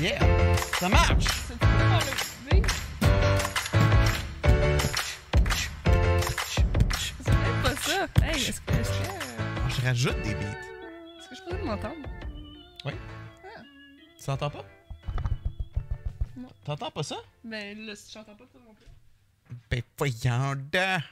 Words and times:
Yeah! 0.00 0.18
Ça 0.80 0.88
marche! 0.88 1.24
C'est 1.46 1.58
pas 7.62 7.76
ça. 7.76 8.06
Hey, 8.22 8.34
est-ce 8.34 8.60
que, 8.60 8.72
est-ce 8.72 8.90
que, 8.90 9.04
euh, 9.08 9.68
Je 9.68 9.80
rajoute 9.82 10.20
des 10.22 10.34
beats. 10.34 10.58
est-ce 11.20 11.28
que 11.28 11.34
je 11.36 11.42
peux 11.56 11.64
m'entendre? 11.64 11.94
Tu 14.18 14.26
t'entends 14.26 14.50
pas? 14.50 14.64
Non. 16.36 16.48
T'entends 16.64 16.90
pas 16.90 17.02
ça? 17.02 17.16
Ben 17.44 17.78
là, 17.86 17.96
si 17.96 18.12
j'entends 18.12 18.34
pas 18.36 18.44
toi 18.46 18.60
non 18.66 18.74
plus. 18.74 18.86
Ben 19.70 19.82
voyons 19.98 20.54
donc. 20.56 21.02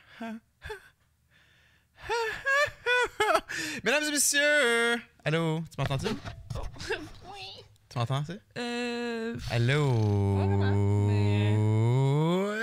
Mesdames 3.85 4.05
et 4.05 4.11
messieurs! 4.11 4.97
Allô? 5.25 5.63
Tu 5.71 5.77
m'entends-tu? 5.79 6.07
oui. 7.33 7.65
Tu 7.89 7.99
m'entends, 7.99 8.23
tu? 8.25 8.33
Euh. 8.59 9.37
Allô? 9.51 10.39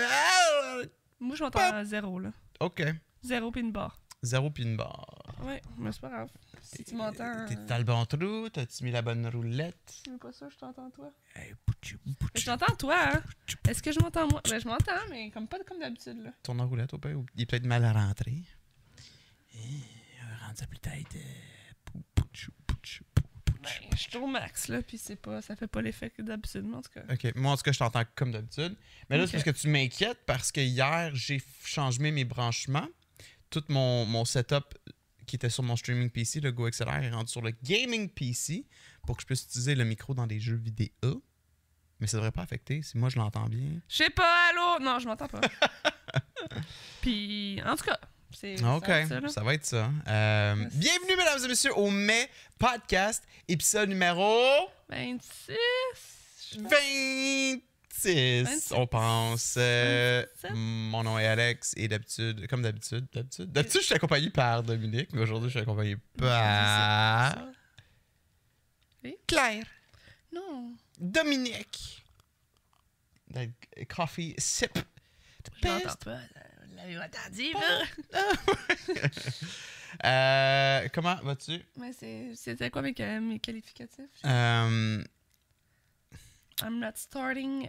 Ah! 0.09 0.81
Moi, 1.20 1.35
je 1.35 1.43
m'entends 1.43 1.59
à 1.73 1.84
zéro, 1.85 2.20
là. 2.20 2.31
Ok. 2.59 2.84
Zéro 3.23 3.52
pis 3.52 3.59
une 3.59 3.71
barre. 3.71 3.99
Zéro 4.23 4.49
pin 4.49 4.76
bar. 4.76 5.05
Ouais, 5.43 5.62
mais 5.77 5.91
c'est 5.91 6.01
pas 6.01 6.09
grave. 6.09 6.29
Si 6.62 6.84
tu 6.84 6.95
m'entends. 6.95 7.45
T'es 7.48 7.55
dans 7.55 7.77
le 7.77 7.84
bon 7.84 8.04
trou? 8.05 8.49
T'as-tu 8.49 8.84
mis 8.84 8.91
la 8.91 9.04
bonne 9.04 9.27
roulette? 9.27 9.77
C'est 10.04 10.17
pas 10.20 10.31
ça, 10.31 10.48
je 10.49 10.57
t'entends 10.57 10.90
toi? 10.90 11.12
Hey, 11.35 11.54
bouchou, 11.67 11.98
Mais 12.05 12.13
bouchou. 12.20 12.31
je 12.35 12.45
t'entends 12.45 12.76
toi, 12.76 12.95
hein? 13.13 13.21
Est-ce 13.70 13.84
que 13.84 13.91
je 13.91 13.99
m'entends 13.99 14.27
moi? 14.27 14.41
Ben, 14.49 14.59
je 14.59 14.67
m'entends, 14.67 14.91
mais 15.12 15.29
comme 15.29 15.48
pas 15.48 15.59
comme 15.67 15.79
d'habitude, 15.79 16.23
là. 16.23 16.31
Tourne 16.41 16.62
en 16.62 16.67
roulette 16.67 16.93
au 16.95 16.98
pire. 16.98 17.20
Il 17.35 17.43
est 17.43 17.45
peut-être 17.45 17.67
mal 17.67 17.85
à 17.85 17.93
ça 20.57 20.66
plus 20.66 20.79
tête. 20.79 21.16
Ben, 23.62 23.70
je 23.91 23.98
suis 23.98 24.18
au 24.18 24.27
max, 24.27 24.70
là, 24.70 24.82
pis 24.82 24.98
c'est 24.98 25.15
pas. 25.15 25.41
Ça 25.41 25.55
fait 25.55 25.68
pas 25.68 25.82
l'effet 25.82 26.09
que 26.09 26.21
d'habitude, 26.21 26.65
en 26.73 26.82
tout 26.82 26.91
cas. 26.93 27.04
Ok, 27.12 27.35
moi 27.35 27.51
en 27.51 27.57
tout 27.57 27.63
cas, 27.63 27.71
je 27.71 27.79
t'entends 27.79 28.04
comme 28.15 28.32
d'habitude. 28.32 28.76
Mais 29.09 29.17
là, 29.17 29.27
c'est 29.27 29.34
parce 29.34 29.43
que 29.43 29.49
tu 29.51 29.67
m'inquiètes 29.67 30.20
parce 30.26 30.51
que 30.51 30.62
hier, 30.62 31.12
j'ai 31.13 31.41
changé 31.63 31.99
mes 31.99 32.26
branchements. 32.26 32.87
Tout 33.49 33.63
mon, 33.70 34.05
mon 34.05 34.26
setup 34.26 34.77
qui 35.26 35.35
était 35.35 35.49
sur 35.49 35.63
mon 35.63 35.76
streaming 35.76 36.10
PC, 36.10 36.39
le 36.39 36.51
Go 36.51 36.70
XLR, 36.70 37.04
est 37.04 37.12
rendu 37.12 37.32
sur 37.32 37.41
le 37.41 37.51
gaming 37.63 38.10
PC 38.10 38.65
pour 39.05 39.17
que 39.17 39.21
je 39.21 39.27
puisse 39.27 39.43
utiliser 39.43 39.76
le 39.76 39.84
micro 39.84 40.13
dans 40.13 40.27
des 40.27 40.39
jeux 40.39 40.55
vidéo. 40.55 41.23
Mais 41.99 42.07
ça 42.07 42.17
devrait 42.17 42.32
pas 42.32 42.43
affecter 42.43 42.82
si 42.82 42.98
moi 42.98 43.10
je 43.10 43.17
l'entends 43.17 43.48
bien. 43.48 43.82
Je 43.89 43.95
sais 43.95 44.10
pas, 44.10 44.49
allô? 44.49 44.84
Non, 44.84 44.99
je 44.99 45.07
m'entends 45.07 45.27
pas. 45.27 45.41
Puis, 47.01 47.62
en 47.65 47.76
tout 47.76 47.85
cas. 47.85 47.99
Ok, 48.33 48.85
ça 48.85 48.91
va 48.91 48.99
être 49.01 49.07
ça, 49.07 49.20
là. 49.21 49.29
ça 49.29 49.43
va 49.43 49.53
être 49.53 49.65
ça. 49.65 49.89
Euh, 50.07 50.55
bienvenue, 50.73 51.15
mesdames 51.17 51.43
et 51.43 51.47
messieurs, 51.47 51.75
au 51.77 51.89
Mai 51.89 52.29
Podcast, 52.59 53.23
épisode 53.47 53.89
numéro 53.89 54.70
26. 54.89 55.55
je- 56.53 56.59
26, 56.59 58.43
26. 58.43 58.71
on 58.73 58.85
pense. 58.85 59.55
Euh, 59.57 60.25
27. 60.43 60.51
mon 60.55 61.03
nom 61.03 61.17
est 61.17 61.25
Alex 61.25 61.73
et 61.77 61.87
d'habitude, 61.87 62.48
comme 62.48 62.61
d'habitude, 62.61 63.07
d'habitude, 63.13 63.51
d'habitude, 63.51 63.81
je 63.81 63.85
suis 63.85 63.95
accompagné 63.95 64.29
par 64.29 64.61
Dominique, 64.61 65.09
mais 65.13 65.22
aujourd'hui, 65.22 65.50
je 65.50 65.53
suis 65.53 65.61
accompagné 65.61 65.95
par. 66.17 67.38
Claire, 69.25 69.66
Non. 70.33 70.73
Dominique. 71.00 72.03
Coffee 73.89 74.35
sip. 74.38 74.73
The 74.73 75.61
best. 75.61 76.03
pas. 76.03 76.19
Vous 76.78 76.83
l'avez 76.83 76.97
entendu, 77.00 77.53
là? 77.53 77.83
Euh, 80.06 80.88
comment 80.94 81.16
vas-tu? 81.23 81.59
Mais 81.78 81.91
c'est- 81.91 82.35
c'était 82.35 82.69
quoi 82.69 82.83
mes, 82.83 82.94
mes 83.19 83.39
qualificatifs? 83.39 84.06
Euh, 84.25 85.03
I'm 86.61 86.79
not 86.79 86.91
starting 86.97 87.67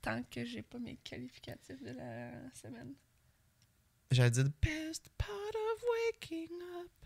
tant 0.00 0.24
que 0.28 0.44
j'ai 0.44 0.62
pas 0.62 0.78
mes 0.80 0.96
qualificatifs 1.04 1.80
de 1.82 1.90
la 1.92 2.30
semaine. 2.54 2.94
J'allais 4.10 4.30
dire, 4.32 4.44
the 4.44 4.52
best 4.66 5.08
part 5.18 5.28
of 5.54 5.82
waking 6.14 6.50
up 6.80 7.01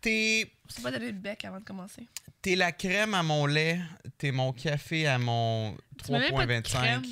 T'es, 0.00 0.52
C'est 0.68 0.82
pas 0.82 0.90
donner 0.90 1.06
le 1.06 1.18
bec 1.18 1.44
avant 1.44 1.58
de 1.58 1.64
commencer. 1.64 2.06
t'es 2.42 2.54
la 2.56 2.70
crème 2.72 3.14
à 3.14 3.22
mon 3.22 3.46
lait, 3.46 3.80
t'es 4.18 4.30
mon 4.30 4.52
café 4.52 5.06
à 5.06 5.18
mon 5.18 5.76
Tu 6.04 6.12
mets 6.12 6.18
même 6.20 6.34
pas 6.34 6.46
de 6.46 6.52
3.25. 6.52 6.62
crème. 6.62 7.02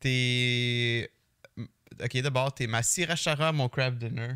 T'es. 0.00 1.10
Ok, 2.02 2.16
d'abord, 2.22 2.54
t'es 2.54 2.66
ma 2.66 2.82
sriracha 2.82 3.32
à 3.32 3.52
mon 3.52 3.68
crab 3.68 3.98
dinner. 3.98 4.34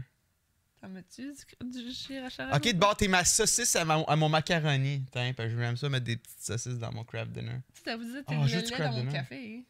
T'en 0.81 0.89
mets-tu 0.91 1.33
du, 1.63 1.83
du 1.83 1.93
chirachara? 1.93 2.55
Ok, 2.57 2.65
d'abord, 2.73 2.95
t'es 2.97 3.09
ma 3.09 3.25
saucisse 3.25 3.75
à, 3.75 3.85
ma- 3.87 4.03
à 4.07 4.17
mon 4.17 4.29
macaroni. 4.29 5.03
Tiens, 5.11 5.33
parce 5.35 5.49
que 5.51 5.57
j'aime 5.59 5.77
ça 5.79 5.89
mettre 5.89 6.05
des 6.05 6.19
petites 6.19 6.41
saucisses 6.43 6.79
dans 6.79 6.93
mon 6.93 7.05
crab 7.05 7.33
dinner. 7.33 7.61
Ça 7.85 7.97
vous 7.97 8.05
dit, 8.05 8.13
t'es 8.13 8.37
Oh, 8.37 8.45
le 8.45 8.47
lait 8.61 8.79
dans 8.79 8.93
mon 8.93 9.11
café. 9.11 9.65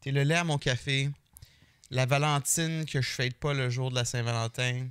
T'es 0.00 0.12
le 0.12 0.22
lait 0.22 0.36
à 0.36 0.44
mon 0.44 0.58
café. 0.58 1.10
La 1.90 2.06
Valentine 2.06 2.84
que 2.84 3.00
je 3.00 3.08
fête 3.08 3.38
pas 3.38 3.54
le 3.54 3.70
jour 3.70 3.90
de 3.90 3.94
la 3.94 4.04
Saint-Valentin. 4.04 4.88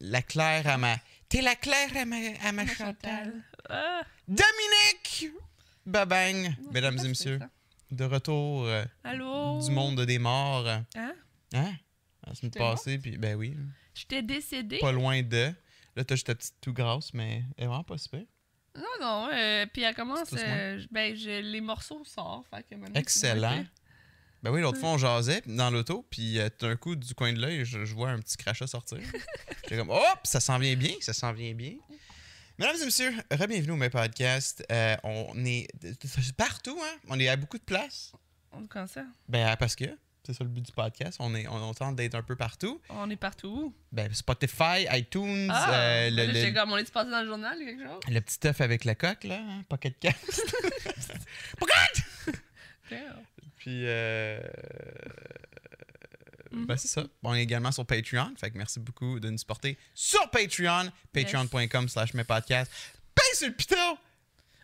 La 0.00 0.22
Claire 0.22 0.66
à 0.66 0.78
ma. 0.78 0.96
T'es 1.28 1.42
la 1.42 1.54
Claire 1.54 1.96
à 1.96 2.04
ma, 2.04 2.16
à 2.42 2.52
ma 2.52 2.66
Chantal. 2.66 3.32
Ah, 3.68 4.02
Dominique! 4.26 5.30
Babang! 5.86 6.42
non, 6.62 6.70
Mesdames 6.72 6.98
et 7.04 7.08
messieurs, 7.08 7.40
de 7.90 8.04
retour 8.04 8.64
euh, 8.66 8.84
Allô? 9.04 9.60
du 9.64 9.70
monde 9.70 10.00
des 10.06 10.18
morts. 10.18 10.66
Hein? 10.68 10.84
Hein? 11.54 11.72
La 12.26 12.34
semaine 12.34 12.52
passée, 12.52 12.98
puis 12.98 13.18
ben 13.18 13.34
oui. 13.36 13.56
J'étais 13.94 14.22
décédée? 14.22 14.78
Pas 14.78 14.92
loin 14.92 15.22
de. 15.22 15.52
Là, 15.94 16.04
t'as 16.04 16.14
juste 16.14 16.26
ta 16.28 16.34
petite 16.34 16.54
tout 16.60 16.72
grasse, 16.72 17.12
mais 17.12 17.44
elle 17.56 17.64
est 17.64 17.66
vraiment 17.66 17.84
pas 17.84 17.98
super. 17.98 18.22
Non, 18.74 18.82
non. 19.00 19.28
euh, 19.32 19.66
puis 19.72 19.82
elle 19.82 19.94
commence. 19.94 20.32
Euh, 20.32 20.82
ben, 20.90 21.14
je- 21.14 21.40
les 21.42 21.60
morceaux 21.60 22.02
sortent. 22.04 22.46
Fait 22.48 22.62
que 22.62 22.98
Excellent. 22.98 23.64
Ben 24.42 24.50
oui, 24.50 24.60
l'autre 24.60 24.78
fois, 24.78 24.90
on 24.90 24.98
jasait 24.98 25.42
dans 25.46 25.70
l'auto, 25.70 26.04
puis 26.10 26.38
euh, 26.40 26.48
tout 26.48 26.66
d'un 26.66 26.74
coup, 26.76 26.96
du 26.96 27.14
coin 27.14 27.32
de 27.32 27.40
l'œil, 27.40 27.64
je, 27.64 27.84
je 27.84 27.94
vois 27.94 28.10
un 28.10 28.18
petit 28.18 28.36
crachat 28.36 28.66
sortir. 28.66 28.98
J'étais 29.62 29.76
comme, 29.76 29.90
hop, 29.90 30.18
ça 30.24 30.40
s'en 30.40 30.58
vient 30.58 30.74
bien, 30.74 30.94
ça 31.00 31.12
s'en 31.12 31.32
vient 31.32 31.54
bien. 31.54 31.74
Mesdames 32.58 32.76
et 32.82 32.84
messieurs, 32.84 33.12
re-bienvenue 33.30 33.72
au 33.72 33.76
mes 33.76 33.88
podcast. 33.88 34.64
Euh, 34.70 34.96
on 35.04 35.44
est 35.44 35.68
partout, 36.36 36.78
hein? 36.82 36.96
On 37.08 37.18
est 37.20 37.28
à 37.28 37.36
beaucoup 37.36 37.56
de 37.58 37.62
places. 37.62 38.12
On 38.52 38.66
comment 38.66 38.86
ça? 38.86 39.04
Ben, 39.28 39.56
parce 39.56 39.74
que 39.76 39.84
c'est 40.26 40.34
ça 40.34 40.44
le 40.44 40.50
but 40.50 40.60
du 40.66 40.72
podcast. 40.72 41.16
On, 41.20 41.34
est, 41.34 41.46
on, 41.48 41.54
on 41.70 41.72
tente 41.74 41.96
d'être 41.96 42.14
un 42.16 42.22
peu 42.22 42.36
partout. 42.36 42.80
On 42.90 43.08
est 43.10 43.16
partout. 43.16 43.74
Ben, 43.92 44.12
Spotify, 44.12 44.86
iTunes, 44.90 45.48
Ah! 45.50 45.72
euh, 45.72 46.10
le, 46.10 46.26
le- 46.26 46.52
comme, 46.52 46.72
on 46.72 46.76
est 46.76 46.90
passé 46.92 47.10
dans 47.10 47.20
le 47.22 47.26
journal 47.28 47.56
ou 47.60 47.64
quelque 47.64 47.84
chose? 47.84 48.00
le 48.08 48.20
petit 48.20 48.46
œuf 48.48 48.60
avec 48.60 48.84
la 48.84 48.94
coque, 48.96 49.24
là, 49.24 49.36
hein? 49.40 49.62
Pocket 49.68 49.98
Cast. 49.98 50.42
Pocket! 51.58 52.04
Puis, 53.62 53.84
euh, 53.86 54.40
Mhm. 56.50 56.66
ben, 56.66 56.76
c'est 56.76 56.88
ça. 56.88 57.04
On 57.22 57.32
est 57.32 57.42
également 57.42 57.70
sur 57.70 57.86
Patreon. 57.86 58.34
Fait 58.38 58.50
que 58.50 58.58
merci 58.58 58.80
beaucoup 58.80 59.20
de 59.20 59.30
nous 59.30 59.38
supporter 59.38 59.78
sur 59.94 60.28
Patreon. 60.30 60.90
Patreon.com 61.12 61.88
slash 61.88 62.12
mes 62.14 62.24
podcasts. 62.24 62.72
Paye 63.14 63.36
sur 63.36 63.46
le 63.46 63.54
piton! 63.54 63.98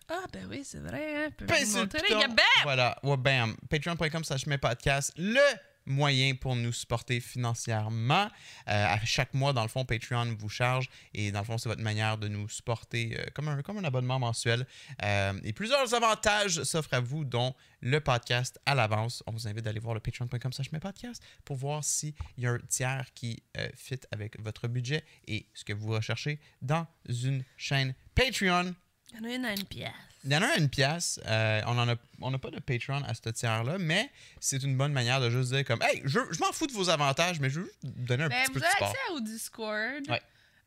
Ah, 0.08 0.24
ben 0.32 0.46
oui, 0.50 0.62
c'est 0.64 0.80
vrai, 0.80 1.26
hein. 1.26 1.30
Paye 1.46 1.64
sur 1.64 1.82
le 1.82 1.86
piton! 1.86 2.18
Voilà. 2.64 2.98
Ouais, 3.04 3.16
bam. 3.16 3.56
Patreon.com 3.70 4.24
slash 4.24 4.46
mes 4.46 4.58
podcasts. 4.58 5.12
Le 5.16 5.40
moyen 5.88 6.34
pour 6.34 6.54
nous 6.54 6.72
supporter 6.72 7.20
financièrement. 7.20 8.28
Euh, 8.68 8.86
à 8.86 9.04
chaque 9.04 9.34
mois, 9.34 9.52
dans 9.52 9.62
le 9.62 9.68
fond, 9.68 9.84
Patreon 9.84 10.36
vous 10.38 10.48
charge 10.48 10.88
et 11.14 11.32
dans 11.32 11.40
le 11.40 11.44
fond, 11.44 11.58
c'est 11.58 11.68
votre 11.68 11.82
manière 11.82 12.18
de 12.18 12.28
nous 12.28 12.48
supporter 12.48 13.18
euh, 13.18 13.24
comme, 13.34 13.48
un, 13.48 13.62
comme 13.62 13.78
un 13.78 13.84
abonnement 13.84 14.18
mensuel. 14.18 14.66
Euh, 15.02 15.38
et 15.42 15.52
plusieurs 15.52 15.94
avantages 15.94 16.62
s'offrent 16.62 16.94
à 16.94 17.00
vous, 17.00 17.24
dont 17.24 17.54
le 17.80 18.00
podcast 18.00 18.58
à 18.66 18.74
l'avance. 18.74 19.22
On 19.26 19.32
vous 19.32 19.48
invite 19.48 19.64
d'aller 19.64 19.80
voir 19.80 19.94
le 19.94 20.00
patreon.com 20.00 20.52
slash 20.52 20.72
mes 20.72 20.80
podcasts 20.80 21.22
pour 21.44 21.56
voir 21.56 21.84
s'il 21.84 22.14
y 22.36 22.46
a 22.46 22.52
un 22.52 22.58
tiers 22.68 23.06
qui 23.14 23.42
fit 23.74 24.00
avec 24.10 24.40
votre 24.40 24.68
budget 24.68 25.04
et 25.26 25.46
ce 25.54 25.64
que 25.64 25.72
vous 25.72 25.92
recherchez 25.92 26.40
dans 26.60 26.86
une 27.08 27.44
chaîne 27.56 27.94
Patreon. 28.14 28.74
Il 29.12 29.16
y 29.16 29.20
en 29.20 29.24
a 29.24 29.34
une 29.34 29.44
à 29.44 29.52
une 29.52 29.64
pièce. 29.64 30.07
Il 30.24 30.32
y 30.32 30.36
en 30.36 30.42
a 30.42 30.56
une 30.56 30.68
pièce. 30.68 31.20
Euh, 31.26 31.60
on 31.66 31.74
n'a 31.74 31.94
on 32.20 32.34
a 32.34 32.38
pas 32.38 32.50
de 32.50 32.58
Patreon 32.60 33.02
à 33.04 33.14
ce 33.14 33.28
tiers-là, 33.30 33.78
mais 33.78 34.10
c'est 34.40 34.62
une 34.62 34.76
bonne 34.76 34.92
manière 34.92 35.20
de 35.20 35.30
juste 35.30 35.52
dire 35.52 35.64
comme 35.64 35.80
Hey, 35.82 36.02
je, 36.04 36.18
je 36.30 36.38
m'en 36.40 36.52
fous 36.52 36.66
de 36.66 36.72
vos 36.72 36.88
avantages, 36.90 37.38
mais 37.40 37.48
je 37.50 37.60
veux 37.60 37.66
juste 37.66 37.78
vous 37.84 38.04
donner 38.04 38.24
un 38.24 38.28
Ben, 38.28 38.42
petit 38.42 38.48
vous 38.48 38.54
peu 38.54 38.60
de 38.60 38.64
avez 38.64 38.72
support. 38.74 38.88
accès 38.90 39.12
au 39.14 39.20
Discord. 39.20 40.08
Ouais. 40.10 40.22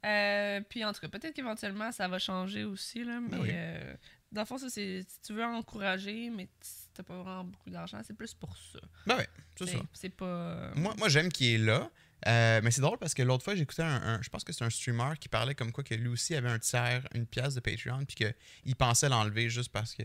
Euh, 0.05 0.61
puis 0.67 0.83
en 0.85 0.93
tout 0.93 1.01
cas, 1.01 1.09
peut-être 1.09 1.33
qu'éventuellement, 1.35 1.91
ça 1.91 2.07
va 2.07 2.17
changer 2.17 2.63
aussi. 2.63 3.03
Là, 3.03 3.19
mais 3.19 3.29
Ben 3.29 3.39
oui. 3.41 3.49
euh, 3.51 3.93
dans 4.31 4.41
le 4.41 4.47
fond, 4.47 4.57
ça, 4.57 4.69
c'est 4.69 5.05
si 5.07 5.21
tu 5.21 5.33
veux 5.33 5.43
encourager, 5.43 6.29
mais 6.29 6.47
t'as 6.93 7.03
pas 7.03 7.15
vraiment 7.21 7.43
beaucoup 7.43 7.69
d'argent, 7.69 7.99
c'est 8.05 8.15
plus 8.15 8.33
pour 8.33 8.55
ça. 8.57 8.79
Ben 9.05 9.17
ouais, 9.17 9.27
c'est 9.57 9.67
ça. 9.67 9.77
C'est 9.93 10.09
pas. 10.09 10.71
Moi, 10.75 10.93
moi 10.97 11.09
j'aime 11.09 11.29
qu'il 11.31 11.47
est 11.47 11.57
là. 11.57 11.89
Euh, 12.27 12.61
mais 12.63 12.71
c'est 12.71 12.81
drôle 12.81 12.97
parce 12.99 13.13
que 13.13 13.23
l'autre 13.23 13.43
fois, 13.43 13.55
j'écoutais 13.55 13.81
un, 13.83 14.01
un- 14.15 14.21
Je 14.21 14.29
pense 14.29 14.43
que 14.43 14.53
c'est 14.53 14.63
un 14.63 14.69
streamer 14.69 15.13
qui 15.19 15.27
parlait 15.29 15.55
comme 15.55 15.71
quoi 15.71 15.83
que 15.83 15.95
lui 15.95 16.07
aussi 16.07 16.35
avait 16.35 16.49
un 16.49 16.59
tiers, 16.59 17.07
une 17.15 17.25
pièce 17.25 17.55
de 17.55 17.59
Patreon, 17.59 18.05
puis 18.05 18.15
qu'il 18.15 18.75
pensait 18.75 19.09
l'enlever 19.09 19.49
juste 19.49 19.71
parce 19.71 19.93
que. 19.95 20.03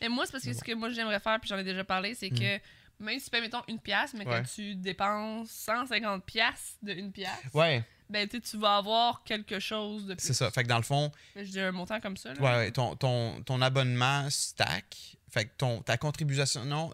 Mais 0.00 0.08
moi, 0.10 0.26
c'est 0.26 0.32
parce 0.32 0.44
que 0.44 0.52
ce 0.52 0.62
que 0.62 0.72
moi 0.74 0.90
j'aimerais 0.90 1.20
faire, 1.20 1.40
puis 1.40 1.48
j'en 1.48 1.56
ai 1.58 1.64
déjà 1.64 1.84
parlé, 1.84 2.14
c'est 2.14 2.30
Mm. 2.30 2.38
que 2.38 2.60
même 2.98 3.18
si 3.18 3.24
tu 3.26 3.30
payes, 3.30 3.40
mettons, 3.40 3.62
une 3.68 3.78
pièce, 3.80 4.12
mais 4.14 4.26
Ouais. 4.26 4.42
que 4.42 4.48
tu 4.48 4.74
dépenses 4.74 5.50
150 5.50 6.24
pièces 6.24 6.76
de 6.82 6.92
une 6.92 7.12
pièce, 7.12 7.30
Ouais, 7.54 7.82
ben, 8.10 8.28
tu 8.28 8.56
vas 8.58 8.76
avoir 8.76 9.22
quelque 9.24 9.58
chose 9.58 10.06
de 10.06 10.14
plus. 10.14 10.26
c'est 10.26 10.34
ça. 10.34 10.50
Fait 10.50 10.62
que 10.64 10.68
dans 10.68 10.76
le 10.78 10.82
fond, 10.82 11.10
Je 11.34 11.42
dis 11.44 11.60
un 11.60 11.72
montant 11.72 11.98
comme 12.00 12.16
ça, 12.18 12.34
là. 12.34 12.40
ouais, 12.40 12.56
ouais, 12.56 12.70
ton, 12.72 12.94
ton, 12.96 13.42
ton 13.42 13.60
abonnement 13.62 14.28
stack. 14.30 15.16
Fait 15.30 15.44
que 15.46 15.50
ton, 15.58 15.82
ta 15.82 15.96
contribution. 15.98 16.64
Non. 16.64 16.92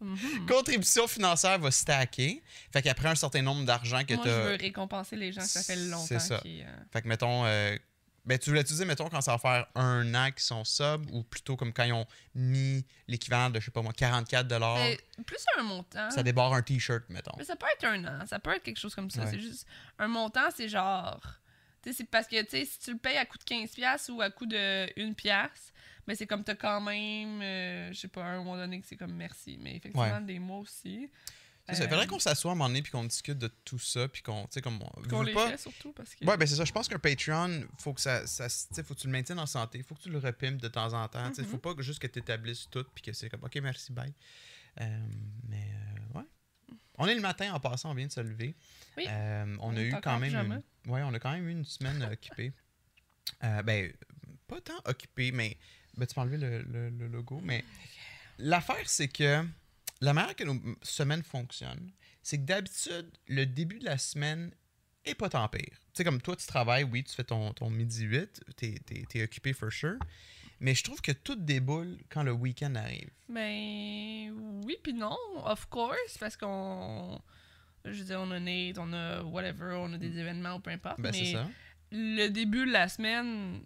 Mhm. 0.00 0.46
Contribution 0.46 1.06
financière 1.08 1.58
va 1.58 1.70
stacker. 1.70 2.42
Fait 2.72 2.82
qu'après 2.82 3.08
un 3.08 3.14
certain 3.14 3.42
nombre 3.42 3.64
d'argent 3.64 4.04
que 4.04 4.14
Moi, 4.14 4.24
tu 4.24 4.30
je 4.30 4.34
veux 4.36 4.54
récompenser 4.56 5.16
les 5.16 5.32
gens 5.32 5.40
ça 5.40 5.60
fait 5.62 5.74
C'est 5.74 5.86
longtemps 5.88 6.18
ça. 6.18 6.38
qui... 6.38 6.62
euh, 6.62 6.66
Fait 6.92 7.02
que 7.02 7.08
mettons. 7.08 7.44
euh, 7.46 7.76
ben, 8.24 8.38
tu 8.38 8.50
voulais 8.50 8.62
dire, 8.62 8.86
mettons, 8.86 9.08
quand 9.08 9.22
ça 9.22 9.32
va 9.32 9.38
faire 9.38 9.66
un 9.74 10.14
an 10.14 10.30
qu'ils 10.30 10.42
sont 10.42 10.62
sub 10.62 11.06
ou 11.12 11.22
plutôt 11.22 11.56
comme 11.56 11.72
quand 11.72 11.84
ils 11.84 11.94
ont 11.94 12.06
mis 12.34 12.84
l'équivalent 13.06 13.48
de, 13.48 13.58
je 13.58 13.64
sais 13.64 13.70
pas 13.70 13.80
moi, 13.80 13.94
44 13.94 14.46
ben, 14.46 14.96
plus 15.24 15.38
un 15.56 15.62
montant. 15.62 16.10
Ça 16.10 16.22
débarre 16.22 16.52
un 16.52 16.60
t-shirt, 16.60 17.04
mettons. 17.08 17.32
Mais 17.38 17.44
ça 17.44 17.56
peut 17.56 17.66
être 17.74 17.84
un 17.84 18.04
an, 18.04 18.26
ça 18.26 18.38
peut 18.38 18.54
être 18.54 18.62
quelque 18.62 18.78
chose 18.78 18.94
comme 18.94 19.10
ça. 19.10 19.22
Ouais. 19.22 19.30
C'est 19.30 19.40
juste 19.40 19.66
un 19.98 20.08
montant, 20.08 20.50
c'est 20.54 20.68
genre. 20.68 21.20
C'est 21.84 22.04
parce 22.10 22.26
que 22.26 22.40
tu 22.42 22.50
sais, 22.50 22.64
si 22.64 22.78
tu 22.80 22.92
le 22.92 22.98
payes 22.98 23.16
à 23.16 23.24
coût 23.24 23.38
de 23.38 23.44
15$ 23.44 24.10
ou 24.10 24.20
à 24.20 24.30
coût 24.30 24.46
de 24.46 24.86
1$, 24.96 25.48
mais 26.06 26.14
c'est 26.14 26.26
comme 26.26 26.44
t'as 26.44 26.54
quand 26.54 26.80
même, 26.80 27.40
euh, 27.42 27.92
je 27.92 27.98
sais 28.00 28.08
pas, 28.08 28.24
à 28.24 28.28
un 28.28 28.38
moment 28.38 28.56
donné 28.56 28.80
que 28.80 28.86
c'est 28.86 28.96
comme 28.96 29.14
merci. 29.14 29.58
Mais 29.60 29.76
effectivement, 29.76 30.02
Ouais. 30.16 30.20
des 30.22 30.38
mois 30.38 30.58
aussi. 30.58 31.08
Ça. 31.66 31.74
Euh, 31.74 31.84
Il 31.84 31.88
faudrait 31.90 32.06
qu'on 32.06 32.18
s'assoie 32.18 32.50
à 32.50 32.54
un 32.54 32.56
moment 32.56 32.68
donné 32.70 32.80
puis 32.80 32.90
qu'on 32.90 33.04
discute 33.04 33.36
de 33.38 33.48
tout 33.64 33.78
ça 33.78 34.08
puis 34.08 34.22
qu'on, 34.22 34.42
tu 34.44 34.52
sais, 34.52 34.62
comme. 34.62 34.80
on- 34.82 35.02
Qu'on 35.08 35.18
veux 35.18 35.26
les 35.26 35.34
pas- 35.34 35.50
fait 35.50 35.58
surtout 35.58 35.92
parce 35.92 36.14
que. 36.14 36.24
Ouais, 36.24 36.36
ben 36.38 36.46
c'est 36.48 36.56
ça. 36.56 36.64
Je 36.64 36.72
pense 36.72 36.88
qu'un 36.88 36.98
Patreon, 36.98 37.62
faut 37.78 37.92
que 37.92 38.00
ça, 38.00 38.22
faut 38.26 38.94
que 38.94 39.00
tu 39.00 39.06
le 39.06 39.12
maintiennes 39.12 39.38
en 39.38 39.44
santé, 39.46 39.82
faut 39.82 39.94
que 39.94 40.00
tu 40.02 40.08
le 40.10 40.18
repimpes 40.18 40.56
de 40.62 40.68
temps 40.68 40.92
en 40.94 41.06
temps. 41.08 41.28
tu 41.28 41.36
sais. 41.36 41.44
Faut 41.44 41.58
pas 41.58 41.74
que- 41.74 41.82
juste 41.82 41.98
que 42.00 42.06
tu 42.06 42.18
établisses 42.20 42.68
tout 42.70 42.84
puis 42.94 43.02
que 43.02 43.12
c'est 43.12 43.28
comme, 43.28 43.44
ok, 43.44 43.54
merci, 43.56 43.92
bye. 43.92 44.12
Euh, 44.80 44.98
mais 45.48 45.68
euh, 46.14 46.18
ouais. 46.18 46.24
On 46.98 47.06
est 47.06 47.14
le 47.14 47.20
matin 47.20 47.52
en 47.54 47.60
passant, 47.60 47.90
on 47.90 47.94
vient 47.94 48.06
de 48.06 48.12
se 48.12 48.20
lever. 48.20 48.54
Oui. 48.96 49.04
Euh, 49.08 49.56
on, 49.60 49.72
On 49.72 49.76
a 49.76 49.82
eu 49.82 49.92
quand 50.02 50.18
même. 50.18 50.30
pyjama. 50.30 50.60
Une, 50.84 50.90
ouais, 50.92 51.02
on 51.04 51.14
a 51.14 51.18
quand 51.18 51.32
même 51.32 51.48
eu 51.48 51.52
une 51.52 51.64
semaine 51.64 52.02
occupée. 52.12 52.52
Euh, 53.44 53.62
ben, 53.62 53.92
pas 54.46 54.60
tant 54.60 54.80
occupée, 54.84 55.32
mais. 55.32 55.56
Ben, 55.96 56.06
tu 56.06 56.14
peux 56.14 56.20
enlever 56.20 56.38
le, 56.38 56.62
le- 56.62 56.90
le 56.90 57.08
logo, 57.08 57.40
mais. 57.42 57.64
L'affaire, 58.38 58.88
c'est 58.88 59.08
que 59.08 59.44
la 60.00 60.12
manière 60.12 60.36
que 60.36 60.44
nos 60.44 60.60
semaines 60.82 61.22
fonctionnent, 61.24 61.90
c'est 62.22 62.38
que 62.38 62.44
d'habitude, 62.44 63.10
le 63.26 63.46
début 63.46 63.78
de 63.80 63.84
la 63.84 63.98
semaine 63.98 64.52
est 65.04 65.14
pas 65.14 65.28
tant 65.28 65.48
pire. 65.48 65.62
Tu 65.64 65.78
sais, 65.94 66.04
comme 66.04 66.20
toi, 66.20 66.36
tu 66.36 66.46
travailles, 66.46 66.84
oui, 66.84 67.02
tu 67.02 67.14
fais 67.14 67.24
ton, 67.24 67.52
ton 67.52 67.68
midi 67.70 68.04
8, 68.04 68.42
t'es, 68.56 68.78
t'es, 68.86 69.04
t'es 69.08 69.22
occupé 69.22 69.52
for 69.52 69.72
sure. 69.72 69.96
Mais 70.60 70.74
je 70.74 70.82
trouve 70.82 71.00
que 71.00 71.12
tout 71.12 71.36
déboule 71.36 71.96
quand 72.10 72.22
le 72.22 72.32
week-end 72.32 72.74
arrive. 72.74 73.10
Ben 73.28 74.32
oui 74.64 74.76
puis 74.82 74.92
non, 74.94 75.16
of 75.44 75.66
course, 75.66 76.18
parce 76.18 76.36
qu'on. 76.36 77.20
Je 77.84 77.90
veux 77.92 78.04
dire, 78.04 78.20
on 78.20 78.30
a 78.32 78.40
Nate, 78.40 78.76
on 78.78 78.92
a 78.92 79.22
whatever, 79.22 79.76
on 79.78 79.92
a 79.92 79.98
des 79.98 80.18
événements 80.18 80.56
ou 80.56 80.60
peu 80.60 80.70
importe. 80.70 81.00
Ben, 81.00 81.12
mais 81.12 81.18
c'est 81.24 81.32
ça. 81.32 81.46
le 81.92 82.28
début 82.28 82.66
de 82.66 82.72
la 82.72 82.88
semaine, 82.88 83.62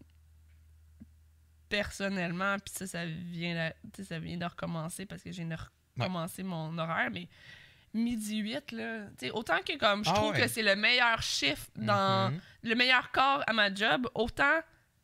personnellement, 1.69 2.57
puis 2.59 2.75
ça, 2.77 2.87
ça 2.87 3.07
vient, 3.07 3.73
de, 3.97 4.03
ça 4.05 4.19
vient 4.19 4.37
de 4.37 4.45
recommencer 4.45 5.07
parce 5.07 5.23
que 5.23 5.33
j'ai 5.33 5.45
de 5.45 5.57
recommencer 5.97 6.43
mon 6.43 6.77
horaire, 6.79 7.11
mais 7.11 7.29
midi 7.95 8.39
8, 8.39 8.73
là, 8.73 9.07
tu 9.19 9.27
sais, 9.27 9.31
autant 9.31 9.59
que 9.67 9.77
comme 9.79 10.05
je 10.05 10.11
Ah 10.11 10.15
trouve 10.15 10.33
ouais. 10.33 10.41
que 10.43 10.49
c'est 10.49 10.63
le 10.63 10.77
meilleur 10.77 11.23
chiffre 11.23 11.69
dans 11.77 12.31
Mhm. 12.31 12.41
le 12.65 12.75
meilleur 12.75 13.11
corps 13.13 13.43
à 13.47 13.53
ma 13.53 13.73
job, 13.75 14.07
autant 14.15 14.61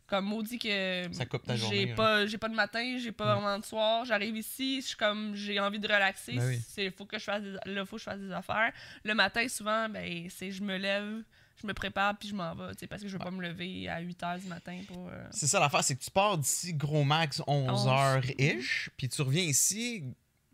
comme 0.08 0.24
maudit 0.24 0.58
que 0.58 1.06
Ça 1.12 1.26
coupe 1.26 1.44
ta 1.44 1.54
j'ai 1.54 1.60
journée, 1.62 1.94
pas 1.94 2.26
j'ai 2.26 2.38
pas 2.38 2.48
de 2.48 2.54
matin, 2.54 2.96
j'ai 2.98 3.12
pas 3.12 3.26
Mm. 3.36 3.38
vraiment 3.40 3.58
de 3.60 3.64
soir, 3.64 4.04
j'arrive 4.04 4.36
ici, 4.36 4.80
je 4.80 4.86
suis 4.88 4.96
comme 4.96 5.34
j'ai 5.36 5.60
envie 5.60 5.78
de 5.78 5.86
relaxer, 5.86 6.32
Ben 6.34 6.46
oui. 6.48 6.60
c'est 6.68 6.90
faut 6.90 7.04
que 7.06 7.18
je 7.18 7.24
fasse 7.24 7.42
des, 7.42 7.56
là 7.66 7.84
faut 7.84 7.96
que 7.96 8.00
je 8.00 8.04
fasse 8.04 8.18
des 8.20 8.32
affaires. 8.32 8.72
Le 9.04 9.14
matin 9.14 9.46
souvent 9.48 9.88
ben 9.88 10.26
c'est 10.30 10.50
je 10.50 10.62
me 10.62 10.76
lève, 10.78 11.22
je 11.60 11.66
me 11.66 11.74
prépare 11.74 12.16
puis 12.16 12.28
je 12.28 12.34
m'en 12.34 12.54
vais, 12.54 12.72
parce 12.88 13.02
que 13.02 13.08
je 13.08 13.12
veux 13.12 13.18
pas 13.22 13.30
me 13.30 13.42
lever 13.42 13.88
à 13.88 14.00
8 14.00 14.20
h 14.22 14.40
du 14.40 14.46
matin 14.48 14.80
pour 14.88 15.08
euh, 15.08 15.26
C'est 15.30 15.46
ça 15.46 15.60
l'affaire, 15.60 15.84
c'est 15.84 15.94
que 15.96 16.02
tu 16.02 16.10
pars 16.10 16.38
d'ici 16.38 16.72
gros 16.74 17.04
max 17.04 17.40
11h-ish, 17.46 18.90
puis 18.96 19.08
tu 19.08 19.22
reviens 19.22 19.42
ici 19.42 20.04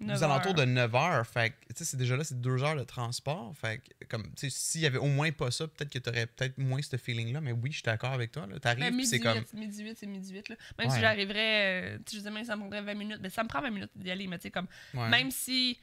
9 0.01 0.19
aux 0.19 0.25
alentours 0.25 0.59
heures. 0.59 0.67
de 0.67 0.73
9h. 0.73 1.25
Fait 1.25 1.51
que, 1.51 1.55
tu 1.69 1.75
sais, 1.79 1.85
c'est 1.85 1.97
déjà 1.97 2.17
là, 2.17 2.25
c'est 2.25 2.41
2 2.41 2.63
heures 2.63 2.77
de 2.77 2.83
transport. 2.85 3.55
Fait 3.57 3.79
que, 4.01 4.05
comme, 4.07 4.25
tu 4.35 4.49
sais, 4.49 4.51
s'il 4.51 4.81
y 4.81 4.87
avait 4.87 4.99
au 4.99 5.07
moins 5.07 5.31
pas 5.33 5.51
ça, 5.51 5.67
peut-être 5.69 5.91
que 5.91 5.99
tu 5.99 6.09
aurais 6.11 6.27
peut-être 6.27 6.59
moins 6.59 6.83
ce 6.83 6.97
feeling-là. 6.97 7.41
Mais 7.41 7.53
oui, 7.53 7.71
je 7.71 7.77
suis 7.77 7.83
d'accord 7.85 8.13
avec 8.13 8.33
toi. 8.33 8.47
là. 8.47 8.59
T'arrives, 8.59 8.81
Ben, 8.81 9.05
c'est 9.05 9.21
comme. 9.21 9.39
8, 9.39 9.55
midi 9.55 9.83
8, 9.85 9.97
c'est 9.99 10.07
midi 10.07 10.33
8 10.33 10.49
là. 10.49 10.57
Même 10.79 10.89
Ouais. 10.89 10.95
si 10.95 11.01
j'arriverais 11.01 11.95
euh, 11.95 11.99
tu 12.05 12.17
sais, 12.21 12.23
ça 12.45 12.57
me 12.57 12.61
prendrait 12.61 12.83
20 12.83 12.95
minutes, 12.95 13.19
mais 13.23 13.31
ça 13.31 13.43
me 13.45 13.49
prend 13.49 13.61
20 13.63 13.71
minutes 13.71 13.91
d'y 13.95 14.11
aller, 14.11 14.27
mais 14.27 14.39
tu 14.39 14.43
sais 14.43 14.51
comme 14.51 14.67
Ouais. 14.95 15.09
même 15.09 15.31
si 15.31 15.79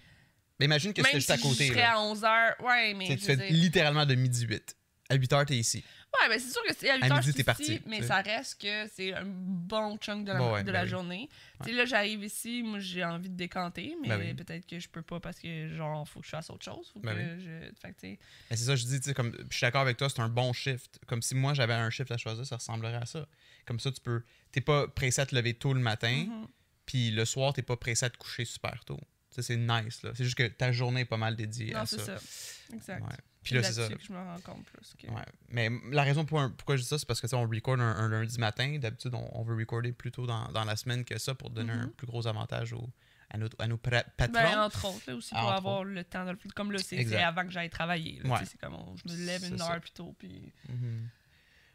Mais 0.60 0.66
imagine 0.66 0.94
que 0.94 1.02
c'était 1.02 1.14
même 1.14 1.20
juste 1.20 1.32
à 1.32 1.38
si 1.38 1.44
côté. 1.44 1.66
je 1.68 1.72
serais 1.72 1.82
là. 1.82 1.96
à 1.96 2.00
11 2.02 2.22
h 2.22 2.62
ouais, 2.64 2.94
mais 2.94 3.08
Tu 3.08 3.18
fais 3.18 3.36
littéralement 3.50 4.06
de 4.06 4.16
midi 4.16 4.46
8. 4.46 4.76
À 5.12 5.18
8h, 5.18 5.46
t'es 5.46 5.58
ici. 5.58 5.84
Ouais, 6.22 6.28
ben 6.30 6.40
c'est 6.40 6.52
sûr 6.52 6.62
que 6.68 6.74
c'est 6.78 6.90
à 6.90 6.98
8 6.98 7.04
À 7.04 7.06
heures, 7.14 7.18
midi, 7.20 7.34
t'es 7.34 7.44
parti, 7.44 7.82
mais 7.86 8.02
ça 8.02 8.18
reste 8.22 8.62
que 8.62 8.88
c'est 8.94 9.14
un 9.14 9.24
bon 9.26 9.98
chunk 9.98 10.26
de 10.26 10.32
la, 10.34 10.38
Bon, 10.40 10.54
ouais, 10.54 10.62
de 10.62 10.66
ben 10.68 10.74
la 10.74 10.84
oui. 10.84 10.90
journée. 10.90 11.30
Tu 11.64 11.70
sais, 11.70 11.76
là, 11.76 11.86
j'arrive 11.86 12.24
ici, 12.24 12.64
moi, 12.64 12.80
j'ai 12.80 13.04
envie 13.04 13.30
de 13.30 13.36
décanter, 13.36 13.96
mais 14.02 14.10
Ben 14.10 14.20
oui. 14.20 14.34
peut-être 14.34 14.68
que 14.68 14.78
je 14.80 14.90
peux 14.90 15.02
pas 15.02 15.20
parce 15.20 15.40
que, 15.40 15.70
genre, 15.70 16.08
faut 16.08 16.20
que 16.20 16.26
je 16.26 16.32
fasse 16.32 16.50
autre 16.50 16.66
chose. 16.66 16.90
Faut 16.94 17.00
que 17.00 17.10
je... 17.10 17.72
Fait 17.82 17.94
que, 17.94 17.98
Mais 18.04 18.18
c'est 18.52 18.58
ça, 18.66 18.76
je 18.76 18.84
dis, 18.86 19.00
tu 19.00 19.10
sais, 19.10 19.14
comme, 19.14 19.34
je 19.50 19.56
suis 19.56 19.66
d'accord 19.66 19.82
avec 19.82 19.96
toi, 19.98 20.10
c'est 20.10 20.20
un 20.22 20.30
bon 20.30 20.52
shift. 20.54 21.00
Comme 21.08 21.22
si 21.22 21.34
moi, 21.36 21.54
j'avais 21.54 21.74
un 21.74 21.90
shift 21.90 22.12
à 22.12 22.18
choisir, 22.18 22.46
ça 22.46 22.58
ressemblerait 22.58 22.96
à 22.96 23.06
ça. 23.06 23.26
Comme 23.66 23.80
ça, 23.80 23.92
tu 23.92 24.02
peux. 24.02 24.24
T'es 24.52 24.62
pas 24.62 24.88
pressé 24.90 25.22
à 25.22 25.26
te 25.26 25.34
lever 25.34 25.54
tôt 25.54 25.74
le 25.74 25.80
matin, 25.80 26.26
mhm. 26.28 26.48
puis 26.86 27.12
le 27.12 27.24
soir, 27.26 27.54
t'es 27.54 27.62
pas 27.62 27.78
pressé 27.78 28.06
à 28.06 28.10
te 28.10 28.18
coucher 28.18 28.44
super 28.46 28.84
tôt. 28.86 29.00
Ça, 29.30 29.42
c'est 29.42 29.56
nice, 29.56 30.04
là. 30.04 30.12
C'est 30.14 30.26
juste 30.26 30.36
que 30.38 30.46
ta 30.48 30.74
journée 30.74 31.02
est 31.02 31.06
pas 31.06 31.16
mal 31.16 31.38
dédiée 31.38 31.72
Non, 31.72 31.80
à 31.80 31.86
c'est 31.86 32.00
ça. 32.00 32.18
ça. 32.18 32.76
Exact. 32.76 33.02
Ouais. 33.02 33.16
Puis 33.44 33.56
là, 33.56 33.64
c'est 33.64 33.74
ça. 33.74 33.88
que 33.88 33.96
je 34.04 34.14
me 34.14 34.18
rends 34.20 34.40
compte 34.42 34.64
plus. 34.66 34.94
Que... 35.00 35.08
Ouais. 35.12 35.24
Mais 35.50 35.70
la 35.92 36.04
raison 36.04 36.26
pour, 36.26 36.40
pourquoi 36.58 36.76
je 36.76 36.82
dis 36.84 36.88
ça, 36.88 37.00
c'est 37.00 37.08
parce 37.08 37.20
que 37.22 37.36
on 37.36 37.48
record 37.48 37.80
un, 37.80 37.96
un 37.96 38.08
lundi 38.10 38.38
matin. 38.40 38.78
D'habitude, 38.80 39.14
on, 39.16 39.30
on 39.34 39.44
veut 39.44 39.56
recorder 39.56 39.92
plus 39.94 40.12
tôt 40.12 40.28
dans, 40.28 40.48
dans 40.52 40.64
la 40.64 40.76
semaine 40.76 41.04
que 41.04 41.18
ça 41.18 41.34
pour 41.34 41.50
donner 41.50 41.72
un 41.74 41.86
Mhm. 41.88 41.92
plus 41.94 42.06
gros 42.08 42.28
avantage 42.28 42.74
aux- 42.74 42.90
à 43.32 43.38
nos, 43.38 43.48
à 43.60 43.68
nos 43.68 43.78
patrons. 43.78 44.28
Ben, 44.32 44.60
entre 44.60 44.86
autres, 44.86 45.04
là, 45.08 45.16
aussi, 45.16 45.30
pour 45.32 45.52
avoir 45.52 45.84
le 45.86 46.04
temps 46.04 46.26
de 46.26 46.32
le 46.32 46.38
faire. 46.38 46.52
Comme 46.54 46.72
là, 46.72 46.78
c'est 46.80 47.16
avant 47.16 47.44
que 47.46 47.50
j'aille 47.52 47.70
travailler. 47.70 48.22
Ouais. 48.26 48.38
C'est 48.46 48.60
comme, 48.60 48.76
on- 48.76 48.96
je 48.98 49.12
me 49.12 49.26
lève 49.26 49.44
une 49.46 49.58
ça. 49.58 49.74
heure 49.74 49.80
plus 49.82 49.92
tôt, 49.92 50.14
puis... 50.20 50.52
Mhm. 50.70 51.10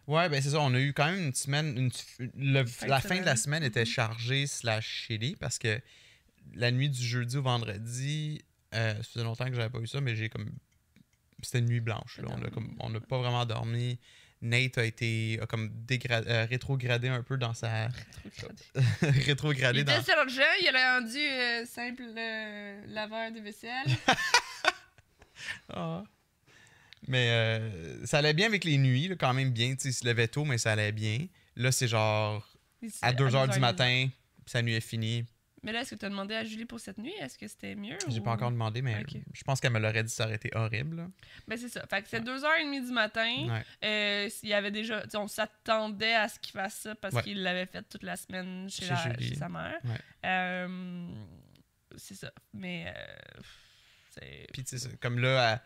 Ouais, 0.06 0.28
ben 0.28 0.40
c'est 0.40 0.50
ça. 0.50 0.60
On 0.60 0.72
a 0.72 0.78
eu 0.78 0.92
quand 0.92 1.06
même 1.06 1.18
une 1.18 1.34
semaine. 1.34 1.76
une- 1.76 1.90
le- 2.36 2.64
Fin 2.64 2.86
de 2.86 2.90
la 2.90 3.00
fin 3.00 3.18
de 3.20 3.24
la 3.24 3.34
semaine. 3.34 3.36
semaine 3.36 3.62
était 3.64 3.80
Mhm. 3.80 3.86
chargée 3.86 4.46
slash 4.46 4.86
shitty 4.86 5.34
parce 5.40 5.58
que 5.58 5.80
la 6.54 6.70
nuit 6.70 6.88
du 6.90 7.02
jeudi 7.04 7.36
au 7.38 7.42
vendredi, 7.42 8.40
euh, 8.74 8.94
ça 8.98 9.02
faisait 9.02 9.24
longtemps 9.24 9.46
que 9.46 9.54
j'avais 9.54 9.68
pas 9.68 9.80
eu 9.80 9.86
ça, 9.88 10.00
mais 10.00 10.14
j'ai 10.14 10.28
comme. 10.28 10.48
C'était 11.42 11.58
une 11.58 11.66
nuit 11.66 11.80
blanche. 11.80 12.18
là. 12.18 12.28
On 12.80 12.90
n'a 12.90 13.00
pas 13.00 13.18
vraiment 13.18 13.44
dormi. 13.44 13.98
Nate 14.42 14.78
a 14.78 14.84
été 14.84 15.38
a 15.40 15.46
comme 15.46 15.70
euh, 15.90 16.46
rétrogradé 16.48 17.08
un 17.08 17.22
peu 17.22 17.38
dans 17.38 17.54
sa 17.54 17.88
Trop 18.36 18.48
gradé. 19.02 19.18
rétrogradé 19.24 19.78
Il 19.80 19.84
dans 19.84 19.94
était 19.94 20.12
sergent, 20.12 20.42
il 20.60 20.76
a 20.76 20.98
rendu 20.98 21.18
euh, 21.18 21.64
simple 21.64 22.02
euh, 22.16 22.84
laveur 22.88 23.32
de 23.32 23.40
vaisselle. 23.40 23.86
Ah. 25.68 26.02
Mais 27.08 27.28
euh, 27.28 28.06
ça 28.06 28.18
allait 28.18 28.32
bien 28.32 28.46
avec 28.46 28.64
les 28.64 28.78
nuits, 28.78 29.08
là, 29.08 29.16
quand 29.16 29.34
même 29.34 29.50
bien. 29.50 29.76
Il 29.84 29.92
se 29.92 30.04
levait 30.06 30.28
tôt, 30.28 30.44
mais 30.44 30.56
ça 30.58 30.72
allait 30.72 30.92
bien. 30.92 31.26
Là, 31.54 31.70
c'est 31.70 31.88
genre 31.88 32.48
à 33.02 33.12
2 33.12 33.28
h 33.28 33.52
du 33.52 33.60
matin, 33.60 34.08
sa 34.46 34.62
nuit 34.62 34.74
est 34.74 34.80
finie. 34.80 35.24
Mais 35.66 35.72
là, 35.72 35.80
est-ce 35.80 35.90
que 35.90 35.96
tu 35.96 36.06
as 36.06 36.08
demandé 36.08 36.34
à 36.34 36.44
Julie 36.44 36.64
pour 36.64 36.80
cette 36.80 36.96
nuit? 36.96 37.12
Est-ce 37.20 37.36
que 37.36 37.46
c'était 37.48 37.74
mieux? 37.74 37.98
J'ai 38.08 38.20
ou- 38.20 38.22
pas 38.22 38.30
encore 38.30 38.50
demandé, 38.52 38.80
mais 38.82 39.04
je 39.34 39.42
pense 39.44 39.60
qu'elle 39.60 39.72
me 39.72 39.78
l'aurait 39.80 40.04
dit, 40.04 40.12
ça 40.12 40.24
aurait 40.24 40.36
été 40.36 40.48
horrible. 40.54 41.08
Ben, 41.48 41.58
c'est 41.58 41.68
ça. 41.68 41.84
Fait 41.90 42.00
que 42.02 42.08
c'est 42.08 42.20
2h30 42.24 42.86
du 42.86 42.92
matin. 42.92 43.48
Ouais. 43.48 43.64
Euh, 43.84 44.28
il 44.42 44.48
y 44.48 44.54
avait 44.54 44.70
déjà. 44.70 45.02
On 45.14 45.26
s'attendait 45.28 46.14
à 46.14 46.28
ce 46.28 46.38
qu'il 46.38 46.52
fasse 46.52 46.74
ça 46.76 46.94
parce 46.94 47.14
Ouais. 47.14 47.22
qu'il 47.24 47.42
l'avait 47.42 47.66
fait 47.66 47.82
toute 47.82 48.04
la 48.04 48.16
semaine 48.16 48.70
chez, 48.70 48.84
Chez 48.86 48.90
la- 48.94 49.02
Julie. 49.12 49.28
chez 49.28 49.34
sa 49.34 49.48
mère. 49.48 49.78
Ouais. 49.84 50.00
Euh, 50.24 51.08
c'est 51.96 52.14
ça. 52.14 52.32
Mais. 52.54 52.86
euh. 52.96 53.40
Puis, 54.52 54.64
tu 54.64 54.78
sais, 54.78 54.88
c'est 54.88 54.98
comme 54.98 55.18
là, 55.18 55.60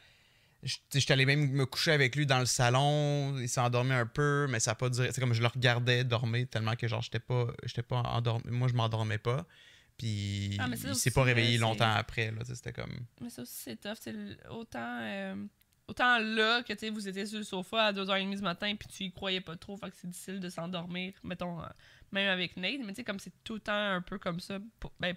sais, 0.65 0.99
j'étais 0.99 1.13
allé 1.13 1.25
même 1.25 1.51
me 1.51 1.67
coucher 1.67 1.93
avec 1.93 2.17
lui 2.17 2.27
dans 2.27 2.41
le 2.41 2.47
salon. 2.47 3.39
Il 3.39 3.49
s'est 3.49 3.61
endormi 3.61 3.93
un 3.93 4.07
peu, 4.07 4.47
mais 4.51 4.59
ça 4.61 4.73
a 4.73 4.75
pas 4.75 4.89
duré. 4.91 5.11
C'est 5.13 5.21
comme 5.21 5.35
je 5.35 5.41
le 5.41 5.47
regardais 5.47 6.03
dormir 6.05 6.47
tellement 6.51 6.75
que, 6.75 6.89
genre, 6.89 7.03
j'étais 7.03 7.21
pas, 7.21 7.47
j'étais 7.65 7.83
pas 7.85 7.99
endormi. 8.01 8.43
Moi, 8.51 8.67
je 8.69 8.75
m'endormais 8.75 9.19
pas. 9.19 9.47
Puis, 10.01 10.57
Ah, 10.59 10.67
il 10.71 10.95
s'est 10.95 11.11
pas 11.11 11.23
réveillé 11.25 11.53
là, 11.53 11.53
c'est- 11.57 11.61
longtemps 11.61 11.93
après. 11.93 12.33
C'était 12.55 12.73
comme. 12.73 12.93
Mais 13.21 13.29
ça 13.29 13.43
aussi, 13.43 13.53
c'est 13.55 13.77
tough. 13.81 13.99
Autant. 14.51 14.99
euh, 15.03 15.35
Autant 15.89 16.19
là 16.21 16.63
que 16.63 16.73
tu 16.73 16.79
sais, 16.79 16.91
vous 16.91 17.09
étiez 17.09 17.27
sur 17.27 17.39
le 17.39 17.45
sofa 17.45 17.87
à 17.87 17.93
2h30 17.93 18.37
du 18.37 18.43
matin 18.43 18.73
puis 18.79 18.87
tu 18.89 19.03
y 19.05 19.13
croyais 19.13 19.41
pas 19.41 19.57
trop, 19.57 19.77
fait 19.77 19.91
que 19.91 19.97
c'est 20.01 20.07
difficile 20.09 20.39
de 20.39 20.49
s'endormir, 20.49 21.15
mettons, 21.25 21.61
euh, 21.61 21.67
même 22.13 22.29
avec 22.29 22.57
Nate, 22.57 22.79
mais 22.79 22.93
tu 22.93 22.97
sais, 22.99 23.05
comme 23.05 23.19
c'est 23.19 23.33
tout 23.43 23.55
le 23.55 23.61
temps 23.61 23.73
un 23.95 24.01
peu 24.01 24.17
comme 24.21 24.39
ça, 24.39 24.61
pour- 24.79 24.93
ben, 25.01 25.17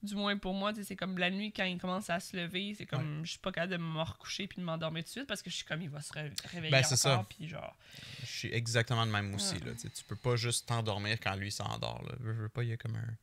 du 0.00 0.14
moins 0.14 0.36
pour 0.38 0.54
moi, 0.54 0.72
c'est 0.80 0.94
comme 0.94 1.18
la 1.18 1.28
nuit 1.28 1.52
quand 1.52 1.64
il 1.64 1.76
commence 1.78 2.08
à 2.08 2.20
se 2.20 2.36
lever, 2.36 2.72
c'est 2.78 2.86
comme, 2.86 3.22
je 3.24 3.30
suis 3.32 3.40
pas 3.40 3.50
capable 3.50 3.72
de 3.72 3.78
me 3.78 4.00
recoucher 4.00 4.46
puis 4.46 4.58
de 4.58 4.62
m'endormir 4.64 5.02
tout 5.02 5.08
de 5.08 5.10
suite 5.10 5.26
parce 5.26 5.42
que 5.42 5.50
je 5.50 5.56
suis 5.56 5.64
comme, 5.66 5.82
il 5.82 5.90
va 5.90 6.00
se 6.00 6.12
ré- 6.12 6.30
réveiller 6.44 6.70
Ben, 6.70 6.84
encore, 6.84 7.26
puis 7.26 7.48
genre, 7.48 7.76
Je 8.22 8.26
suis 8.26 8.52
exactement 8.54 9.04
de 9.04 9.10
même 9.10 9.34
aussi. 9.34 9.54
Ouais. 9.56 9.64
Là, 9.66 9.72
tu 9.74 10.04
peux 10.04 10.14
pas 10.14 10.36
juste 10.36 10.68
t'endormir 10.68 11.18
quand 11.18 11.34
lui 11.34 11.50
s'endort. 11.50 12.00
là. 12.06 12.14
Veux 12.20 12.48
pas, 12.48 12.62
il 12.62 12.68
y 12.68 12.72
a 12.72 12.76
comme 12.76 12.94
un. 12.94 13.16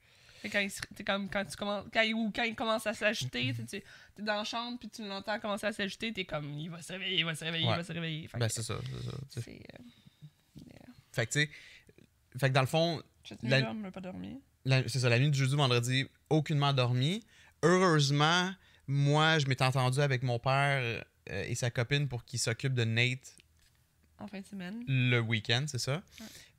Quand 0.50 0.60
il, 0.60 1.04
comme, 1.06 1.30
quand, 1.30 1.46
tu 1.46 1.56
commences, 1.56 1.86
quand, 1.94 2.02
il, 2.02 2.14
ou 2.14 2.32
quand 2.36 2.44
il 2.44 2.56
commence 2.56 2.86
à 2.88 2.94
s'agiter, 2.94 3.54
tu 3.54 3.66
t'es 3.66 3.84
dans 4.20 4.36
la 4.38 4.44
chambre, 4.44 4.78
puis 4.80 4.90
tu 4.90 5.08
l'entends 5.08 5.40
commencer 5.40 5.66
à 5.68 5.74
s'agiter, 5.74 6.12
t'es 6.14 6.26
comme, 6.26 6.58
il 6.60 6.70
va 6.70 6.82
se 6.82 6.92
réveiller, 6.94 7.20
il 7.20 7.26
va 7.26 7.36
se 7.36 7.44
réveiller, 7.44 7.66
il 7.66 7.70
va 7.76 7.84
se 7.84 7.92
réveiller. 7.94 8.28
Fait 8.28 8.38
Ben, 8.38 8.50
c'est 8.50 8.64
ça. 8.64 8.76
c'est 9.30 9.42
ça, 9.42 9.50
euh, 9.52 9.58
Fait 11.12 11.26
que, 11.26 11.32
tu 11.32 11.40
sais, 11.42 11.50
fait 12.38 12.50
que 12.50 12.54
dans 12.54 12.62
le 12.62 12.68
fond, 12.68 13.02
Cette 13.24 13.44
La- 13.44 13.72
on 13.72 13.92
pas 13.92 14.02
dormi. 14.02 14.40
c'est 14.66 15.00
ça, 15.00 15.10
la 15.10 15.20
nuit 15.20 15.32
du 15.32 15.38
jeudi 15.40 15.56
vendredi, 15.56 16.06
aucunement 16.30 16.74
dormi. 16.74 17.24
Heureusement, 17.64 18.52
moi, 18.88 19.40
je 19.40 19.48
m'étais 19.48 19.64
entendu 19.66 20.00
avec 20.00 20.24
mon 20.24 20.40
père 20.40 20.80
euh, 21.30 21.44
et 21.46 21.56
sa 21.56 21.70
copine 21.72 22.08
pour 22.08 22.24
qu'ils 22.24 22.40
s'occupent 22.40 22.74
de 22.76 22.84
Nate 22.86 23.36
En 24.20 24.28
fin 24.28 24.40
de 24.40 24.46
semaine. 24.46 24.84
le 24.88 25.20
week-end, 25.20 25.66
c'est 25.68 25.80
ça? 25.80 26.02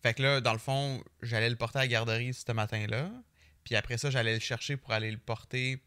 Fait 0.02 0.14
que 0.14 0.23
là, 0.23 0.40
dans 0.40 0.52
le 0.52 0.59
fond, 0.59 1.02
j'allais 1.23 1.49
le 1.50 1.57
porter 1.57 1.78
à 1.78 1.83
la 1.83 1.88
garderie 1.88 2.35
ce 2.35 2.52
matin-là. 2.52 3.11
Puis 3.68 3.76
après 3.76 3.98
ça, 3.98 4.08
j'allais 4.08 4.32
le 4.32 4.40
chercher 4.40 4.78
pour 4.78 4.92
aller 4.92 5.10
le 5.10 5.18
porter 5.18 5.78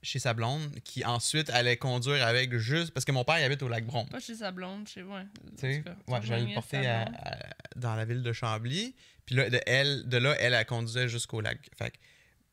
chez 0.00 0.20
sa 0.20 0.32
blonde, 0.32 0.78
qui 0.84 1.04
ensuite 1.04 1.50
allait 1.50 1.76
conduire 1.76 2.24
avec 2.24 2.56
juste. 2.56 2.92
Parce 2.92 3.04
que 3.04 3.10
mon 3.10 3.24
père, 3.24 3.40
il 3.40 3.42
habite 3.42 3.64
au 3.64 3.68
lac 3.68 3.84
Bron. 3.84 4.06
Pas 4.06 4.20
chez 4.20 4.36
sa 4.36 4.52
blonde, 4.52 4.86
chez. 4.86 5.02
Ouais. 5.02 5.24
Tu 5.56 5.60
sais, 5.60 5.84
ouais, 6.06 6.20
j'allais 6.22 6.46
le 6.46 6.54
porter 6.54 6.86
à- 6.86 7.02
à- 7.02 7.48
dans 7.74 7.96
la 7.96 8.04
ville 8.04 8.22
de 8.22 8.32
Chambly. 8.32 8.94
Puis 9.24 9.34
là, 9.34 9.50
de, 9.50 9.60
elle, 9.66 10.08
de 10.08 10.16
là, 10.18 10.36
elle, 10.38 10.54
elle 10.54 10.64
conduisait 10.66 11.08
jusqu'au 11.08 11.40
lac. 11.40 11.58
Fait 11.76 11.90
que, 11.90 11.96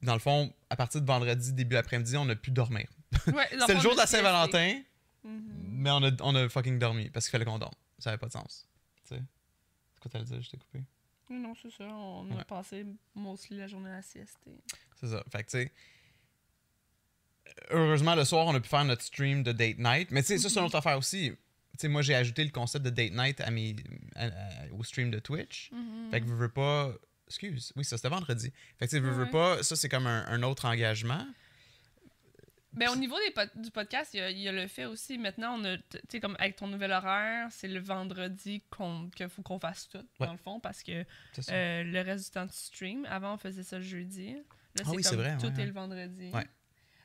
dans 0.01 0.13
le 0.13 0.19
fond, 0.19 0.51
à 0.71 0.75
partir 0.75 0.99
de 1.01 1.05
vendredi, 1.05 1.53
début 1.53 1.75
après-midi, 1.75 2.17
on 2.17 2.27
a 2.29 2.35
pu 2.35 2.49
dormir. 2.49 2.87
Ouais, 3.27 3.47
C'était 3.59 3.75
le 3.75 3.79
jour 3.79 3.91
de 3.93 3.97
la 3.99 4.07
Saint-Valentin. 4.07 4.81
Mhm. 5.23 5.43
mais 5.69 5.91
on 5.91 6.03
a, 6.03 6.11
on 6.21 6.33
a 6.35 6.49
fucking 6.49 6.79
dormi 6.79 7.09
parce 7.11 7.27
qu'il 7.27 7.31
fallait 7.33 7.45
qu'on 7.45 7.59
dorme. 7.59 7.75
Ça 7.99 8.09
avait 8.09 8.17
pas 8.17 8.27
de 8.27 8.31
sens. 8.33 8.67
Tu 9.07 9.15
sais. 9.15 9.21
C'est 9.93 9.99
quoi 10.01 10.09
t'allais 10.11 10.25
dire? 10.25 10.41
Je 10.41 10.49
t'ai 10.49 10.57
coupé. 10.57 10.83
Non, 11.29 11.53
c'est 11.61 11.71
ça. 11.71 11.85
On 11.85 12.29
Ouais. 12.29 12.41
a 12.41 12.45
passé 12.45 12.85
mostly 13.15 13.57
la 13.57 13.67
journée 13.67 13.89
à 13.89 13.95
la 13.95 14.01
sieste. 14.01 14.37
C'est 14.99 15.07
ça. 15.07 15.23
Fait 15.31 15.43
que, 15.43 15.49
tu 15.49 15.57
sais. 15.63 15.71
Heureusement, 17.69 18.15
le 18.15 18.25
soir, 18.25 18.45
on 18.47 18.55
a 18.55 18.59
pu 18.59 18.69
faire 18.69 18.85
notre 18.85 19.01
stream 19.03 19.43
de 19.43 19.51
date 19.51 19.77
night. 19.77 20.11
Mais, 20.11 20.21
tu 20.21 20.27
sais, 20.27 20.37
ça, 20.37 20.49
c'est 20.49 20.59
une 20.59 20.65
autre 20.65 20.75
affaire 20.75 20.97
aussi. 20.97 21.31
Tu 21.31 21.77
sais, 21.79 21.87
moi, 21.87 22.01
j'ai 22.01 22.15
ajouté 22.15 22.43
le 22.43 22.51
concept 22.51 22.85
de 22.85 22.89
date 22.89 23.11
night 23.13 23.41
à 23.41 23.51
mes, 23.51 23.75
à- 24.15 24.25
à- 24.27 24.67
au 24.73 24.83
stream 24.83 25.11
de 25.11 25.19
Twitch. 25.19 25.71
Mhm. 25.71 26.11
Fait 26.11 26.21
que 26.21 26.25
veux, 26.25 26.35
veux 26.35 26.49
pas. 26.51 26.93
Excuse, 27.27 27.71
oui, 27.75 27.83
ça 27.85 27.97
c'était 27.97 28.09
vendredi. 28.09 28.51
Fait 28.77 28.85
que 28.85 28.91
tu 28.91 28.97
sais, 28.97 28.99
veux, 28.99 29.29
pas, 29.29 29.63
ça 29.63 29.75
c'est 29.75 29.89
comme 29.89 30.05
un, 30.05 30.25
un 30.27 30.43
autre 30.43 30.65
engagement. 30.65 31.25
Ben, 32.75 32.89
au 32.89 32.95
niveau 32.95 33.15
des 33.19 33.31
pod- 33.31 33.51
du 33.55 33.69
podcast, 33.71 34.13
il 34.13 34.17
y, 34.17 34.21
a, 34.21 34.29
il 34.31 34.39
y 34.39 34.47
a 34.49 34.51
le 34.51 34.67
fait 34.67 34.85
aussi, 34.85 35.17
maintenant, 35.17 35.59
on 35.59 35.63
a, 35.63 35.77
tu 35.77 35.83
sais, 36.09 36.19
comme 36.19 36.35
avec 36.39 36.55
ton 36.55 36.67
nouvel 36.67 36.91
horaire, 36.91 37.47
c'est 37.51 37.67
le 37.67 37.79
vendredi 37.79 38.63
qu'on, 38.71 39.09
qu'il 39.15 39.29
faut 39.29 39.41
qu'on 39.43 39.59
fasse 39.59 39.87
tout, 39.89 39.99
Ouais. 40.19 40.25
dans 40.27 40.31
le 40.31 40.37
fond, 40.39 40.59
parce 40.59 40.81
que 40.81 41.05
euh, 41.49 41.83
le 41.83 42.01
reste 42.01 42.25
du 42.25 42.31
temps, 42.31 42.47
tu 42.47 42.55
stream. 42.55 43.05
Avant, 43.09 43.35
on 43.35 43.37
faisait 43.37 43.63
ça 43.63 43.77
le 43.77 43.83
jeudi. 43.83 44.33
Là, 44.33 44.39
Ah 44.39 44.81
c'est 44.85 44.89
oui, 44.89 45.03
c'est 45.03 45.09
comme 45.11 45.19
vrai, 45.19 45.37
tout 45.37 45.45
ouais, 45.45 45.51
est 45.53 45.57
ouais. 45.57 45.65
le 45.67 45.71
vendredi. 45.71 46.31
Ouais. 46.33 46.47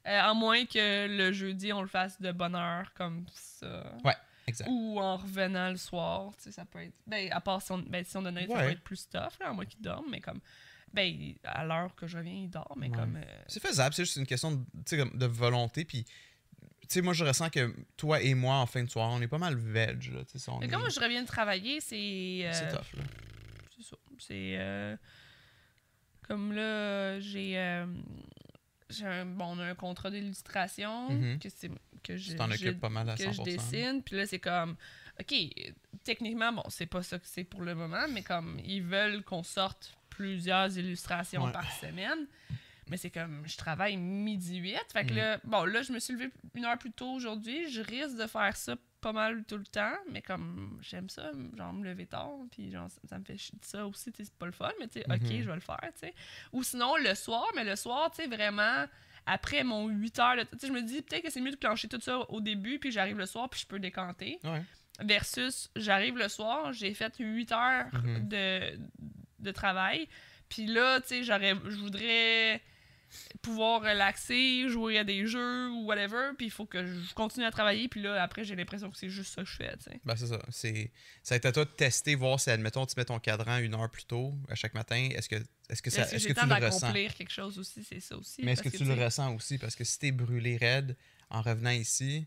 Euh, 0.06 0.20
à 0.22 0.32
moins 0.32 0.64
que 0.64 1.06
le 1.06 1.32
jeudi, 1.32 1.70
on 1.72 1.82
le 1.82 1.88
fasse 1.88 2.18
de 2.20 2.32
bonne 2.32 2.54
heure, 2.54 2.92
comme 2.94 3.26
ça. 3.34 3.92
Ouais, 4.04 4.16
exact. 4.46 4.68
Ou 4.70 4.98
en 4.98 5.18
revenant 5.18 5.68
le 5.68 5.76
soir, 5.76 6.32
tu 6.38 6.44
sais, 6.44 6.52
ça 6.52 6.64
peut 6.64 6.82
être... 6.82 6.94
Ben, 7.06 7.30
à 7.30 7.40
part 7.42 7.60
si 7.60 7.72
on, 7.72 7.78
ben, 7.78 8.02
si 8.04 8.16
on 8.16 8.22
donne 8.22 8.38
ça 8.40 8.46
peut 8.46 8.70
être 8.70 8.80
plus 8.80 9.06
tough, 9.08 9.38
là, 9.40 9.48
à 9.48 9.52
moins 9.52 9.66
qu'il 9.66 9.82
dorme, 9.82 10.06
mais 10.10 10.20
comme... 10.22 10.40
Ben, 10.95 11.35
à 11.45 11.64
l'heure 11.64 11.95
que 11.95 12.07
je 12.07 12.16
reviens, 12.16 12.33
il 12.45 12.50
dort, 12.50 12.75
mais 12.76 12.88
Ouais. 12.88 12.97
comme... 12.97 13.16
euh, 13.16 13.42
C'est 13.47 13.61
faisable, 13.62 13.95
c'est 13.95 14.04
juste 14.04 14.16
une 14.16 14.26
question 14.26 14.52
de, 14.52 14.57
tu 14.57 14.64
sais, 14.87 14.97
comme 14.99 15.16
de 15.18 15.26
volonté. 15.26 15.85
Puis, 15.85 16.04
tu 16.04 16.11
sais, 16.88 17.02
moi 17.02 17.12
je 17.12 17.25
ressens 17.25 17.50
que 17.50 17.75
toi 17.97 18.21
et 18.23 18.35
moi 18.35 18.57
en 18.57 18.66
fin 18.66 18.83
de 18.83 18.88
soirée, 18.88 19.12
on 19.14 19.21
est 19.21 19.28
pas 19.28 19.38
mal 19.38 19.54
veg. 19.57 20.11
Là, 20.12 20.25
tu 20.25 20.33
sais, 20.33 20.38
si 20.38 20.49
on 20.50 20.59
Mais 20.59 20.66
est- 20.66 20.68
comme 20.71 20.80
moi, 20.80 20.88
je 20.88 20.99
reviens 21.00 21.23
de 21.23 21.26
travailler, 21.28 21.80
c'est. 21.80 22.40
euh, 22.45 22.52
C'est 22.52 22.68
tough. 22.68 22.95
Là. 22.97 23.02
C'est 23.76 23.85
ça. 23.85 23.97
C'est. 24.18 24.57
euh, 24.59 24.97
comme 26.26 26.52
là, 26.52 27.21
j'ai. 27.21 27.59
euh, 27.59 27.87
un, 29.04 29.26
bon, 29.26 29.57
on 29.57 29.59
a 29.59 29.66
un 29.66 29.75
contrat 29.75 30.11
d'illustration 30.11 31.11
Mhm. 31.11 31.38
que 31.38 31.49
c'est 31.50 31.71
que 32.02 32.16
je, 32.16 32.30
Tu 32.30 32.37
t'en 32.37 32.49
je- 32.50 32.54
occupes 32.66 32.80
pas 32.80 32.88
mal 32.88 33.09
à 33.11 33.16
que 33.16 33.23
100%. 33.25 33.33
je 33.33 33.42
dessine. 33.42 34.02
Puis 34.02 34.16
là, 34.16 34.26
c'est 34.26 34.38
comme. 34.38 34.76
Ok, 35.21 35.35
techniquement, 36.04 36.52
bon, 36.52 36.62
c'est 36.68 36.87
pas 36.87 37.02
ça 37.02 37.18
que 37.18 37.26
c'est 37.26 37.45
pour 37.45 37.61
le 37.62 37.75
moment, 37.75 38.07
mais 38.11 38.23
comme 38.23 38.59
ils 38.64 38.83
veulent 38.83 39.23
qu'on 39.25 39.42
sorte 39.42 39.98
plusieurs 40.18 40.76
illustrations 40.76 41.44
Ouais. 41.44 41.52
par 41.52 41.70
semaine. 41.72 42.26
Mais 42.90 42.96
c'est 42.96 43.10
comme, 43.10 43.42
je 43.46 43.56
travaille 43.56 43.96
midi 43.96 44.56
8. 44.56 44.78
Fait 44.92 45.04
que 45.06 45.14
là, 45.14 45.38
bon, 45.44 45.64
là, 45.64 45.82
je 45.82 45.92
me 45.92 45.98
suis 46.00 46.14
levé 46.14 46.30
une 46.54 46.64
heure 46.64 46.78
plus 46.78 46.90
tôt 46.90 47.10
aujourd'hui. 47.12 47.70
Je 47.70 47.82
risque 47.82 48.16
de 48.16 48.26
faire 48.26 48.56
ça 48.56 48.75
pas 49.00 49.12
mal 49.12 49.44
tout 49.44 49.58
le 49.58 49.66
temps. 49.66 49.92
Mais 50.10 50.22
comme, 50.22 50.78
j'aime 50.82 51.08
ça, 51.10 51.30
genre, 51.56 51.72
me 51.75 51.84
lever 51.84 52.06
tard. 52.06 52.30
Puis, 52.50 52.70
genre, 52.70 52.90
ça, 52.90 53.00
ça 53.08 53.18
me 53.18 53.25
fait 53.25 53.37
chier 53.37 53.56
de 53.60 53.64
ça 53.64 53.87
aussi. 53.87 54.10
C'est 54.16 54.32
pas 54.32 54.46
le 54.46 54.52
fun, 54.52 54.70
mais 54.80 54.88
tu 54.88 55.00
sais, 55.00 55.04
ok, 55.08 55.20
Mhm. 55.20 55.42
je 55.42 55.48
vais 55.48 55.54
le 55.54 55.60
faire, 55.60 55.78
tu 55.92 56.00
sais. 56.00 56.14
Ou 56.52 56.62
sinon, 56.62 56.96
le 56.96 57.14
soir, 57.14 57.46
mais 57.54 57.62
le 57.64 57.76
soir, 57.76 58.10
tu 58.10 58.22
sais, 58.22 58.26
vraiment, 58.28 58.87
après 59.26 59.62
mon 59.64 59.87
8 59.88 60.18
heures, 60.18 60.37
de- 60.37 60.42
tu 60.44 60.58
sais, 60.58 60.66
je 60.68 60.72
me 60.72 60.80
dis 60.82 61.02
peut-être 61.02 61.22
que 61.25 61.30
c'est 61.30 61.42
mieux 61.42 61.50
de 61.52 61.56
clencher 61.56 61.88
tout 61.88 62.00
ça 62.00 62.18
au 62.30 62.40
début. 62.40 62.78
Puis, 62.78 62.90
j'arrive 62.90 63.18
le 63.18 63.26
soir, 63.26 63.48
puis 63.50 63.60
je 63.60 63.66
peux 63.66 63.78
décanter. 63.78 64.38
Ouais. 64.44 64.62
Versus, 65.00 65.70
j'arrive 65.76 66.16
le 66.16 66.28
soir, 66.28 66.72
j'ai 66.72 66.92
fait 66.94 67.14
8 67.18 67.52
heures 67.52 67.87
Mhm. 67.92 68.28
de, 68.28 68.78
de 69.38 69.50
travail. 69.52 70.09
Puis 70.49 70.66
là, 70.66 71.00
tu 71.00 71.09
sais, 71.09 71.25
j'aurais, 71.25 71.54
je 71.66 71.76
voudrais 71.76 72.62
pouvoir 73.42 73.83
relaxer, 73.83 74.68
jouer 74.68 74.99
à 74.99 75.04
des 75.04 75.26
jeux 75.26 75.71
ou 75.71 75.87
whatever. 75.87 76.30
Puis 76.37 76.47
il 76.47 76.50
faut 76.50 76.66
que 76.66 76.85
je 76.87 77.14
continue 77.14 77.45
à 77.45 77.50
travailler. 77.50 77.88
Puis 77.88 78.02
là, 78.02 78.23
après, 78.23 78.45
j'ai 78.45 78.57
l'impression 78.57 78.90
que 78.90 78.99
c'est 78.99 79.09
juste 79.09 79.35
ça 79.35 79.42
que 79.42 79.49
je 79.49 79.57
fais, 79.57 79.76
tu 79.78 79.85
sais. 79.85 80.00
Ben, 80.04 80.16
c'est 80.16 80.26
ça. 80.26 80.40
C'est, 80.50 80.92
ça 81.23 81.35
va 81.35 81.37
être 81.37 81.47
à 81.47 81.52
toi 81.52 81.64
de 81.64 81.71
tester, 81.71 82.14
voir 82.14 82.38
si, 82.38 82.50
admettons, 82.50 82.87
tu 82.87 82.95
mets 82.97 83.04
ton 83.04 83.18
cadran 83.18 83.59
une 83.59 83.75
heure 83.75 83.90
plus 83.90 84.04
tôt 84.04 84.35
à 84.49 84.54
chaque 84.54 84.75
matin. 84.75 85.09
Est-ce 85.14 85.28
que, 85.28 85.37
est-ce 85.68 85.83
que, 85.83 85.90
ça, 85.90 86.02
Est-ce 86.02 86.12
que 86.12 86.35
j'ai 86.35 86.35
tu 86.35 86.47
le 86.47 86.66
ressens? 86.66 86.92
quelque 86.92 87.33
chose 87.33 87.59
aussi, 87.59 87.85
c'est 87.85 88.00
ça 88.00 88.16
aussi. 88.16 88.42
Mais 88.45 88.52
est-ce 88.52 88.62
que 88.62 88.68
tu 88.76 88.85
le 88.85 88.95
ressens 88.95 89.35
aussi? 89.35 89.59
Parce 89.59 89.76
que 89.76 89.85
si 89.85 89.99
t'es 89.99 90.12
brûlé 90.12 90.57
raide 90.57 90.97
en 91.30 91.42
revenant 91.42 91.71
ici, 91.71 92.26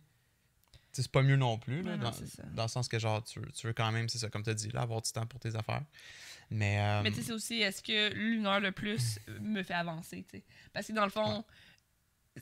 c'est 0.92 1.12
pas 1.12 1.22
mieux 1.22 1.36
non 1.36 1.58
plus. 1.58 1.82
là, 1.82 1.98
non, 1.98 2.12
dans, 2.54 2.64
le 2.64 2.68
sens 2.68 2.88
que, 2.88 3.00
genre, 3.00 3.24
tu, 3.24 3.40
veux- 3.40 3.52
tu 3.52 3.68
veux 3.68 3.74
quand 3.74 3.92
même, 3.92 4.10
c'est 4.10 4.18
ça, 4.18 4.30
comme 4.30 4.44
tu 4.44 4.50
as 4.50 4.54
dit, 4.54 4.70
là, 4.70 4.82
avoir 4.82 5.02
du 5.02 5.12
temps 5.12 5.26
pour 5.26 5.40
tes 5.40 5.56
affaires. 5.56 5.84
Mais, 6.50 6.80
euh, 6.80 7.02
Mais 7.04 7.12
tu 7.12 7.18
sais, 7.18 7.24
c'est 7.24 7.34
aussi, 7.34 7.62
est-ce 7.62 7.82
que 7.82 8.14
l'une 8.14 8.46
heure 8.46 8.62
de 8.62 8.70
plus 8.70 9.20
me 9.40 9.64
fait 9.64 9.74
avancer, 9.74 10.26
tu 10.30 10.38
sais? 10.38 10.44
Parce 10.74 10.88
que 10.88 10.94
dans 10.94 11.06
le 11.06 11.12
fond, 11.12 11.46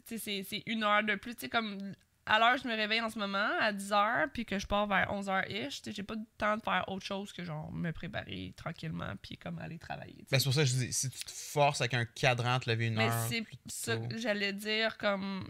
tu 0.07 0.17
sais, 0.17 0.43
c'est- 0.43 0.63
une 0.65 0.83
heure 0.83 1.03
de 1.03 1.15
plus, 1.15 1.35
tu 1.35 1.41
sais, 1.41 1.49
comme 1.49 1.93
à 2.25 2.37
l'heure 2.37 2.57
je 2.57 2.67
me 2.67 2.75
réveille 2.75 3.01
en 3.01 3.09
ce 3.09 3.17
moment, 3.17 3.49
à 3.59 3.73
10h, 3.73 4.27
puis 4.31 4.45
que 4.45 4.59
je 4.59 4.67
pars 4.67 4.85
vers 4.87 5.11
11h-ish, 5.11 5.81
tu 5.81 5.89
sais, 5.89 5.95
j'ai 5.95 6.03
pas 6.03 6.13
le 6.15 6.21
temps 6.37 6.57
de 6.57 6.61
faire 6.61 6.85
autre 6.87 7.05
chose 7.05 7.33
que, 7.33 7.43
genre, 7.43 7.71
me 7.71 7.91
préparer 7.91 8.53
tranquillement, 8.55 9.13
puis 9.21 9.37
comme 9.37 9.57
aller 9.59 9.79
travailler, 9.79 10.25
ben, 10.29 10.37
c'est 10.39 10.43
pour 10.43 10.53
ça 10.53 10.61
que 10.61 10.69
je 10.69 10.75
dis, 10.75 10.93
si 10.93 11.09
tu 11.09 11.19
te 11.25 11.31
forces 11.31 11.81
avec 11.81 11.93
un 11.95 12.05
cadran 12.05 12.55
à 12.55 12.59
te 12.59 12.69
lever 12.69 12.87
une 12.87 12.95
Mais 12.95 13.07
heure. 13.07 13.27
c'est 13.29 13.43
ça 13.67 13.97
que 13.97 14.17
j'allais 14.17 14.53
dire, 14.53 14.97
comme... 14.97 15.47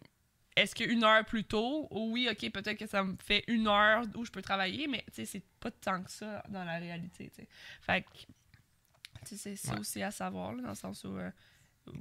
Est-ce 0.60 0.76
qu'une 0.76 1.04
heure 1.04 1.24
plus 1.26 1.46
tôt, 1.46 1.88
oui, 1.92 2.28
ok, 2.30 2.52
peut-être 2.52 2.78
que 2.78 2.86
ça 2.88 3.04
me 3.04 3.16
fait 3.24 3.44
une 3.48 3.68
heure 3.68 4.04
où 4.16 4.26
je 4.26 4.32
peux 4.32 4.42
travailler, 4.42 4.88
mais 4.88 5.04
tu 5.08 5.14
sais, 5.16 5.26
c'est 5.26 5.44
pas 5.60 5.72
tant 5.72 6.04
que 6.04 6.12
ça 6.12 6.44
dans 6.50 6.66
la 6.66 6.78
réalité, 6.80 7.30
tu 7.30 7.36
sais. 7.44 7.48
Fait 7.82 8.02
que, 8.04 8.10
tu 9.26 9.38
sais, 9.38 9.56
c'est 9.56 9.72
Ouais. 9.72 9.80
aussi 9.80 10.04
à 10.04 10.12
savoir, 10.12 10.54
là, 10.54 10.62
dans 10.64 10.70
le 10.70 10.76
sens 10.76 11.04
où, 11.06 11.18
euh, 11.18 11.32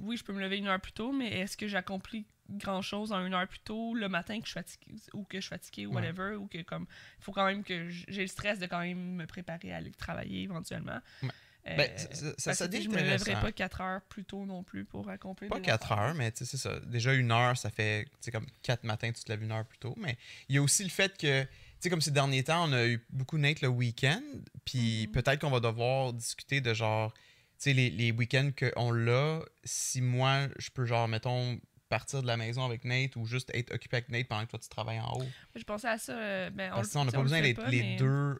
oui, 0.01 0.17
je 0.17 0.23
peux 0.23 0.33
me 0.33 0.41
lever 0.41 0.57
une 0.57 0.67
heure 0.67 0.79
plus 0.81 0.91
tôt, 0.91 1.11
mais 1.13 1.39
est-ce 1.39 1.55
que 1.55 1.67
j'accomplis 1.67 2.25
grand-chose 2.49 3.11
en 3.11 3.25
une 3.25 3.33
heure 3.33 3.47
plus 3.47 3.59
tôt 3.59 3.93
le 3.93 4.09
matin 4.09 4.39
que 4.39 4.45
je 4.45 4.51
suis 4.51 4.59
fatiguée, 4.59 4.95
ou 5.13 5.23
que 5.23 5.37
je 5.37 5.41
suis 5.45 5.49
fatiguée, 5.49 5.85
ou 5.85 5.91
Ouais. 5.91 6.01
whatever, 6.01 6.35
ou 6.35 6.47
que, 6.47 6.61
comme, 6.63 6.85
il 7.19 7.23
faut 7.23 7.31
quand 7.31 7.45
même 7.45 7.63
que 7.63 7.87
j'ai 7.89 8.21
le 8.21 8.27
stress 8.27 8.59
de 8.59 8.65
quand 8.65 8.79
même 8.79 9.15
me 9.15 9.25
préparer 9.25 9.71
à 9.71 9.77
aller 9.77 9.91
travailler 9.91 10.41
éventuellement. 10.41 10.99
Ouais. 11.21 11.29
Euh, 11.69 11.75
Ben, 11.77 11.97
ça- 11.97 12.33
ça, 12.37 12.53
ça, 12.53 12.65
je 12.71 12.87
me 12.89 12.95
lèverai 12.95 13.13
intéressant. 13.15 13.41
pas 13.41 13.51
4 13.51 13.81
heures 13.81 14.01
plus 14.03 14.23
tôt 14.25 14.45
non 14.45 14.63
plus 14.63 14.85
pour 14.85 15.09
accomplir 15.09 15.49
Pas 15.49 15.57
des 15.57 15.61
4 15.65 15.91
affaires. 15.91 16.05
heures, 16.05 16.15
mais 16.15 16.31
tu 16.31 16.39
sais, 16.39 16.45
c'est 16.45 16.57
ça. 16.57 16.79
Déjà, 16.81 17.13
une 17.13 17.31
heure, 17.31 17.57
ça 17.57 17.69
fait, 17.69 18.07
comme 18.31 18.45
4 18.63 18.83
matins, 18.83 19.11
tu 19.11 19.23
te 19.23 19.31
lèves 19.31 19.43
une 19.43 19.51
heure 19.51 19.65
plus 19.65 19.77
tôt. 19.79 19.93
Mais 19.97 20.17
il 20.47 20.55
y 20.55 20.57
a 20.57 20.61
aussi 20.61 20.83
le 20.83 20.89
fait 20.89 21.17
que, 21.17 21.43
tu 21.43 21.49
sais, 21.79 21.89
comme 21.89 22.01
ces 22.01 22.11
derniers 22.11 22.43
temps, 22.43 22.67
on 22.69 22.73
a 22.73 22.85
eu 22.87 23.05
beaucoup 23.09 23.37
Nate 23.37 23.61
le 23.61 23.67
week-end. 23.69 24.21
Puis 24.65 25.07
Mhm. 25.07 25.11
peut-être 25.13 25.41
qu'on 25.41 25.49
va 25.51 25.59
devoir 25.59 26.13
discuter 26.13 26.61
de 26.61 26.73
genre, 26.73 27.13
tu 27.13 27.19
sais, 27.59 27.73
les, 27.73 27.89
les 27.89 28.11
week-ends 28.11 28.51
qu'on 28.57 28.91
l'a, 28.91 29.41
si 29.63 30.01
moi, 30.01 30.47
je 30.57 30.69
peux, 30.69 30.85
genre, 30.85 31.07
mettons, 31.07 31.59
partir 31.89 32.21
de 32.21 32.27
la 32.27 32.37
maison 32.37 32.63
avec 32.65 32.85
Nate 32.85 33.15
ou 33.15 33.25
juste 33.25 33.49
être 33.55 33.73
occupé 33.73 33.97
avec 33.97 34.09
Nate 34.09 34.27
pendant 34.27 34.45
que 34.45 34.51
toi, 34.51 34.59
tu 34.59 34.69
travailles 34.69 34.99
en 34.99 35.11
haut. 35.17 35.25
Je 35.55 35.63
pensais 35.63 35.87
à 35.87 35.97
ça. 35.97 36.13
euh, 36.13 36.49
ben, 36.51 36.69
Parce 36.69 36.89
le- 36.89 36.93
que 36.93 36.97
on 36.99 37.05
n'a 37.05 37.11
pas 37.11 37.21
besoin 37.23 37.41
les 37.41 37.55
mais- 37.71 37.95
deux 37.95 38.39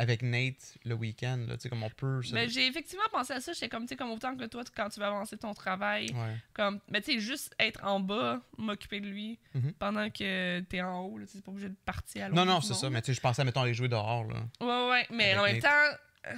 avec 0.00 0.22
Nate 0.22 0.78
le 0.86 0.94
week-end, 0.94 1.44
là, 1.46 1.56
tu 1.56 1.62
sais, 1.64 1.68
comme 1.68 1.82
on 1.82 1.90
peut. 1.90 2.22
se- 2.22 2.32
Ben, 2.32 2.48
j'ai 2.48 2.66
effectivement 2.66 3.04
pensé 3.12 3.34
à 3.34 3.40
ça. 3.40 3.52
J'étais 3.52 3.68
comme, 3.68 3.82
tu 3.82 3.88
sais, 3.88 3.96
comme 3.96 4.10
autant 4.10 4.34
que 4.34 4.44
toi, 4.46 4.62
quand 4.74 4.88
tu 4.88 4.98
vas 4.98 5.08
avancer 5.08 5.36
ton 5.36 5.52
travail, 5.52 6.10
Ouais. 6.14 6.36
comme, 6.54 6.80
mais 6.88 7.02
tu 7.02 7.12
sais, 7.12 7.20
juste 7.20 7.54
être 7.58 7.84
en 7.84 8.00
bas, 8.00 8.40
m'occuper 8.56 9.00
de 9.00 9.06
lui 9.08 9.38
Mhm. 9.54 9.72
pendant 9.74 10.08
que 10.08 10.60
t'es 10.60 10.80
en 10.80 11.00
haut, 11.04 11.18
là, 11.18 11.26
tu 11.26 11.32
sais, 11.32 11.38
c'est 11.38 11.44
pas 11.44 11.50
obligé 11.50 11.68
de 11.68 11.74
partir 11.84 12.24
à 12.24 12.28
l'autre 12.30 12.40
Non, 12.44 12.50
non, 12.50 12.60
c'est 12.62 12.72
ça. 12.74 12.88
Mais 12.88 13.02
tu 13.02 13.06
sais, 13.06 13.14
je 13.14 13.20
pensais, 13.20 13.44
mettons, 13.44 13.62
les 13.64 13.74
jouer 13.74 13.88
dehors, 13.88 14.24
là. 14.24 14.38
Ouais, 14.60 14.90
ouais, 14.90 15.06
mais 15.10 15.36
en 15.36 15.42
même 15.44 15.56
Nate. 15.60 15.62
temps. 15.64 15.98
euh, 16.28 16.34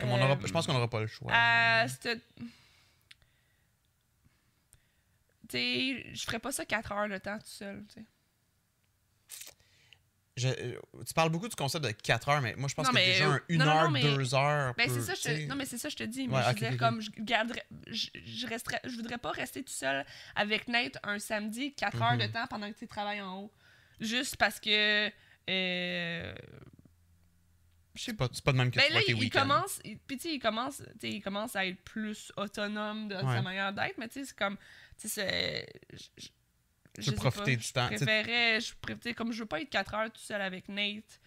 Comme 0.00 0.10
on 0.10 0.16
aura, 0.22 0.32
euh, 0.34 0.46
je 0.46 0.52
pense 0.52 0.66
qu'on 0.66 0.72
n'aura 0.74 0.90
pas 0.90 1.00
le 1.00 1.06
choix. 1.06 1.32
cette- 1.88 2.22
Tu 5.48 5.58
sais, 5.58 6.06
je 6.14 6.22
ferais 6.24 6.38
pas 6.38 6.52
ça 6.52 6.64
4 6.64 6.90
heures 6.92 7.06
le 7.08 7.20
temps 7.20 7.38
tout 7.38 7.44
seul, 7.46 7.84
tu 7.88 8.00
sais. 8.00 8.06
Je- 10.36 10.48
euh, 10.48 10.80
tu 11.06 11.14
parles 11.14 11.30
beaucoup 11.30 11.48
du 11.48 11.54
concept 11.56 11.84
de 11.84 11.90
4 11.90 12.28
heures, 12.28 12.40
mais 12.40 12.54
moi, 12.56 12.68
je 12.68 12.74
pense 12.74 12.86
Non, 12.86 12.90
que 12.92 12.96
mais, 12.96 13.06
déjà 13.06 13.26
un 13.26 13.34
euh, 13.36 13.38
1 13.50 13.56
non, 13.58 13.64
non, 13.64 13.70
heure, 13.70 13.84
non, 13.84 13.90
mais- 13.90 14.02
2 14.02 14.34
heures. 14.34 14.74
Ben, 14.76 14.88
c'est 14.90 15.00
ça, 15.00 15.14
je 15.14 15.46
non, 15.46 15.54
mais 15.56 15.64
c'est 15.66 15.78
ça, 15.78 15.88
je 15.88 15.96
te 15.96 16.02
dis. 16.02 16.26
Mais 16.28 16.34
Ouais, 16.36 16.42
je 16.56 16.76
comme, 16.76 17.00
je 17.00 17.10
garderais. 17.18 17.64
Je, 17.86 18.08
je 18.24 18.46
resterais. 18.46 18.80
Je 18.84 18.96
voudrais 18.96 19.18
pas 19.18 19.30
rester 19.30 19.62
tout 19.62 19.72
seul 19.72 20.04
avec 20.34 20.68
Nate 20.68 20.98
un 21.02 21.18
samedi, 21.18 21.72
4 21.74 22.00
heures 22.02 22.18
de 22.18 22.24
Mhm. 22.24 22.32
temps 22.32 22.46
pendant 22.48 22.72
que 22.72 22.78
tu 22.78 22.86
travailles 22.88 23.20
en 23.22 23.42
haut. 23.42 23.52
Juste 24.00 24.36
parce 24.36 24.58
que. 24.60 25.10
Euh... 25.50 26.34
Je 27.96 28.00
sais 28.02 28.10
C'est 28.10 28.16
pas, 28.16 28.28
c'est 28.32 28.42
pas 28.42 28.50
de 28.50 28.56
même 28.56 28.72
que 28.72 28.76
Ben 28.76 28.86
tu 28.88 28.92
là, 28.92 28.98
vois 28.98 29.04
tes 29.04 29.12
il, 29.12 29.16
il 29.18 29.20
week-ends. 29.20 29.40
commence, 29.42 29.78
il- 29.84 29.98
puis 30.00 30.16
tu 30.16 30.22
sais, 30.28 30.34
il 30.34 30.40
commence, 30.40 30.78
tu 30.78 30.84
sais, 31.00 31.08
il 31.10 31.20
commence 31.22 31.54
à 31.54 31.64
être 31.64 31.80
plus 31.84 32.32
autonome 32.36 33.06
de 33.06 33.14
Ouais. 33.14 33.22
sa 33.22 33.40
manière 33.40 33.72
d'être, 33.72 33.96
mais 33.98 34.08
tu 34.08 34.14
sais, 34.20 34.24
c'est 34.24 34.36
comme, 34.36 34.56
tu 35.00 35.08
sais, 35.08 35.68
c'est- 35.96 36.32
je- 36.98 37.10
veux 37.10 37.16
profiter 37.16 37.56
pas, 37.56 37.62
du 37.62 37.72
temps. 37.72 37.88
Je 37.90 37.96
préférais, 38.04 38.60
je 38.60 38.74
préférais, 38.80 39.14
comme 39.14 39.32
je 39.32 39.40
veux 39.40 39.46
pas 39.46 39.60
être 39.60 39.70
4 39.70 39.94
heures 39.94 40.10
tout 40.12 40.20
seul 40.20 40.40
avec 40.40 40.68
Nate 40.68 41.20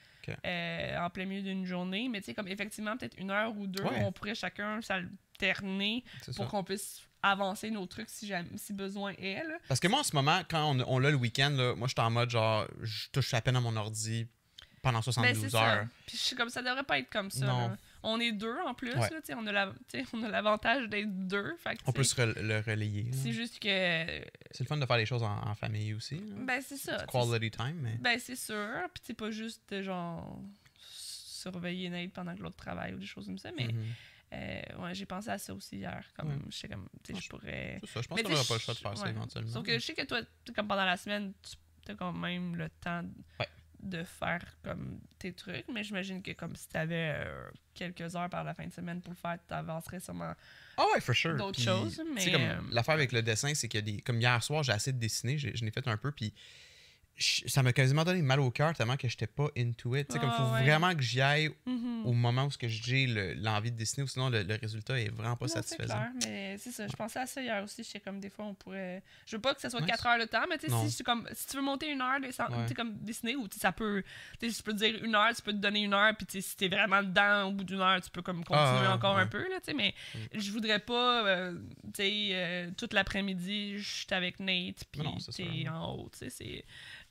euh, 0.45 0.97
en 0.99 1.09
plein 1.09 1.23
milieu 1.25 1.41
d'une 1.41 1.65
journée, 1.65 2.09
mais 2.09 2.19
tu 2.19 2.25
sais, 2.25 2.33
comme 2.33 2.49
effectivement, 2.49 2.97
peut-être 2.97 3.17
une 3.17 3.31
heure 3.31 3.55
ou 3.55 3.65
deux, 3.65 3.81
Ouais. 3.83 4.03
on 4.03 4.11
pourrait 4.11 4.35
chacun 4.35 4.81
s'alterner 4.81 6.03
pour 6.35 6.47
qu'on 6.47 6.63
puisse 6.65 7.01
avancer 7.23 7.71
nos 7.71 7.85
trucs 7.85 8.09
si, 8.09 8.31
si 8.57 8.73
besoin 8.73 9.13
est, 9.17 9.43
là. 9.43 9.57
Parce 9.69 9.79
que 9.79 9.87
moi, 9.87 10.01
en 10.01 10.03
ce 10.03 10.15
moment, 10.15 10.41
quand 10.49 10.69
on, 10.75 10.83
on 10.87 10.99
l'a 10.99 11.11
le 11.11 11.15
week-end, 11.15 11.51
moi, 11.77 11.87
je 11.87 11.93
suis 11.93 12.01
en 12.01 12.09
mode 12.11 12.29
genre, 12.29 12.67
je 12.81 13.07
touche 13.11 13.33
à 13.33 13.41
peine 13.41 13.55
à 13.55 13.61
mon 13.61 13.75
ordi 13.77 14.27
pendant 14.81 14.99
Ben, 14.99 15.03
72 15.03 15.43
c'est 15.43 15.49
ça. 15.49 15.75
heures. 15.79 15.87
Puis 16.05 16.17
je 16.17 16.21
suis 16.23 16.35
comme 16.35 16.49
ça 16.49 16.61
devrait 16.61 16.83
pas 16.83 16.99
être 16.99 17.09
comme 17.09 17.31
ça. 17.31 17.45
Non. 17.45 17.67
là. 17.69 17.77
On 18.09 18.19
est 18.21 18.31
deux 18.31 18.55
en 18.65 18.73
plus, 18.73 18.93
Ouais. 18.95 19.09
là, 19.09 19.19
tu 19.21 19.25
sais, 19.25 19.33
on 19.33 19.45
a 19.47 19.51
la- 19.51 19.73
on 20.13 20.23
a 20.23 20.29
l'avantage 20.29 20.87
d'être 20.87 21.27
deux. 21.27 21.55
Fait 21.57 21.75
que, 21.75 21.81
On 21.87 21.91
peut 21.91 22.03
se 22.03 22.15
re- 22.15 22.39
le 22.39 22.59
relayer. 22.61 23.11
C'est 23.11 23.33
juste 23.33 23.59
que. 23.59 23.67
C'est 23.67 24.61
le 24.61 24.65
fun 24.65 24.77
de 24.77 24.85
faire 24.85 24.95
les 24.97 25.05
choses 25.05 25.23
en, 25.23 25.45
en 25.45 25.55
famille 25.55 25.93
aussi. 25.93 26.15
là. 26.15 26.35
Ben, 26.39 26.61
c'est 26.65 26.77
ça. 26.77 27.05
Quality 27.05 27.51
time, 27.51 27.77
mais. 27.81 27.97
Ben, 27.99 28.17
c'est 28.19 28.37
sûr. 28.37 28.71
Puis, 28.93 29.03
c'est 29.05 29.13
pas 29.13 29.29
juste, 29.29 29.71
euh, 29.73 29.83
genre, 29.83 30.39
surveiller 30.89 31.89
Nate 31.89 32.11
pendant 32.13 32.35
que 32.35 32.41
l'autre 32.41 32.55
travaille 32.57 32.93
ou 32.93 32.97
des 32.97 33.05
choses 33.05 33.25
comme 33.25 33.37
ça. 33.37 33.49
Mais, 33.57 33.67
Mhm. 33.67 33.85
euh, 34.33 34.61
ouais, 34.83 34.95
j'ai 34.95 35.05
pensé 35.05 35.29
à 35.29 35.37
ça 35.37 35.53
aussi 35.53 35.77
hier. 35.77 36.03
Comme, 36.17 36.29
Ouais. 36.29 36.35
je 36.49 36.55
sais 36.57 36.67
comme, 36.67 36.87
tu 37.03 37.13
sais, 37.13 37.21
je 37.21 37.29
pourrais. 37.29 37.77
C'est 37.81 37.89
ça, 37.89 38.01
je 38.01 38.07
pense 38.07 38.21
qu'on 38.21 38.29
n'aura 38.29 38.43
pas 38.43 38.53
le 38.55 38.59
choix 38.59 38.73
de 38.73 38.79
faire 38.79 38.97
ça 38.97 39.09
éventuellement. 39.09 39.51
Sauf 39.51 39.65
que 39.65 39.73
je 39.73 39.79
sais 39.85 39.93
que 39.93 40.05
toi, 40.05 40.21
comme 40.55 40.67
pendant 40.67 40.85
la 40.85 40.97
semaine, 40.97 41.33
tu 41.85 41.91
as 41.91 41.95
quand 41.95 42.13
même 42.13 42.55
le 42.55 42.69
temps 42.81 43.03
Ouais. 43.39 43.47
De 43.79 44.03
faire 44.03 44.43
comme 44.63 44.99
tes 45.19 45.33
trucs. 45.33 45.65
Mais 45.73 45.83
j'imagine 45.83 46.21
que 46.21 46.31
comme 46.31 46.55
si 46.55 46.67
tu 46.67 46.77
avais 46.77 47.15
quelques 47.73 48.15
heures 48.15 48.29
par 48.29 48.43
la 48.43 48.53
fin 48.53 48.65
de 48.65 48.73
semaine 48.73 49.01
pour 49.01 49.11
le 49.13 49.17
faire, 49.17 49.37
tu 49.47 49.53
avancerais 49.53 49.99
sûrement. 49.99 50.33
Ah 50.77 50.85
ouais, 50.93 51.01
for 51.01 51.15
sure. 51.15 51.35
d'autres 51.37 51.59
choses, 51.59 52.01
mais, 52.13 52.31
comme 52.31 52.41
euh, 52.41 52.55
l'affaire 52.71 52.95
avec 52.95 53.11
le 53.11 53.21
dessin, 53.21 53.53
c'est 53.53 53.67
a 53.75 53.81
des. 53.81 54.01
Comme 54.01 54.19
hier 54.19 54.41
soir, 54.43 54.63
j'ai 54.63 54.71
assez 54.73 54.91
de 54.93 54.99
dessiner, 54.99 55.37
j'ai- 55.37 55.55
je 55.55 55.63
l'ai 55.65 55.71
fait 55.71 55.87
un 55.87 55.97
peu, 55.97 56.11
puis 56.11 56.33
je- 57.17 57.47
ça 57.47 57.63
m'a 57.63 57.73
quasiment 57.73 58.03
donné 58.03 58.21
mal 58.21 58.39
au 58.39 58.51
cœur 58.51 58.73
tellement 58.75 58.95
que 58.97 59.07
j'étais 59.07 59.27
pas 59.27 59.47
into 59.57 59.95
it. 59.95 60.07
Tu 60.07 60.13
sais, 60.13 60.19
comme 60.19 60.29
Ah 60.31 60.37
faut 60.37 60.53
ouais. 60.53 60.63
vraiment 60.63 60.93
que 60.95 61.01
j'y 61.01 61.19
aille 61.21 61.49
Mhm. 61.65 62.05
au 62.05 62.13
moment 62.13 62.45
où 62.45 62.51
ce 62.51 62.57
que 62.57 62.67
j'ai 62.67 63.07
le- 63.07 63.33
l'envie 63.33 63.71
de 63.71 63.77
dessiner, 63.77 64.03
ou 64.03 64.07
sinon 64.07 64.29
le, 64.29 64.43
le 64.43 64.55
résultat 64.55 64.99
est 64.99 65.09
vraiment 65.09 65.35
pas 65.35 65.45
Non, 65.45 65.51
c'est 65.53 65.55
satisfaisant. 65.61 65.95
clair, 65.95 66.11
mais 66.25 66.57
c'est 66.59 66.71
ça. 66.71 66.87
Je 66.87 66.95
pensais 66.95 67.19
à 67.19 67.25
ça 67.25 67.41
hier 67.41 67.63
aussi. 67.63 67.83
Je 67.83 67.89
sais 67.89 67.99
comme 67.99 68.19
des 68.19 68.29
fois, 68.29 68.45
on 68.45 68.53
pourrait. 68.53 69.01
Je 69.25 69.35
veux 69.35 69.41
pas 69.41 69.53
que 69.55 69.61
ça 69.61 69.69
soit 69.69 69.81
Ouais, 69.81 69.87
4 69.87 70.05
heures 70.05 70.19
de 70.19 70.25
temps, 70.25 70.45
mais 70.49 70.57
tu 70.57 70.67
sais, 70.69 70.75
si, 70.85 70.91
c'est 70.91 71.03
comme, 71.03 71.27
si 71.33 71.47
tu 71.47 71.57
veux 71.57 71.63
monter 71.63 71.89
une 71.91 72.01
heure, 72.01 72.19
descend- 72.21 72.51
Ouais. 72.51 72.65
tu 72.67 72.73
comme 72.73 72.95
dessiner, 72.99 73.35
ou 73.35 73.47
tu 73.47 73.59
ça 73.59 73.71
peut. 73.71 74.03
Tu 74.39 74.49
sais, 74.51 74.57
je 74.59 74.63
peux 74.63 74.73
te 74.73 74.77
dire 74.77 75.03
une 75.03 75.15
heure, 75.15 75.33
tu 75.35 75.41
peux 75.41 75.53
te 75.53 75.57
donner 75.57 75.81
une 75.83 75.93
heure, 75.93 76.15
puis 76.15 76.25
tu 76.27 76.41
si 76.41 76.55
t'es 76.55 76.67
vraiment 76.69 77.01
dedans 77.01 77.45
au 77.49 77.51
bout 77.51 77.63
d'une 77.63 77.81
heure, 77.81 77.99
tu 78.01 78.09
peux 78.11 78.21
comme 78.21 78.43
continuer 78.43 78.85
Ah, 78.87 78.93
encore 78.95 79.17
un 79.17 79.27
peu, 79.27 79.41
là, 79.49 79.55
tu 79.59 79.65
sais, 79.65 79.73
mais 79.73 79.93
Mm. 80.13 80.39
je 80.39 80.51
voudrais 80.51 80.79
pas, 80.79 81.25
euh, 81.27 81.53
tu 81.85 81.89
sais, 81.95 82.29
euh, 82.33 82.71
toute 82.77 82.93
l'après-midi, 82.93 83.77
je 83.79 83.89
suis 83.89 84.07
avec 84.11 84.39
Nate, 84.39 84.83
puis 84.91 85.01
c'est 85.19 85.43
tu 85.43 85.67
en 85.69 85.93
haut, 85.95 86.09
tu 86.11 86.19
sais, 86.19 86.29
c'est. 86.29 86.65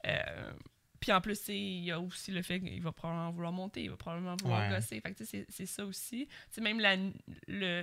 Euh, 0.07 0.53
puis 1.01 1.13
en 1.13 1.21
plus, 1.21 1.49
il 1.49 1.85
y 1.85 1.91
a 1.93 2.01
aussi 2.01 2.33
le 2.33 2.43
fait 2.43 2.59
qu'il 2.61 2.83
va 2.83 2.91
probablement 2.93 3.31
vouloir 3.31 3.53
monter, 3.53 3.83
il 3.85 3.91
va 3.91 3.97
probablement 3.97 4.37
vouloir 4.41 4.69
Ouais. 4.69 4.77
gosser. 4.77 5.01
Fait 5.01 5.13
que, 5.15 5.25
c'est 5.25 5.67
ça 5.67 5.85
aussi. 5.85 6.27
Même 6.61 6.81
la, 6.81 6.97
le, 7.49 7.83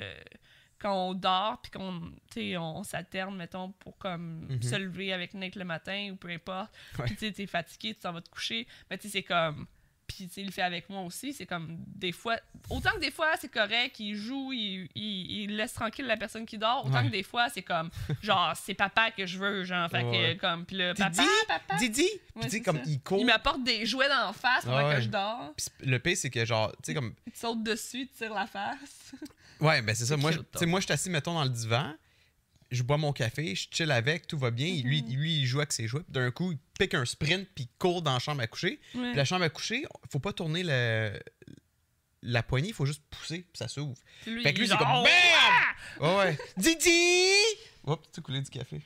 quand 0.80 1.10
on 1.10 1.14
dort, 1.14 1.62
puis 1.62 1.72
qu'on 1.72 2.12
on, 2.36 2.58
on 2.58 2.84
s'alterne, 2.84 3.36
mettons, 3.38 3.72
pour 3.74 3.98
comme 3.98 4.48
Mhm. 4.50 4.62
se 4.64 4.76
lever 4.76 5.14
avec 5.14 5.34
Nick 5.36 5.56
le 5.56 5.64
matin 5.64 6.10
ou 6.12 6.16
peu 6.18 6.30
importe. 6.30 6.74
Puis 7.06 7.16
tu 7.16 7.32
t'es 7.32 7.46
fatigué, 7.48 7.94
tu 7.94 8.02
t'en 8.02 8.12
vas 8.14 8.22
te 8.22 8.30
coucher. 8.30 8.68
Mais 8.90 8.98
tu 8.98 9.04
sais, 9.08 9.20
c'est 9.20 9.24
comme. 9.24 9.68
Puis 10.08 10.28
tu 10.28 10.34
sais, 10.34 10.42
il 10.42 10.48
le 10.48 10.52
fait 10.52 10.62
avec 10.62 10.90
moi 10.90 11.02
aussi. 11.02 11.34
C'est 11.34 11.46
comme 11.46 11.78
des 11.88 12.12
fois. 12.12 12.36
Autant 12.70 12.92
que 12.92 13.00
des 13.00 13.10
fois, 13.12 13.32
c'est 13.40 13.48
correct, 13.52 14.00
il 14.00 14.16
joue, 14.16 14.52
il, 14.54 14.88
il, 14.96 15.44
il 15.44 15.56
laisse 15.56 15.74
tranquille 15.74 16.06
la 16.06 16.18
personne 16.18 16.46
qui 16.46 16.58
dort. 16.58 16.86
Autant 16.86 16.98
Ouais. 17.00 17.06
que 17.06 17.12
des 17.12 17.24
fois, 17.24 17.50
c'est 17.50 17.62
comme. 17.64 17.90
Genre, 18.22 18.54
c'est 18.56 18.74
papa 18.74 19.12
que 19.12 19.26
je 19.26 19.38
veux, 19.40 19.64
genre. 19.64 19.90
Fait 19.90 20.04
Ouais. 20.04 20.36
que, 20.36 20.40
comme. 20.42 20.66
Puis 20.66 20.76
là, 20.78 20.94
Didi, 20.94 21.10
papa, 21.48 21.62
papa. 21.68 21.80
Didi! 21.80 22.08
Ouais, 22.36 22.50
c'est 22.50 22.62
comme 22.62 22.78
ça. 22.78 22.84
il 22.86 23.00
court. 23.02 23.20
Il 23.20 23.26
m'apporte 23.26 23.64
des 23.64 23.86
jouets 23.86 24.10
d'en 24.10 24.34
face 24.34 24.66
pendant 24.66 24.88
Ouais. 24.88 24.96
que 24.96 25.02
je 25.02 25.10
dors. 25.10 25.54
Puis 25.56 25.68
le 25.90 26.00
pire, 26.00 26.18
c'est 26.18 26.30
que 26.30 26.46
genre, 26.46 26.72
tu 26.72 26.78
sais, 26.84 26.94
comme. 26.94 27.14
Il 27.26 27.32
te 27.34 27.38
saute 27.40 27.64
dessus, 27.64 28.02
il 28.02 28.08
te 28.08 28.18
tire 28.18 28.34
la 28.34 28.46
face. 28.48 29.14
Ouais, 29.60 29.82
ben 29.82 29.96
c'est 29.96 30.06
ça. 30.06 30.16
C'est 30.16 30.22
Moi, 30.22 30.32
je- 30.32 30.40
tu 30.40 30.46
sais, 30.56 30.66
donc. 30.66 30.70
moi, 30.72 30.80
je 30.82 30.86
suis 30.86 30.94
assis, 30.94 31.10
mettons, 31.10 31.34
dans 31.34 31.44
le 31.44 31.50
divan. 31.50 31.94
Je 32.74 32.82
bois 32.84 32.98
mon 32.98 33.14
café, 33.14 33.54
je 33.56 33.68
chill 33.72 33.92
avec, 33.92 34.26
tout 34.28 34.38
va 34.38 34.50
bien. 34.52 34.68
Lui, 34.84 35.04
Mhm. 35.04 35.16
lui, 35.16 35.40
il 35.42 35.46
joue 35.46 35.60
avec 35.60 35.72
ses 35.72 35.88
jouets. 35.88 36.02
D'un 36.10 36.32
coup, 36.32 36.52
il 36.54 36.58
pique 36.80 36.96
un 36.96 37.06
sprint, 37.06 37.48
puis 37.54 37.66
il 37.66 37.78
court 37.78 38.02
dans 38.02 38.14
la 38.14 38.20
chambre 38.20 38.42
à 38.42 38.48
coucher. 38.48 38.80
Ouais. 38.96 39.10
Puis 39.10 39.16
la 39.16 39.26
chambre 39.26 39.44
à 39.44 39.50
coucher, 39.50 39.86
faut 40.12 40.20
pas 40.20 40.34
tourner 40.34 40.64
le- 40.64 41.20
la 42.24 42.42
poignée, 42.42 42.70
il 42.70 42.74
faut 42.74 42.86
juste 42.86 43.04
pousser, 43.10 43.40
puis 43.42 43.58
ça 43.58 43.68
s'ouvre. 43.68 43.96
Fait 44.24 44.32
que 44.54 44.60
lui, 44.60 44.66
il 44.66 44.68
c'est 44.68 44.74
est 44.74 44.78
comme 44.78 44.88
BAM! 44.88 45.06
Ouais, 46.00 46.16
ouais. 46.18 46.38
Didi! 46.58 47.34
Oups, 47.86 48.10
tu 48.12 48.20
as 48.20 48.24
coulé 48.24 48.42
du 48.42 48.50
café 48.50 48.82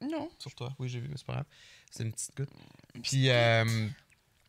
Non. 0.00 0.30
sur 0.38 0.54
toi. 0.54 0.74
Oui, 0.78 0.88
j'ai 0.88 0.98
vu, 1.00 1.08
mais 1.08 1.16
c'est 1.16 1.26
pas 1.26 1.34
grave. 1.34 1.46
C'est 1.90 2.02
une 2.02 2.12
petite 2.12 2.36
goutte. 2.36 2.50
Puis, 3.02 3.28
euh, 3.30 3.88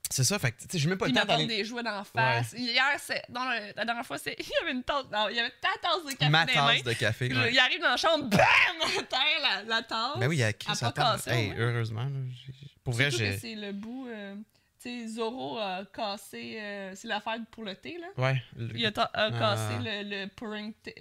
c'est 0.09 0.23
ça, 0.23 0.39
fait 0.39 0.51
que, 0.51 0.61
tu 0.61 0.67
sais, 0.71 0.79
j'ai 0.79 0.89
même 0.89 0.97
pas 0.97 1.07
Il 1.07 1.13
le 1.13 1.19
temps 1.21 1.25
d'aller. 1.27 1.45
des 1.45 1.63
jouets 1.63 1.83
d'en 1.83 2.03
face. 2.03 2.53
Hier, 2.57 2.83
c'est. 2.97 3.23
dans 3.29 3.45
le- 3.45 3.73
la 3.75 3.85
dernière 3.85 4.05
fois, 4.05 4.17
c'est. 4.17 4.35
Il 4.39 4.45
y 4.47 4.63
avait 4.63 4.71
une 4.71 4.83
tasse. 4.83 5.05
non, 5.11 5.27
il 5.29 5.35
y 5.35 5.39
avait 5.39 5.53
ta 5.61 5.69
tasse 5.81 6.03
de 6.05 6.11
café 6.17 6.29
Ma 6.31 6.45
dans 6.45 6.51
les 6.51 6.57
mains. 6.59 6.73
tasse 6.75 6.83
de 6.83 6.93
café. 6.93 7.29
Puis 7.29 7.37
ouais. 7.37 7.53
Il 7.53 7.59
arrive 7.59 7.79
dans 7.81 7.89
la 7.89 7.97
chambre, 7.97 8.25
bam! 8.25 8.39
À 8.99 9.03
terre, 9.03 9.19
la, 9.41 9.63
la 9.63 9.83
tasse. 9.83 10.17
Ben 10.17 10.27
oui, 10.27 10.37
il 10.37 10.39
y 10.39 10.43
a 10.43 10.49
Elle 10.49 10.55
pas 10.55 10.75
table. 10.75 10.93
cassé, 10.95 11.29
Hey, 11.31 11.49
ouais. 11.51 11.55
heureusement. 11.59 12.03
là, 12.05 12.09
j'ai- 12.45 12.53
Pour 12.83 12.93
vrai, 12.93 13.11
Surtout 13.11 13.25
que 13.25 13.31
j'ai. 13.31 13.37
c'est 13.37 13.55
le 13.55 13.71
bout. 13.71 14.07
euh, 14.07 14.35
tu 14.81 14.89
sais, 15.01 15.07
Zoro 15.07 15.57
a 15.59 15.83
cassé. 15.93 16.57
euh, 16.59 16.93
c'est 16.95 17.07
l'affaire 17.07 17.37
pour 17.51 17.63
le 17.65 17.75
thé, 17.75 17.97
là. 17.99 18.07
Ouais. 18.17 18.41
le- 18.57 18.75
Il 18.77 18.85
a, 18.85 18.91
ta- 18.91 19.11
a 19.13 19.29
cassé 19.31 19.75
Ah. 19.77 19.81
le, 19.83 20.23
le 20.23 20.27
pouring 20.27 20.73
euh, 20.87 20.91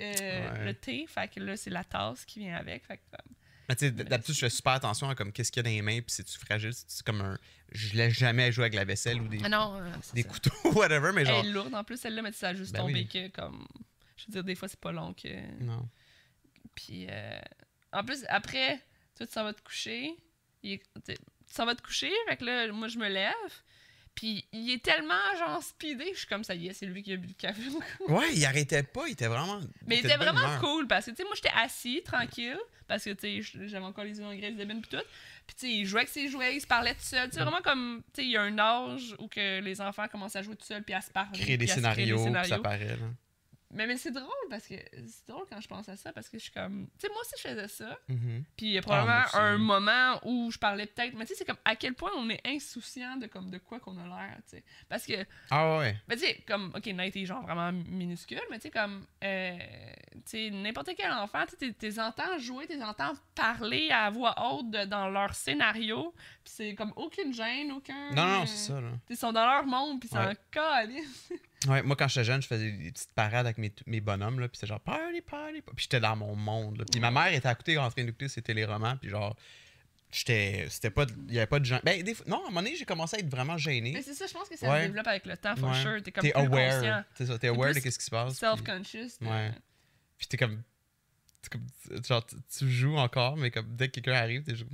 Ouais. 0.52 0.64
le 0.66 0.74
thé. 0.74 1.06
Fait 1.08 1.28
que 1.32 1.40
là, 1.40 1.56
c'est 1.56 1.70
la 1.70 1.84
tasse 1.84 2.24
qui 2.24 2.40
vient 2.40 2.56
avec. 2.56 2.84
Fait 2.86 2.96
que, 2.98 3.02
comme, 3.16 3.34
d'habitude, 3.74 4.34
je 4.34 4.40
fais 4.40 4.50
super 4.50 4.72
attention 4.72 5.08
à 5.10 5.14
comme 5.14 5.32
qu'est-ce 5.32 5.52
qu'il 5.52 5.60
y 5.60 5.66
a 5.66 5.70
dans 5.70 5.74
les 5.76 5.82
mains, 5.82 6.00
puis 6.00 6.10
c'est-tu 6.10 6.38
fragile, 6.38 6.72
c'est 6.72 7.04
comme 7.04 7.20
un. 7.20 7.38
Je 7.70 7.96
laisse 7.96 8.14
jamais 8.14 8.50
jouer 8.50 8.64
avec 8.64 8.74
la 8.74 8.84
vaisselle 8.84 9.20
ou 9.20 9.28
des, 9.28 9.40
Ah 9.44 9.48
non, 9.50 9.78
des 10.14 10.22
ça. 10.22 10.28
couteaux, 10.28 10.50
whatever, 10.74 11.12
mais 11.14 11.24
genre. 11.26 11.40
Elle 11.40 11.48
est 11.50 11.52
lourde 11.52 11.74
en 11.74 11.84
plus, 11.84 12.00
celle-là, 12.00 12.22
mais 12.22 12.32
ça 12.32 12.48
a 12.48 12.54
juste 12.54 12.72
Ben 12.72 12.80
tombé 12.80 12.94
oui. 12.94 13.08
que 13.08 13.28
comme. 13.28 13.66
Je 14.16 14.24
veux 14.26 14.32
dire, 14.32 14.44
des 14.44 14.54
fois, 14.54 14.68
c'est 14.68 14.80
pas 14.80 14.92
long 14.92 15.12
que. 15.14 15.28
Non. 15.62 15.86
Puis, 16.74 17.06
euh, 17.10 17.40
en 17.92 18.04
plus, 18.04 18.24
après, 18.28 18.76
toi, 19.16 19.26
tu 19.26 19.32
s'en 19.32 19.44
vas 19.44 19.52
te 19.52 19.62
coucher. 19.62 20.16
Il 20.62 20.78
tu 21.04 21.14
s'en 21.54 21.66
vas 21.66 21.74
te 21.74 21.82
coucher, 21.82 22.10
fait 22.28 22.36
que 22.36 22.44
là, 22.44 22.72
moi, 22.72 22.88
je 22.88 22.98
me 22.98 23.08
lève. 23.08 23.32
Puis, 24.18 24.44
il 24.52 24.68
est 24.72 24.82
tellement, 24.82 25.14
genre, 25.38 25.62
speedé, 25.62 26.10
je 26.12 26.18
suis 26.18 26.26
comme 26.26 26.42
ça 26.42 26.52
y 26.52 26.66
est, 26.66 26.72
c'est 26.72 26.86
lui 26.86 27.04
qui 27.04 27.12
a 27.12 27.16
bu 27.16 27.28
le 27.28 27.34
café. 27.34 27.62
Ouais, 28.08 28.34
il 28.34 28.44
arrêtait 28.44 28.82
pas, 28.82 29.06
il 29.06 29.12
était 29.12 29.28
vraiment. 29.28 29.60
Mais 29.86 29.98
il 29.98 30.06
était 30.06 30.16
vraiment 30.16 30.40
humeur. 30.40 30.60
cool 30.60 30.88
parce 30.88 31.06
que, 31.06 31.12
tu 31.12 31.18
sais, 31.18 31.22
moi, 31.22 31.34
j'étais 31.36 31.54
assis, 31.56 32.02
tranquille, 32.04 32.58
parce 32.88 33.04
que, 33.04 33.10
tu 33.10 33.44
sais, 33.44 33.68
j'avais 33.68 33.84
encore 33.84 34.02
les 34.02 34.18
yeux 34.18 34.24
en 34.24 34.34
grève 34.34 34.56
de 34.56 34.64
puis 34.64 34.90
tout. 34.90 35.04
Puis, 35.46 35.56
tu 35.56 35.66
sais, 35.66 35.72
il 35.72 35.86
jouait 35.86 36.00
avec 36.00 36.08
ses 36.08 36.28
jouets, 36.28 36.56
il 36.56 36.60
se 36.60 36.66
parlait 36.66 36.94
tout 36.94 37.02
seul. 37.02 37.30
Tu 37.30 37.36
sais, 37.36 37.42
vraiment 37.42 37.62
comme, 37.62 38.02
tu 38.12 38.22
sais, 38.22 38.26
il 38.26 38.32
y 38.32 38.36
a 38.36 38.42
un 38.42 38.58
âge 38.58 39.14
où 39.20 39.28
que 39.28 39.60
les 39.60 39.80
enfants 39.80 40.08
commencent 40.08 40.34
à 40.34 40.42
jouer 40.42 40.56
tout 40.56 40.66
seuls 40.66 40.82
puis 40.82 40.94
à 40.94 41.00
se 41.00 41.12
parler. 41.12 41.38
Créer 41.38 41.56
des 41.56 41.68
se 41.68 41.78
créer 41.78 42.06
scénarios, 42.08 42.44
ça 42.44 42.58
paraît, 42.58 42.96
là. 42.96 43.06
Mais, 43.70 43.86
mais 43.86 43.96
c'est 43.98 44.10
drôle 44.12 44.26
parce 44.48 44.66
que 44.66 44.74
c'est 45.06 45.28
drôle 45.28 45.44
quand 45.50 45.60
je 45.60 45.68
pense 45.68 45.88
à 45.90 45.96
ça 45.96 46.10
parce 46.12 46.28
que 46.30 46.38
je 46.38 46.44
suis 46.44 46.52
comme. 46.52 46.88
Tu 46.98 47.06
sais, 47.06 47.12
moi 47.12 47.20
aussi, 47.20 47.34
je 47.36 47.48
faisais 47.48 47.68
ça. 47.68 47.98
Mhm. 48.08 48.44
Puis 48.56 48.66
il 48.66 48.72
y 48.72 48.76
a 48.76 48.80
Ah, 48.80 48.82
probablement 48.82 49.24
un 49.34 49.58
moment 49.58 50.20
où 50.24 50.50
je 50.50 50.58
parlais 50.58 50.86
peut-être. 50.86 51.14
Mais 51.14 51.26
tu 51.26 51.34
sais, 51.34 51.38
c'est 51.40 51.44
comme 51.44 51.58
à 51.66 51.76
quel 51.76 51.92
point 51.94 52.10
on 52.16 52.30
est 52.30 52.40
insouciant 52.46 53.16
de, 53.16 53.26
comme, 53.26 53.50
de 53.50 53.58
quoi 53.58 53.78
qu'on 53.78 53.98
a 53.98 54.04
l'air, 54.04 54.36
tu 54.48 54.56
sais. 54.56 54.64
Parce 54.88 55.04
que, 55.04 55.24
Ah 55.50 55.78
ouais. 55.78 55.96
ben, 56.08 56.14
tu 56.18 56.24
sais, 56.24 56.42
comme, 56.46 56.72
ok, 56.74 56.86
Nate 56.86 57.16
est 57.16 57.26
genre 57.26 57.42
vraiment 57.42 57.70
minuscule, 57.72 58.40
mais 58.50 58.56
tu 58.56 58.62
sais, 58.62 58.70
comme, 58.70 59.04
euh, 59.22 59.58
tu 60.14 60.20
sais, 60.24 60.50
n'importe 60.50 60.90
quel 60.96 61.12
enfant, 61.12 61.44
tu 61.58 61.74
sais, 61.78 62.00
entends 62.00 62.38
jouer, 62.38 62.66
t'es 62.66 62.82
entends 62.82 63.12
parler 63.34 63.90
à 63.90 64.08
voix 64.08 64.34
haute 64.50 64.70
de- 64.70 64.84
dans 64.86 65.08
leur 65.10 65.34
scénario. 65.34 66.14
Puis 66.42 66.52
c'est 66.56 66.74
comme 66.74 66.92
aucune 66.96 67.34
gêne, 67.34 67.72
aucun. 67.72 68.12
Non, 68.14 68.26
non, 68.26 68.46
c'est 68.46 68.72
ça, 68.72 68.80
là. 68.80 68.92
Ils 69.10 69.16
sont 69.16 69.32
dans 69.32 69.44
leur 69.44 69.66
monde, 69.66 70.00
puis 70.00 70.08
c'est 70.10 70.18
Ouais. 70.18 70.36
calisse. 70.50 71.32
Ouais, 71.66 71.82
moi, 71.82 71.96
quand 71.96 72.06
j'étais 72.06 72.24
jeune, 72.24 72.40
je 72.40 72.46
faisais 72.46 72.70
des 72.70 72.92
petites 72.92 73.12
parades 73.14 73.46
avec 73.46 73.58
mes, 73.58 73.72
mes 73.86 74.00
bonhommes, 74.00 74.38
là, 74.38 74.46
puis 74.48 74.56
c'était 74.58 74.68
genre 74.68 74.78
party, 74.80 75.20
party, 75.22 75.60
party. 75.60 75.62
Puis 75.74 75.82
j'étais 75.84 75.98
dans 76.00 76.14
mon 76.14 76.36
monde, 76.36 76.78
là. 76.78 76.84
Puis 76.90 77.00
ma 77.00 77.10
mère 77.10 77.32
était 77.32 77.48
à 77.48 77.54
côté 77.56 77.76
en 77.78 77.90
train 77.90 78.04
d'écouter 78.04 78.28
ses 78.28 78.42
téléromans, 78.42 78.96
puis 78.96 79.10
genre, 79.10 79.34
j'étais. 80.12 80.66
C'était 80.70 80.90
pas. 80.90 81.04
Il 81.28 81.34
y 81.34 81.38
avait 81.38 81.48
pas 81.48 81.58
de 81.58 81.64
gens. 81.64 81.80
Ben, 81.82 82.00
des 82.02 82.14
non, 82.28 82.36
à 82.36 82.40
un 82.42 82.50
moment 82.50 82.62
donné, 82.62 82.76
j'ai 82.76 82.84
commencé 82.84 83.16
à 83.16 83.18
être 83.20 83.28
vraiment 83.28 83.54
Mais 83.54 83.58
gêné. 83.58 84.00
c'est 84.02 84.14
ça, 84.14 84.26
je 84.28 84.32
pense 84.32 84.48
que 84.48 84.56
ça 84.56 84.70
Ouais. 84.70 84.82
se 84.82 84.86
développe 84.86 85.06
avec 85.08 85.26
le 85.26 85.36
temps, 85.36 85.56
for 85.56 85.70
Ouais. 85.70 85.82
sure. 85.82 86.02
T'es 86.02 86.12
comme 86.12 86.22
T'es 86.22 86.32
aware. 86.34 87.04
C'est 87.14 87.26
ça, 87.26 87.38
t'es 87.38 87.48
aware 87.48 87.68
de 87.70 87.72
plus 87.74 87.82
qu'est-ce 87.82 87.98
qui 87.98 88.04
se 88.04 88.10
passe. 88.10 88.38
puis- 88.38 88.38
self-conscious. 88.38 89.18
de- 89.20 89.26
Ouais. 89.26 89.50
Puis 90.16 90.28
t'es 90.28 90.36
comme. 90.36 90.62
c'est 91.42 91.52
comme, 91.52 91.66
genre, 92.06 92.24
tu, 92.24 92.36
tu 92.56 92.70
joues 92.70 92.96
encore, 92.96 93.36
mais 93.36 93.50
comme 93.50 93.74
dès 93.74 93.88
que 93.88 93.94
quelqu'un 93.94 94.12
arrive, 94.12 94.42
t'es 94.44 94.54
juste. 94.54 94.70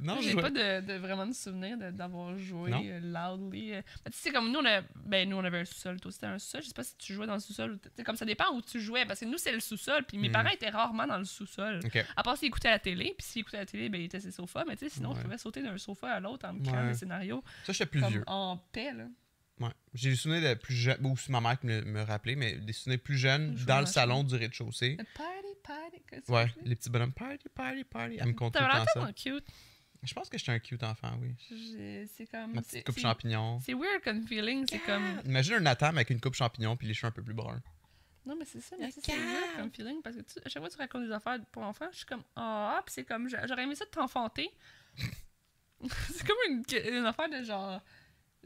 Non, 0.00 0.20
J'ai 0.20 0.34
pas 0.34 0.50
de, 0.50 0.80
de- 0.80 0.98
vraiment 0.98 1.26
de 1.26 1.32
souvenir 1.32 1.76
d'avoir 1.92 2.36
joué 2.38 2.72
euh, 2.74 3.00
loudly. 3.00 3.72
euh. 3.74 3.82
Tu 4.06 4.12
sais, 4.12 4.30
comme 4.30 4.50
nous, 4.52 4.60
on, 4.60 4.64
a, 4.64 4.80
ben, 5.04 5.28
nous, 5.28 5.36
on 5.36 5.44
avait 5.44 5.60
un 5.60 5.64
sous-sol. 5.64 6.00
Toi, 6.00 6.10
c'était 6.12 6.26
un 6.26 6.38
sous-sol. 6.38 6.62
Je 6.62 6.68
sais 6.68 6.74
pas 6.74 6.84
si 6.84 6.96
tu 6.96 7.14
jouais 7.14 7.26
dans 7.26 7.34
le 7.34 7.40
sous-sol. 7.40 7.78
comme 8.04 8.16
ça 8.16 8.24
dépend 8.24 8.52
où 8.54 8.62
tu 8.62 8.80
jouais. 8.80 9.04
Parce 9.06 9.20
que 9.20 9.24
nous, 9.24 9.38
c'est 9.38 9.52
le 9.52 9.60
sous-sol. 9.60 10.04
Puis 10.04 10.18
mes 10.18 10.28
Mhm. 10.28 10.32
parents 10.34 10.50
étaient 10.50 10.70
rarement 10.70 11.06
dans 11.06 11.18
le 11.18 11.24
sous-sol. 11.24 11.80
À 12.16 12.22
part 12.22 12.36
s'ils 12.36 12.48
écoutaient 12.48 12.70
la 12.70 12.78
télé. 12.78 13.14
Puis 13.18 13.26
s'ils 13.26 13.40
écoutaient 13.40 13.58
la 13.58 13.66
télé, 13.66 13.88
ben, 13.88 14.00
ils 14.00 14.04
étaient 14.04 14.20
sur 14.20 14.28
le 14.28 14.32
sofa. 14.34 14.64
Mais 14.66 14.76
tu 14.76 14.88
sais, 14.88 14.90
sinon, 14.94 15.10
Ouais. 15.10 15.16
je 15.18 15.22
pouvais 15.22 15.38
sauter 15.38 15.62
d'un 15.62 15.78
sofa 15.78 16.08
à 16.12 16.20
l'autre 16.20 16.46
en 16.48 16.52
me 16.54 16.62
créant 16.64 16.82
Ouais. 16.82 16.88
des 16.92 16.94
scénarios 16.98 17.42
Ça, 17.64 17.72
j'étais 17.72 17.86
plus 17.86 18.00
comme 18.00 18.10
vieux. 18.10 18.24
en 18.26 18.56
paix. 18.72 18.92
Là. 18.92 19.04
Ouais. 19.62 19.70
J'ai 19.94 20.10
des 20.10 20.16
souvenirs 20.16 20.48
de 20.50 20.54
plus 20.54 20.74
jeune, 20.74 21.04
ou 21.06 21.16
c'est 21.16 21.30
ma 21.30 21.40
mère 21.40 21.58
qui 21.60 21.66
me, 21.66 21.82
me 21.82 22.02
rappelait, 22.02 22.34
mais 22.36 22.54
des 22.56 22.72
souvenirs 22.72 23.00
plus 23.02 23.16
jeunes 23.18 23.54
dans 23.66 23.80
le 23.80 23.86
salon 23.86 24.24
du 24.24 24.34
rez-de-chaussée. 24.34 24.96
Party, 25.14 25.32
party. 25.62 26.02
qu'est-ce 26.08 26.26
que 26.26 26.32
Ouais, 26.32 26.46
c'est? 26.54 26.66
les 26.68 26.76
petits 26.76 26.90
bonhommes, 26.90 27.12
party, 27.12 27.48
party, 27.54 27.84
party. 27.84 28.16
Elle 28.20 28.28
me 28.28 28.32
compte 28.32 28.52
tout 28.54 28.58
T'avais 28.58 28.70
le 28.72 28.76
l'air 28.78 28.84
temps 28.86 29.00
ça. 29.06 29.12
tellement 29.12 29.38
cute. 29.40 29.44
Je 30.02 30.14
pense 30.14 30.28
que 30.28 30.36
j'étais 30.36 30.50
un 30.50 30.58
cute 30.58 30.82
enfant, 30.82 31.12
oui. 31.20 31.34
J'ai- 31.48 32.06
C'est 32.06 32.26
comme. 32.26 32.54
Ma 32.54 32.62
c'est- 32.62 32.70
petite 32.70 32.86
coupe 32.86 32.94
c'est- 32.96 33.00
champignon. 33.02 33.60
C'est 33.60 33.74
weird 33.74 34.02
comme 34.02 34.26
feeling. 34.26 34.66
C'est 34.68 34.80
comme. 34.80 35.20
Imagine 35.24 35.54
un 35.54 35.60
Nathan 35.60 35.86
avec 35.88 36.10
une 36.10 36.20
coupe 36.20 36.34
champignon 36.34 36.76
puis 36.76 36.88
les 36.88 36.94
cheveux 36.94 37.08
un 37.08 37.12
peu 37.12 37.22
plus 37.22 37.34
bruns. 37.34 37.62
Non, 38.26 38.34
mais 38.36 38.44
c'est 38.44 38.60
ça, 38.60 38.74
mais 38.80 38.90
c'est 38.90 39.04
c'est 39.04 39.16
weird 39.16 39.56
comme 39.56 39.70
feeling 39.72 40.00
parce 40.02 40.16
que 40.16 40.22
tu, 40.22 40.38
à 40.44 40.48
chaque 40.48 40.60
fois 40.62 40.68
que 40.70 40.74
tu 40.74 40.80
racontes 40.80 41.06
des 41.06 41.12
affaires 41.12 41.38
pour 41.52 41.62
enfants, 41.62 41.88
je 41.92 41.98
suis 41.98 42.06
comme 42.06 42.22
ah, 42.34 42.80
puis 42.84 42.92
c'est 42.94 43.04
comme 43.04 43.28
j'a- 43.28 43.46
j'aurais 43.46 43.62
aimé 43.64 43.74
ça 43.76 43.84
de 43.84 43.90
t'enfanter. 43.90 44.48
c'est 46.12 46.26
comme 46.26 46.36
une, 46.48 46.62
une 46.98 47.06
affaire 47.06 47.28
de 47.28 47.42
genre 47.44 47.80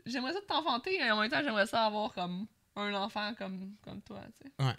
j'aimerais 0.05 0.33
ça 0.33 0.41
de 0.41 0.45
t'enfanter 0.47 0.95
et 0.97 1.11
en 1.11 1.21
même 1.21 1.31
temps 1.31 1.43
j'aimerais 1.43 1.67
ça 1.67 1.87
avoir 1.87 2.13
comme 2.13 2.47
un 2.77 2.93
enfant 2.95 3.35
comme, 3.35 3.75
comme 3.83 4.03
toi, 4.03 4.21
tu 4.41 4.49
sais. 4.49 4.65
Ouais. 4.65 4.75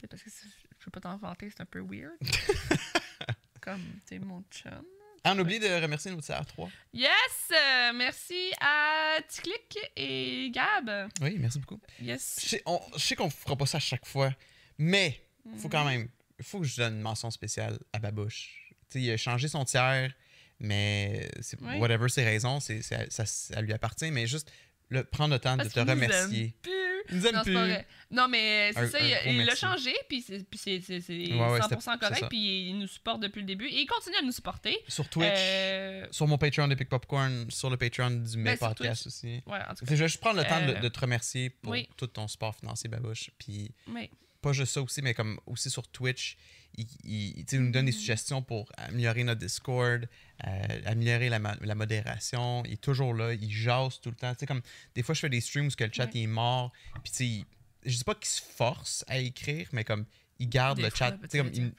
C'est 0.00 0.06
parce 0.08 0.22
que 0.22 0.30
si 0.30 0.46
je 0.78 0.84
peux 0.84 0.90
pas 0.90 1.00
t'enfanter, 1.00 1.48
c'est 1.50 1.60
un 1.62 1.66
peu 1.66 1.80
weird. 1.80 2.16
comme 3.60 3.80
t'es 4.06 4.18
mon 4.18 4.42
chum. 4.50 4.82
Ah, 5.24 5.34
on 5.34 5.38
a 5.38 5.42
oublié 5.42 5.60
de 5.60 5.68
remercier 5.80 6.10
nos 6.10 6.20
tiers 6.20 6.44
3. 6.44 6.68
Yes! 6.92 7.08
euh, 7.52 7.92
merci 7.94 8.50
à 8.60 9.18
Ticlic 9.28 9.78
et 9.94 10.50
Gab. 10.50 10.90
Oui, 11.20 11.36
merci 11.38 11.60
beaucoup. 11.60 11.80
Yes. 12.00 12.40
Je 12.42 12.48
sais, 12.48 12.62
on- 12.66 12.80
je 12.94 12.98
sais 12.98 13.14
qu'on 13.14 13.30
fera 13.30 13.54
pas 13.54 13.66
ça 13.66 13.76
à 13.76 13.80
chaque 13.80 14.04
fois, 14.04 14.32
mais 14.78 15.24
faut 15.58 15.68
quand 15.68 15.84
Mhm. 15.84 15.90
même. 15.90 16.08
Il 16.40 16.44
faut 16.44 16.58
que 16.58 16.66
je 16.66 16.76
donne 16.76 16.94
une 16.94 17.02
mention 17.02 17.30
spéciale 17.30 17.78
à 17.92 18.00
Babouche. 18.00 18.72
Tu 18.90 18.98
sais, 18.98 19.00
il 19.00 19.10
a 19.12 19.16
changé 19.16 19.46
son 19.46 19.64
tiers, 19.64 20.12
mais 20.62 21.28
Oui. 21.60 21.76
whatever 21.78 22.08
ses 22.08 22.24
raisons, 22.24 22.60
c'est, 22.60 22.80
ça, 22.82 23.04
ça 23.26 23.60
lui 23.60 23.72
appartient, 23.72 24.10
mais 24.10 24.26
juste 24.26 24.50
le, 24.88 25.04
prendre 25.04 25.34
le 25.34 25.38
temps 25.40 25.56
Parce 25.56 25.68
de 25.70 25.74
te 25.74 25.80
remercier. 25.90 26.54
Il 27.10 27.16
nous 27.16 27.26
aime 27.26 27.34
Non, 27.36 27.42
plus. 27.42 27.56
Non, 28.12 28.28
mais 28.28 28.70
c'est 28.74 28.86
ça, 28.86 28.98
un 28.98 29.30
il, 29.30 29.44
l'a 29.44 29.56
changé, 29.56 29.92
puis 30.08 30.22
c'est 30.22 30.44
puis 30.48 30.56
c'est- 30.58 30.80
c'est- 30.80 31.00
c'est 31.00 31.32
Ouais, 31.32 31.32
ouais, 31.50 31.58
100% 31.60 31.62
c'était- 31.62 31.80
c'est 31.80 31.98
correct, 32.20 32.26
puis 32.28 32.68
il 32.68 32.78
nous 32.78 32.86
supporte 32.86 33.20
depuis 33.20 33.40
le 33.40 33.46
début, 33.46 33.66
et 33.66 33.80
il 33.80 33.86
continue 33.86 34.14
à 34.16 34.22
nous 34.22 34.30
supporter. 34.30 34.78
Sur 34.86 35.08
Twitch, 35.08 35.26
Euh, 35.34 36.06
sur 36.12 36.28
mon 36.28 36.38
Patreon 36.38 36.68
d'Epic 36.68 36.88
Popcorn, 36.88 37.50
sur 37.50 37.70
le 37.70 37.76
Patreon 37.76 38.10
du 38.10 38.36
Ben, 38.40 38.56
sur 38.56 38.68
Podcast 38.68 39.06
aussi. 39.08 39.42
ouais, 39.46 39.58
en 39.68 39.74
tout 39.74 39.84
cas. 39.84 39.94
Je 39.94 39.96
vais 39.96 40.08
juste 40.08 40.20
prendre 40.20 40.36
le 40.36 40.44
temps 40.44 40.64
de, 40.64 40.74
Euh, 40.74 40.80
de 40.80 40.88
te 40.88 41.00
remercier 41.00 41.50
pour 41.50 41.72
oui. 41.72 41.88
tout 41.96 42.06
ton 42.06 42.28
support 42.28 42.54
financier, 42.54 42.88
Babouche. 42.88 43.30
Puis 43.38 43.72
pas 44.42 44.52
juste 44.52 44.72
ça 44.74 44.82
aussi, 44.82 45.00
mais 45.02 45.14
comme 45.14 45.38
aussi 45.46 45.70
sur 45.70 45.86
Twitch, 45.88 46.36
il, 46.76 47.44
nous 47.52 47.70
donne 47.70 47.84
des 47.86 47.92
Mhm. 47.92 47.98
suggestions 47.98 48.42
pour 48.42 48.70
améliorer 48.76 49.24
notre 49.24 49.40
Discord, 49.40 50.08
euh, 50.46 50.80
améliorer 50.86 51.28
la, 51.28 51.38
la 51.60 51.74
modération. 51.74 52.62
Il 52.66 52.72
est 52.74 52.80
toujours 52.80 53.14
là, 53.14 53.32
il 53.34 53.50
jase 53.50 54.00
tout 54.00 54.10
le 54.10 54.16
temps. 54.16 54.34
Comme 54.46 54.62
des 54.94 55.02
fois, 55.02 55.14
je 55.14 55.20
fais 55.20 55.28
des 55.28 55.40
streams 55.40 55.66
où 55.66 55.70
que 55.70 55.84
le 55.84 55.90
chat 55.92 56.04
Ouais. 56.04 56.10
il 56.14 56.22
est 56.24 56.26
mort. 56.26 56.72
Puis, 57.02 57.12
tu 57.12 57.16
sais, 57.16 57.26
il- 57.26 57.44
je 57.84 57.96
dis 57.96 58.04
pas 58.04 58.14
qu'il 58.14 58.26
se 58.26 58.40
force 58.42 59.04
à 59.08 59.18
écrire, 59.18 59.68
mais 59.72 59.84
comme 59.84 60.04
il 60.38 60.48
garde 60.48 60.78
des 60.78 60.84
le 60.84 60.90
fois, 60.90 60.98
chat. 60.98 61.12
Tu 61.12 61.18
sais, 61.30 61.38
comme, 61.38 61.50
il-. 61.52 61.72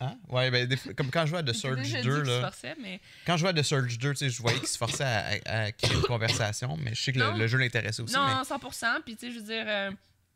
Hein? 0.00 0.18
Ouais, 0.28 0.50
ben, 0.50 0.66
des 0.66 0.76
comme 0.96 1.10
quand 1.12 1.22
je 1.24 1.30
jouais 1.30 1.38
à 1.38 1.42
The 1.44 1.52
Surge 1.52 1.76
déjà 1.80 2.02
2, 2.02 2.10
dit 2.10 2.16
qu'il 2.22 2.26
se 2.26 2.40
là. 2.40 2.50
forçait, 2.50 2.74
mais 2.82 3.00
Quand 3.24 3.36
je 3.36 3.40
jouais 3.42 3.50
à 3.50 3.52
The 3.54 3.62
Surge 3.62 3.98
2, 3.98 4.10
tu 4.10 4.16
sais, 4.16 4.30
je 4.30 4.42
voyais 4.42 4.58
qu'il 4.58 4.66
se 4.66 4.76
forçait 4.76 5.04
à, 5.04 5.26
à- 5.46 5.60
à 5.66 5.72
créer 5.72 5.94
une 5.94 6.02
conversation, 6.02 6.76
mais 6.76 6.92
je 6.94 7.00
sais 7.00 7.12
que 7.12 7.20
le, 7.20 7.46
jeu 7.46 7.58
l'intéressait 7.58 8.02
aussi. 8.02 8.14
non, 8.14 8.42
100%. 8.42 9.00
Puis, 9.04 9.14
tu 9.16 9.26
sais, 9.28 9.32
je 9.32 9.38
veux 9.38 9.44
dire, 9.46 9.64
euh, 9.68 9.92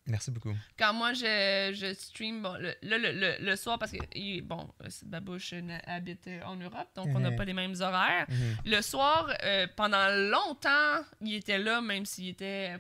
merci 0.07 0.31
beaucoup. 0.31 0.55
quand 0.79 0.93
moi 0.93 1.13
je, 1.13 1.73
je 1.75 1.95
stream, 1.95 2.43
bon, 2.43 2.55
le, 2.61 2.75
le, 2.83 2.97
le, 3.13 3.37
le 3.41 3.57
soir, 3.57 3.79
parce 3.79 3.93
que, 3.93 4.41
bon, 4.41 4.69
Babouche 5.05 5.53
euh, 5.53 5.79
habite 5.87 6.27
euh, 6.29 6.41
en 6.45 6.57
Europe, 6.57 6.89
donc 6.95 7.09
on 7.15 7.21
n'a 7.21 7.31
Mhm. 7.31 7.37
pas 7.37 7.45
les 7.45 7.53
mêmes 7.55 7.75
horaires. 7.81 8.27
Mhm. 8.29 8.57
Le 8.67 8.83
soir, 8.83 9.29
euh, 9.45 9.67
pendant 9.77 10.09
longtemps, 10.11 11.03
il 11.21 11.35
était 11.35 11.59
là, 11.59 11.81
même 11.81 12.05
s'il 12.07 12.29
était 12.29 12.77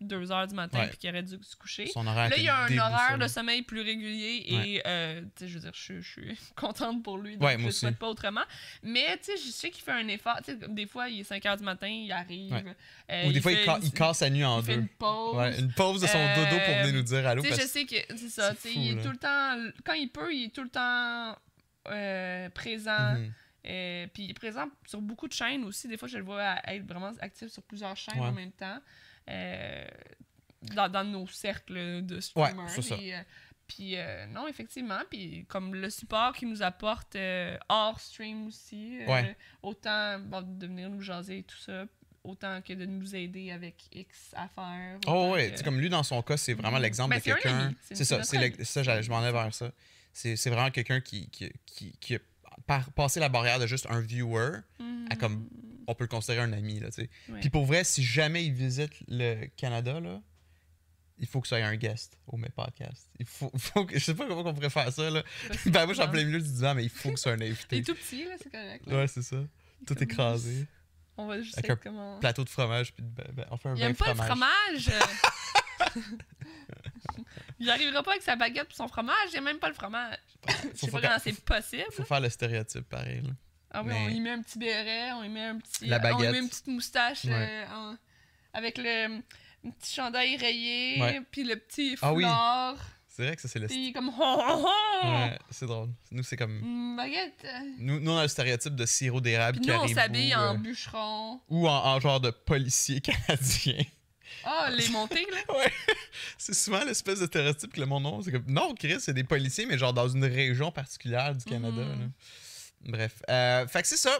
2 0.00 0.30
heures 0.30 0.46
du 0.46 0.54
matin 0.54 0.86
puis 0.88 0.98
qu'il 0.98 1.10
aurait 1.10 1.22
dû 1.22 1.38
se 1.42 1.56
coucher. 1.56 1.86
Son 1.86 2.06
horaire 2.06 2.28
Là, 2.28 2.36
il 2.36 2.44
y 2.44 2.48
a 2.48 2.64
un 2.64 2.78
horaire 2.78 3.18
de 3.18 3.26
sommeil 3.26 3.62
plus 3.62 3.80
régulier 3.80 4.44
et, 4.46 4.82
euh, 4.86 5.22
tu 5.36 5.44
sais, 5.44 5.48
je 5.48 5.54
veux 5.54 5.60
dire, 5.60 5.72
je, 5.74 6.00
je 6.00 6.08
suis 6.10 6.38
contente 6.56 7.02
pour 7.02 7.18
lui. 7.18 7.36
Donc 7.36 7.42
Ouais, 7.48 7.56
je 7.58 7.66
aussi. 7.66 7.80
souhaite 7.80 7.98
pas 7.98 8.08
autrement. 8.08 8.42
Mais, 8.82 9.16
tu 9.18 9.24
sais, 9.32 9.36
je 9.38 9.50
sais 9.50 9.70
qu'il 9.70 9.82
fait 9.82 9.92
un 9.92 10.06
effort. 10.08 10.36
Tu 10.44 10.52
sais, 10.52 10.58
des 10.68 10.86
fois, 10.86 11.08
il 11.08 11.20
est 11.20 11.24
5 11.24 11.44
heures 11.46 11.56
du 11.56 11.64
matin, 11.64 11.88
il 11.88 12.12
arrive. 12.12 12.52
Ouais. 12.52 12.64
euh, 13.10 13.28
Ou 13.28 13.32
des 13.32 13.40
fois, 13.40 13.52
il, 13.52 13.58
fait 13.58 13.64
ca- 13.64 13.76
une- 13.78 13.84
il 13.84 13.92
casse 13.92 14.20
la 14.20 14.30
nuit 14.30 14.44
en 14.44 14.60
il 14.60 14.64
fait 14.66 14.74
deux. 14.76 14.80
une 14.82 14.88
pause. 14.88 15.58
Une 15.58 15.72
pause 15.72 16.00
de 16.02 16.06
son 16.06 16.18
dodo 16.36 16.56
pour 16.66 16.74
venir 16.82 16.94
nous 16.94 17.02
dire 17.02 17.26
allô. 17.26 17.42
Je 17.42 17.52
sais 17.52 17.84
que 17.86 17.96
c'est 18.16 18.28
ça. 18.28 18.54
fou, 18.54 18.68
il 18.74 18.92
est 18.92 18.94
là. 18.96 19.02
tout 19.02 19.10
le 19.10 19.16
temps. 19.16 19.56
Quand 19.84 19.94
il 19.94 20.10
peut, 20.10 20.32
il 20.34 20.44
est 20.46 20.54
tout 20.54 20.62
le 20.62 20.68
temps 20.70 21.36
euh, 21.88 22.48
présent. 22.50 23.14
Mhm. 23.14 23.32
Euh, 23.66 24.06
puis 24.14 24.24
il 24.24 24.30
est 24.30 24.34
présent 24.34 24.68
sur 24.86 25.00
beaucoup 25.02 25.28
de 25.28 25.32
chaînes 25.34 25.64
aussi. 25.64 25.86
Des 25.88 25.96
fois, 25.98 26.08
je 26.08 26.16
le 26.18 26.24
vois 26.24 26.56
être 26.66 26.86
vraiment 26.86 27.12
actif 27.20 27.48
sur 27.48 27.62
plusieurs 27.62 27.96
chaînes 27.96 28.18
Ouais. 28.20 28.26
en 28.28 28.32
même 28.32 28.52
temps. 28.52 28.78
Euh, 29.28 29.86
dans, 30.74 30.88
dans 30.90 31.04
nos 31.04 31.26
cercles 31.26 32.02
de 32.04 32.20
streamers. 32.20 32.68
c'est 32.70 32.82
ça. 32.82 32.96
Et, 32.96 33.14
euh, 33.14 33.20
puis 33.66 33.96
euh, 33.96 34.26
non, 34.26 34.48
effectivement. 34.48 35.00
Puis 35.10 35.44
comme 35.48 35.74
le 35.74 35.90
support 35.90 36.32
qu'il 36.34 36.48
nous 36.48 36.62
apporte 36.62 37.16
euh, 37.16 37.56
hors 37.68 38.00
stream 38.00 38.46
aussi. 38.46 39.00
euh, 39.02 39.06
Ouais. 39.06 39.36
Autant 39.62 40.18
bon, 40.20 40.42
de 40.42 40.66
venir 40.66 40.88
nous 40.90 41.00
jaser 41.00 41.38
et 41.38 41.42
tout 41.44 41.56
ça. 41.58 41.84
Autant 42.22 42.60
que 42.60 42.74
de 42.74 42.84
nous 42.84 43.16
aider 43.16 43.50
avec 43.50 43.76
X 43.92 44.32
affaires. 44.34 44.98
Oh 45.06 45.30
ouais, 45.32 45.46
que- 45.46 45.50
tu 45.52 45.56
sais, 45.58 45.64
comme 45.64 45.80
lui 45.80 45.88
dans 45.88 46.02
son 46.02 46.20
cas, 46.22 46.36
c'est 46.36 46.52
vraiment 46.52 46.76
Mhm. 46.76 46.82
l'exemple 46.82 47.10
Ben, 47.14 47.18
de 47.18 47.24
quelqu'un. 47.24 47.74
C'est- 47.80 47.94
ça, 48.04 48.22
c'est 48.22 48.64
ça, 48.64 48.82
je 49.00 49.08
m'en 49.10 49.26
ai 49.26 49.32
vers 49.32 49.54
ça. 49.54 49.72
C'est 50.12 50.34
vraiment 50.50 50.70
quelqu'un 50.70 51.00
qui, 51.00 51.28
qui, 51.30 51.50
qui, 51.64 51.92
qui 51.98 52.16
a 52.16 52.18
par- 52.66 52.90
passé 52.92 53.20
la 53.20 53.28
barrière 53.30 53.58
de 53.58 53.66
juste 53.66 53.86
un 53.88 54.00
viewer 54.00 54.58
à 55.08 55.16
comme 55.16 55.48
on 55.86 55.94
peut 55.94 56.04
le 56.04 56.08
considérer 56.08 56.42
un 56.42 56.52
ami 56.52 56.78
là, 56.78 56.88
tu 56.90 57.02
sais. 57.02 57.10
Ouais. 57.30 57.40
Puis 57.40 57.48
pour 57.50 57.64
vrai, 57.64 57.84
si 57.84 58.02
jamais 58.04 58.44
il 58.44 58.52
visite 58.52 58.92
le 59.08 59.46
Canada 59.56 59.98
là, 59.98 60.20
il 61.18 61.26
faut 61.26 61.40
que 61.40 61.48
ça 61.48 61.58
ait 61.58 61.62
un 61.62 61.76
guest 61.76 62.18
au 62.26 62.36
mes 62.36 62.48
podcast. 62.50 63.08
Il 63.18 63.26
faut, 63.26 63.50
faut 63.56 63.86
que, 63.86 63.98
je 63.98 64.04
sais 64.04 64.14
pas 64.14 64.26
comment 64.26 64.46
on 64.46 64.54
pourrait 64.54 64.68
faire 64.70 64.92
ça 64.92 65.08
là. 65.10 65.22
ben 65.66 65.84
moi 65.84 65.88
je 65.88 66.00
suis 66.00 66.02
en 66.02 66.10
plein 66.10 66.24
milieu 66.24 66.40
du 66.40 66.48
divan, 66.52 66.74
mais 66.74 66.84
il 66.84 66.90
faut 66.90 67.10
que 67.12 67.16
ce 67.16 67.22
soit 67.24 67.32
un 67.32 67.40
invité. 67.40 67.82
tout 67.82 67.94
petit, 67.94 68.24
là, 68.26 68.34
c'est 68.42 68.50
correct. 68.50 68.86
là. 68.86 68.96
Ouais, 68.98 69.08
c'est 69.08 69.22
ça. 69.22 69.36
Tout 69.86 70.02
écrasé. 70.02 70.66
On 71.16 71.26
va 71.26 71.40
juste 71.42 71.58
Avec 71.58 71.80
comment. 71.82 72.18
Plateau 72.18 72.44
de 72.44 72.48
fromage 72.48 72.92
puis 72.94 73.02
de- 73.02 73.08
ben, 73.10 73.26
ben, 73.32 73.46
on 73.50 73.56
fait 73.56 73.68
un 73.68 73.76
Il 73.76 73.82
aime 73.82 73.94
pas 73.96 74.14
fromage. 74.14 74.86
le 74.86 74.92
fromage. 74.92 76.04
il 77.58 77.70
arrivera 77.70 78.02
pas 78.02 78.12
avec 78.12 78.22
sa 78.22 78.36
baguette 78.36 78.68
pour 78.68 78.76
son 78.76 78.88
fromage, 78.88 79.16
il 79.34 79.40
même 79.42 79.58
pas 79.58 79.68
le 79.68 79.74
fromage. 79.74 80.16
Je 80.74 80.78
sais 80.78 80.90
pas 80.90 81.00
comment 81.00 81.18
c'est 81.22 81.38
possible. 81.44 81.84
faut 81.92 82.04
faire 82.04 82.20
le 82.20 82.28
stéréotype 82.30 82.88
pareil. 82.88 83.22
là. 83.22 83.30
Ah 83.72 83.82
oui, 83.82 83.88
mais- 83.90 84.06
on 84.06 84.08
y 84.08 84.20
met 84.20 84.30
un 84.30 84.42
petit 84.42 84.58
béret, 84.58 85.12
on 85.12 85.22
y 85.22 85.28
met 85.28 85.44
un 85.44 85.58
petit. 85.58 85.86
La 85.86 85.96
On 85.96 86.00
y 86.00 86.02
baguette. 86.02 86.32
met 86.32 86.38
une 86.38 86.48
petite 86.48 86.66
moustache 86.66 87.24
Ouais. 87.24 87.32
euh, 87.34 87.66
en- 87.74 87.96
avec 88.52 88.78
le 88.78 89.18
un 89.62 89.70
petit 89.78 89.94
chandail 89.94 90.36
rayé, 90.38 91.20
puis 91.30 91.44
le 91.44 91.56
petit 91.56 91.96
Ah 92.02 92.12
oui. 92.14 92.24
C'est 93.20 93.26
vrai 93.26 93.36
que 93.36 93.42
ça 93.42 93.48
c'est 93.48 93.58
le 93.58 93.66
Puis 93.66 93.92
comme! 93.92 94.08
Ouais, 94.08 95.38
c'est 95.50 95.66
drôle. 95.66 95.90
Nous, 96.10 96.22
c'est 96.22 96.38
comme. 96.38 96.96
Baguette. 96.96 97.44
euh. 97.44 97.48
Nous, 97.78 98.00
nous, 98.00 98.10
on 98.12 98.16
a 98.16 98.22
le 98.22 98.28
stéréotype 98.28 98.74
de 98.74 98.86
sirop 98.86 99.20
d'érable 99.20 99.58
Puis 99.60 99.68
nous, 99.70 99.74
on 99.74 99.88
s'habille 99.88 100.34
en 100.34 100.54
euh, 100.54 100.58
bûcheron. 100.58 101.38
Ou 101.50 101.68
en, 101.68 101.72
en 101.84 102.00
genre 102.00 102.18
de 102.20 102.30
policier 102.30 103.00
canadien. 103.02 103.82
Ah, 104.42 104.70
les 104.70 104.88
montées, 104.88 105.26
là. 105.30 105.54
ouais. 105.58 105.70
C'est 106.38 106.54
souvent 106.54 106.82
l'espèce 106.82 107.20
de 107.20 107.26
stéréotype 107.26 107.74
que 107.74 107.80
le 107.80 107.84
monde 107.84 108.06
a. 108.06 108.22
C'est 108.24 108.32
comme. 108.32 108.46
Non, 108.46 108.74
Chris, 108.74 108.96
c'est 109.00 109.12
des 109.12 109.24
policiers, 109.24 109.66
mais 109.66 109.76
genre 109.76 109.92
dans 109.92 110.08
une 110.08 110.24
région 110.24 110.72
particulière 110.72 111.34
du 111.34 111.44
Canada. 111.44 111.76
Mhm. 111.82 112.00
là. 112.00 112.06
Bref. 112.86 113.22
Euh, 113.28 113.66
fait 113.66 113.82
que 113.82 113.88
c'est 113.88 113.98
ça. 113.98 114.16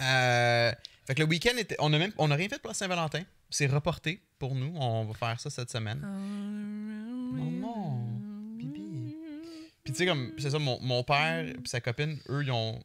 Euh, 0.00 0.72
fait 1.06 1.14
que 1.16 1.20
le 1.20 1.28
week-end, 1.28 1.54
était... 1.58 1.76
on, 1.80 1.92
a 1.92 1.98
même... 1.98 2.12
on 2.16 2.30
a 2.30 2.34
rien 2.34 2.48
fait 2.48 2.58
pour 2.62 2.68
la 2.68 2.74
Saint-Valentin. 2.74 3.24
C'est 3.50 3.66
reporté 3.66 4.22
pour 4.38 4.54
nous. 4.54 4.74
On 4.76 5.04
va 5.04 5.12
faire 5.12 5.38
ça 5.38 5.50
cette 5.50 5.70
semaine. 5.70 6.00
Non, 6.00 7.13
non. 7.42 8.00
Pipi. 8.58 9.16
Puis 9.84 9.92
tu 9.92 9.98
sais, 9.98 10.06
comme, 10.06 10.32
c'est 10.38 10.50
ça, 10.50 10.58
mon, 10.58 10.78
mon 10.80 11.02
père 11.04 11.44
et 11.46 11.54
sa 11.64 11.80
copine, 11.80 12.18
eux, 12.28 12.42
ils 12.42 12.50
ont. 12.52 12.80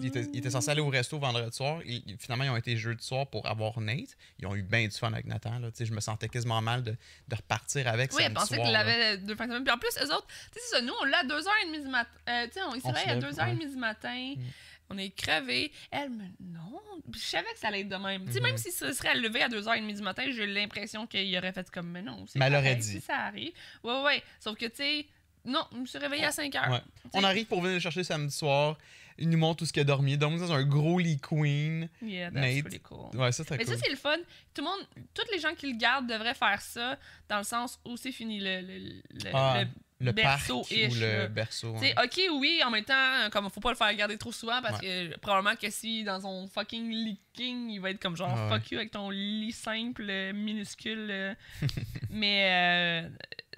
Ils 0.00 0.06
étaient, 0.06 0.24
ils 0.32 0.38
étaient 0.38 0.50
censés 0.50 0.70
aller 0.70 0.80
au 0.80 0.88
resto 0.88 1.18
vendredi 1.18 1.54
soir. 1.54 1.80
Et, 1.84 2.02
ils- 2.06 2.16
finalement, 2.18 2.44
ils 2.44 2.50
ont 2.50 2.56
été 2.56 2.74
jeudi 2.76 3.04
soir 3.04 3.26
pour 3.28 3.46
avoir 3.46 3.78
Nate. 3.80 4.16
Ils 4.40 4.46
ont 4.46 4.54
eu 4.56 4.62
bien 4.62 4.84
du 4.88 4.96
fun 4.96 5.12
avec 5.12 5.26
Nathan. 5.26 5.58
Là. 5.58 5.70
Tu 5.70 5.76
sais, 5.76 5.84
Je 5.84 5.92
me 5.92 6.00
sentais 6.00 6.28
quasiment 6.28 6.60
mal 6.62 6.82
de, 6.82 6.96
de 7.28 7.34
repartir 7.36 7.86
avec 7.86 8.10
Oui, 8.14 8.22
elle 8.24 8.32
pensait 8.32 8.56
qu'il 8.60 8.72
l'avait 8.72 9.18
deux 9.18 9.36
fins 9.36 9.44
de 9.46 9.50
semaine. 9.52 9.62
Puis 9.64 9.72
en 9.72 9.78
plus, 9.78 9.90
eux 10.02 10.12
autres, 10.14 10.26
tu 10.26 10.54
sais, 10.54 10.60
c'est 10.70 10.76
ça, 10.76 10.82
nous, 10.82 10.92
on 11.02 11.04
l'a 11.04 11.18
à 11.18 11.24
2h30 11.24 11.82
du 11.82 11.88
matin. 11.88 12.10
Euh, 12.28 12.46
tu 12.46 12.52
sais, 12.54 12.60
on, 12.62 12.74
il 12.74 12.80
se 12.80 12.86
On 12.86 12.94
se 12.94 12.98
réveille 12.98 13.10
à 13.10 13.14
lève, 13.14 13.30
2h30 13.30 13.70
du 13.70 13.76
matin. 13.76 14.34
Mm. 14.36 14.42
On 14.90 14.98
est 14.98 15.10
crevés. 15.10 15.72
Elle 15.90 16.10
me. 16.10 16.24
Non. 16.40 16.80
Je 17.12 17.18
savais 17.18 17.52
que 17.52 17.58
ça 17.58 17.68
allait 17.68 17.80
être 17.80 17.88
de 17.88 17.96
même. 17.96 18.24
Tu 18.26 18.32
sais, 18.32 18.40
Mhm. 18.40 18.46
même 18.46 18.56
si 18.58 18.70
ça 18.70 18.92
serait 18.92 19.14
levé 19.16 19.42
à 19.42 19.48
2h30 19.48 19.94
du 19.94 20.02
matin, 20.02 20.24
j'ai 20.30 20.46
l'impression 20.46 21.06
qu'il 21.06 21.36
aurait 21.36 21.52
fait 21.52 21.70
comme. 21.70 21.88
Mais 21.90 22.02
non, 22.02 22.24
c'est 22.26 22.38
Mais 22.38 22.46
elle 22.46 22.54
aurait 22.56 22.76
dit. 22.76 22.82
si 22.92 23.00
ça 23.00 23.16
arrive. 23.26 23.52
Ouais, 23.82 24.02
ouais. 24.02 24.22
Sauf 24.40 24.56
que, 24.56 24.66
tu 24.66 24.76
sais. 24.76 25.06
Non, 25.46 25.66
je 25.72 25.78
me 25.78 25.86
suis 25.86 25.98
réveillée 25.98 26.24
à 26.24 26.32
5 26.32 26.54
heures. 26.54 26.70
Ouais. 26.70 26.80
On 27.12 27.22
arrive 27.22 27.46
pour 27.46 27.60
venir 27.60 27.74
le 27.74 27.80
chercher 27.80 28.02
samedi 28.04 28.34
soir. 28.34 28.78
Il 29.18 29.28
nous 29.30 29.38
montre 29.38 29.58
tout 29.58 29.66
ce 29.66 29.72
qu'il 29.72 29.82
a 29.82 29.84
dormi. 29.84 30.16
Donc, 30.18 30.38
dans 30.40 30.52
un 30.52 30.64
gros 30.64 30.98
lit 30.98 31.20
queen. 31.20 31.88
Yeah, 32.02 32.30
that's 32.30 32.64
Nate. 32.64 32.82
cool. 32.82 33.14
Ouais, 33.14 33.30
ça, 33.30 33.44
c'est 33.46 33.56
Mais 33.58 33.64
cool. 33.64 33.74
ça, 33.74 33.80
c'est 33.84 33.90
le 33.90 33.96
fun. 33.96 34.16
Tout 34.54 34.62
le 34.62 34.64
monde, 34.64 34.80
tous 35.14 35.22
les 35.32 35.38
gens 35.38 35.54
qui 35.54 35.70
le 35.70 35.78
gardent 35.78 36.08
devraient 36.08 36.34
faire 36.34 36.60
ça 36.60 36.98
dans 37.28 37.38
le 37.38 37.44
sens 37.44 37.78
où 37.84 37.96
c'est 37.96 38.10
fini 38.10 38.40
le, 38.40 38.60
le, 38.62 38.78
le, 38.78 39.30
Ah, 39.34 39.62
le- 39.64 39.68
le 40.00 40.12
parc 40.12 40.24
berceau-ish, 40.48 40.92
ou 40.96 41.00
là. 41.00 41.22
le 41.22 41.28
berceau. 41.28 41.76
Hein. 41.76 41.92
ok, 42.04 42.20
oui, 42.40 42.60
en 42.64 42.70
même 42.70 42.84
temps, 42.84 43.30
comme 43.30 43.48
faut 43.50 43.60
pas 43.60 43.70
le 43.70 43.76
faire 43.76 43.94
garder 43.94 44.18
trop 44.18 44.32
souvent 44.32 44.60
parce 44.60 44.80
que 44.80 45.16
probablement 45.18 45.56
que 45.56 45.70
si 45.70 46.04
dans 46.04 46.20
son 46.20 46.46
fucking 46.48 46.90
lit 46.90 47.20
king, 47.32 47.70
il 47.70 47.78
va 47.80 47.90
être 47.90 48.00
comme 48.00 48.16
genre 48.16 48.32
Ah 48.36 48.48
ouais. 48.48 48.58
fuck 48.60 48.70
you 48.72 48.78
avec 48.78 48.90
ton 48.90 49.10
lit 49.10 49.52
simple, 49.52 50.04
minuscule. 50.34 51.08
euh. 51.10 51.34
Mais 52.10 53.04
euh, 53.06 53.08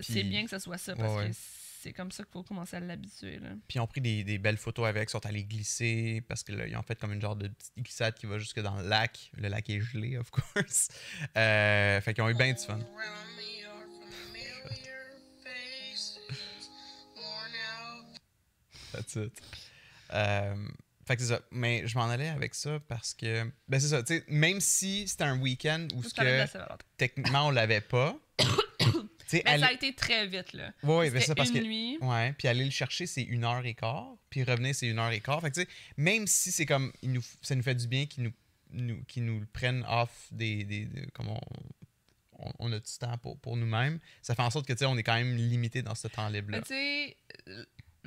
c'est 0.00 0.22
bien 0.24 0.44
que 0.44 0.50
ça 0.50 0.60
soit 0.60 0.78
ça 0.78 0.94
parce 0.94 1.12
Ouais, 1.12 1.18
ouais. 1.24 1.30
que 1.30 1.36
c'est 1.80 1.92
comme 1.92 2.10
ça 2.10 2.22
qu'il 2.24 2.32
faut 2.32 2.42
commencer 2.42 2.76
à 2.76 2.80
l'habituer. 2.80 3.38
là. 3.38 3.50
Puis 3.68 3.76
ils 3.76 3.80
ont 3.80 3.86
pris 3.86 4.00
des, 4.00 4.24
des 4.24 4.38
belles 4.38 4.56
photos 4.56 4.86
avec, 4.88 5.08
sont 5.08 5.24
allés 5.24 5.44
glisser 5.44 6.22
parce 6.28 6.42
que 6.42 6.52
là, 6.52 6.66
ils 6.66 6.76
ont 6.76 6.82
fait 6.82 6.96
comme 6.98 7.12
une 7.12 7.20
genre 7.20 7.36
de 7.36 7.46
petite 7.48 7.72
glissade 7.78 8.14
qui 8.14 8.26
va 8.26 8.38
jusque 8.38 8.60
dans 8.60 8.76
le 8.76 8.88
lac. 8.88 9.30
Le 9.36 9.48
lac 9.48 9.70
est 9.70 9.80
gelé, 9.80 10.16
of 10.18 10.30
course. 10.30 10.88
Euh, 11.36 12.00
fait 12.00 12.12
qu'ils 12.14 12.24
ont 12.24 12.28
eu 12.28 12.34
bien 12.34 12.52
du 12.52 12.58
fun. 12.62 12.78
That's 18.96 19.14
it. 19.16 19.32
Euh, 20.12 20.68
fait 21.06 21.16
que 21.16 21.22
c'est 21.22 21.28
ça. 21.28 21.40
Mais 21.50 21.86
je 21.86 21.96
m'en 21.98 22.08
allais 22.08 22.28
avec 22.28 22.54
ça 22.54 22.80
parce 22.88 23.14
que. 23.14 23.44
Ben, 23.68 23.80
c'est 23.80 23.88
ça. 23.88 24.02
Tu 24.02 24.18
sais, 24.18 24.24
même 24.28 24.60
si 24.60 25.06
c'était 25.08 25.24
un 25.24 25.38
week-end 25.38 25.86
où 25.94 26.02
ce 26.02 26.12
que 26.14 26.76
techniquement 26.96 27.46
on 27.46 27.50
l'avait 27.50 27.80
pas. 27.80 28.18
Mais 29.32 29.42
aller- 29.44 29.62
ça 29.64 29.68
a 29.70 29.72
été 29.72 29.92
très 29.94 30.26
vite, 30.28 30.52
là. 30.52 30.72
Ouais, 30.84 30.96
ouais, 30.98 31.10
ben 31.10 31.20
ça 31.20 31.34
parce 31.34 31.48
une 31.50 31.56
que. 31.56 31.64
nuit. 31.64 31.98
Ouais, 32.00 32.32
puis 32.38 32.46
aller 32.46 32.64
le 32.64 32.70
chercher, 32.70 33.06
c'est 33.06 33.22
une 33.24 33.44
heure 33.44 33.66
et 33.66 33.74
quart. 33.74 34.14
Puis 34.30 34.44
revenir, 34.44 34.72
c'est 34.74 34.86
une 34.86 35.00
heure 35.00 35.10
et 35.10 35.20
quart. 35.20 35.40
Fait 35.40 35.50
que, 35.50 35.54
tu 35.56 35.60
sais, 35.62 35.68
même 35.96 36.26
si 36.28 36.52
c'est 36.52 36.64
comme. 36.66 36.92
il 37.02 37.12
nous, 37.12 37.22
ça 37.42 37.54
nous 37.56 37.62
fait 37.64 37.74
du 37.74 37.88
bien 37.88 38.06
qu'ils 38.06 38.22
nous, 38.24 38.32
nous, 38.70 39.02
qu'ils 39.04 39.24
nous 39.24 39.40
le 39.40 39.46
prennent 39.46 39.84
off 39.88 40.28
des. 40.30 40.62
des, 40.64 40.84
des- 40.86 41.06
comme 41.12 41.28
on, 41.28 41.40
on, 42.60 42.72
a 42.72 42.78
du 42.78 42.92
temps 43.00 43.16
pour, 43.18 43.36
pour 43.38 43.56
nous-mêmes, 43.56 43.98
ça 44.22 44.34
fait 44.34 44.42
en 44.42 44.50
sorte 44.50 44.66
que, 44.66 44.72
tu 44.74 44.80
sais, 44.80 44.84
on 44.86 44.96
est 44.96 45.02
quand 45.02 45.14
même 45.14 45.34
limité 45.34 45.82
dans 45.82 45.94
ce 45.94 46.06
temps 46.06 46.28
libre-là. 46.28 46.60
Tu 46.60 46.68
sais, 46.68 47.16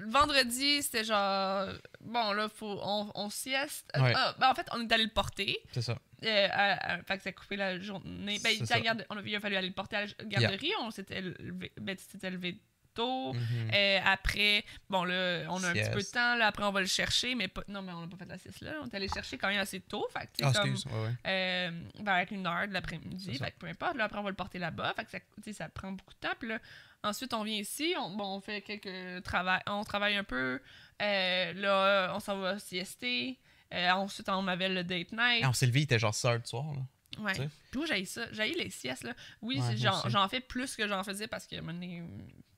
vendredi, 0.07 0.81
c'était 0.83 1.03
genre. 1.03 1.67
Bon, 2.01 2.31
là, 2.33 2.47
faut, 2.49 2.79
on, 2.81 3.11
on 3.15 3.29
sieste. 3.29 3.89
Ouais. 3.97 4.13
Ah, 4.15 4.35
ben, 4.39 4.49
en 4.49 4.55
fait, 4.55 4.67
on 4.73 4.81
est 4.81 4.91
allé 4.91 5.03
le 5.05 5.09
porter. 5.11 5.57
C'est 5.71 5.81
ça. 5.81 5.97
Euh, 6.25 6.47
à- 6.51 6.93
à- 6.93 7.03
fait 7.03 7.17
que 7.17 7.23
ça 7.23 7.29
a 7.29 7.33
coupé 7.33 7.55
la 7.55 7.79
journée. 7.79 8.39
Ben, 8.43 8.53
il, 8.59 8.65
ça. 8.67 8.79
garde- 8.79 9.05
on 9.09 9.17
a, 9.17 9.21
il 9.21 9.35
a 9.35 9.39
fallu 9.39 9.55
aller 9.55 9.67
le 9.69 9.73
porter 9.73 9.95
à 9.95 10.05
la 10.05 10.11
garderie. 10.25 10.71
On 10.81 10.91
s'était 10.91 11.21
levé, 11.21 11.71
ben, 11.79 11.95
levé 12.23 12.59
tôt. 12.93 13.33
Mhm. 13.33 13.71
Euh, 13.73 13.99
après, 14.03 14.65
bon, 14.89 15.03
là, 15.05 15.43
on 15.49 15.63
a 15.63 15.69
un 15.69 15.73
petit 15.73 15.89
peu 15.91 16.01
de 16.01 16.11
temps. 16.11 16.35
Là, 16.35 16.47
après, 16.47 16.63
on 16.63 16.71
va 16.71 16.81
le 16.81 16.87
chercher. 16.87 17.35
Mais 17.35 17.47
pas, 17.47 17.61
non, 17.67 17.81
mais 17.81 17.91
on 17.93 18.01
n'a 18.01 18.07
pas 18.07 18.17
fait 18.17 18.25
la 18.25 18.37
sieste 18.37 18.61
là. 18.61 18.73
On 18.81 18.87
est 18.87 18.95
allé 18.95 19.07
le 19.07 19.13
chercher 19.13 19.37
quand 19.37 19.47
même 19.47 19.59
assez 19.59 19.79
tôt. 19.79 20.07
Fait 20.11 20.25
que, 20.25 20.31
tu 20.37 20.43
sais, 20.43 20.51
Ah, 20.55 20.59
comme. 20.61 20.71
excuse. 20.71 20.91
Ouais, 20.91 21.03
ouais. 21.03 21.13
euh, 21.27 21.71
vers 22.03 22.25
une 22.31 22.47
heure 22.47 22.67
de 22.67 22.73
l'après-midi. 22.73 23.37
Fait 23.37 23.51
que 23.51 23.57
peu 23.59 23.67
importe. 23.67 23.95
Là, 23.95 24.05
après, 24.05 24.19
on 24.19 24.23
va 24.23 24.29
le 24.29 24.35
porter 24.35 24.59
là-bas. 24.59 24.93
Fait 24.95 25.05
que 25.05 25.11
ça, 25.11 25.53
ça 25.53 25.69
prend 25.69 25.91
beaucoup 25.91 26.13
de 26.15 26.19
temps. 26.19 26.33
Puis 26.39 26.49
là, 26.49 26.59
ensuite, 27.03 27.33
on 27.33 27.43
vient 27.43 27.57
ici. 27.59 27.93
On, 27.97 28.09
bon, 28.11 28.35
on 28.37 28.41
fait 28.41 28.61
quelques 28.61 29.23
travail. 29.23 29.61
On 29.67 29.83
travaille 29.83 30.15
un 30.15 30.23
peu. 30.23 30.59
Euh, 31.01 31.53
là, 31.53 32.11
on 32.15 32.19
s'en 32.19 32.37
va 32.39 32.59
siester. 32.59 33.39
Euh, 33.73 33.89
ensuite, 33.91 34.29
on 34.29 34.47
avait 34.47 34.69
le 34.69 34.83
date 34.83 35.11
night. 35.11 35.41
Ah, 35.43 35.49
on 35.49 35.53
s'est 35.53 35.67
levé, 35.67 35.81
il 35.81 35.83
était 35.83 35.99
genre 35.99 36.13
6 36.13 36.25
heures 36.27 36.39
du 36.39 36.47
soir. 36.47 36.65
Là. 36.73 37.21
Ouais. 37.23 37.33
tu 37.35 37.41
sais? 37.41 37.49
Puis 37.71 37.79
moi, 37.79 37.85
j'ai 37.87 38.05
ça? 38.05 38.31
J'ai 38.31 38.53
les 38.53 38.69
siestes, 38.69 39.03
là. 39.03 39.13
Oui, 39.41 39.59
Ouais, 39.59 39.75
j'en 39.77 40.27
fais 40.27 40.39
plus 40.39 40.75
que 40.75 40.87
j'en 40.87 41.03
faisais 41.03 41.27
parce 41.27 41.45
que 41.45 41.59
mon 41.59 41.73
nez 41.73 42.03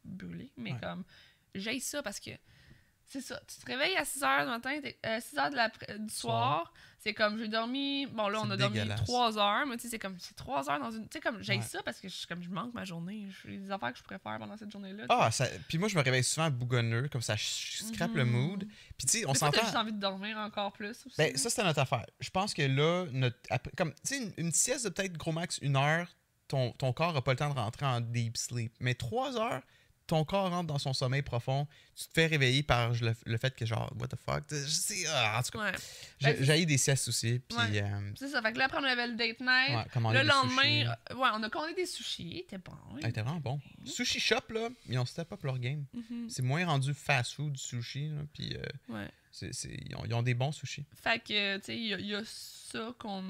brûlé. 0.06 0.52
Mais 0.58 0.74
Ouais. 0.74 0.80
comme, 0.82 1.04
j'ai 1.56 1.80
ça 1.80 2.02
parce 2.04 2.20
que 2.20 2.32
c'est 3.12 3.22
ça. 3.22 3.40
Tu 3.48 3.58
te 3.58 3.66
réveilles 3.66 3.96
à 3.98 4.06
6 4.06 4.22
h 4.22 4.44
du 4.44 4.50
matin, 4.50 4.80
euh, 5.06 5.20
6 5.20 5.36
h 5.36 5.50
de 5.52 5.98
du 5.98 6.14
soir. 6.14 6.74
C'est 7.04 7.16
comme, 7.16 7.40
j'ai 7.40 7.48
dormi. 7.48 8.06
Bon, 8.06 8.28
là, 8.28 8.42
on 8.44 8.50
a 8.52 8.58
dormi 8.58 8.76
dégueulasse. 8.78 9.04
3 9.06 9.38
heures. 9.40 9.66
Mais 9.66 9.76
tu 9.78 9.84
sais, 9.84 9.90
c'est 9.90 9.98
comme, 10.00 10.16
c'est 10.20 10.36
3 10.36 10.70
heures 10.70 10.80
dans 10.80 10.92
une. 10.92 11.04
Tu 11.10 11.14
sais, 11.14 11.20
comme, 11.20 11.42
j'ai 11.42 11.56
Ouais. 11.56 11.62
ça 11.62 11.82
parce 11.84 12.00
que 12.00 12.08
je, 12.08 12.28
comme, 12.28 12.44
je 12.44 12.50
manque 12.50 12.74
ma 12.76 12.86
journée. 12.86 13.28
J'ai 13.44 13.58
des 13.58 13.72
affaires 13.72 13.92
que 13.92 13.98
je 13.98 14.04
préfère 14.04 14.38
pendant 14.38 14.56
cette 14.56 14.72
journée-là. 14.72 15.06
Ah, 15.10 15.32
ça... 15.32 15.48
puis 15.68 15.80
moi, 15.80 15.88
je 15.90 15.98
me 15.98 16.04
réveille 16.04 16.24
souvent 16.24 16.52
bougonneux, 16.52 17.10
comme 17.10 17.24
ça, 17.24 17.36
je 17.36 17.84
scrape 17.84 18.14
le 18.14 18.24
Mhm. 18.24 18.32
mood. 18.32 18.68
Puis 18.98 19.08
tu 19.08 19.18
sais, 19.20 19.26
on 19.28 19.34
s'entend. 19.34 19.62
juste 19.62 19.76
envie 19.76 19.94
de 19.94 20.00
dormir 20.00 20.38
encore 20.38 20.72
plus 20.74 20.92
aussi. 21.06 21.16
Ben, 21.18 21.36
ça, 21.36 21.50
c'était 21.50 21.64
notre 21.64 21.80
affaire. 21.80 22.06
Je 22.20 22.30
pense 22.30 22.54
que 22.54 22.62
là, 22.62 23.08
notre, 23.12 23.38
comme, 23.76 23.94
tu 23.94 24.00
sais, 24.04 24.18
une, 24.18 24.34
une 24.38 24.52
sieste 24.52 24.86
de 24.86 24.90
peut-être 24.90 25.14
gros 25.18 25.32
max 25.32 25.58
une 25.64 25.76
heure, 25.78 26.08
ton, 26.48 26.72
ton 26.74 26.94
corps 26.94 27.14
n'a 27.14 27.22
pas 27.22 27.32
le 27.32 27.38
temps 27.38 27.50
de 27.52 27.58
rentrer 27.60 27.86
en 27.88 28.00
deep 28.00 28.38
sleep. 28.38 28.74
Mais 28.80 28.94
trois 28.94 29.38
heures, 29.38 29.64
ton 30.12 30.26
corps 30.26 30.50
rentre 30.50 30.68
dans 30.68 30.78
son 30.80 30.94
sommeil 30.94 31.22
profond. 31.22 31.68
Tu 31.96 32.06
te 32.06 32.12
fais 32.14 32.28
réveiller 32.28 32.64
par 32.64 32.92
le, 32.94 33.14
le 33.26 33.38
fait 33.38 33.56
que, 33.56 33.66
genre, 33.66 33.92
what 34.00 34.08
the 34.08 34.16
fuck. 34.18 34.44
Je 34.50 34.56
sais, 34.66 35.06
ah, 35.10 35.40
en 35.40 35.44
tout 35.44 35.58
cas, 35.58 35.72
Ouais. 35.72 36.38
j'ai 36.42 36.46
Ben, 36.46 36.66
des 36.66 36.78
siestes 36.78 37.08
aussi. 37.08 37.40
Puis, 37.48 37.58
Ouais. 37.58 37.82
euh, 37.82 38.12
C'est 38.16 38.28
ça. 38.28 38.42
Fait 38.42 38.52
que 38.54 38.58
là, 38.58 38.66
après, 38.66 38.78
on 38.80 38.84
avait 38.84 39.08
le 39.08 39.16
date 39.16 39.40
night. 39.40 39.70
ouais, 39.96 40.14
le 40.14 40.28
lendemain, 40.28 40.94
euh, 41.12 41.16
ouais, 41.16 41.30
on 41.34 41.44
a 41.44 41.50
commandé 41.50 41.74
des 41.74 41.86
sushis. 41.86 42.44
C'était 42.50 42.58
bon. 42.58 42.74
Ah, 42.96 42.98
c'était 43.06 43.22
vraiment 43.22 43.40
bon. 43.40 43.60
Sushi 43.86 44.20
Shop, 44.20 44.42
là, 44.50 44.70
ils 44.90 44.98
ont 45.00 45.06
step 45.06 45.32
up 45.32 45.44
leur 45.44 45.58
game. 45.60 45.86
Mhm. 45.94 46.30
C'est 46.30 46.42
moins 46.44 46.66
rendu 46.66 46.94
fast-food 46.94 47.58
sushi, 47.58 48.10
là, 48.10 48.22
puis 48.34 48.56
euh, 48.58 49.08
ils, 49.42 49.96
ont, 49.96 50.04
ils 50.06 50.14
ont 50.14 50.24
des 50.24 50.34
bons 50.34 50.52
sushis. 50.52 50.86
Fait 51.02 51.20
que, 51.20 51.58
tu 51.58 51.64
sais, 51.66 51.76
il 51.78 51.88
y, 51.88 51.94
a- 51.94 52.00
il 52.00 52.08
y 52.08 52.16
a 52.16 52.22
ça 52.26 52.94
qu'on 53.00 53.24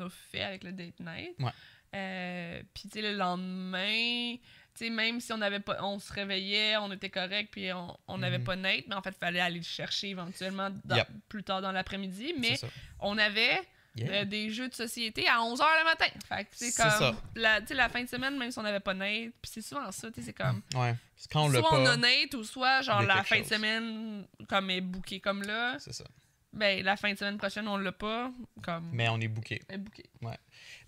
a 0.00 0.08
fait 0.30 0.42
avec 0.42 0.64
le 0.64 0.72
date 0.72 0.98
night. 1.00 1.36
Ouais. 1.38 1.52
Puis, 2.74 2.88
tu 2.88 2.98
sais, 2.98 3.02
le 3.02 3.16
lendemain, 3.16 4.34
sais, 4.76 4.90
même 4.90 5.20
si 5.20 5.32
on 5.32 5.40
avait 5.40 5.60
pas, 5.60 5.76
on 5.82 5.98
se 5.98 6.12
réveillait, 6.12 6.76
on 6.78 6.90
était 6.92 7.10
correct, 7.10 7.48
puis 7.52 7.72
on 7.72 7.96
on 8.08 8.18
n'avait 8.18 8.38
Mhm. 8.38 8.44
pas 8.44 8.56
Nate, 8.56 8.84
mais 8.88 8.94
en 8.94 9.02
fait, 9.02 9.10
il 9.10 9.18
fallait 9.18 9.40
aller 9.40 9.58
le 9.58 9.64
chercher 9.64 10.08
éventuellement 10.10 10.70
dans- 10.84 10.96
Yep. 10.96 11.08
plus 11.28 11.42
tard 11.44 11.60
dans 11.62 11.72
l'après-midi. 11.72 12.34
Mais 12.38 12.58
on 13.00 13.16
avait 13.18 13.60
Yeah. 13.96 14.10
euh, 14.12 14.24
des 14.24 14.50
jeux 14.50 14.68
de 14.68 14.74
société 14.74 15.28
à 15.28 15.40
11h 15.40 15.64
le 15.78 15.84
matin. 15.84 16.06
Fait 16.28 16.42
que 16.44 16.50
c'est 16.52 16.74
comme, 16.74 16.90
ça. 16.90 17.14
la, 17.36 17.60
tu 17.60 17.68
sais, 17.68 17.74
la 17.74 17.88
fin 17.88 18.02
de 18.02 18.08
semaine, 18.08 18.36
même 18.36 18.50
si 18.50 18.58
on 18.58 18.62
n'avait 18.62 18.80
pas 18.80 18.92
Nate, 18.94 19.32
puis 19.40 19.50
c'est 19.52 19.62
souvent 19.62 19.90
ça, 19.92 20.10
tu 20.10 20.20
sais, 20.20 20.26
c'est 20.26 20.32
comme, 20.32 20.62
Ouais. 20.74 20.94
Que 21.16 21.28
quand 21.32 21.44
on 21.44 21.50
soit 21.52 21.72
on 21.72 21.86
a 21.86 21.96
Nate, 21.96 22.34
ou 22.34 22.42
soit, 22.42 22.82
genre, 22.82 23.02
la 23.02 23.22
fin 23.22 23.38
de 23.40 23.44
semaine, 23.46 24.26
comme 24.48 24.68
est 24.70 24.80
booké 24.80 25.20
comme 25.20 25.42
là, 25.44 25.76
c'est 25.78 25.92
ça. 25.94 26.04
Ben, 26.54 26.82
la 26.84 26.96
fin 26.96 27.12
de 27.12 27.18
semaine 27.18 27.36
prochaine, 27.38 27.68
on 27.68 27.76
l'a 27.76 27.92
pas, 27.92 28.32
comme, 28.62 28.88
Mais 28.92 29.08
on 29.08 29.20
est 29.20 29.28
booké. 29.28 29.60
est 29.68 29.78
booké. 29.78 30.04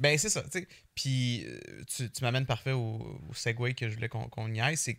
Ben, 0.00 0.16
c'est 0.18 0.30
ça, 0.30 0.42
tu 0.44 0.50
sais. 0.60 0.68
Puis, 0.94 1.44
euh, 1.46 1.58
tu, 1.86 2.10
tu 2.10 2.22
m'amènes 2.22 2.46
parfait 2.46 2.72
au, 2.72 3.20
au 3.28 3.34
segue 3.34 3.74
que 3.74 3.88
je 3.88 3.94
voulais 3.94 4.08
qu'on 4.08 4.52
y 4.54 4.60
aille. 4.60 4.76
C'est 4.76 4.98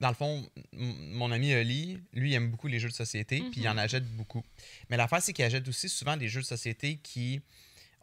dans 0.00 0.08
le 0.08 0.14
fond, 0.14 0.44
mon 0.72 1.30
ami 1.30 1.54
Oli, 1.54 1.98
lui, 2.12 2.30
il 2.30 2.34
aime 2.34 2.50
beaucoup 2.50 2.66
les 2.66 2.80
jeux 2.80 2.88
de 2.88 2.94
société, 2.94 3.40
puis 3.52 3.60
il 3.60 3.68
en 3.68 3.78
achète 3.78 4.04
beaucoup. 4.16 4.42
Mais 4.90 4.96
l'affaire, 4.96 5.22
c'est 5.22 5.32
qu'il 5.32 5.44
achète 5.44 5.66
aussi 5.68 5.88
souvent 5.88 6.16
des 6.16 6.26
jeux 6.28 6.40
de 6.40 6.46
société 6.46 6.96
qui 6.96 7.40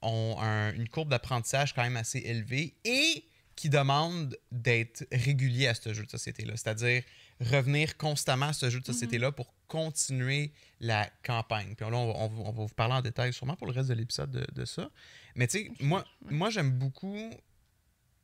ont 0.01 0.37
un- 0.39 0.73
une 0.73 0.87
courbe 0.87 1.09
d'apprentissage 1.09 1.73
quand 1.73 1.83
même 1.83 1.97
assez 1.97 2.19
élevée 2.19 2.73
et 2.85 3.25
qui 3.57 3.67
demandent 3.67 4.37
d'être 4.49 5.05
régulier 5.11 5.67
à 5.67 5.73
ce 5.73 5.93
jeu 5.93 6.05
de 6.05 6.09
société-là. 6.09 6.53
C'est-à-dire 6.55 7.03
revenir 7.39 7.95
constamment 7.97 8.47
à 8.47 8.53
ce 8.53 8.69
jeu 8.69 8.79
de 8.79 8.85
société-là 8.85 9.31
pour 9.31 9.53
continuer 9.67 10.51
la 10.79 11.09
campagne. 11.23 11.75
Puis 11.75 11.89
là, 11.89 11.95
on 11.95 12.11
va, 12.11 12.19
on 12.19 12.27
va- 12.27 12.41
on 12.49 12.51
va 12.51 12.63
vous 12.65 12.73
parler 12.73 12.95
en 12.95 13.01
détail 13.01 13.31
sûrement 13.33 13.55
pour 13.55 13.67
le 13.67 13.73
reste 13.73 13.89
de 13.89 13.93
l'épisode 13.93 14.31
de, 14.31 14.45
de 14.53 14.65
ça. 14.65 14.89
Mais 15.35 15.47
tu 15.47 15.59
sais, 15.59 15.71
moi, 15.79 16.03
moi 16.21 16.49
j'aime 16.49 16.71
beaucoup. 16.71 17.15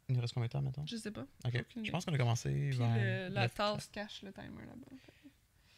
Il 0.07 0.15
nous 0.15 0.21
reste 0.21 0.33
combien 0.33 0.47
de 0.47 0.51
temps 0.51 0.61
maintenant? 0.61 0.85
Je 0.85 0.97
sais 0.97 1.11
pas. 1.11 1.25
Ok. 1.45 1.63
Je 1.83 1.89
pense 1.91 2.05
qu'on 2.05 2.13
a 2.13 2.17
commencé 2.17 2.49
Puis 2.51 2.77
vers. 2.77 2.95
le- 3.29 3.33
la 3.33 3.49
tasse 3.49 3.87
cache 3.91 4.21
le 4.23 4.31
timer 4.33 4.65
là-bas. 4.67 4.97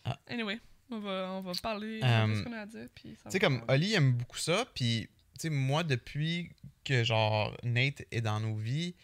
Ah. 0.06 0.20
Anyway, 0.28 0.60
on 0.90 1.00
va, 1.00 1.32
on 1.34 1.42
va 1.42 1.52
parler 1.62 2.00
Euh, 2.04 2.28
de 2.28 2.36
ce 2.36 2.44
qu'on 2.44 2.54
a 2.54 2.62
à 2.62 2.66
dire. 2.66 2.88
Tu 2.96 3.16
sais, 3.30 3.40
comme 3.40 3.64
Oli 3.68 3.94
aime 3.94 4.14
beaucoup 4.14 4.38
ça, 4.38 4.66
puis 4.74 5.08
tu 5.34 5.42
sais, 5.44 5.50
moi, 5.50 5.84
depuis 5.84 6.50
que 6.84 7.04
genre 7.04 7.56
Nate 7.64 8.04
est 8.12 8.22
dans 8.22 8.40
nos 8.40 8.56
vies, 8.56 8.96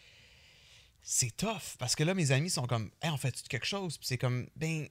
c'est 1.06 1.36
tough 1.36 1.76
parce 1.78 1.94
que 1.94 2.02
là, 2.02 2.14
mes 2.14 2.32
amis 2.32 2.50
sont 2.50 2.66
comme, 2.66 2.90
hey, 3.02 3.10
on 3.10 3.16
fait 3.18 3.34
quelque 3.46 3.66
chose, 3.66 3.98
puis 3.98 4.06
c'est 4.08 4.18
comme, 4.18 4.48
ben, 4.56 4.88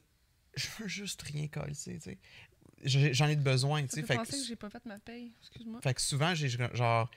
je 0.55 0.67
veux 0.79 0.87
juste 0.87 1.21
rien 1.23 1.47
coller, 1.47 1.73
tu 1.75 1.99
sais. 1.99 2.17
J'en 2.85 3.27
ai 3.27 3.35
de 3.35 3.41
besoin, 3.41 3.81
tu 3.83 3.89
sais. 3.89 4.03
fait 4.03 4.17
que 4.17 4.29
que- 4.29 4.43
j'ai 4.45 4.55
pas 4.55 4.69
fait 4.69 4.85
ma 4.85 4.99
paye. 4.99 5.33
Excuse-moi. 5.41 5.81
fait 5.81 5.93
que 5.93 6.01
souvent, 6.01 6.35
j'ai 6.35 6.49
genre. 6.49 7.09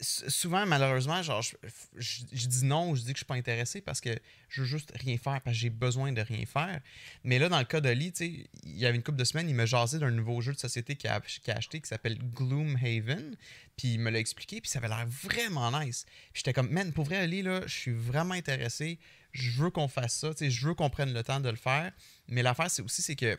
Souvent, 0.00 0.66
malheureusement, 0.66 1.22
genre, 1.22 1.40
je, 1.40 1.54
je- 1.96 2.46
dis 2.48 2.64
non 2.64 2.94
je 2.96 3.02
dis 3.02 3.12
que 3.12 3.18
je 3.18 3.18
suis 3.18 3.24
pas 3.26 3.36
intéressé 3.36 3.80
parce 3.80 4.00
que 4.00 4.10
je 4.48 4.62
veux 4.62 4.66
juste 4.66 4.92
rien 4.96 5.16
faire, 5.16 5.40
parce 5.40 5.56
que 5.56 5.60
j'ai 5.60 5.70
besoin 5.70 6.10
de 6.12 6.20
rien 6.20 6.44
faire. 6.46 6.80
Mais 7.22 7.38
là, 7.38 7.48
dans 7.48 7.58
le 7.60 7.64
cas 7.64 7.80
d'Oli, 7.80 8.12
il 8.20 8.76
y 8.76 8.86
avait 8.86 8.96
une 8.96 9.02
couple 9.04 9.18
de 9.18 9.24
semaines, 9.24 9.48
il 9.48 9.54
me 9.54 9.66
jasait 9.66 10.00
d'un 10.00 10.10
nouveau 10.10 10.40
jeu 10.40 10.52
de 10.52 10.58
société 10.58 10.96
qu'il 10.96 11.08
a, 11.10 11.20
qu'il 11.20 11.52
a 11.52 11.56
acheté 11.56 11.80
qui 11.80 11.88
s'appelle 11.88 12.18
Gloomhaven. 12.18 13.36
Puis 13.76 13.94
il 13.94 14.00
me 14.00 14.10
l'a 14.10 14.18
expliqué, 14.18 14.60
puis 14.60 14.68
ça 14.70 14.78
avait 14.80 14.88
l'air 14.88 15.06
vraiment 15.06 15.70
nice. 15.80 16.06
J'étais 16.32 16.52
comme, 16.52 16.70
man, 16.70 16.92
pour 16.92 17.04
vrai, 17.04 17.22
Oli, 17.24 17.42
là, 17.42 17.62
je 17.66 17.72
suis 17.74 17.92
vraiment 17.92 18.34
intéressé. 18.34 18.98
Je 19.32 19.50
veux 19.62 19.70
qu'on 19.70 19.88
fasse 19.88 20.16
ça, 20.18 20.30
je 20.40 20.66
veux 20.66 20.74
qu'on 20.74 20.90
prenne 20.90 21.12
le 21.12 21.22
temps 21.22 21.40
de 21.40 21.48
le 21.50 21.56
faire. 21.56 21.92
Mais 22.28 22.42
l'affaire, 22.42 22.70
c'est 22.70 22.82
aussi, 22.82 23.02
c'est 23.02 23.16
que 23.16 23.38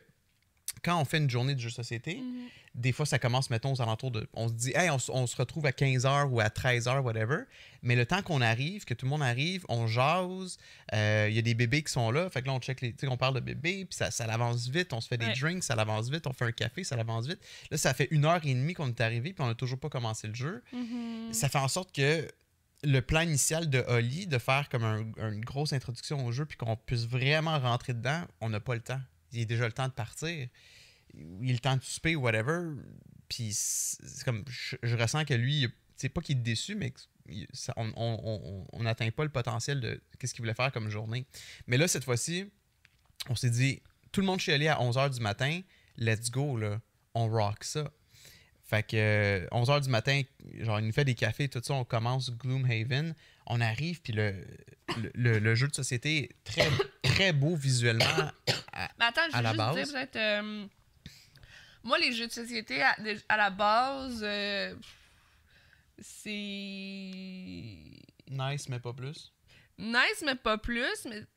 quand 0.83 0.99
on 0.99 1.05
fait 1.05 1.17
une 1.17 1.29
journée 1.29 1.55
de 1.55 1.59
jeu 1.59 1.69
de 1.69 1.73
société, 1.73 2.15
Mhm. 2.17 2.47
des 2.75 2.91
fois, 2.91 3.05
ça 3.05 3.19
commence, 3.19 3.49
mettons, 3.49 3.73
aux 3.73 3.81
alentours 3.81 4.11
de. 4.11 4.27
On 4.33 4.47
se 4.47 4.53
dit, 4.53 4.71
hey, 4.75 4.89
on, 4.89 4.97
se 4.99 5.35
retrouve 5.37 5.65
à 5.65 5.71
15h 5.71 6.27
ou 6.29 6.39
à 6.39 6.49
13h, 6.49 6.99
whatever. 7.03 7.43
Mais 7.83 7.95
le 7.95 8.05
temps 8.05 8.21
qu'on 8.21 8.41
arrive, 8.41 8.83
que 8.85 8.93
tout 8.93 9.05
le 9.05 9.09
monde 9.11 9.23
arrive, 9.23 9.65
on 9.69 9.87
jase, 9.87 10.57
euh, 10.93 11.27
il 11.29 11.35
y 11.35 11.39
a 11.39 11.41
des 11.41 11.53
bébés 11.53 11.83
qui 11.83 11.91
sont 11.91 12.11
là. 12.11 12.29
Fait 12.29 12.41
que 12.41 12.47
là, 12.47 12.53
on 12.53 12.59
check 12.59 12.81
les. 12.81 12.91
Tu 12.93 12.99
sais, 13.01 13.07
on 13.07 13.17
parle 13.17 13.35
de 13.35 13.39
bébés, 13.39 13.85
puis 13.85 13.95
ça, 13.95 14.11
ça 14.11 14.25
avance 14.25 14.67
vite. 14.67 14.91
On 14.93 15.01
se 15.01 15.07
fait 15.07 15.17
des 15.17 15.27
Ouais. 15.27 15.33
drinks, 15.39 15.63
ça 15.63 15.73
avance 15.75 16.09
vite. 16.09 16.27
On 16.27 16.33
fait 16.33 16.45
un 16.45 16.51
café, 16.51 16.83
ça 16.83 16.95
avance 16.95 17.27
vite. 17.27 17.39
Là, 17.71 17.77
ça 17.77 17.93
fait 17.93 18.07
une 18.11 18.25
heure 18.25 18.41
et 18.43 18.53
demie 18.53 18.73
qu'on 18.73 18.87
est 18.89 19.01
arrivé, 19.01 19.33
puis 19.33 19.43
on 19.43 19.47
n'a 19.47 19.55
toujours 19.55 19.79
pas 19.79 19.89
commencé 19.89 20.27
le 20.27 20.35
jeu. 20.35 20.63
Mhm. 20.73 21.31
Ça 21.33 21.49
fait 21.49 21.59
en 21.59 21.67
sorte 21.67 21.93
que 21.95 22.27
le 22.83 22.99
plan 23.01 23.21
initial 23.21 23.69
de 23.69 23.83
Holly, 23.87 24.27
de 24.27 24.37
faire 24.37 24.69
comme 24.69 24.83
un- 24.83 25.29
une 25.31 25.43
grosse 25.45 25.73
introduction 25.73 26.23
au 26.25 26.31
jeu, 26.31 26.45
puis 26.45 26.57
qu'on 26.57 26.75
puisse 26.75 27.05
vraiment 27.07 27.57
rentrer 27.57 27.93
dedans, 27.93 28.21
on 28.41 28.49
n'a 28.49 28.59
pas 28.59 28.75
le 28.75 28.81
temps. 28.81 28.99
Il 29.35 29.41
est 29.41 29.45
déjà 29.45 29.65
le 29.65 29.71
temps 29.73 29.87
de 29.87 29.93
partir. 29.93 30.47
Il 31.13 31.49
est 31.49 31.53
le 31.53 31.59
temps 31.59 31.77
de 31.77 31.83
souper, 31.83 32.15
whatever. 32.15 32.61
Puis 33.29 33.49
c'est 33.53 34.23
comme, 34.23 34.43
je, 34.47 34.95
ressens 34.95 35.25
que 35.25 35.33
lui, 35.33 35.67
c'est 35.95 36.09
pas 36.09 36.21
qu'il 36.21 36.37
est 36.37 36.41
déçu, 36.41 36.75
mais 36.75 36.93
ça- 37.53 37.73
on- 37.77 38.65
n'atteint 38.83 39.09
pas 39.11 39.23
le 39.23 39.29
potentiel 39.29 39.79
de 39.81 40.01
qu'est-ce 40.19 40.33
qu'il 40.33 40.41
voulait 40.41 40.53
faire 40.53 40.71
comme 40.71 40.89
journée. 40.89 41.25
Mais 41.67 41.77
là, 41.77 41.87
cette 41.87 42.03
fois-ci, 42.03 42.49
on 43.29 43.35
s'est 43.35 43.49
dit, 43.49 43.81
tout 44.11 44.21
le 44.21 44.27
monde 44.27 44.39
chez 44.39 44.53
Ali 44.53 44.67
à 44.67 44.79
11h 44.79 45.09
du 45.13 45.19
matin, 45.21 45.61
let's 45.97 46.29
go, 46.31 46.57
là. 46.57 46.79
On 47.13 47.27
rock 47.29 47.63
ça. 47.63 47.89
Fait 48.63 48.83
que 48.83 48.97
euh, 48.97 49.47
11h 49.51 49.81
du 49.83 49.89
matin, 49.89 50.21
genre, 50.59 50.79
il 50.79 50.87
nous 50.87 50.91
fait 50.91 51.05
des 51.05 51.15
cafés, 51.15 51.47
tout 51.47 51.61
ça, 51.63 51.73
on 51.75 51.85
commence 51.85 52.31
Gloomhaven. 52.35 53.13
On 53.47 53.61
arrive, 53.61 54.01
puis 54.01 54.11
le- 54.13 54.33
le 55.13 55.55
jeu 55.55 55.67
de 55.67 55.75
société 55.75 56.23
est 56.23 56.29
très, 56.43 56.67
très 57.15 57.33
beau 57.33 57.55
visuellement. 57.55 58.05
à- 58.05 58.33
Mais 58.99 59.05
attends, 59.05 59.21
je 59.31 59.37
veux 59.37 59.43
la 59.43 59.49
juste 59.51 59.57
base. 59.57 59.75
dire 59.75 59.87
peut-être. 59.93 60.15
euh, 60.17 60.65
moi, 61.83 61.97
les 61.99 62.11
jeux 62.13 62.27
de 62.27 62.31
société, 62.31 62.81
à, 62.81 63.37
la 63.37 63.49
base, 63.49 64.21
euh, 64.23 64.75
c'est. 65.99 66.31
nice, 68.29 68.69
mais 68.69 68.79
pas 68.79 68.93
plus. 68.93 69.31
nice, 69.77 70.23
mais 70.25 70.35
pas 70.35 70.57
plus. 70.57 71.05
Mais, 71.05 71.21
tu 71.21 71.27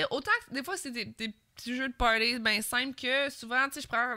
sais, 0.00 0.04
autant 0.10 0.30
que 0.48 0.54
des 0.54 0.62
fois, 0.62 0.76
c'est 0.76 0.90
des, 0.90 1.04
des 1.04 1.34
petits 1.54 1.76
jeux 1.76 1.88
de 1.88 1.94
party 1.94 2.38
bien 2.38 2.62
simples 2.62 2.94
que 2.94 3.30
souvent, 3.30 3.66
tu 3.68 3.74
sais, 3.74 3.80
je 3.82 3.88
prends. 3.88 4.16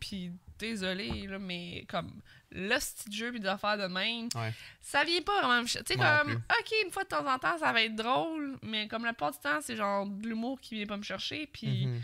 Puis, 0.00 0.32
désolé, 0.58 1.26
là, 1.26 1.38
mais 1.38 1.84
comme 1.88 2.20
le 2.54 2.68
petit 2.78 3.16
jeu 3.16 3.30
puis 3.32 3.40
d'affaires 3.40 3.76
de 3.76 3.86
même, 3.86 4.28
Ouais. 4.34 4.52
ça 4.80 5.02
vient 5.04 5.20
pas 5.22 5.42
vraiment. 5.42 5.64
Tu 5.64 5.70
sais, 5.72 5.96
comme, 5.96 6.32
ok, 6.32 6.72
une 6.84 6.90
fois 6.92 7.02
de 7.04 7.08
temps 7.08 7.26
en 7.26 7.38
temps, 7.38 7.58
ça 7.58 7.72
va 7.72 7.82
être 7.82 7.96
drôle, 7.96 8.56
mais 8.62 8.86
comme 8.88 9.04
la 9.04 9.12
plupart 9.12 9.32
du 9.32 9.38
temps, 9.38 9.58
c'est 9.60 9.76
genre 9.76 10.06
de 10.06 10.26
l'humour 10.28 10.60
qui 10.60 10.74
vient 10.76 10.86
pas 10.86 10.96
me 10.96 11.02
chercher. 11.02 11.46
Puis, 11.48 11.86
Mhm. 11.86 12.00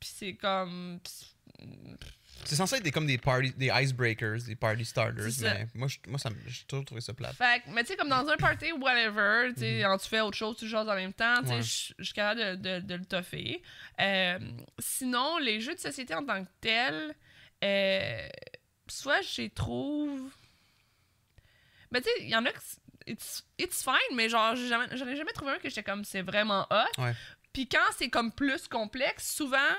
puis 0.00 0.10
c'est 0.12 0.34
comme. 0.34 0.98
C'est 2.44 2.56
censé 2.56 2.76
être 2.76 2.82
des, 2.82 2.90
comme 2.90 3.06
des, 3.06 3.18
party, 3.18 3.52
des 3.56 3.70
icebreakers, 3.72 4.38
des 4.48 4.56
party 4.56 4.84
starters, 4.84 5.28
mais 5.42 5.66
moi, 5.74 5.86
je- 5.86 5.98
moi 6.08 6.18
ça, 6.18 6.28
j'ai 6.48 6.64
toujours 6.64 6.84
trouvé 6.84 7.00
ça 7.00 7.14
plate. 7.14 7.36
Fait 7.36 7.62
mais 7.68 7.82
tu 7.84 7.90
sais, 7.92 7.96
comme 7.96 8.08
dans 8.08 8.28
un 8.28 8.36
party, 8.36 8.72
whatever, 8.72 9.52
tu 9.54 9.60
sais, 9.60 9.80
quand 9.84 9.96
tu 9.98 10.08
fais 10.08 10.20
autre 10.20 10.36
chose, 10.36 10.56
tu 10.56 10.66
jases 10.68 10.88
en 10.88 10.94
même 10.96 11.12
temps, 11.12 11.40
tu 11.42 11.48
sais. 11.48 11.54
Ouais. 11.54 11.62
je 11.62 11.92
je 11.98 12.04
suis 12.04 12.14
capable 12.14 12.40
de, 12.40 12.54
de, 12.56 12.80
de 12.84 12.94
le 12.96 13.04
toffer. 13.04 13.62
Euh, 14.00 14.38
sinon, 14.80 15.38
les 15.38 15.60
jeux 15.60 15.74
de 15.74 15.78
société 15.78 16.14
en 16.16 16.24
tant 16.24 16.42
que 16.44 16.50
tels, 16.60 17.14
euh, 17.62 18.28
soit 18.92 19.20
je 19.22 19.42
les 19.42 19.50
trouve. 19.50 20.30
Mais 21.90 22.00
tu 22.00 22.08
sais, 22.08 22.14
il 22.20 22.28
y 22.28 22.36
en 22.36 22.44
a 22.46 22.52
que. 22.52 22.58
It's, 23.06 23.44
it's 23.58 23.82
fine, 23.82 24.14
mais 24.16 24.28
genre, 24.28 24.54
j'ai 24.54 24.68
jamais- 24.68 24.96
j'en 24.96 25.06
ai 25.08 25.16
jamais 25.16 25.32
trouvé 25.32 25.50
un 25.52 25.58
que 25.58 25.68
j'étais 25.68 25.82
comme 25.82 26.04
c'est 26.04 26.22
vraiment 26.22 26.66
hot. 26.70 27.02
Ouais. 27.02 27.14
Puis 27.52 27.68
quand 27.68 27.84
c'est 27.98 28.10
comme 28.10 28.30
plus 28.30 28.68
complexe, 28.68 29.34
souvent, 29.34 29.74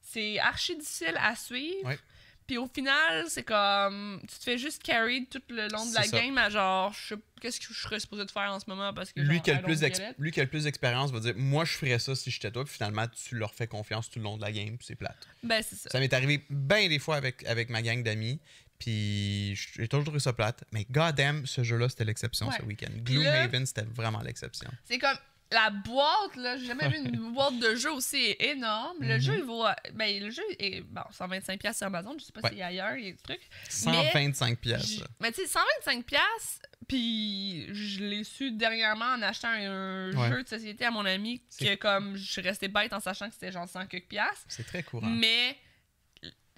c'est 0.00 0.38
archi 0.38 0.74
difficile 0.76 1.16
à 1.20 1.36
suivre. 1.36 1.86
Ouais. 1.86 1.98
Puis 2.46 2.58
au 2.58 2.68
final, 2.72 3.24
c'est 3.28 3.42
comme. 3.42 4.20
Tu 4.28 4.38
te 4.38 4.44
fais 4.44 4.58
juste 4.58 4.82
carry 4.82 5.26
tout 5.26 5.42
le 5.48 5.68
long 5.68 5.84
de 5.88 5.94
la 5.94 6.02
ça. 6.04 6.16
game 6.18 6.38
à 6.38 6.48
genre. 6.50 6.92
je 6.92 7.14
sais- 7.14 7.20
Qu'est-ce 7.40 7.60
que 7.60 7.66
je 7.74 7.80
serais 7.80 8.00
supposé 8.00 8.24
de 8.24 8.30
faire 8.30 8.50
en 8.52 8.60
ce 8.60 8.64
moment 8.68 8.94
parce 8.94 9.12
que. 9.12 9.20
Lui 9.20 9.34
genre, 9.36 9.42
qui, 9.42 9.50
a 9.50 9.58
plus 9.58 9.80
lui 10.18 10.30
qui 10.30 10.40
a 10.40 10.44
le 10.44 10.48
plus 10.50 10.64
d'expérience 10.64 11.10
va 11.10 11.20
dire 11.20 11.34
Moi, 11.36 11.64
je 11.64 11.72
ferais 11.72 11.98
ça 11.98 12.14
si 12.14 12.30
j'étais 12.30 12.50
toi, 12.50 12.64
puis 12.64 12.72
finalement, 12.72 13.06
tu 13.08 13.34
leur 13.36 13.54
fais 13.54 13.66
confiance 13.66 14.08
tout 14.10 14.18
le 14.20 14.24
long 14.24 14.36
de 14.36 14.42
la 14.42 14.52
game, 14.52 14.76
puis 14.78 14.86
c'est 14.86 14.94
plate. 14.94 15.16
Ben, 15.42 15.62
c'est 15.62 15.76
ça. 15.76 15.90
Ça 15.90 15.98
m'est 16.00 16.12
arrivé 16.14 16.44
bien 16.48 16.88
des 16.88 16.98
fois 16.98 17.16
avec, 17.16 17.44
avec 17.46 17.68
ma 17.68 17.82
gang 17.82 18.02
d'amis, 18.02 18.38
puis 18.78 19.54
j'ai 19.56 19.88
toujours 19.88 20.04
trouvé 20.04 20.20
ça 20.20 20.32
plate. 20.32 20.64
Mais 20.72 20.86
goddamn, 20.90 21.46
ce 21.46 21.62
jeu-là, 21.62 21.88
c'était 21.88 22.04
l'exception 22.04 22.48
Ouais. 22.48 22.56
ce 22.58 22.62
week-end. 22.62 22.92
Gloomhaven, 23.02 23.66
c'était 23.66 23.82
vraiment 23.82 24.20
l'exception. 24.22 24.70
C'est 24.84 24.98
comme. 24.98 25.16
La 25.52 25.70
boîte, 25.70 26.34
là, 26.36 26.56
j'ai 26.56 26.66
jamais 26.66 26.88
vu 26.88 26.96
une 26.98 27.32
boîte 27.34 27.58
de 27.60 27.76
jeu 27.76 27.92
aussi 27.92 28.34
énorme. 28.40 28.96
Le 29.00 29.14
Mhm. 29.14 29.20
jeu, 29.20 29.34
il 29.38 29.44
vaut. 29.44 29.64
Ben, 29.94 30.20
le 30.20 30.30
jeu 30.30 30.42
est. 30.58 30.80
Bon, 30.80 31.02
125$ 31.12 31.76
sur 31.76 31.86
Amazon. 31.86 32.16
Je 32.18 32.24
sais 32.24 32.32
pas 32.32 32.40
Ouais. 32.48 32.60
a 32.60 32.66
ailleurs, 32.66 32.96
il 32.96 33.04
y 33.04 33.08
a 33.08 33.12
des 33.12 33.16
trucs. 33.18 33.48
125 33.68 34.58
pièces. 34.58 34.86
J- 34.86 35.04
Mais 35.20 35.30
tu 35.30 35.42
sais, 35.42 35.46
125$, 35.46 36.02
piastres, 36.04 36.60
puis 36.88 37.72
je 37.74 38.00
l'ai 38.04 38.24
su 38.24 38.50
dernièrement 38.52 39.04
en 39.16 39.22
achetant 39.22 39.48
un 39.48 40.12
Ouais. 40.16 40.28
jeu 40.30 40.42
de 40.42 40.48
société 40.48 40.84
à 40.84 40.90
mon 40.90 41.04
ami, 41.04 41.42
que 41.60 41.74
comme 41.76 42.16
je 42.16 42.30
suis 42.32 42.40
restée 42.42 42.68
bête 42.68 42.92
en 42.92 43.00
sachant 43.00 43.28
que 43.28 43.34
c'était 43.34 43.52
genre 43.52 43.68
100 43.68 43.86
quelques 43.86 44.08
piastres. 44.08 44.44
C'est 44.48 44.66
très 44.66 44.82
courant. 44.82 45.06
Mais 45.06 45.56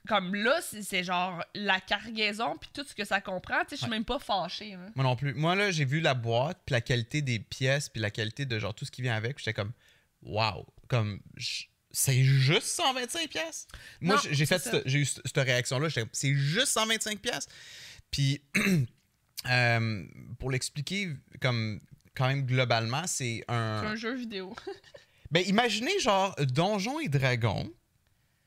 comme 0.09 0.35
là, 0.35 0.61
c'est 0.63 1.05
genre 1.05 1.45
la 1.55 1.81
cargaison, 1.81 2.57
puis 2.61 2.71
tout 2.73 2.85
ce 2.85 2.95
que 2.95 3.05
ça 3.05 3.21
comprend, 3.21 3.61
tu 3.61 3.71
sais, 3.71 3.77
je 3.77 3.81
suis 3.83 3.85
Ouais. 3.85 3.91
même 3.91 4.05
pas 4.05 4.19
fâchée. 4.19 4.73
hein. 4.75 4.87
Moi 4.97 5.05
non 5.05 5.15
plus. 5.17 5.35
Moi, 5.35 5.55
là, 5.55 5.71
j'ai 5.71 5.85
vu 5.85 6.01
la 6.01 6.15
boîte, 6.15 6.59
puis 6.67 6.73
la 6.73 6.81
qualité 6.81 7.23
des 7.23 7.39
pièces, 7.39 7.89
puis 7.89 8.01
la 8.01 8.11
qualité 8.11 8.47
de 8.47 8.59
genre 8.59 8.75
tout 8.75 8.85
ce 8.85 8.91
qui 8.91 9.03
vient 9.03 9.15
avec. 9.15 9.39
J'étais 9.39 9.53
comme, 9.55 9.73
wow. 10.23 10.67
Comme, 10.89 11.21
c'est 11.91 12.23
juste 12.25 12.67
125 12.69 13.29
pièces. 13.29 13.67
Moi, 14.01 14.21
j'ai- 14.31 14.47
fait, 14.47 14.83
j'ai 14.87 14.99
eu 15.01 15.05
cette 15.05 15.37
réaction-là. 15.37 15.89
J'étais 15.89 16.01
comme, 16.03 16.11
c'est 16.13 16.35
juste 16.35 16.69
125 16.69 17.21
pièces. 17.21 17.47
Puis, 18.11 18.41
euh, 19.51 20.05
pour 20.39 20.51
l'expliquer, 20.51 21.11
comme, 21.41 21.81
quand 22.15 22.27
même 22.29 22.45
globalement, 22.47 23.07
c'est 23.07 23.45
C'est 23.49 23.53
un 23.55 23.97
jeu 23.97 24.15
vidéo. 24.15 24.55
Ben, 25.31 25.45
imaginez 25.47 26.01
genre 26.01 26.35
Donjons 26.39 27.01
et 27.01 27.09
Dragons, 27.11 27.71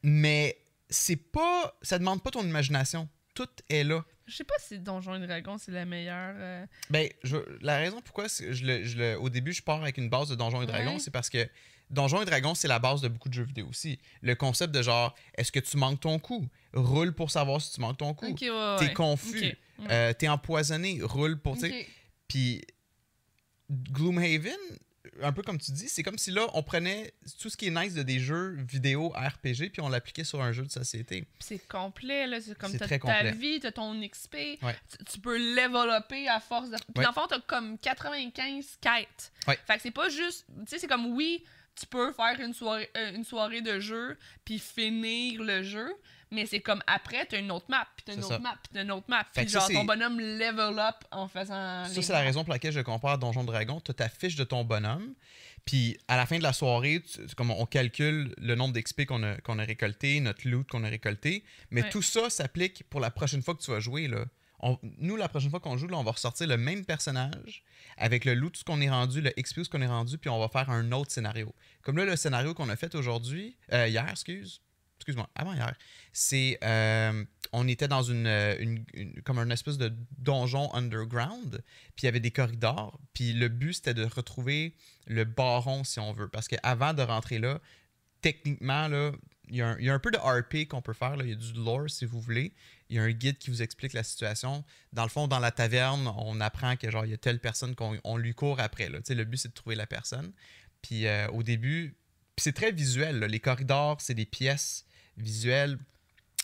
mais 0.02 0.58
c'est 0.91 1.15
pas. 1.15 1.75
Ça 1.82 1.97
demande 1.97 2.21
pas 2.21 2.30
ton 2.30 2.43
imagination. 2.43 3.10
Tout 3.34 3.47
est 3.69 3.84
là. 3.84 4.04
Je 4.27 4.36
sais 4.36 4.43
pas 4.43 4.54
si 4.60 4.77
Donjons 4.80 5.15
et 5.21 5.25
Dragons 5.25 5.58
c'est 5.58 5.71
la 5.71 5.86
meilleure. 5.86 6.36
euh, 6.38 6.65
Ben, 6.89 7.10
je- 7.23 7.38
la 7.62 7.77
raison 7.77 7.99
pourquoi 8.01 8.27
je 8.27 8.63
le, 8.63 8.84
je 8.84 8.97
le- 8.97 9.19
au 9.19 9.30
début 9.30 9.51
je 9.54 9.63
pars 9.63 9.82
avec 9.82 9.97
une 9.97 10.10
base 10.10 10.30
de 10.30 10.36
Donjons 10.36 10.62
et 10.62 10.65
Dragons, 10.67 10.93
Ouais. 10.93 10.99
c'est 10.99 11.12
parce 11.12 11.30
que 11.30 11.49
Donjons 11.89 12.21
et 12.21 12.25
Dragons, 12.25 12.54
c'est 12.56 12.67
la 12.69 12.80
base 12.80 13.01
de 13.01 13.08
beaucoup 13.10 13.27
de 13.30 13.34
jeux 13.34 13.43
vidéo 13.43 13.67
aussi. 13.67 13.99
Le 14.21 14.36
concept 14.36 14.73
de 14.73 14.82
genre, 14.82 15.15
est-ce 15.36 15.51
que 15.51 15.60
tu 15.60 15.75
manques 15.77 15.99
ton 16.01 16.19
coup? 16.19 16.47
Roule 16.73 17.13
pour 17.13 17.32
savoir 17.32 17.62
si 17.62 17.73
tu 17.73 17.82
manques 17.82 17.97
ton 17.97 18.13
coup. 18.13 18.27
Ouais, 18.27 18.75
T'es 18.80 18.93
confus. 18.93 19.58
Euh, 19.89 20.13
T'es 20.13 20.27
empoisonné. 20.30 20.99
Roule 21.01 21.38
pour. 21.41 21.56
tu 21.56 21.62
sais. 21.62 21.80
Ok. 21.82 21.88
Puis 22.27 22.62
Gloomhaven, 23.69 24.58
un 25.22 25.32
peu 25.34 25.42
comme 25.42 25.58
tu 25.60 25.72
dis, 25.72 25.90
c'est 25.90 26.04
comme 26.04 26.18
si 26.18 26.32
là, 26.32 26.48
on 26.54 26.62
prenait 26.64 27.14
tout 27.40 27.50
ce 27.50 27.58
qui 27.58 27.68
est 27.68 27.72
nice 27.72 27.94
de 27.94 28.04
des 28.04 28.20
jeux 28.20 28.56
vidéo 28.68 29.10
RPG 29.10 29.70
puis 29.72 29.82
on 29.82 29.90
l'appliquait 29.90 30.24
sur 30.24 30.42
un 30.42 30.52
jeu 30.52 30.64
de 30.64 30.72
société. 30.72 31.26
C'est 31.40 31.68
complet, 31.68 32.28
là. 32.28 32.40
C'est 32.40 32.58
comme 32.58 32.72
t'as 32.78 32.88
ta 33.00 33.32
vie, 33.32 33.60
t'as 33.60 33.72
ton 33.72 34.00
XP. 34.02 34.36
Ouais. 34.62 34.76
Tu, 34.98 35.06
tu 35.06 35.20
peux 35.20 35.38
leveloper 35.38 36.28
à 36.28 36.40
force 36.40 36.70
de. 36.70 36.76
Puis 36.76 36.86
Ouais. 36.98 37.04
dans 37.04 37.10
le 37.10 37.14
fond, 37.16 37.28
t'as 37.28 37.40
comme 37.42 37.78
95 37.78 38.78
quêtes. 38.82 39.32
Ouais. 39.48 39.58
Fait 39.66 39.76
que 39.78 39.82
c'est 39.82 39.92
pas 39.92 40.10
juste. 40.10 40.46
Tu 40.60 40.64
sais, 40.68 40.80
c'est 40.80 40.88
comme 40.88 41.08
oui, 41.16 41.44
tu 41.80 41.86
peux 41.88 42.12
faire 42.14 42.40
une 42.40 42.54
soirée, 42.54 42.90
euh, 42.98 43.14
une 43.16 43.24
soirée 43.24 43.62
de 43.62 43.80
jeu 43.80 44.18
puis 44.46 44.60
finir 44.60 45.42
le 45.42 45.64
jeu. 45.64 45.90
Mais 46.32 46.46
c'est 46.46 46.62
comme 46.62 46.82
après, 46.88 47.26
t'as 47.26 47.39
une 47.39 47.52
autre 47.52 47.65
map, 47.70 47.86
puis 47.96 48.06
t'as 48.06 48.13
une 48.13 48.24
autre 48.24 48.39
map, 48.39 48.56
puis 48.63 48.72
t'as 48.74 48.84
une 48.84 48.91
autre 48.91 49.06
map. 49.10 49.26
Puis 49.36 49.50
ça, 49.50 49.60
genre, 49.60 49.70
ton 49.70 49.84
bonhomme 49.84 50.20
level 50.20 50.80
up 50.80 50.96
en 51.12 51.28
faisant. 51.28 51.86
Ça, 51.86 52.02
c'est 52.02 52.13
la 52.13 52.22
raison 52.22 52.44
pour 52.44 52.54
laquelle 52.54 52.72
je 52.72 52.80
compare 52.80 53.17
Donjon 53.17 53.44
Dragon. 53.44 53.82
Tu 53.82 53.91
as 53.91 53.94
ta 53.94 54.08
fiche 54.10 54.36
de 54.36 54.44
ton 54.46 54.63
bonhomme. 54.63 55.13
Puis 55.65 55.98
à 56.08 56.15
la 56.17 56.26
fin 56.26 56.38
de 56.38 56.44
la 56.44 56.54
soirée, 56.54 57.02
tu- 57.04 57.36
comme 57.36 57.52
on 57.52 57.65
calcule 57.65 58.34
le 58.38 58.56
nombre 58.56 58.74
d'XP 58.74 59.06
qu'on 59.06 59.22
a, 59.24 59.34
a 59.34 59.63
récolté, 59.65 60.20
notre 60.22 60.48
loot 60.48 60.67
qu'on 60.70 60.84
a 60.84 60.89
récolté. 60.89 61.44
Mais 61.70 61.84
Ouais. 61.84 61.89
tout 61.89 62.02
ça 62.02 62.30
s'applique 62.30 62.84
pour 62.89 63.00
la 63.00 63.12
prochaine 63.12 63.44
fois 63.44 63.54
que 63.54 63.62
tu 63.62 63.70
vas 63.72 63.80
jouer. 63.80 64.08
Là. 64.08 64.26
On- 64.62 64.80
nous, 65.00 65.17
la 65.17 65.28
prochaine 65.28 65.50
fois 65.50 65.60
qu'on 65.60 65.78
joue, 65.78 65.88
là, 65.88 65.98
on 65.98 66.04
va 66.04 66.12
ressortir 66.12 66.48
le 66.48 66.56
même 66.58 66.86
personnage 66.86 67.63
avec 67.98 68.26
le 68.26 68.34
loot, 68.36 68.63
qu'on 68.63 68.80
est 68.82 68.89
rendu, 68.89 69.20
le 69.22 69.32
XP, 69.32 69.63
ce 69.63 69.70
qu'on 69.70 69.82
est 69.82 69.88
rendu, 69.88 70.17
puis 70.17 70.30
on 70.30 70.39
va 70.39 70.48
faire 70.50 70.70
un 70.70 70.91
autre 70.94 71.12
scénario. 71.12 71.54
Comme 71.84 71.98
là, 71.98 72.06
le 72.06 72.15
scénario 72.15 72.54
qu'on 72.54 72.70
a 72.70 72.76
fait 72.76 72.96
aujourd'hui, 72.96 73.58
euh, 73.74 73.88
hier, 73.88 74.08
excuse, 74.10 74.62
excuse-moi, 75.02 75.28
avant 75.36 75.54
hier, 75.54 75.76
c'est 76.14 76.60
euh, 76.64 77.26
on 77.52 77.68
était 77.68 77.88
dans 77.88 78.04
une, 78.04 78.28
euh, 78.28 78.78
comme 79.26 79.52
espèce 79.52 79.78
de 79.78 79.92
donjon 80.20 80.74
underground, 80.76 81.64
puis 81.96 82.04
il 82.04 82.06
y 82.06 82.08
avait 82.08 82.20
des 82.20 82.32
corridors, 82.32 83.00
puis 83.14 83.34
le 83.34 83.48
but 83.48 83.74
c'était 83.74 83.96
de 83.96 84.06
retrouver 84.06 84.76
le 85.08 85.24
baron 85.24 85.84
si 85.84 86.00
on 86.00 86.13
veut, 86.13 86.28
parce 86.30 86.48
qu'avant 86.48 86.94
de 86.94 87.02
rentrer 87.02 87.40
là, 87.40 87.60
techniquement 88.21 88.88
il 89.50 89.58
y, 89.58 89.62
a 89.62 89.94
un- 89.94 90.00
peu 90.00 90.12
de 90.12 90.17
RP 90.17 90.67
qu'on 90.67 90.82
peut 90.82 90.94
faire, 90.94 91.15
il 91.19 91.30
y 91.30 91.32
a 91.34 91.36
du 91.36 91.54
lore 91.54 91.90
si 91.90 92.06
vous 92.06 92.21
voulez. 92.21 92.54
Il 92.90 92.96
y 92.96 93.00
a 93.00 93.04
un 93.04 93.12
guide 93.12 93.38
qui 93.38 93.50
vous 93.50 93.62
explique 93.62 93.94
la 93.94 94.04
situation. 94.04 94.63
Dans 94.94 95.04
le 95.04 95.10
fond, 95.10 95.28
dans 95.28 95.40
la 95.40 95.52
taverne, 95.52 96.08
on 96.17 96.40
apprend 96.40 96.78
que 96.78 96.90
genre 96.90 97.06
y 97.06 97.13
a 97.13 97.17
telle 97.17 97.40
personne 97.40 97.75
qu'on 97.75 98.00
on 98.04 98.17
lui 98.17 98.34
court 98.34 98.60
après. 98.60 98.88
Le 98.90 99.23
but 99.25 99.38
c'est 99.38 99.50
de 99.50 99.54
trouver 99.54 99.75
la 99.75 99.88
personne. 99.88 100.32
Puis 100.82 101.06
euh, 101.06 101.28
au 101.30 101.44
début, 101.44 101.98
c'est 102.38 102.54
très 102.54 102.71
visuel. 102.71 103.19
Les 103.19 103.40
corridors, 103.40 104.00
c'est 104.00 104.13
des 104.13 104.25
pièces 104.25 104.86
visuels. 105.18 105.78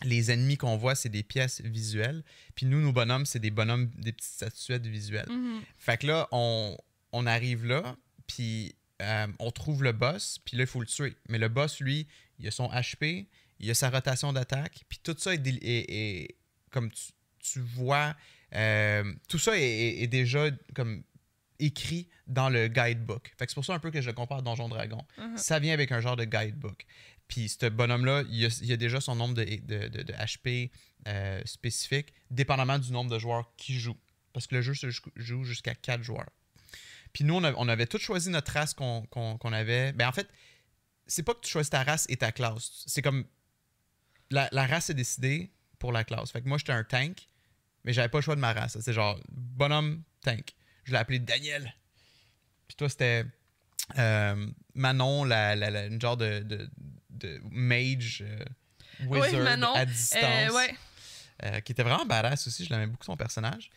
Les 0.04 0.30
ennemis 0.32 0.58
qu'on 0.58 0.78
voit, 0.78 0.94
c'est 0.94 1.10
des 1.10 1.24
pièces 1.24 1.62
visuelles. 1.62 2.24
Puis 2.56 2.66
nous, 2.68 2.80
nos 2.82 2.92
bonhommes, 2.94 3.26
c'est 3.26 3.40
des 3.40 3.50
bonhommes, 3.50 3.90
des 3.98 4.12
petites 4.14 4.32
statuettes 4.34 4.86
visuelles. 4.86 5.30
Mhm. 5.30 5.62
Fait 5.78 5.98
que 5.98 6.08
là, 6.08 6.28
on, 6.32 6.78
on 7.14 7.26
arrive 7.26 7.66
là, 7.66 7.96
puis 8.28 8.76
euh, 9.02 9.28
on 9.40 9.50
trouve 9.52 9.84
le 9.84 9.92
boss, 9.94 10.40
puis 10.46 10.56
là, 10.58 10.64
il 10.64 10.68
faut 10.68 10.82
le 10.82 10.86
tuer. 10.86 11.16
Mais 11.30 11.40
le 11.40 11.48
boss, 11.50 11.80
lui, 11.80 12.08
il 12.40 12.48
a 12.48 12.52
son 12.52 12.68
HP, 12.70 13.26
il 13.60 13.72
a 13.72 13.74
sa 13.74 13.90
rotation 13.90 14.34
d'attaque, 14.34 14.84
puis 14.88 15.00
tout 15.02 15.16
ça 15.18 15.34
est, 15.34 15.40
déli- 15.40 15.64
est- 15.64 15.86
est- 15.92 16.36
comme 16.70 16.92
tu, 16.92 17.06
tu 17.40 17.60
vois, 17.60 18.16
euh, 18.54 19.04
tout 19.28 19.40
ça 19.40 19.58
est, 19.58 19.64
est- 19.64 20.04
est 20.04 20.08
déjà 20.08 20.50
comme 20.76 21.02
écrit 21.60 22.08
dans 22.28 22.50
le 22.50 22.68
guidebook. 22.68 23.34
Fait 23.38 23.46
que 23.46 23.52
c'est 23.52 23.56
pour 23.56 23.66
ça 23.66 23.74
un 23.74 23.80
peu 23.80 23.90
que 23.90 24.00
je 24.00 24.08
le 24.08 24.14
compare 24.14 24.40
à 24.40 24.42
Donjon 24.44 24.70
Dragon. 24.70 25.04
Mhm. 25.18 25.38
Ça 25.38 25.58
vient 25.58 25.74
avec 25.74 25.92
un 25.92 26.02
genre 26.02 26.16
de 26.16 26.26
guidebook. 26.26 26.86
Puis 27.28 27.50
ce 27.50 27.66
bonhomme-là, 27.68 28.24
il 28.30 28.46
a, 28.46 28.74
a 28.74 28.78
déjà 28.78 29.02
son 29.02 29.16
nombre 29.16 29.34
de, 29.36 29.44
de- 29.44 29.88
de- 30.04 30.14
HP 30.14 30.72
euh, 31.08 31.42
spécifique, 31.46 32.14
dépendamment 32.32 32.80
du 32.80 32.92
nombre 32.92 33.12
de 33.12 33.20
joueurs 33.20 33.54
qui 33.58 33.80
jouent. 33.80 33.98
Parce 34.34 34.48
que 34.48 34.56
le 34.56 34.62
jeu 34.62 34.74
se 34.74 34.90
joue- 35.16 35.44
jusqu'à 35.44 35.76
4 35.76 36.04
joueurs. 36.04 36.30
Puis 37.14 37.24
nous, 37.24 37.34
on, 37.36 37.68
avait 37.70 37.88
tous 37.88 38.00
choisi 38.00 38.30
notre 38.30 38.52
race 38.54 38.74
qu'on 38.74 39.52
avait. 39.52 39.92
Ben 39.94 40.08
en 40.08 40.12
fait, 40.12 40.28
c'est 41.08 41.24
pas 41.24 41.34
que 41.34 41.40
tu 41.42 41.50
choisis 41.50 41.70
ta 41.70 41.84
race 41.84 42.06
et 42.10 42.18
ta 42.18 42.32
classe. 42.32 42.84
C'est 42.86 43.02
comme. 43.02 43.26
La, 44.30 44.50
race 44.68 44.90
est 44.90 44.94
décidée 44.94 45.52
pour 45.80 45.92
la 45.94 46.04
classe. 46.04 46.32
Fait 46.32 46.42
que 46.42 46.48
moi, 46.50 46.58
j'étais 46.58 46.74
un 46.74 46.84
tank, 46.84 47.28
mais 47.86 47.94
j'avais 47.94 48.10
pas 48.10 48.18
le 48.18 48.24
choix 48.24 48.36
de 48.36 48.42
ma 48.42 48.54
race. 48.54 48.78
C'est 48.80 48.94
genre 48.94 49.18
bonhomme 49.32 50.04
tank. 50.22 50.54
Je 50.84 50.92
l'ai 50.92 50.98
appelé 50.98 51.20
Daniel. 51.20 51.74
Puis 52.68 52.76
toi, 52.76 52.90
c'était 52.90 53.26
euh, 53.98 54.48
Manon, 54.76 55.24
la, 55.24 55.56
la- 55.56 55.86
une 55.88 56.00
genre 56.02 56.18
de, 56.18 56.40
de 57.18 57.42
mage 57.52 58.24
euh, 58.26 58.46
wizard 59.08 59.42
Manon. 59.42 59.74
à 59.74 59.86
distance. 59.86 60.24
Euh, 60.24 60.54
ouais. 60.54 60.76
Euh, 61.44 61.60
qui 61.62 61.72
était 61.72 61.84
vraiment 61.84 62.06
badass 62.06 62.48
aussi. 62.48 62.66
Je 62.66 62.70
l'aimais 62.70 62.88
beaucoup, 62.88 63.06
son 63.06 63.18
personnage. 63.18 63.70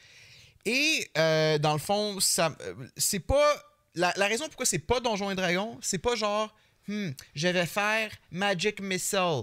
Et 0.64 1.10
dans 1.14 1.72
le 1.72 1.78
fond, 1.78 2.20
ça, 2.20 2.56
c'est 2.96 3.20
pas. 3.20 3.54
La, 3.96 4.12
la 4.16 4.28
raison 4.28 4.46
pourquoi 4.46 4.66
c'est 4.66 4.78
pas 4.78 5.00
Donjons 5.00 5.32
et 5.32 5.34
Dragons, 5.34 5.76
c'est 5.82 5.98
pas 5.98 6.14
genre, 6.14 6.54
hmm, 6.86 7.10
je 7.34 7.48
vais 7.48 7.66
faire 7.66 8.12
Magic 8.30 8.80
Missile. 8.80 9.42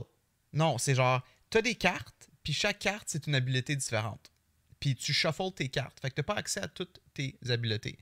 Non, 0.54 0.78
c'est 0.78 0.96
genre, 0.96 1.22
t'as 1.50 1.62
des 1.62 1.76
cartes, 1.76 2.30
puis 2.44 2.54
chaque 2.54 2.80
carte, 2.80 3.04
c'est 3.08 3.28
une 3.28 3.36
habileté 3.36 3.76
différente. 3.76 4.32
Puis 4.80 4.96
tu 4.96 5.12
shuffles 5.12 5.52
tes 5.54 5.68
cartes. 5.68 6.00
Fait 6.00 6.10
que 6.10 6.16
t'as 6.16 6.24
pas 6.24 6.36
accès 6.36 6.62
à 6.62 6.70
toutes 6.70 7.02
tes 7.14 7.38
habiletés. 7.50 7.98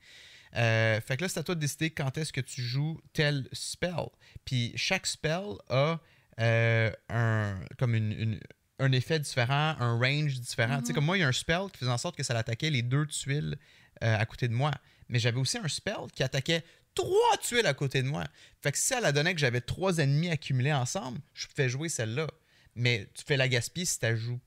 Euh, 0.56 1.02
fait 1.02 1.18
que 1.18 1.24
là, 1.24 1.30
c'est 1.30 1.40
à 1.40 1.44
toi 1.44 1.56
de 1.56 1.60
décider 1.60 1.90
quand 1.90 2.18
est-ce 2.18 2.32
que 2.34 2.42
tu 2.42 2.62
joues 2.62 3.00
tel 3.14 3.48
spell. 3.52 4.08
Puis 4.46 4.74
chaque 4.76 5.06
spell 5.08 5.56
a 5.70 6.00
euh, 6.40 6.92
un, 7.10 7.60
comme 7.78 7.96
une, 7.96 8.12
une- 8.12 8.40
un 8.80 8.92
effet 8.92 9.20
différent, 9.20 9.76
un 9.80 9.98
range 9.98 10.40
différent. 10.40 10.80
Tu 10.82 10.88
sais, 10.88 10.94
comme 10.94 11.06
moi, 11.06 11.18
il 11.18 11.22
y 11.22 11.24
a 11.24 11.28
un 11.28 11.32
spell 11.32 11.68
qui 11.72 11.80
faisait 11.80 11.92
en 11.92 11.98
sorte 11.98 12.18
que 12.18 12.24
ça 12.24 12.38
attaquait 12.38 12.70
les 12.70 12.82
deux 12.82 13.06
tuiles 13.08 13.58
euh, 14.04 14.18
à 14.20 14.26
côté 14.26 14.48
de 14.50 14.54
moi. 14.54 14.72
Mais 15.08 15.20
j'avais 15.20 15.40
aussi 15.40 15.58
un 15.58 15.68
spell 15.70 15.96
qui 16.14 16.24
attaquait 16.24 16.64
trois 16.94 17.38
tuiles 17.42 17.66
à 17.68 17.74
côté 17.74 18.02
de 18.04 18.08
moi. 18.10 18.26
Fait 18.62 18.72
que 18.74 18.78
si 18.78 18.86
ça 18.88 19.00
la 19.00 19.12
donnait 19.14 19.34
que 19.34 19.40
j'avais 19.40 19.62
trois 19.62 20.00
ennemis 20.00 20.30
accumulés 20.30 20.74
ensemble, 20.74 21.20
je 21.34 21.48
pouvais 21.48 21.70
jouer 21.70 21.88
celle-là. 21.90 22.28
Mais 22.76 23.08
tu 23.14 23.24
fais 23.24 23.38
la 23.38 23.48
gaspiller 23.48 23.86
si 23.86 23.98
tu 24.00 24.18
joues. 24.18 24.40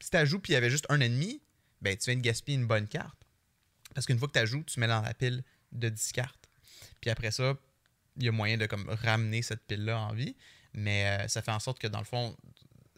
Si 0.00 0.10
tu 0.10 0.26
joues 0.26 0.38
puis 0.38 0.52
il 0.52 0.54
y 0.54 0.56
avait 0.56 0.70
juste 0.70 0.86
un 0.88 1.00
ennemi, 1.00 1.40
ben 1.82 1.96
tu 1.96 2.10
viens 2.10 2.16
de 2.16 2.22
gaspiller 2.24 2.58
une 2.58 2.66
bonne 2.66 2.86
carte. 2.86 3.25
Parce 3.96 4.04
qu'une 4.06 4.18
fois 4.18 4.28
que 4.28 4.38
tu 4.38 4.46
joues, 4.46 4.62
tu 4.64 4.78
mets 4.78 4.86
dans 4.88 5.00
la 5.00 5.14
pile 5.14 5.42
de 5.72 5.88
10 5.88 6.12
cartes. 6.12 6.50
Puis 7.00 7.08
après 7.10 7.30
ça, 7.30 7.54
il 8.18 8.24
y 8.24 8.28
a 8.28 8.32
moyen 8.32 8.58
de 8.58 8.66
comme 8.66 8.86
ramener 8.88 9.40
cette 9.40 9.62
pile-là 9.66 9.98
en 9.98 10.12
vie. 10.12 10.36
Mais 10.74 11.06
euh, 11.06 11.28
ça 11.28 11.40
fait 11.40 11.50
en 11.50 11.58
sorte 11.60 11.78
que 11.78 11.86
dans 11.86 11.98
le 12.00 12.04
fond, 12.04 12.36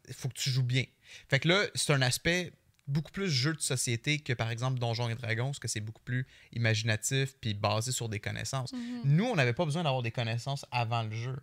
il 0.08 0.14
faut 0.14 0.28
que 0.28 0.34
tu 0.34 0.50
joues 0.50 0.64
bien. 0.64 0.84
Fait 1.28 1.38
que 1.38 1.46
là, 1.46 1.62
c'est 1.76 1.92
un 1.92 2.02
aspect 2.02 2.52
beaucoup 2.88 3.12
plus 3.12 3.30
jeu 3.30 3.54
de 3.54 3.60
société 3.60 4.18
que 4.18 4.32
par 4.32 4.50
exemple 4.50 4.80
Donjons 4.80 5.08
et 5.08 5.14
Dragons, 5.14 5.46
parce 5.46 5.60
que 5.60 5.68
c'est 5.68 5.80
beaucoup 5.80 6.02
plus 6.02 6.26
imaginatif 6.52 7.36
puis 7.40 7.54
basé 7.54 7.92
sur 7.92 8.08
des 8.08 8.18
connaissances. 8.18 8.72
Mhm. 8.72 9.02
Nous, 9.04 9.24
on 9.24 9.36
n'avait 9.36 9.52
pas 9.52 9.64
besoin 9.64 9.84
d'avoir 9.84 10.02
des 10.02 10.10
connaissances 10.10 10.66
avant 10.72 11.04
le 11.04 11.14
jeu. 11.14 11.36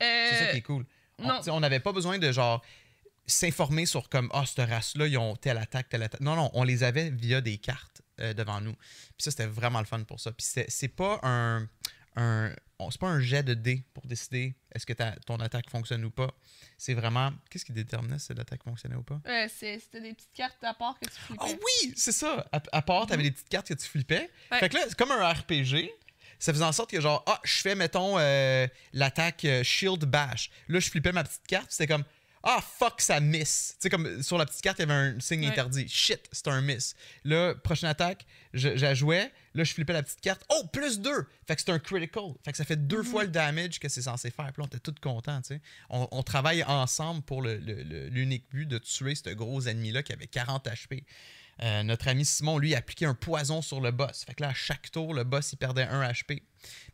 C'est 0.00 0.38
ça 0.38 0.44
Euh, 0.44 0.50
qui 0.52 0.56
est 0.58 0.62
cool. 0.62 0.84
On- 1.18 1.28
non. 1.28 1.60
n'avait 1.60 1.80
pas 1.80 1.92
besoin 1.92 2.18
de 2.18 2.32
genre 2.32 2.62
s'informer 3.26 3.86
sur 3.86 4.08
comme 4.08 4.28
ah 4.32 4.44
cette 4.46 4.68
race-là, 4.68 5.06
ils 5.06 5.18
ont 5.18 5.36
telle 5.36 5.58
attaque, 5.58 5.88
telle 5.88 6.02
attaque. 6.02 6.20
Non, 6.20 6.36
non, 6.36 6.50
on 6.54 6.64
les 6.64 6.82
avait 6.82 7.10
via 7.10 7.40
des 7.40 7.58
cartes 7.58 8.02
euh, 8.20 8.34
devant 8.34 8.60
nous. 8.60 8.72
Puis 8.74 9.14
ça, 9.18 9.30
c'était 9.30 9.46
vraiment 9.46 9.78
le 9.80 9.86
fun 9.86 10.02
pour 10.04 10.20
ça. 10.20 10.32
Puis 10.32 10.46
c'est 10.68 10.88
pas 10.88 11.20
un. 11.22 11.68
un 12.16 12.54
on- 12.78 12.90
c'est 12.90 13.00
pas 13.00 13.08
un 13.08 13.20
jet 13.20 13.42
de 13.42 13.54
dés 13.54 13.82
pour 13.94 14.06
décider 14.06 14.54
est-ce 14.74 14.84
que 14.84 14.92
ta- 14.92 15.16
ton 15.24 15.36
attaque 15.40 15.70
fonctionne 15.70 16.04
ou 16.04 16.10
pas. 16.10 16.30
C'est 16.76 16.92
vraiment. 16.94 17.32
Qu'est-ce 17.48 17.64
qui 17.64 17.72
déterminait 17.72 18.18
si 18.18 18.34
l'attaque 18.34 18.62
fonctionnait 18.64 18.96
ou 18.96 19.02
pas? 19.02 19.18
euh, 19.26 19.46
C'était 19.48 20.00
des 20.02 20.12
petites 20.12 20.32
cartes 20.34 20.62
à 20.62 20.74
part 20.74 20.98
que 21.00 21.08
tu 21.08 21.14
flippais. 21.18 21.42
Ah 21.42 21.48
oui, 21.52 21.94
c'est 21.96 22.12
ça. 22.12 22.46
À, 22.52 22.60
à 22.72 22.82
part, 22.82 23.06
t'avais 23.06 23.22
des 23.22 23.30
petites 23.30 23.48
cartes 23.48 23.68
que 23.68 23.74
tu 23.74 23.86
flippais. 23.86 24.30
Ouais. 24.52 24.58
Fait 24.60 24.68
que 24.68 24.74
là, 24.74 24.82
c'est 24.88 24.94
comme 24.96 25.10
un 25.10 25.26
RPG. 25.32 25.90
Ça 26.38 26.52
faisait 26.52 26.64
en 26.66 26.72
sorte 26.72 26.90
que 26.90 27.00
genre, 27.00 27.22
ah, 27.26 27.40
je 27.44 27.54
fais, 27.62 27.74
mettons, 27.74 28.18
euh, 28.18 28.66
l'attaque 28.92 29.46
euh, 29.46 29.62
Shield 29.62 30.04
Bash. 30.04 30.50
Là, 30.68 30.80
je 30.80 30.90
flippais 30.90 31.12
ma 31.12 31.24
petite 31.24 31.46
carte, 31.46 31.68
c'était 31.72 31.86
comme, 31.86 32.04
ah, 32.48 32.60
fuck, 32.78 33.00
ça 33.00 33.18
miss. 33.20 33.72
Tu 33.74 33.76
sais, 33.80 33.90
comme 33.90 34.22
sur 34.22 34.38
la 34.38 34.46
petite 34.46 34.62
carte, 34.62 34.78
il 34.78 34.82
y 34.82 34.84
avait 34.84 34.94
un 34.94 35.20
signe 35.20 35.40
Ouais. 35.42 35.48
interdit. 35.48 35.88
Shit, 35.88 36.20
c'est 36.30 36.46
un 36.48 36.60
miss. 36.60 36.94
Là, 37.24 37.54
prochaine 37.56 37.90
attaque, 37.90 38.24
la 38.52 38.94
jouais. 38.94 39.32
Là, 39.54 39.64
je 39.64 39.72
flippais 39.74 39.92
la 39.92 40.02
petite 40.02 40.20
carte. 40.20 40.44
Oh, 40.48 40.62
plus 40.72 41.00
2. 41.00 41.26
Fait 41.46 41.56
que 41.56 41.62
c'est 41.62 41.70
un 41.72 41.78
critical. 41.78 42.34
Fait 42.44 42.52
que 42.52 42.56
ça 42.58 42.64
fait 42.64 42.76
deux 42.86 43.02
fois 43.02 43.24
le 43.24 43.30
damage 43.30 43.78
que 43.80 43.88
c'est 43.88 44.02
censé 44.02 44.30
faire. 44.30 44.52
Puis 44.52 44.62
là, 44.62 44.64
on 44.64 44.66
était 44.76 44.78
tous 44.78 44.94
contents, 45.00 45.40
tu 45.42 45.54
sais. 45.54 45.60
On, 45.90 46.06
on 46.12 46.22
travaille 46.22 46.62
ensemble 46.64 47.22
pour 47.22 47.42
l'unique 47.42 48.46
but 48.50 48.66
de 48.66 48.78
tuer 48.78 49.14
ce 49.14 49.30
gros 49.30 49.60
ennemi-là 49.62 50.02
qui 50.02 50.12
avait 50.12 50.26
40 50.26 50.66
HP. 50.68 51.04
Euh, 51.62 51.82
notre 51.84 52.08
ami 52.08 52.26
Simon, 52.26 52.58
lui, 52.58 52.74
appliquait 52.74 53.06
un 53.06 53.14
poison 53.14 53.62
sur 53.62 53.80
le 53.80 53.90
boss. 53.90 54.24
Fait 54.26 54.34
que 54.34 54.42
là, 54.42 54.50
à 54.50 54.54
chaque 54.54 54.90
tour, 54.90 55.14
le 55.14 55.24
boss, 55.24 55.52
il 55.52 55.56
perdait 55.56 55.84
un 55.84 56.02
HP. 56.06 56.42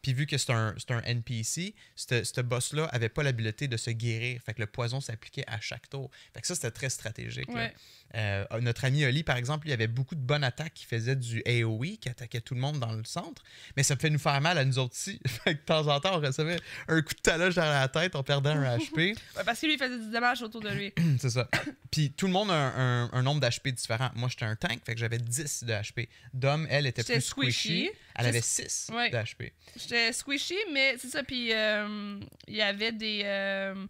Puis 0.03 0.13
vu 0.13 0.27
que 0.27 0.39
c'est 0.39 0.53
un, 0.53 0.75
un 0.89 1.03
NPC, 1.03 1.75
ce 1.97 2.25
ce 2.25 2.41
boss-là 2.41 2.85
avait 2.87 3.09
pas 3.09 3.23
l'habileté 3.23 3.69
de 3.69 3.77
se 3.77 3.91
guérir. 3.91 4.41
Fait 4.43 4.55
que 4.55 4.61
le 4.61 4.67
poison 4.67 5.01
s'appliquait 5.01 5.45
à 5.47 5.61
chaque 5.61 5.89
tour. 5.89 6.11
Fait 6.35 6.41
que 6.41 6.47
ça, 6.47 6.55
c'était 6.55 6.71
très 6.71 6.91
stratégique. 6.91 7.49
là. 7.49 7.73
Euh, 8.15 8.45
notre 8.61 8.85
ami 8.85 9.05
Oli, 9.05 9.23
par 9.23 9.37
exemple, 9.37 9.67
il 9.69 9.73
avait 9.73 9.87
beaucoup 9.87 10.15
de 10.15 10.21
bonnes 10.21 10.45
attaques 10.45 10.75
qui 10.75 10.85
faisaient 10.85 11.17
du 11.17 11.43
AoE, 11.47 11.97
qui 12.01 12.09
attaquait 12.09 12.41
tout 12.41 12.55
le 12.55 12.61
monde 12.61 12.79
dans 12.79 12.93
le 12.93 13.05
centre. 13.05 13.43
Mais 13.77 13.83
ça 13.83 13.95
me 13.95 14.01
fait 14.01 14.11
nous 14.11 14.19
faire 14.19 14.41
mal 14.41 14.59
à 14.59 14.65
nous 14.65 14.79
autres 14.79 14.95
aussi. 14.95 15.19
fait 15.27 15.55
que 15.55 15.61
de 15.61 15.65
temps 15.65 15.87
en 15.89 15.99
temps, 16.01 16.17
on 16.19 16.21
recevait 16.21 16.59
un 16.89 17.01
coup 17.03 17.15
de 17.15 17.21
talage 17.21 17.55
dans 17.55 17.63
la 17.63 17.89
tête, 17.89 18.15
on 18.15 18.23
perdait 18.23 18.51
un 18.51 18.77
HP. 18.79 19.17
Ouais, 19.37 19.45
parce 19.47 19.61
que 19.61 19.67
lui, 19.67 19.75
il 19.75 19.79
faisait 19.79 19.99
du 19.99 20.11
dommage 20.11 20.43
autour 20.43 20.61
de 20.61 20.69
lui. 20.69 20.93
C'est 21.19 21.31
ça. 21.31 21.49
Puis 21.91 22.13
tout 22.13 22.27
le 22.27 22.33
monde 22.33 22.51
a 22.51 22.55
un, 22.55 23.05
un- 23.05 23.11
un 23.13 23.23
nombre 23.23 23.41
d'HP 23.41 23.69
différent. 23.69 24.11
Moi, 24.15 24.29
j'étais 24.29 24.45
un 24.45 24.57
tank, 24.57 24.81
fait 24.85 24.95
que 24.95 25.01
j'avais 25.01 25.19
10 25.19 25.65
de 25.65 25.73
HP. 25.73 26.09
Dom, 26.35 26.67
elle, 26.71 26.87
était 26.87 27.03
plus 27.03 27.21
squishy. 27.23 27.59
squishy. 27.87 27.91
Elle 28.15 28.27
avait 28.27 28.41
6 28.43 28.91
Ouais. 28.93 29.11
de 29.11 29.17
HP. 29.17 29.53
J'étais 29.77 30.13
squishy, 30.13 30.57
mais 30.73 30.97
c'est 30.99 31.09
ça. 31.09 31.23
Puis 31.23 31.53
euh, 31.53 32.19
il 32.47 32.55
y 32.57 32.63
avait 32.63 32.93
des, 32.93 33.23
euh, 33.25 33.75
des 33.75 33.89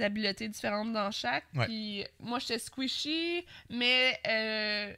habiletés 0.00 0.48
différentes 0.48 0.92
dans 0.92 1.10
chaque. 1.10 1.44
Ouais. 1.54 1.66
Puis 1.66 2.04
moi, 2.20 2.38
j'étais 2.38 2.58
squishy, 2.58 3.44
mais 3.68 4.18
euh, 4.26 4.94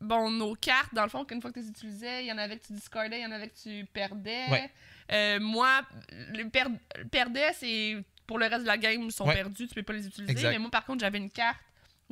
bon, 0.00 0.30
nos 0.30 0.54
cartes, 0.54 0.94
dans 0.94 1.02
le 1.02 1.08
fond, 1.08 1.24
qu'une 1.24 1.40
fois 1.40 1.50
que 1.50 1.54
tu 1.58 1.64
les 1.64 1.70
utilisais, 1.70 2.24
il 2.24 2.28
y 2.28 2.32
en 2.32 2.38
avait 2.38 2.56
que 2.58 2.66
tu 2.66 2.72
discardais, 2.72 3.18
il 3.18 3.22
y 3.22 3.26
en 3.26 3.32
avait 3.32 3.48
que 3.48 3.58
tu 3.62 3.84
perdais. 3.92 4.44
Ouais. 4.50 4.70
Euh, 5.12 5.40
moi, 5.40 5.82
le 6.10 6.48
per 6.48 6.64
perdais, 7.10 7.52
c'est 7.54 7.96
pour 8.26 8.38
le 8.38 8.46
reste 8.46 8.62
de 8.62 8.66
la 8.66 8.76
game, 8.78 9.02
ils 9.02 9.12
sont 9.12 9.26
Ouais. 9.26 9.34
perdus, 9.34 9.68
tu 9.68 9.74
peux 9.74 9.82
pas 9.82 9.92
les 9.92 10.06
utiliser. 10.06 10.32
Exact. 10.32 10.50
Mais 10.50 10.58
moi, 10.58 10.70
par 10.70 10.84
contre, 10.84 11.00
j'avais 11.00 11.18
une 11.18 11.30
carte 11.30 11.58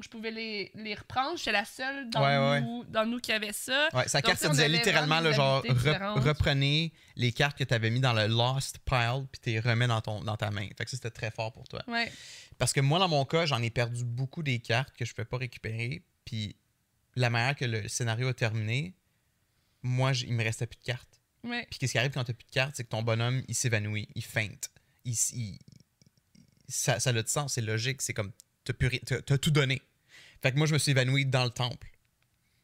je 0.03 0.09
pouvais 0.09 0.31
les, 0.31 0.71
les 0.75 0.95
reprendre. 0.95 1.37
J'étais 1.39 1.53
la 1.53 1.65
seule 1.65 2.11
dans, 2.11 2.21
Ouais, 2.23 2.37
ouais. 2.51 2.61
nous, 2.61 2.85
dans 2.85 3.07
nous 3.07 3.21
qui 3.21 3.31
avait 3.33 3.53
ça. 3.53 3.89
Ouais, 3.93 4.09
sa 4.09 4.21
Donc, 4.21 4.31
carte, 4.39 4.51
disait 4.51 4.69
littéralement, 4.69 5.21
le 5.21 5.33
genre, 5.33 5.63
reprenez 5.63 6.93
les 7.17 7.33
cartes 7.33 7.57
que 7.57 7.65
tu 7.65 7.73
avais 7.75 7.91
mis 7.91 8.01
dans 8.01 8.13
le 8.13 8.27
Lost 8.27 8.79
Pile, 8.85 9.27
puis 9.31 9.41
tu 9.41 9.51
les 9.51 9.61
remets 9.61 9.87
dans, 9.87 10.01
ton, 10.01 10.21
dans 10.23 10.37
ta 10.37 10.51
main. 10.51 10.67
Fait 10.77 10.85
que 10.85 10.91
ça, 10.91 10.97
c'était 10.97 11.11
très 11.11 11.31
fort 11.31 11.53
pour 11.53 11.69
toi. 11.69 11.83
Parce 12.59 12.73
que 12.73 12.81
moi, 12.81 12.99
dans 12.99 13.09
mon 13.09 13.25
cas, 13.25 13.47
j'en 13.47 13.63
ai 13.63 13.71
perdu 13.71 14.05
beaucoup 14.05 14.43
des 14.43 14.59
cartes 14.59 14.95
que 14.97 15.05
je 15.05 15.13
ne 15.13 15.17
peux 15.17 15.25
pas 15.25 15.39
récupérer. 15.39 16.03
Puis 16.25 16.57
la 17.17 17.31
manière 17.31 17.55
que 17.55 17.65
le 17.65 17.87
scénario 17.89 18.29
a 18.29 18.35
terminé, 18.35 18.95
moi, 19.83 20.13
il 20.13 20.33
me 20.35 20.43
restait 20.43 20.67
plus 20.67 20.79
de 20.79 20.85
cartes. 20.85 21.21
Puis 21.43 21.79
qu'est-ce 21.79 21.93
qui 21.93 21.99
arrive 21.99 22.11
quand 22.13 22.25
tu 22.25 22.31
n'as 22.31 22.35
plus 22.37 22.47
de 22.47 22.51
cartes, 22.51 22.73
c'est 22.75 22.85
que 22.85 22.89
ton 22.89 23.03
bonhomme, 23.03 23.43
il 23.49 23.55
s'évanouit, 23.55 24.09
il 24.15 24.25
feinte. 24.25 24.71
Il- 25.05 25.59
ça, 26.69 26.99
ça 26.99 27.11
a 27.11 27.13
du 27.13 27.23
sens, 27.31 27.53
c'est 27.55 27.61
logique. 27.61 28.01
C'est 28.01 28.15
comme, 28.15 28.33
tu 28.65 29.33
as, 29.33 29.39
tout 29.39 29.51
donné. 29.51 29.83
Fait 30.43 30.53
que 30.53 30.57
moi, 30.57 30.67
je 30.67 30.73
me 30.73 30.79
suis 30.79 30.91
évanoui 30.91 31.27
dans 31.27 31.45
le 31.45 31.51
temple. 31.51 31.89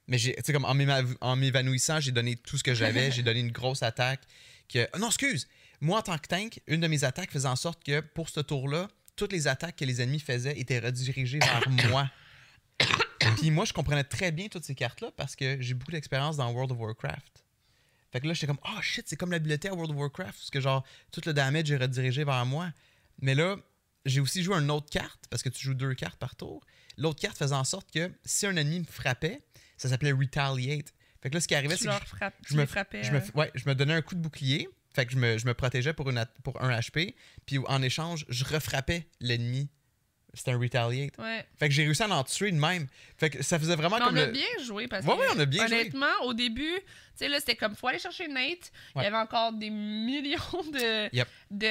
Mais 0.07 0.19
j'ai, 0.19 0.35
tu 0.35 0.43
sais, 0.45 0.53
comme 0.53 0.65
en 0.65 1.37
m'évanouissant, 1.37 2.01
j'ai 2.01 2.13
donné 2.13 2.37
tout 2.37 2.59
ce 2.59 2.65
que 2.65 2.75
j'avais. 2.75 3.11
j'ai 3.13 3.23
donné 3.23 3.41
une 3.41 3.53
grosse 3.53 3.83
attaque. 3.83 4.23
Que... 4.69 4.89
Ah 4.93 4.99
Non, 4.99 5.09
excuse! 5.09 5.49
Moi, 5.81 5.99
en 5.99 6.03
tant 6.03 6.19
que 6.19 6.27
tank, 6.27 6.61
une 6.67 6.81
de 6.81 6.87
mes 6.87 7.05
attaques 7.05 7.31
faisait 7.31 7.49
en 7.49 7.57
sorte 7.57 7.83
que 7.83 8.01
pour 8.01 8.29
ce 8.29 8.41
tour-là, 8.41 8.89
toutes 9.17 9.33
les 9.33 9.49
attaques 9.49 9.77
que 9.77 9.85
les 9.85 10.03
ennemis 10.03 10.21
faisaient 10.21 10.59
étaient 10.59 10.79
redirigées 10.79 11.39
vers 11.39 11.69
moi. 11.91 12.11
Puis 13.37 13.51
moi, 13.51 13.65
je 13.65 13.73
comprenais 13.73 14.05
très 14.05 14.33
bien 14.33 14.49
toutes 14.49 14.65
ces 14.65 14.75
cartes-là 14.75 15.11
parce 15.17 15.37
que 15.37 15.61
j'ai 15.61 15.75
beaucoup 15.75 15.93
d'expérience 15.93 16.37
dans 16.37 16.51
World 16.51 16.73
of 16.73 16.79
Warcraft. 16.79 17.45
Fait 18.13 18.21
que 18.21 18.27
là, 18.27 18.35
j'étais 18.35 18.47
comme, 18.47 18.61
oh 18.65 18.83
shit, 18.83 19.07
c'est 19.09 19.17
comme 19.17 19.31
l'habileté 19.31 19.69
à 19.69 19.75
World 19.75 19.93
of 19.93 19.97
Warcraft, 19.97 20.39
parce 20.39 20.51
que 20.51 20.61
genre, 20.61 20.85
tout 21.13 21.21
le 21.27 21.33
damage 21.33 21.71
est 21.71 21.77
redirigé 21.77 22.25
vers 22.25 22.45
moi. 22.45 22.73
Mais 23.23 23.35
là, 23.35 23.57
j'ai 24.07 24.21
aussi 24.21 24.43
joué 24.43 24.57
une 24.57 24.71
autre 24.71 24.89
carte, 24.91 25.25
parce 25.31 25.43
que 25.43 25.49
tu 25.49 25.63
joues 25.63 25.75
deux 25.75 25.95
cartes 25.95 26.19
par 26.19 26.37
tour. 26.37 26.65
L'autre 26.97 27.21
carte 27.21 27.37
faisait 27.39 27.55
en 27.55 27.65
sorte 27.65 27.91
que 27.91 28.11
si 28.25 28.47
un 28.47 28.57
ennemi 28.57 28.81
me 28.81 28.85
frappait, 28.85 29.41
ça 29.77 29.89
s'appelait 29.89 30.13
Retaliate. 30.13 30.93
Fait 31.23 31.29
que 31.31 31.35
là, 31.35 31.41
ce 31.41 31.49
qui 31.49 31.55
arrivait, 31.55 31.77
c'est 31.77 31.85
que 31.87 31.91
je 32.49 32.57
me 32.57 32.63
f- 32.65 32.67
frappais. 32.67 33.03
je 33.05 33.11
me, 33.13 33.17
euh, 33.19 33.21
f- 33.21 33.35
ouais, 33.37 33.51
je 33.55 33.69
me 33.69 33.75
donnais 33.75 33.95
un 33.95 34.03
coup 34.03 34.15
de 34.15 34.21
bouclier. 34.21 34.69
Fait 34.95 35.07
que 35.07 35.13
je 35.13 35.19
me, 35.19 35.39
je 35.39 35.47
me 35.47 35.55
protégeais 35.55 35.93
pour, 35.93 36.11
une, 36.11 36.19
at- 36.19 36.27
pour 36.43 36.61
un 36.63 36.71
HP. 36.79 37.15
Puis 37.47 37.59
en 37.67 37.81
échange, 37.83 38.25
je 38.29 38.45
refrappais 38.45 39.07
l'ennemi. 39.21 39.69
C'était 40.35 40.53
un 40.53 40.59
retaliate. 40.59 41.17
Ouais. 41.19 41.45
Fait 41.59 41.69
que 41.69 41.75
j'ai 41.75 41.85
réussi 41.85 42.03
à 42.03 42.09
en 42.09 42.23
tuer 42.25 42.53
de 42.53 42.57
même. 42.57 42.87
Fait 43.19 43.31
que 43.31 43.43
ça 43.43 43.59
faisait 43.59 43.75
vraiment 43.77 43.97
Mais 43.99 44.05
comme 44.05 44.15
on 44.17 44.21
a 44.21 44.27
le... 44.27 44.33
bien 44.33 44.47
joué 44.65 44.87
parce 44.87 45.05
Ouais, 45.05 45.15
que 45.15 45.21
ouais, 45.21 45.27
on 45.35 45.39
a 45.41 45.45
bien 45.45 45.67
joué. 45.67 45.81
honnêtement, 45.81 46.23
au 46.25 46.35
début, 46.35 46.75
tu 46.77 46.83
sais 47.17 47.29
là, 47.29 47.39
c'était 47.41 47.57
comme 47.57 47.75
faut 47.75 47.89
aller 47.89 47.99
chercher 47.99 48.29
Nate. 48.29 48.71
Il 48.97 49.03
y 49.03 49.07
avait 49.07 49.17
encore 49.17 49.53
des 49.53 49.71
millions 49.71 50.39
de 50.73 51.15
Yep. 51.15 51.29
de, 51.51 51.67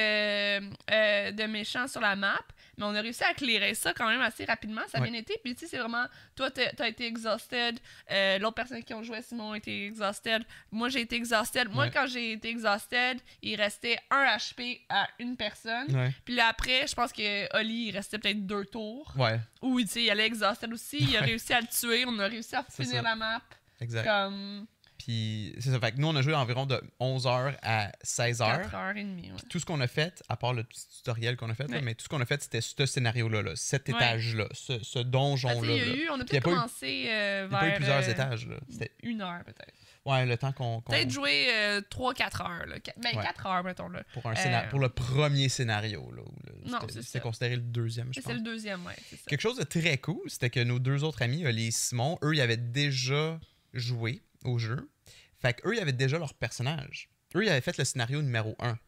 euh, 0.92 1.30
de 1.32 1.42
méchants 1.44 1.88
sur 1.88 2.00
la 2.00 2.16
map, 2.16 2.38
mais 2.80 2.86
on 2.86 2.94
a 2.94 3.00
réussi 3.00 3.22
à 3.22 3.34
clearer 3.34 3.74
ça 3.74 3.92
quand 3.92 4.08
même 4.08 4.20
assez 4.22 4.44
rapidement. 4.44 4.80
Ça 4.88 4.98
a 4.98 5.00
Ouais. 5.02 5.10
bien 5.10 5.20
été. 5.20 5.38
Puis 5.44 5.54
tu 5.54 5.60
sais, 5.60 5.66
c'est 5.68 5.78
vraiment 5.78 6.04
toi 6.34 6.50
t'as 6.50 6.88
été 6.88 7.06
exhausted, 7.06 7.78
euh, 8.10 8.38
l'autre 8.38 8.54
personne 8.56 8.82
qui 8.82 8.94
ont 8.94 9.02
joué 9.02 9.22
Simon 9.22 9.52
a 9.52 9.56
été 9.58 9.86
exhausted, 9.86 10.42
moi 10.72 10.88
j'ai 10.88 11.02
été 11.02 11.14
exhausted. 11.16 11.68
Moi 11.70 11.84
Ouais. 11.84 11.90
quand 11.92 12.06
j'ai 12.06 12.32
été 12.32 12.48
exhausted, 12.48 13.18
il 13.42 13.54
restait 13.56 13.98
un 14.10 14.24
HP 14.36 14.80
à 14.88 15.06
une 15.18 15.36
personne. 15.36 15.94
Ouais. 15.94 16.10
Puis 16.24 16.34
là 16.34 16.46
après, 16.48 16.86
je 16.86 16.94
pense 16.94 17.12
que 17.12 17.56
Oli 17.56 17.88
il 17.88 17.92
restait 17.92 18.18
peut-être 18.18 18.46
deux 18.46 18.64
tours. 18.64 19.12
Ouais, 19.16 19.38
Ou 19.62 19.80
tu 19.82 19.86
sais, 19.86 20.02
il 20.04 20.10
allait 20.10 20.26
exhausted 20.26 20.72
aussi, 20.72 20.96
il 21.00 21.16
a 21.16 21.20
réussi 21.20 21.52
à 21.52 21.60
le 21.60 21.66
tuer, 21.66 22.04
on 22.06 22.18
a 22.18 22.26
réussi 22.26 22.56
à 22.56 22.62
finir 22.64 22.90
ça. 22.96 23.02
la 23.02 23.14
map. 23.16 23.42
exact. 23.80 24.04
Comme 24.06 24.66
Puis 25.02 25.54
c'est 25.58 25.70
ça. 25.70 25.80
Fait 25.80 25.92
que 25.92 25.96
nous, 25.96 26.08
on 26.08 26.14
a 26.16 26.20
joué 26.20 26.34
environ 26.34 26.66
de 26.66 26.78
11h 27.00 27.54
à 27.62 27.90
16h. 28.04 28.70
4h30. 28.70 28.96
Ouais. 28.96 29.30
Tout 29.48 29.58
ce 29.58 29.64
qu'on 29.64 29.80
a 29.80 29.86
fait, 29.86 30.22
à 30.28 30.36
part 30.36 30.52
le 30.52 30.62
petit 30.62 30.86
tutoriel 30.98 31.36
qu'on 31.38 31.48
a 31.48 31.54
fait, 31.54 31.68
là, 31.68 31.80
mais 31.80 31.94
tout 31.94 32.04
ce 32.04 32.08
qu'on 32.10 32.20
a 32.20 32.26
fait, 32.26 32.42
c'était 32.42 32.60
ce 32.60 32.84
scénario-là, 32.84 33.40
là, 33.42 33.52
cet 33.56 33.88
Ouais. 33.88 33.94
étage-là, 33.94 34.46
ce, 34.52 34.98
donjon-là. 34.98 35.54
il 35.72 35.76
y 35.76 35.80
a 35.80 35.84
là. 35.86 35.94
eu, 35.94 36.08
on 36.10 36.14
a 36.14 36.18
il 36.18 36.24
peut-être 36.26 36.42
commencé 36.42 37.06
euh, 37.08 37.46
Il 37.46 37.50
n'y 37.50 37.56
a 37.56 37.58
pas 37.58 37.64
eu 37.64 37.68
vers 37.70 37.76
plusieurs 37.76 38.02
euh, 38.06 38.10
étages. 38.12 38.46
Là. 38.46 38.56
C'était 38.68 38.92
une 39.02 39.22
heure 39.22 39.42
peut-être. 39.44 39.72
ouais, 40.04 40.26
le 40.26 40.36
temps 40.36 40.52
qu'on. 40.52 40.80
qu'on- 40.82 40.92
Peut-être 40.92 41.10
jouer 41.10 41.48
3-4 41.90 42.42
heures. 42.42 42.66
Là. 42.66 42.78
Qu- 42.80 42.90
Ben 43.02 43.16
Ouais. 43.16 43.22
4 43.24 43.46
heures, 43.46 43.64
mettons. 43.64 43.88
Là. 43.88 44.02
pour, 44.12 44.26
un 44.26 44.32
euh, 44.32 44.36
scénar- 44.36 44.68
pour 44.68 44.80
le 44.80 44.90
premier 44.90 45.48
scénario. 45.48 46.12
Là, 46.14 46.22
Non, 46.66 46.78
c'était- 46.88 47.02
c'est 47.02 47.20
considéré 47.20 47.56
le 47.56 47.62
deuxième, 47.62 48.08
je 48.08 48.20
C'est 48.20 48.22
pense. 48.22 48.34
le 48.34 48.40
deuxième, 48.40 48.84
ouais. 48.84 48.94
C'est 49.08 49.16
ça. 49.16 49.22
Quelque 49.28 49.40
chose 49.40 49.56
de 49.58 49.64
très 49.64 49.96
cool, 49.98 50.20
c'était 50.28 50.50
que 50.50 50.60
nos 50.60 50.78
deux 50.78 51.04
autres 51.04 51.22
amis, 51.22 51.46
Oli 51.46 51.68
et 51.68 51.70
Simon, 51.70 52.18
eux, 52.22 52.34
ils 52.34 52.40
avaient 52.42 52.56
déjà 52.58 53.40
joué 53.72 54.20
au 54.44 54.58
jeu. 54.58 54.90
Fait 55.38 55.54
qu'eux, 55.54 55.74
ils 55.74 55.80
avaient 55.80 55.92
déjà 55.92 56.18
leur 56.18 56.34
personnage. 56.34 57.08
Eux, 57.34 57.44
ils 57.44 57.48
avaient 57.48 57.60
fait 57.60 57.78
le 57.78 57.84
scénario 57.84 58.22
numéro 58.22 58.56
1 58.58 58.78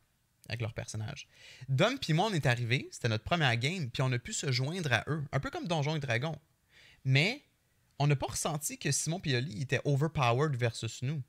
avec 0.48 0.60
leur 0.60 0.74
personnage. 0.74 1.28
Dom 1.68 1.98
puis 1.98 2.12
moi, 2.12 2.28
on 2.30 2.34
est 2.34 2.46
arrivés, 2.46 2.88
c'était 2.90 3.08
notre 3.08 3.24
première 3.24 3.56
game, 3.56 3.90
puis 3.90 4.02
on 4.02 4.12
a 4.12 4.18
pu 4.18 4.32
se 4.32 4.50
joindre 4.50 4.92
à 4.92 5.04
eux, 5.06 5.24
un 5.32 5.40
peu 5.40 5.50
comme 5.50 5.66
Donjons 5.66 5.96
et 5.96 6.00
Dragons. 6.00 6.38
Mais 7.04 7.44
on 7.98 8.06
n'a 8.06 8.16
pas 8.16 8.26
ressenti 8.26 8.78
que 8.78 8.90
Simon 8.90 9.20
et 9.24 9.36
Oli 9.36 9.62
étaient 9.62 9.80
overpowered 9.84 10.56
versus 10.56 11.02
nous. 11.02 11.22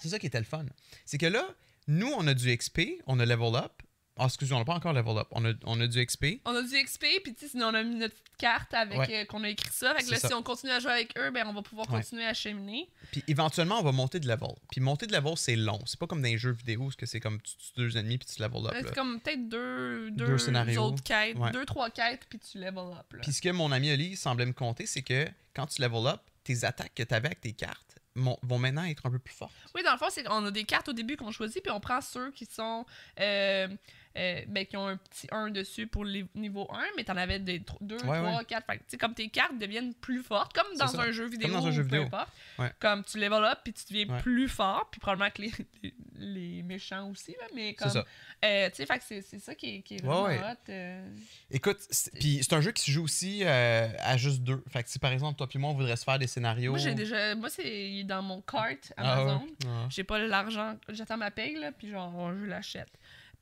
C'est 0.00 0.08
ça 0.08 0.18
qui 0.18 0.26
était 0.26 0.38
le 0.38 0.44
fun. 0.44 0.66
C'est 1.04 1.18
que 1.18 1.26
là, 1.26 1.46
nous, 1.86 2.08
on 2.08 2.26
a 2.26 2.34
du 2.34 2.54
XP, 2.54 2.80
on 3.06 3.20
a 3.20 3.24
level 3.24 3.54
up. 3.54 3.82
Ah, 4.18 4.24
excusez, 4.26 4.54
on 4.54 4.58
n'a 4.58 4.64
pas 4.64 4.74
encore 4.74 4.92
level 4.94 5.18
up. 5.18 5.28
On 5.32 5.44
a, 5.44 5.52
on 5.64 5.80
a 5.80 5.86
du 5.86 6.04
XP. 6.04 6.40
On 6.46 6.54
a 6.54 6.62
du 6.62 6.68
XP, 6.82 7.04
puis 7.22 7.34
tu 7.34 7.40
sais, 7.40 7.48
sinon 7.48 7.66
on 7.68 7.74
a 7.74 7.82
mis 7.82 7.96
notre 7.96 8.14
petite 8.14 8.36
carte 8.38 8.72
avec 8.74 8.98
Ouais. 8.98 9.22
euh, 9.22 9.24
qu'on 9.26 9.44
a 9.44 9.48
écrit 9.50 9.70
ça. 9.72 9.94
Fait 9.94 10.04
que 10.04 10.10
là, 10.10 10.18
ça. 10.18 10.28
si 10.28 10.34
on 10.34 10.42
continue 10.42 10.72
à 10.72 10.80
jouer 10.80 10.92
avec 10.92 11.16
eux, 11.18 11.30
ben 11.30 11.46
on 11.46 11.52
va 11.52 11.62
pouvoir 11.62 11.90
Ouais. 11.90 11.98
continuer 12.00 12.24
à 12.24 12.32
cheminer. 12.34 12.88
Puis 13.12 13.22
éventuellement, 13.28 13.78
on 13.78 13.82
va 13.82 13.92
monter 13.92 14.18
de 14.20 14.26
level. 14.28 14.48
Puis 14.70 14.80
monter 14.80 15.06
de 15.06 15.12
level, 15.12 15.36
c'est 15.36 15.56
long. 15.56 15.80
C'est 15.86 15.98
pas 16.00 16.06
comme 16.06 16.22
dans 16.22 16.28
les 16.28 16.38
jeux 16.38 16.52
vidéo 16.52 16.84
où 16.84 16.90
c'est 17.04 17.20
comme 17.20 17.40
tu 17.42 17.56
tues 17.56 17.72
deux 17.76 17.96
ennemis 17.98 18.16
puis 18.18 18.26
tu 18.34 18.40
level 18.42 18.66
up. 18.66 18.72
Là. 18.72 18.80
C'est 18.84 18.94
comme 18.94 19.20
peut-être 19.20 19.48
deux, 19.48 20.10
deux, 20.12 20.26
Deux 20.26 20.38
scénarios. 20.38 20.82
autres 20.82 21.02
quêtes, 21.02 21.36
Ouais. 21.38 21.50
deux, 21.50 21.66
trois 21.66 21.90
quêtes, 21.90 22.26
puis 22.28 22.38
tu 22.38 22.58
level 22.58 22.78
up. 22.98 23.14
Puis 23.22 23.32
ce 23.32 23.42
que 23.42 23.50
mon 23.50 23.70
ami 23.72 23.92
Oli 23.92 24.16
semblait 24.16 24.46
me 24.46 24.52
compter, 24.54 24.86
c'est 24.86 25.02
que 25.02 25.28
quand 25.54 25.66
tu 25.66 25.82
level 25.82 26.06
up, 26.06 26.20
tes 26.44 26.64
attaques 26.64 26.94
que 26.94 27.02
tu 27.02 27.14
avais 27.14 27.26
avec 27.26 27.40
tes 27.42 27.52
cartes 27.52 27.82
vont 28.14 28.58
maintenant 28.58 28.84
être 28.84 29.04
un 29.04 29.10
peu 29.10 29.18
plus 29.18 29.34
fortes. 29.34 29.52
Oui, 29.74 29.82
dans 29.82 29.92
le 29.92 29.98
fond, 29.98 30.06
c'est 30.10 30.22
qu'on 30.24 30.46
a 30.46 30.50
des 30.50 30.64
cartes 30.64 30.88
au 30.88 30.94
début 30.94 31.18
qu'on 31.18 31.32
choisit, 31.32 31.62
puis 31.62 31.70
on 31.70 31.80
prend 31.80 32.00
ceux 32.00 32.30
qui 32.30 32.46
sont. 32.46 32.86
euh, 33.20 33.68
euh, 34.16 34.40
ben, 34.48 34.64
qui 34.66 34.76
ont 34.76 34.86
un 34.88 34.96
petit 34.96 35.26
1 35.30 35.50
dessus 35.50 35.86
pour 35.86 36.04
les 36.04 36.24
niveau 36.34 36.66
1, 36.72 36.78
mais 36.96 37.04
t'en 37.04 37.16
avais 37.16 37.38
des 37.38 37.62
2, 37.80 37.96
Ouais, 37.96 38.00
3, 38.02 38.38
ouais. 38.38 38.44
4. 38.46 38.64
Fait 38.66 38.78
que, 38.78 38.96
comme 38.96 39.14
tes 39.14 39.28
cartes 39.28 39.58
deviennent 39.58 39.94
plus 39.94 40.22
fortes, 40.22 40.52
comme 40.54 40.66
C'est 40.72 40.78
dans 40.78 40.88
ça. 40.88 41.02
un 41.02 41.10
jeu 41.12 41.26
vidéo. 41.28 41.52
dans 41.52 41.66
un 41.66 41.70
jeu 41.70 41.82
ou 41.82 41.88
peu 41.88 41.96
vidéo. 41.96 42.06
importe. 42.06 42.28
Ouais. 42.58 42.72
Comme 42.80 43.04
tu 43.04 43.18
level 43.18 43.44
up, 43.44 43.58
puis 43.64 43.72
tu 43.72 43.84
deviens 43.92 44.14
Ouais. 44.14 44.20
plus 44.22 44.48
fort, 44.48 44.88
puis 44.90 45.00
probablement 45.00 45.30
que 45.30 45.42
les, 45.42 45.52
les, 45.82 45.94
les 46.18 46.62
méchants 46.62 47.10
aussi, 47.10 47.32
là, 47.32 47.46
mais 47.54 47.68
C'est 47.70 47.74
comme. 47.84 47.90
ça. 47.92 48.04
euh, 48.44 48.68
tu 48.70 48.76
sais, 48.76 48.86
fait 48.86 48.98
que 48.98 49.04
c'est 49.04 49.20
c'est 49.22 49.38
ça 49.38 49.54
qui 49.54 49.76
est, 49.76 49.82
qui 49.82 49.96
est 49.96 50.02
vraiment 50.04 50.24
ouais. 50.24 50.38
hot. 50.40 50.70
euh. 50.70 51.08
Écoute, 51.50 51.78
c'est- 51.90 52.12
puis 52.18 52.38
c'est 52.42 52.54
un 52.54 52.60
jeu 52.60 52.72
qui 52.72 52.84
se 52.84 52.90
joue 52.90 53.04
aussi 53.04 53.44
à 53.44 54.16
juste 54.16 54.42
deux. 54.42 54.62
Fait 54.70 54.82
que 54.82 54.88
si 54.90 54.98
par 54.98 55.12
exemple, 55.12 55.36
toi 55.36 55.46
puis 55.48 55.58
moi, 55.58 55.70
on 55.70 55.74
voudrait 55.74 55.96
se 55.96 56.04
faire 56.04 56.18
des 56.18 56.26
scénarios. 56.26 56.70
Moi, 56.72 56.78
j'ai 56.78 56.94
déjà. 56.94 57.34
Moi, 57.34 57.50
c'est 57.50 58.02
dans 58.04 58.22
mon 58.22 58.40
cart 58.40 58.66
Ah? 58.96 59.14
Amazon. 59.20 59.46
Ah. 59.66 59.86
J'ai 59.90 60.04
pas 60.04 60.18
l'argent. 60.18 60.76
J'attends 60.88 61.16
ma 61.16 61.30
paye, 61.30 61.56
là, 61.56 61.72
puis 61.72 61.90
genre, 61.90 62.32
je 62.38 62.44
l'achète. 62.46 62.88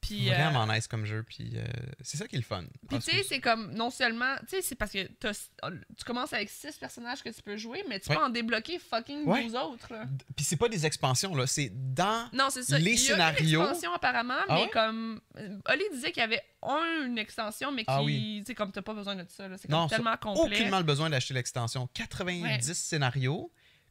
Puis. 0.06 0.30
euh, 0.30 0.34
Vraiment 0.34 0.66
nice 0.66 0.86
comme 0.86 1.04
jeu. 1.06 1.22
Puis 1.22 1.52
euh, 1.56 1.64
c'est 2.00 2.16
ça 2.16 2.26
qui 2.26 2.36
est 2.36 2.38
le 2.38 2.44
fun. 2.44 2.64
Puis 2.88 2.98
Ah, 2.98 2.98
tu 2.98 3.10
sais, 3.10 3.22
c'est 3.22 3.40
comme, 3.40 3.72
non 3.74 3.90
seulement, 3.90 4.36
tu 4.40 4.56
sais, 4.56 4.62
c'est 4.62 4.74
parce 4.74 4.92
que 4.92 5.04
t'as- 5.18 5.32
tu 5.32 6.04
commences 6.04 6.32
avec 6.32 6.50
six 6.50 6.76
personnages 6.76 7.22
que 7.22 7.28
tu 7.30 7.42
peux 7.42 7.56
jouer, 7.56 7.84
mais 7.88 8.00
tu 8.00 8.10
Ouais. 8.10 8.16
peux 8.16 8.22
en 8.22 8.28
débloquer 8.28 8.78
fucking 8.78 9.24
Ouais. 9.24 9.44
12 9.44 9.54
autres. 9.56 9.92
là. 9.92 10.04
Puis 10.36 10.44
c'est 10.44 10.56
pas 10.56 10.68
des 10.68 10.84
expansions, 10.86 11.34
là. 11.34 11.46
C'est 11.46 11.70
dans. 11.72 12.28
Non, 12.32 12.48
c'est 12.50 12.62
ça. 12.62 12.78
Les 12.78 12.92
Il 12.92 13.08
y 13.08 13.12
a 13.12 13.14
scénarios- 13.16 13.60
une 13.60 13.66
extension 13.68 13.92
apparemment, 13.94 14.34
Ah 14.48 14.54
mais 14.56 14.62
ouais? 14.64 14.70
comme. 14.70 15.20
euh, 15.38 15.58
Oli 15.70 15.84
disait 15.92 16.12
qu'il 16.12 16.20
y 16.20 16.24
avait 16.24 16.42
un, 16.62 17.06
une 17.06 17.18
extension, 17.18 17.72
mais 17.72 17.82
qui. 17.82 17.90
Ah 17.90 18.02
oui. 18.02 18.40
Tu 18.40 18.46
sais, 18.46 18.54
comme 18.54 18.72
t'as 18.72 18.82
pas 18.82 18.94
besoin 18.94 19.16
de 19.16 19.24
ça. 19.28 19.48
C'est 19.58 19.68
tellement 19.88 20.16
complet. 20.16 20.56
Aucunement 20.56 20.78
le 20.78 20.84
besoin 20.84 21.10
d'acheter 21.10 21.34
l'extension. 21.34 21.88
90 21.94 22.42
Ouais. 22.68 22.74
scénarios. 22.74 23.50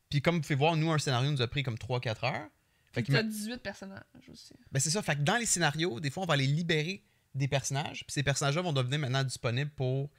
Puis 0.10 0.22
comme 0.22 0.36
vous 0.36 0.42
pouvez 0.42 0.56
voir, 0.56 0.76
nous, 0.76 0.92
un 0.92 1.00
scénario 1.00 1.32
nous 1.32 1.42
a 1.42 1.48
pris 1.48 1.64
comme 1.64 1.78
3-4 1.78 2.24
heures. 2.24 2.48
Fait 2.94 3.04
t'as 3.04 3.14
m'a- 3.14 3.24
18 3.24 3.58
personnages 3.62 4.04
aussi. 4.32 4.54
Ben 4.72 4.80
c'est 4.80 4.90
ça. 4.92 5.02
Fait 5.02 5.16
que 5.16 5.22
dans 5.22 5.38
les 5.38 5.46
scénarios, 5.46 6.00
des 6.00 6.10
fois, 6.10 6.24
on 6.24 6.26
va 6.26 6.36
aller 6.36 6.48
libérer 6.48 7.04
des 7.36 7.48
personnages. 7.48 8.06
Puis 8.06 8.14
ces 8.14 8.24
personnages-là 8.24 8.62
vont 8.62 8.74
devenir 8.74 9.00
maintenant 9.00 9.24
disponibles 9.24 9.72
pour 9.72 10.10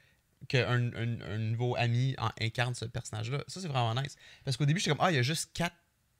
qu'un 0.49 0.67
un, 0.93 1.21
un 1.21 1.37
nouveau 1.37 1.75
ami 1.77 2.13
en- 2.17 2.29
incarne 2.41 2.75
ce 2.75 2.85
personnage-là. 2.85 3.43
Ça, 3.47 3.61
c'est 3.61 3.67
vraiment 3.69 3.95
nice. 3.99 4.15
Parce 4.43 4.57
qu'au 4.57 4.65
début, 4.65 4.79
j'étais 4.79 4.91
comme, 4.91 5.05
ah, 5.05 5.11
il 5.11 5.15
y 5.15 5.19
a 5.19 5.23
juste 5.23 5.51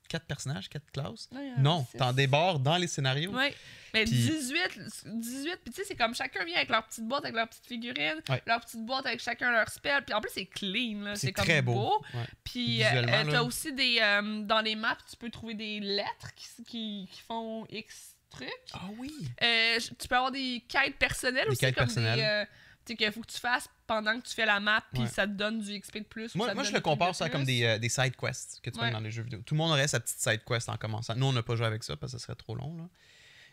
4, 0.07 0.25
personnages, 0.25 0.69
4 0.69 0.91
classes. 0.91 1.29
Non, 1.57 1.85
t'en 1.97 2.13
débordes 2.13 2.63
dans 2.63 2.77
les 2.77 2.87
scénarios. 2.87 3.31
Ouais. 3.31 3.53
Mais 3.93 4.03
Puis- 4.03 4.11
18, 4.13 4.79
18, 5.05 5.55
puis 5.63 5.73
tu 5.73 5.81
sais, 5.81 5.83
c'est 5.87 5.95
comme 5.95 6.13
chacun 6.13 6.43
vient 6.43 6.57
avec 6.57 6.69
leur 6.69 6.85
petite 6.85 7.05
boîte, 7.07 7.23
avec 7.23 7.35
leur 7.35 7.47
petite 7.47 7.65
figurine, 7.65 8.21
Ouais. 8.27 8.41
leur 8.45 8.59
petite 8.59 8.85
boîte 8.85 9.05
avec 9.05 9.21
chacun 9.21 9.51
leur 9.51 9.69
spell. 9.69 10.03
Puis 10.03 10.13
en 10.13 10.19
plus, 10.19 10.31
c'est 10.33 10.45
clean, 10.47 10.99
là. 11.01 11.15
C'est 11.15 11.27
C'est 11.27 11.33
comme 11.33 11.45
très 11.45 11.61
beau. 11.61 11.73
beau. 11.73 12.05
Ouais. 12.13 12.25
Puis 12.43 12.83
euh, 12.83 12.87
euh, 13.07 13.31
t'as 13.31 13.41
aussi 13.41 13.71
des. 13.73 13.99
euh, 14.01 14.41
dans 14.41 14.59
les 14.61 14.75
maps, 14.75 14.97
tu 15.09 15.15
peux 15.15 15.29
trouver 15.29 15.53
des 15.53 15.79
lettres 15.79 16.33
qui, 16.35 16.63
qui, 16.65 17.09
qui 17.11 17.21
font 17.21 17.65
X 17.69 18.15
trucs. 18.29 18.49
Ah 18.73 18.81
oui. 18.97 19.13
Euh, 19.41 19.79
tu 19.79 20.07
peux 20.09 20.15
avoir 20.15 20.31
des 20.31 20.61
quêtes 20.67 20.97
personnelles 20.97 21.45
Des 21.45 21.51
aussi, 21.51 21.59
quêtes 21.61 21.75
comme 21.75 21.85
personnelles. 21.85 22.17
des. 22.17 22.51
Tu 22.85 22.93
sais, 22.93 22.97
qu'il 22.97 23.11
faut 23.11 23.21
que 23.21 23.31
tu 23.31 23.39
fasses 23.39 23.67
pendant 23.87 24.19
que 24.19 24.25
tu 24.27 24.33
fais 24.33 24.45
la 24.45 24.59
map, 24.59 24.83
puis 24.93 25.01
Ouais. 25.03 25.07
ça 25.07 25.25
te 25.27 25.31
donne 25.33 25.59
du 25.59 25.79
XP 25.79 25.99
de 25.99 26.03
plus. 26.03 26.33
Moi, 26.35 26.53
moi 26.53 26.63
je 26.63 26.71
le 26.71 26.79
compare 26.81 27.13
ça 27.15 27.29
comme 27.29 27.43
des, 27.43 27.63
euh, 27.63 27.77
des 27.79 27.89
side 27.89 28.15
quests 28.15 28.59
que 28.63 28.69
tu 28.69 28.79
Ouais. 28.79 28.87
fais 28.87 28.91
dans 28.93 28.99
les 28.99 29.11
jeux 29.11 29.23
vidéo. 29.23 29.41
Tout 29.45 29.53
le 29.53 29.57
monde 29.59 29.71
aurait 29.71 29.87
sa 29.87 29.99
petite 29.99 30.19
side 30.19 30.41
quest 30.45 30.69
en 30.69 30.77
commençant. 30.77 31.15
Nous, 31.15 31.25
on 31.25 31.33
n'a 31.33 31.43
pas 31.43 31.55
joué 31.55 31.65
avec 31.65 31.83
ça 31.83 31.95
parce 31.95 32.13
que 32.13 32.17
ça 32.19 32.23
serait 32.25 32.35
trop 32.35 32.55
long. 32.55 32.75
Là. 32.77 32.87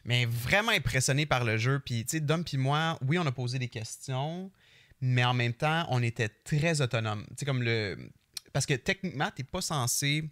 Mais 0.05 0.25
vraiment 0.27 0.73
impressionné 0.73 1.27
par 1.27 1.45
le 1.45 1.57
jeu. 1.59 1.79
Puis, 1.79 2.05
tu 2.05 2.13
sais, 2.13 2.21
Dom 2.21 2.45
puis 2.45 2.57
moi, 2.57 2.99
oui, 3.07 3.19
on 3.19 3.27
a 3.27 3.33
posé 3.33 3.59
des 3.59 3.69
questions, 3.69 4.51
mais 5.01 5.25
en 5.25 5.33
même 5.35 5.53
temps, 5.55 5.87
on 5.91 6.03
était 6.03 6.29
très 6.29 6.81
autonome. 6.81 7.25
Tu 7.31 7.35
sais, 7.39 7.45
comme 7.47 7.63
le. 7.63 7.97
Parce 8.53 8.67
que 8.67 8.75
techniquement, 8.75 9.31
t'es 9.35 9.45
pas 9.45 9.61
censé 9.63 10.29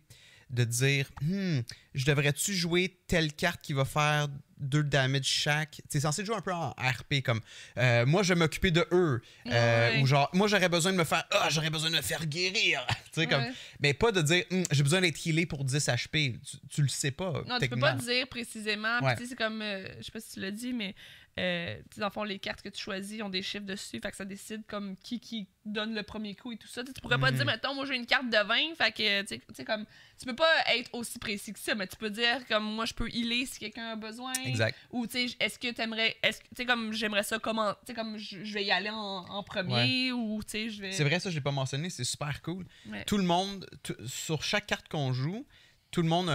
de 0.51 0.65
dire 0.65 1.11
Hmm, 1.23 1.61
je 1.95 2.05
devrais-tu 2.05 2.55
jouer 2.55 2.99
telle 3.07 3.33
carte 3.33 3.61
qui 3.63 3.73
va 3.73 3.85
faire 3.85 4.29
deux 4.59 4.83
damage 4.83 5.25
chaque? 5.25 5.81
Tu 5.91 5.97
es 5.97 6.01
censé 6.01 6.25
jouer 6.25 6.37
un 6.37 6.41
peu 6.43 6.53
en 6.53 6.71
RP 6.71 7.23
comme 7.25 7.41
euh, 7.79 8.05
moi 8.05 8.23
je 8.23 8.35
vais 8.35 8.39
m'occuper 8.39 8.71
de 8.71 8.87
eux. 8.93 9.23
Euh, 9.47 9.91
Ouais. 9.93 10.03
Ou 10.03 10.07
genre 10.07 10.29
moi 10.35 10.49
j'aurais 10.49 10.69
besoin 10.69 10.93
de 10.93 10.97
me 10.99 11.05
faire 11.05 11.25
ah 11.31 11.49
j'aurais 11.51 11.71
besoin 11.71 11.91
de 11.91 11.97
me 11.97 12.03
faire 12.03 12.27
guérir. 12.27 12.87
tu 13.13 13.21
sais 13.23 13.27
comme 13.27 13.45
mais 13.81 13.95
pas 13.95 14.13
de 14.13 14.21
dire 14.23 14.45
Hmm, 14.51 14.63
j'ai 14.71 14.83
besoin 14.83 15.01
d'être 15.01 15.27
healé 15.27 15.47
pour 15.47 15.65
10 15.65 15.89
HP. 15.89 16.39
Tu, 16.41 16.57
tu 16.69 16.83
le 16.83 16.89
sais 16.89 17.11
pas. 17.11 17.43
Non, 17.49 17.59
tu 17.59 17.69
peux 17.69 17.79
pas 17.79 17.95
dire 17.95 18.27
précisément. 18.29 19.01
Ouais. 19.03 19.15
tu 19.17 19.23
sais, 19.23 19.29
c'est 19.31 19.37
comme, 19.37 19.63
euh, 19.63 19.87
je 19.99 20.05
sais 20.05 20.13
pas 20.13 20.21
si 20.21 20.35
tu 20.35 20.41
l'as 20.41 20.51
dit, 20.51 20.73
mais 20.73 20.95
euh, 21.41 21.81
dans 21.97 22.07
le 22.07 22.13
fond, 22.13 22.25
les 22.25 22.39
cartes 22.39 22.61
que 22.63 22.69
tu 22.69 22.81
choisis 22.81 23.23
ont 23.23 23.29
des 23.31 23.43
chiffres 23.43 23.65
dessus, 23.65 23.99
fait 24.01 24.11
que 24.11 24.17
ça 24.17 24.25
décide 24.25 24.63
comme 24.67 24.97
qui 24.97 25.19
qui 25.21 25.49
donne 25.65 25.95
le 25.95 26.03
premier 26.03 26.35
coup 26.35 26.53
et 26.53 26.57
tout 26.57 26.67
ça. 26.69 26.83
Tu 26.83 26.89
sais, 26.89 26.93
tu 26.95 27.01
pourrais 27.01 27.19
pas 27.19 27.31
Mhm. 27.31 27.37
dire, 27.37 27.47
mettons, 27.47 27.75
moi 27.75 27.85
j'ai 27.87 27.95
une 27.97 28.07
carte 28.07 28.29
de 28.29 28.37
20, 28.37 28.75
fait 28.77 28.93
que, 28.93 29.21
tu 29.23 29.27
sais- 29.29 29.39
tu 29.39 29.45
sais, 29.55 29.65
comme, 29.65 29.85
tu 30.19 30.27
peux 30.27 30.35
pas 30.37 30.53
être 30.75 30.91
aussi 30.95 31.19
précis 31.19 31.53
que 31.53 31.59
ça, 31.59 31.75
mais 31.75 31.87
tu 31.87 31.97
peux 31.97 32.11
dire, 32.11 32.47
comme, 32.49 32.65
moi 32.65 32.85
je 32.87 32.95
peux 32.95 33.09
healer 33.09 33.47
si 33.47 33.59
quelqu'un 33.59 33.93
a 33.93 33.97
besoin. 33.97 34.33
Exact. 34.45 34.77
Ou, 34.91 35.07
tu 35.07 35.29
sais, 35.29 35.37
est-ce 35.41 35.59
que 35.59 35.71
t'aimerais, 35.73 36.17
est-ce 36.23 36.41
que, 36.41 36.49
tu 36.49 36.57
sais, 36.57 36.65
comme, 36.67 36.93
j'aimerais 36.93 37.23
ça 37.23 37.39
comment, 37.39 37.73
tu 37.73 37.79
sais, 37.89 37.95
comme, 37.95 38.19
je 38.19 38.45
je 38.45 38.55
vais 38.55 38.65
y 38.65 38.71
aller 38.71 38.91
en, 38.91 38.97
en 38.97 39.43
premier, 39.43 40.13
ou, 40.13 40.41
tu 40.43 40.51
sais, 40.51 40.69
je 40.71 40.81
vais. 40.83 40.93
C'est 40.93 41.05
vrai 41.05 41.21
ça 41.21 41.31
j'ai 41.31 41.41
pas 41.41 41.53
mentionné 41.53 41.91
c'est 41.91 42.05
super 42.05 42.41
cool. 42.43 42.67
Ouais. 42.89 43.05
Tout 43.05 43.19
le 43.19 43.25
monde 43.25 43.67
sur 44.07 44.43
chaque 44.43 44.67
carte 44.67 44.89
qu'on 44.89 45.13
joue 45.13 45.47
tout 45.91 46.03
le 46.03 46.09
monde 46.09 46.29
a, 46.31 46.33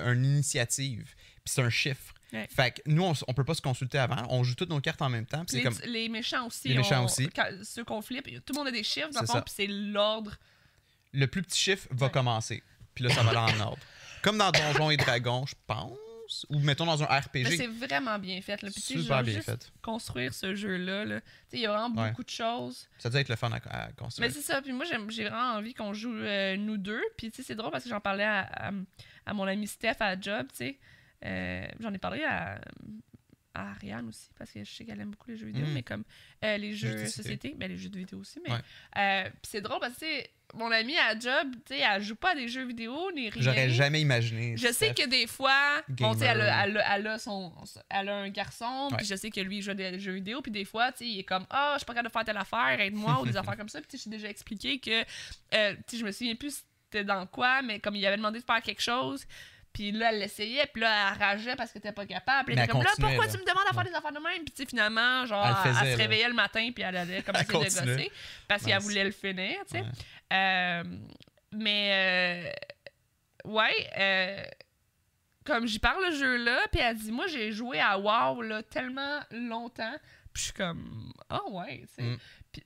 a- 0.00 0.08
a 0.08 0.12
une 0.12 0.24
initiative 0.24 1.14
puis 1.44 1.52
c'est 1.52 1.60
un 1.62 1.68
chiffre. 1.70 2.14
Ouais. 2.34 2.48
Fait 2.54 2.72
que 2.72 2.82
nous, 2.86 3.02
on, 3.04 3.12
on 3.28 3.34
peut 3.34 3.44
pas 3.44 3.54
se 3.54 3.62
consulter 3.62 3.98
avant. 3.98 4.26
On 4.30 4.42
joue 4.44 4.54
toutes 4.54 4.70
nos 4.70 4.80
cartes 4.80 5.00
en 5.02 5.08
même 5.08 5.26
temps. 5.26 5.40
Les, 5.52 5.58
C'est 5.58 5.62
comme 5.62 5.78
les 5.86 6.08
méchants 6.08 6.46
aussi. 6.46 6.68
Les 6.68 6.74
méchants 6.76 7.02
ont- 7.02 7.04
aussi. 7.06 7.28
quand- 7.30 7.48
ceux 7.62 7.84
qu'on 7.84 8.02
flippe, 8.02 8.26
tout 8.44 8.52
le 8.52 8.58
monde 8.58 8.68
a 8.68 8.72
des 8.72 8.82
chiffres, 8.82 9.10
dans 9.10 9.20
le 9.20 9.26
fond, 9.26 9.40
puis 9.42 9.54
c'est 9.56 9.66
l'ordre. 9.68 10.36
le 11.12 11.26
plus 11.26 11.42
petit 11.42 11.58
chiffre 11.60 11.86
va 11.92 12.06
Ouais. 12.06 12.12
commencer. 12.12 12.62
Puis 12.94 13.04
là, 13.04 13.10
ça 13.14 13.22
va 13.22 13.30
aller 13.44 13.52
en 13.60 13.66
ordre. 13.66 13.78
Comme 14.22 14.36
dans 14.38 14.50
Donjons 14.50 14.90
et 14.90 14.96
Dragons, 14.96 15.46
je 15.46 15.54
pense. 15.66 15.96
Ou 16.48 16.58
mettons 16.58 16.86
dans 16.86 17.02
un 17.02 17.06
Mais 17.06 17.18
RPG. 17.20 17.56
c'est 17.56 17.66
vraiment 17.66 18.18
bien 18.18 18.40
fait. 18.40 18.60
Là. 18.62 18.70
Puis, 18.70 18.80
tu 18.80 18.94
sais, 18.94 18.98
Super 19.02 19.22
bien 19.22 19.34
juste 19.34 19.44
fait. 19.50 19.70
construire 19.82 20.32
ce 20.32 20.54
jeu-là, 20.54 21.04
là. 21.04 21.20
Tu 21.20 21.26
sais, 21.50 21.56
il 21.58 21.60
y 21.60 21.66
a 21.66 21.72
vraiment 21.76 22.00
Ouais. 22.02 22.08
beaucoup 22.10 22.24
de 22.24 22.30
choses. 22.30 22.88
Ça 22.98 23.10
doit 23.10 23.20
être 23.20 23.28
le 23.28 23.36
fun 23.36 23.50
à, 23.52 23.56
à 23.56 23.92
construire. 23.92 24.26
Mais 24.28 24.34
c'est 24.34 24.40
ça, 24.40 24.62
puis 24.62 24.72
moi 24.72 24.86
j'ai 24.86 25.24
vraiment 25.28 25.52
envie 25.58 25.74
qu'on 25.74 25.92
joue 25.92 26.14
euh, 26.16 26.56
nous 26.56 26.78
deux. 26.78 27.02
Puis 27.18 27.30
tu 27.30 27.36
sais, 27.36 27.42
c'est 27.42 27.54
drôle 27.54 27.70
parce 27.70 27.84
que 27.84 27.90
j'en 27.90 28.00
parlais 28.00 28.24
à, 28.24 28.40
à, 28.40 28.70
à 29.26 29.34
mon 29.34 29.44
ami 29.44 29.66
Steph 29.66 29.96
à 30.00 30.14
la 30.16 30.20
job, 30.20 30.46
tu 30.50 30.56
sais. 30.56 30.78
Euh, 31.24 31.66
j'en 31.80 31.92
ai 31.94 31.98
parlé 31.98 32.22
à, 32.24 32.60
à 33.54 33.70
Ariane 33.70 34.08
aussi, 34.08 34.28
parce 34.36 34.50
que 34.50 34.64
je 34.64 34.70
sais 34.70 34.84
qu'elle 34.84 35.00
aime 35.00 35.10
beaucoup 35.12 35.30
les 35.30 35.36
jeux 35.36 35.46
vidéo, 35.46 35.64
Mm. 35.66 35.72
mais 35.72 35.82
comme 35.84 36.02
euh, 36.44 36.56
les 36.56 36.74
jeux 36.74 36.94
de 36.94 37.06
société. 37.06 37.54
ben 37.56 37.68
les 37.70 37.76
jeux 37.78 37.88
de 37.88 37.98
vidéo 37.98 38.18
aussi, 38.18 38.40
mais. 38.44 38.50
Ouais. 38.52 38.58
euh, 38.98 39.28
c'est 39.42 39.60
drôle 39.60 39.78
parce 39.80 39.96
que 39.96 40.06
mon 40.54 40.70
ami 40.72 40.96
à 40.98 41.18
job, 41.18 41.52
tu 41.66 41.74
sais, 41.74 41.80
elle 41.80 42.02
joue 42.02 42.16
pas 42.16 42.32
à 42.32 42.34
des 42.34 42.48
jeux 42.48 42.66
vidéo 42.66 43.10
ni 43.12 43.30
rien. 43.30 43.42
J'aurais 43.42 43.70
jamais 43.70 44.00
imaginé. 44.00 44.56
Je 44.56 44.72
sais 44.72 44.92
que 44.92 45.08
des 45.08 45.26
fois, 45.28 45.82
bon, 45.88 46.14
elle, 46.20 46.40
a- 46.42 46.64
elle, 46.64 46.78
a- 46.78 46.96
elle 46.96 47.06
a 47.06 47.18
son, 47.18 47.52
elle 47.88 48.08
a 48.08 48.16
un 48.16 48.28
garçon, 48.28 48.88
puis 48.96 49.06
je 49.06 49.14
sais 49.14 49.30
que 49.30 49.40
lui 49.40 49.58
il 49.58 49.62
joue 49.62 49.70
à 49.70 49.74
des 49.74 49.98
jeux 50.00 50.12
vidéo, 50.14 50.42
puis 50.42 50.50
des 50.52 50.64
fois, 50.64 50.90
tu 50.92 50.98
sais, 50.98 51.06
il 51.06 51.20
est 51.20 51.24
comme 51.24 51.46
ah, 51.50 51.70
je 51.74 51.78
suis 51.78 51.86
pas 51.86 51.94
capable 51.94 52.08
de 52.08 52.12
faire 52.12 52.24
telle 52.24 52.36
affaire, 52.36 52.80
aide-moi 52.80 53.20
ou 53.22 53.24
des 53.26 53.36
affaires 53.36 53.56
comme 53.56 53.68
ça. 53.68 53.80
Puis 53.80 54.00
j'ai 54.02 54.10
déjà 54.10 54.28
expliqué 54.28 54.78
que, 54.80 55.00
euh, 55.54 55.74
tu 55.74 55.82
sais, 55.94 55.98
je 55.98 56.04
me 56.04 56.10
souviens 56.10 56.34
plus 56.34 56.64
c'était 56.90 57.04
dans 57.04 57.26
quoi, 57.26 57.62
mais 57.62 57.78
comme 57.80 57.94
il 57.96 58.04
avait 58.06 58.16
demandé 58.16 58.38
de 58.40 58.44
faire 58.44 58.60
quelque 58.62 58.82
chose. 58.82 59.24
Puis 59.74 59.90
là, 59.92 60.10
elle 60.12 60.20
l'essayait, 60.20 60.66
puis 60.72 60.80
là, 60.82 61.10
elle 61.12 61.18
rageait 61.18 61.56
parce 61.56 61.72
que 61.72 61.80
t'es 61.80 61.90
pas 61.92 62.06
capable. 62.06 62.46
Puis 62.46 62.54
elle 62.56 62.62
était 62.62 62.72
comme 62.72 62.80
là, 62.82 62.90
pourquoi 62.96 63.26
là. 63.26 63.32
tu 63.32 63.38
me 63.38 63.42
demandes 63.44 63.64
à 63.68 63.72
faire 63.74 63.82
Ouais. 63.82 63.90
des 63.90 63.94
affaires 63.96 64.12
de 64.12 64.18
même? 64.20 64.44
Puis 64.44 64.54
tu 64.54 64.62
sais, 64.62 64.66
finalement, 64.68 65.26
genre, 65.26 65.44
Elle 65.66 65.74
se 65.74 65.82
là. 65.82 65.96
réveillait 65.96 66.28
le 66.28 66.34
matin, 66.34 66.70
puis 66.72 66.84
elle 66.84 66.96
allait 66.96 67.22
commencer 67.22 67.44
continuait. 67.46 67.96
gosser 67.96 68.12
parce 68.48 68.64
qu'elle 68.64 68.78
voulait 68.78 69.04
le 69.04 69.10
finir, 69.10 69.56
tu 69.66 69.72
sais. 69.78 69.80
Ouais. 69.80 69.88
Euh, 70.32 70.84
mais 71.52 72.46
euh, 73.46 73.50
ouais, 73.50 73.90
euh, 73.98 74.42
comme 75.44 75.66
j'y 75.66 75.78
parle 75.80 76.04
le 76.06 76.16
jeu 76.16 76.36
là, 76.36 76.58
puis 76.72 76.80
elle 76.80 76.96
dit 76.96 77.12
moi 77.12 77.26
j'ai 77.26 77.52
joué 77.52 77.80
à 77.80 77.98
WoW 77.98 78.42
là 78.42 78.62
tellement 78.62 79.20
longtemps, 79.30 79.96
puis 80.32 80.40
je 80.40 80.42
suis 80.44 80.52
comme 80.52 81.12
ah 81.28 81.42
ouais, 81.50 81.80
tu 81.80 81.94
sais. 81.96 82.02
Mm. 82.02 82.18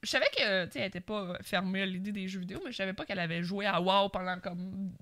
Je 0.02 0.08
savais 0.10 0.28
que 0.36 0.66
tu 0.66 0.72
sais 0.72 0.80
elle 0.80 0.86
était 0.88 1.00
pas 1.00 1.38
fermée 1.42 1.82
à 1.82 1.86
l'idée 1.86 2.12
des 2.12 2.28
jeux 2.28 2.40
vidéo, 2.40 2.60
mais 2.64 2.70
je 2.72 2.76
savais 2.76 2.92
pas 2.92 3.04
qu'elle 3.06 3.18
avait 3.18 3.42
joué 3.42 3.64
à 3.66 3.80
WoW 3.80 4.10
pendant 4.10 4.38
comme 4.40 4.92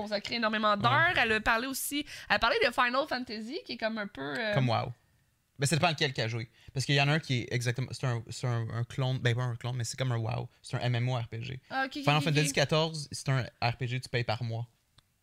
consacré 0.00 0.36
énormément 0.36 0.76
d'heures. 0.76 1.16
Elle 1.16 1.32
a 1.32 1.40
parlé 1.40 1.66
aussi, 1.66 2.04
elle 2.28 2.36
a 2.36 2.38
parlé 2.38 2.56
de 2.64 2.70
Final 2.72 3.06
Fantasy 3.08 3.58
qui 3.64 3.72
est 3.72 3.76
comme 3.76 3.98
un 3.98 4.06
peu 4.06 4.22
euh, 4.22 4.54
Comme 4.54 4.68
WoW. 4.68 4.92
Ben, 5.58 5.66
ça 5.66 5.76
dépend 5.76 5.88
lequel 5.88 6.12
qui 6.12 6.20
a 6.20 6.28
joué. 6.28 6.50
Parce 6.74 6.84
qu'il 6.84 6.94
y 6.94 7.00
en 7.00 7.08
a 7.08 7.12
un 7.12 7.18
qui 7.18 7.40
est 7.40 7.48
exactement. 7.50 7.88
C'est 7.90 8.06
un, 8.06 8.22
c'est 8.28 8.46
un, 8.46 8.66
un 8.74 8.84
clone. 8.84 9.18
Ben, 9.18 9.34
pas 9.34 9.42
un 9.42 9.56
clone, 9.56 9.76
mais 9.76 9.84
c'est 9.84 9.96
comme 9.98 10.12
un 10.12 10.18
WoW. 10.18 10.48
C'est 10.62 10.76
un 10.76 10.88
MMORPG. 10.90 11.60
Ah, 11.70 11.84
ok, 11.86 11.92
ok, 11.96 12.02
Final 12.02 12.20
Fantasy. 12.20 12.52
XIV, 12.52 13.08
c'est 13.10 13.28
un 13.30 13.42
RPG, 13.62 14.00
tu 14.02 14.08
payes 14.10 14.24
par 14.24 14.42
mois. 14.42 14.66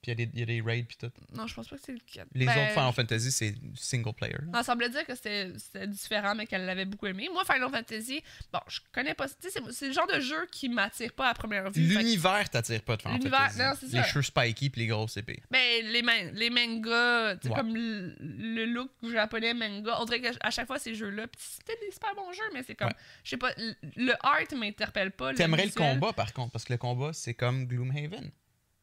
Puis 0.04 0.12
il 0.12 0.20
y, 0.20 0.22
a 0.22 0.26
des- 0.26 0.32
il 0.34 0.40
y 0.42 0.44
a 0.44 0.46
des 0.46 0.62
raids, 0.62 0.84
puis 0.84 0.98
tout. 0.98 1.10
Non, 1.34 1.48
je 1.48 1.54
pense 1.56 1.68
pas 1.70 1.78
que 1.78 1.82
c'est 1.86 1.94
le 1.94 2.00
cas. 2.00 2.26
Les 2.36 2.46
Ben, 2.46 2.52
autres 2.52 2.74
Final 2.74 2.92
Fantasy, 2.94 3.32
c'est 3.32 3.56
single 3.76 4.14
player. 4.14 4.34
là. 4.34 4.46
Non, 4.52 4.60
elle 4.60 4.66
semblait 4.66 4.90
dire 4.90 5.06
que 5.06 5.16
c'était 5.16 5.88
différent, 5.88 6.36
mais 6.36 6.46
qu'elle 6.46 6.66
l'avait 6.66 6.84
beaucoup 6.84 7.08
aimé. 7.08 7.30
Moi, 7.32 7.44
Final 7.46 7.70
Fantasy, 7.72 8.22
bon, 8.52 8.60
je 8.68 8.80
connais 8.92 9.14
pas. 9.14 9.30
Tu 9.30 9.50
sais, 9.50 9.60
c'est- 9.72 9.88
le 9.88 9.94
genre 9.94 10.08
de 10.08 10.20
jeu 10.20 10.46
qui 10.52 10.68
m'attire 10.68 11.14
pas 11.14 11.30
à 11.30 11.34
première 11.34 11.72
vue. 11.72 11.82
L'univers 11.88 12.50
t'attire 12.50 12.82
pas 12.84 12.98
de 12.98 13.02
Final 13.02 13.22
Fantasy. 13.22 13.60
non, 13.60 13.72
c'est 13.80 13.86
Les 13.88 13.92
ça. 13.94 14.04
cheveux 14.04 14.22
spiky 14.24 14.70
puis 14.70 14.82
les 14.82 14.88
grosses 14.88 15.16
épées. 15.16 15.42
Mais 15.50 15.82
les, 15.84 16.02
man- 16.02 16.32
les 16.34 16.50
mangas, 16.50 17.38
tu 17.38 17.48
sais, 17.48 17.50
Ouais. 17.54 17.56
comme 17.60 17.74
le, 17.74 18.14
le 18.20 18.66
look 18.66 18.92
japonais 19.10 19.54
manga, 19.54 19.98
on 20.02 20.06
dirait 20.06 20.20
qu'à 20.20 20.50
chaque 20.52 20.68
fois 20.68 20.80
ces 20.80 20.96
jeux-là, 20.96 21.28
c'était 21.38 21.80
des 21.80 21.92
super 21.92 22.14
bons 22.16 22.34
jeux, 22.34 22.44
mais 22.54 22.64
c'est 22.64 22.76
comme, 22.76 22.90
Ouais. 22.90 22.96
je 23.24 23.30
sais 23.30 23.38
pas, 23.38 23.54
le, 23.96 24.12
art 24.22 24.42
m'interpelle 24.58 25.12
pas. 25.12 25.34
T'aimerais 25.34 25.66
le 25.68 25.72
combat 25.72 26.12
par 26.12 26.34
contre, 26.34 26.52
parce 26.52 26.66
que 26.66 26.74
le 26.74 26.78
combat 26.78 27.12
c'est 27.14 27.34
comme 27.34 27.66
Gloomhaven. 27.68 28.24
Tu 28.26 28.30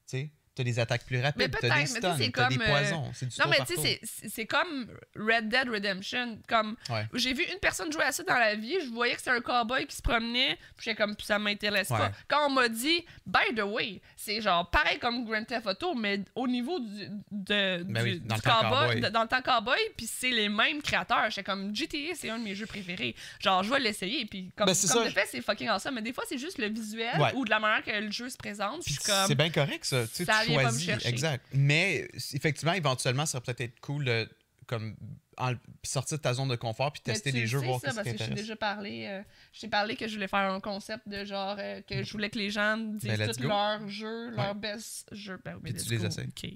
sais, 0.06 0.30
t'as 0.60 0.64
des 0.64 0.78
attaques 0.78 1.04
plus 1.04 1.20
rapides, 1.20 1.38
Mais 1.38 1.48
t'as 1.48 1.58
peut-être, 1.58 1.76
des 1.78 1.86
stuns, 1.86 2.00
c'est 2.18 2.30
t'as 2.30 2.48
des 2.48 2.56
comme, 2.56 2.62
euh, 2.62 2.66
poisons. 2.68 3.10
C'est 3.14 3.26
du 3.28 3.36
Non, 3.40 3.46
mais 3.48 3.56
tu 3.66 3.74
sais, 3.74 3.80
c'est- 3.82 4.00
c'est 4.02 4.28
c'est 4.28 4.46
comme 4.46 4.88
Red 5.16 5.48
Dead 5.48 5.68
Redemption. 5.68 6.38
Comme, 6.48 6.76
Ouais. 6.88 7.06
j'ai 7.14 7.32
vu 7.32 7.44
une 7.52 7.58
personne 7.58 7.90
jouer 7.92 8.04
à 8.04 8.12
ça 8.12 8.22
dans 8.22 8.34
la 8.38 8.54
vie, 8.54 8.76
je 8.84 8.90
voyais 8.90 9.12
que 9.14 9.18
c'était 9.20 9.30
un 9.36 9.40
cowboy 9.40 9.86
qui 9.86 9.96
se 9.96 10.02
promenait, 10.02 10.56
puis 10.76 10.84
j'étais 10.84 10.96
comme, 10.96 11.14
ça 11.22 11.38
m'intéresse 11.38 11.88
pas. 11.88 12.12
Quand 12.28 12.46
on 12.46 12.50
m'a 12.50 12.68
dit, 12.68 13.04
by 13.26 13.54
the 13.56 13.62
way, 13.62 14.00
c'est 14.16 14.40
genre 14.40 14.68
pareil 14.70 14.98
comme 14.98 15.24
Grand 15.24 15.44
Theft 15.44 15.66
Auto, 15.66 15.94
mais 15.94 16.20
au 16.34 16.46
niveau 16.48 16.78
du, 16.80 17.08
de, 17.30 17.82
Ben 17.84 18.02
du, 18.04 18.10
oui, 18.10 18.20
dans 18.24 18.34
du 18.36 18.40
le 18.44 18.50
temps 18.50 18.60
cowboy, 18.60 19.00
dans 19.10 19.22
le 19.22 19.28
temps 19.28 19.42
cowboy, 19.42 19.78
puis 19.96 20.06
c'est 20.06 20.30
les 20.30 20.48
mêmes 20.48 20.82
créateurs. 20.82 21.26
J'étais 21.30 21.42
comme, 21.44 21.74
GTA, 21.74 22.14
c'est 22.14 22.30
un 22.30 22.38
de 22.38 22.44
mes 22.44 22.54
jeux 22.54 22.66
préférés. 22.66 23.14
Genre, 23.40 23.62
je 23.62 23.70
vais 23.70 23.80
l'essayer, 23.80 24.24
puis 24.26 24.52
comme, 24.56 24.66
Ben, 24.66 24.74
c'est 24.74 24.88
comme 24.88 25.02
ça. 25.02 25.08
de 25.08 25.14
fait, 25.14 25.26
c'est 25.30 25.40
fucking 25.42 25.68
awesome, 25.68 25.94
mais 25.94 26.02
des 26.02 26.12
fois, 26.12 26.24
c'est 26.28 26.38
juste 26.38 26.58
le 26.58 26.68
visuel 26.68 27.18
Ouais. 27.20 27.32
ou 27.34 27.44
de 27.44 27.50
la 27.50 27.58
manière 27.60 27.82
que 27.84 27.90
le 27.90 28.10
jeu 28.10 28.28
se 28.28 28.36
présente, 28.36 28.82
C'est 28.82 29.34
bien 29.34 29.50
correct, 29.50 29.84
ça. 29.84 30.02
Tu 30.06 30.14
sais, 30.14 30.24
ça 30.24 30.40
tu 30.44 30.49
pas 30.56 30.72
me 30.72 30.78
chercher. 30.78 31.08
Exact. 31.08 31.44
Mais 31.52 32.08
effectivement, 32.32 32.72
éventuellement, 32.74 33.26
ça 33.26 33.40
pourrait 33.40 33.54
peut-être 33.54 33.72
être 33.74 33.80
cool 33.80 34.04
de 34.04 34.28
comme, 34.66 34.94
en- 35.36 35.54
sortir 35.82 36.18
de 36.18 36.22
ta 36.22 36.32
zone 36.32 36.48
de 36.48 36.54
confort 36.54 36.92
puis 36.92 37.02
tester 37.02 37.30
tu 37.30 37.34
des 37.36 37.40
le 37.40 37.46
jeux, 37.48 37.58
sais, 37.60 37.66
voir 37.66 37.80
ça, 37.80 37.86
parce 37.88 37.96
que 37.98 38.04
je 38.04 38.10
t'ai 38.12 38.18
t'intéresse. 38.18 38.40
déjà 38.40 38.54
parlé. 38.56 39.06
euh, 39.08 39.68
parlé 39.68 39.96
que 39.96 40.06
je 40.06 40.14
voulais 40.14 40.28
faire 40.28 40.48
un 40.52 40.60
concept 40.60 41.08
de 41.08 41.24
genre 41.24 41.56
euh, 41.58 41.80
que 41.82 42.04
je 42.04 42.12
voulais 42.12 42.30
que 42.30 42.38
les 42.38 42.50
gens 42.50 42.76
disent 42.76 43.18
Ben, 43.18 43.32
tous 43.32 43.42
leurs 43.42 43.88
jeux, 43.88 44.30
leurs 44.30 44.54
best 44.54 45.08
jeux. 45.12 45.40
Ben, 45.44 45.58
Puis 45.62 45.74
tu 45.74 45.88
les 45.90 45.96
go. 45.96 46.06
essayes. 46.06 46.28
Ok. 46.28 46.50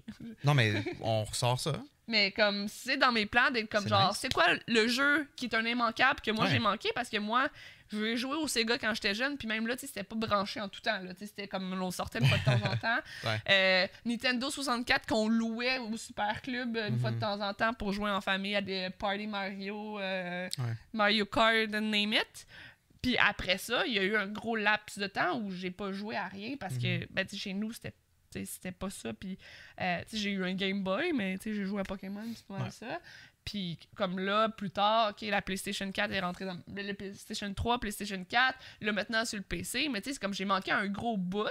Non, 0.44 0.54
mais 0.54 0.74
on 1.00 1.24
ressort 1.24 1.58
ça. 1.58 1.72
Mais 2.06 2.30
comme 2.32 2.68
c'est 2.68 2.98
dans 2.98 3.10
mes 3.10 3.26
plans 3.26 3.50
d'être 3.50 3.68
comme 3.70 3.84
C'est 3.84 3.88
genre 3.88 4.10
nice. 4.10 4.18
c'est 4.20 4.32
quoi 4.32 4.44
le 4.68 4.86
jeu 4.86 5.26
qui 5.36 5.46
est 5.46 5.54
un 5.54 5.64
immanquable 5.64 6.20
que 6.20 6.30
moi 6.30 6.44
Ouais. 6.44 6.50
j'ai 6.52 6.58
manqué? 6.60 6.90
Parce 6.94 7.08
que 7.08 7.16
moi 7.16 7.48
je 7.92 7.98
vais 7.98 8.16
jouer 8.16 8.36
au 8.36 8.48
Sega 8.48 8.78
quand 8.78 8.92
j'étais 8.94 9.14
jeune 9.14 9.36
puis 9.36 9.46
même 9.46 9.66
là 9.66 9.74
c'était 9.78 10.02
pas 10.02 10.16
branché 10.16 10.60
en 10.60 10.68
tout 10.68 10.80
temps 10.80 10.98
c'était 11.18 11.46
comme 11.48 11.72
on 11.80 11.90
sortait 11.90 12.18
une 12.18 12.26
fois 12.26 12.38
de 12.38 12.44
temps 12.44 12.70
en 12.70 12.76
temps 12.76 12.98
Ouais. 13.24 13.38
Euh, 13.50 13.86
Nintendo 14.04 14.50
64 14.50 15.06
qu'on 15.06 15.28
louait 15.28 15.78
au 15.78 15.96
Super 15.96 16.40
Club 16.42 16.76
euh, 16.76 16.88
une 16.88 16.98
fois 16.98 17.10
de 17.10 17.16
Mhm. 17.16 17.20
temps 17.20 17.40
en 17.40 17.54
temps 17.54 17.74
pour 17.74 17.92
jouer 17.92 18.10
en 18.10 18.20
famille 18.20 18.56
à 18.56 18.60
des 18.62 18.88
Party 18.98 19.26
Mario 19.26 19.98
euh, 20.00 20.48
Ouais. 20.58 20.74
Mario 20.92 21.26
Kart 21.26 21.68
name 21.70 22.14
it 22.14 22.46
puis 23.02 23.16
après 23.18 23.58
ça 23.58 23.86
il 23.86 23.92
y 23.92 23.98
a 23.98 24.02
eu 24.02 24.16
un 24.16 24.26
gros 24.28 24.56
laps 24.56 24.98
de 24.98 25.06
temps 25.06 25.38
où 25.38 25.50
j'ai 25.50 25.70
pas 25.70 25.92
joué 25.92 26.16
à 26.16 26.26
rien 26.26 26.56
parce 26.58 26.74
Mhm. 26.76 26.80
que 26.82 27.06
ben, 27.12 27.24
tu 27.26 27.36
sais, 27.36 27.42
chez 27.42 27.52
nous 27.52 27.72
c'était 27.72 27.92
c'était 28.44 28.72
pas 28.72 28.90
ça 28.90 29.12
puis 29.12 29.38
euh, 29.80 30.02
j'ai 30.12 30.30
eu 30.32 30.44
un 30.44 30.54
Game 30.54 30.82
Boy, 30.82 31.12
mais 31.12 31.38
tu 31.38 31.50
sais, 31.50 31.54
j'ai 31.54 31.64
joué 31.64 31.82
à 31.82 31.84
Pokémon, 31.84 32.24
c'est 32.34 32.44
pas 32.46 32.64
Ouais. 32.64 32.70
ça. 32.70 32.98
Puis 33.44 33.78
comme 33.94 34.18
là, 34.18 34.48
plus 34.48 34.70
tard, 34.70 35.10
ok, 35.10 35.20
la 35.28 35.42
PlayStation 35.42 35.90
4 35.90 36.12
est 36.12 36.20
rentrée 36.20 36.46
dans 36.46 36.56
le 36.66 36.92
PlayStation 36.94 37.52
3, 37.52 37.78
PlayStation 37.78 38.24
4, 38.24 38.58
là 38.80 38.92
maintenant 38.92 39.24
sur 39.24 39.38
le 39.38 39.44
PC, 39.44 39.88
mais 39.90 40.00
tu 40.00 40.10
sais, 40.10 40.14
c'est 40.14 40.20
comme 40.20 40.34
j'ai 40.34 40.44
manqué 40.46 40.70
un 40.70 40.86
gros 40.86 41.16
bout. 41.16 41.48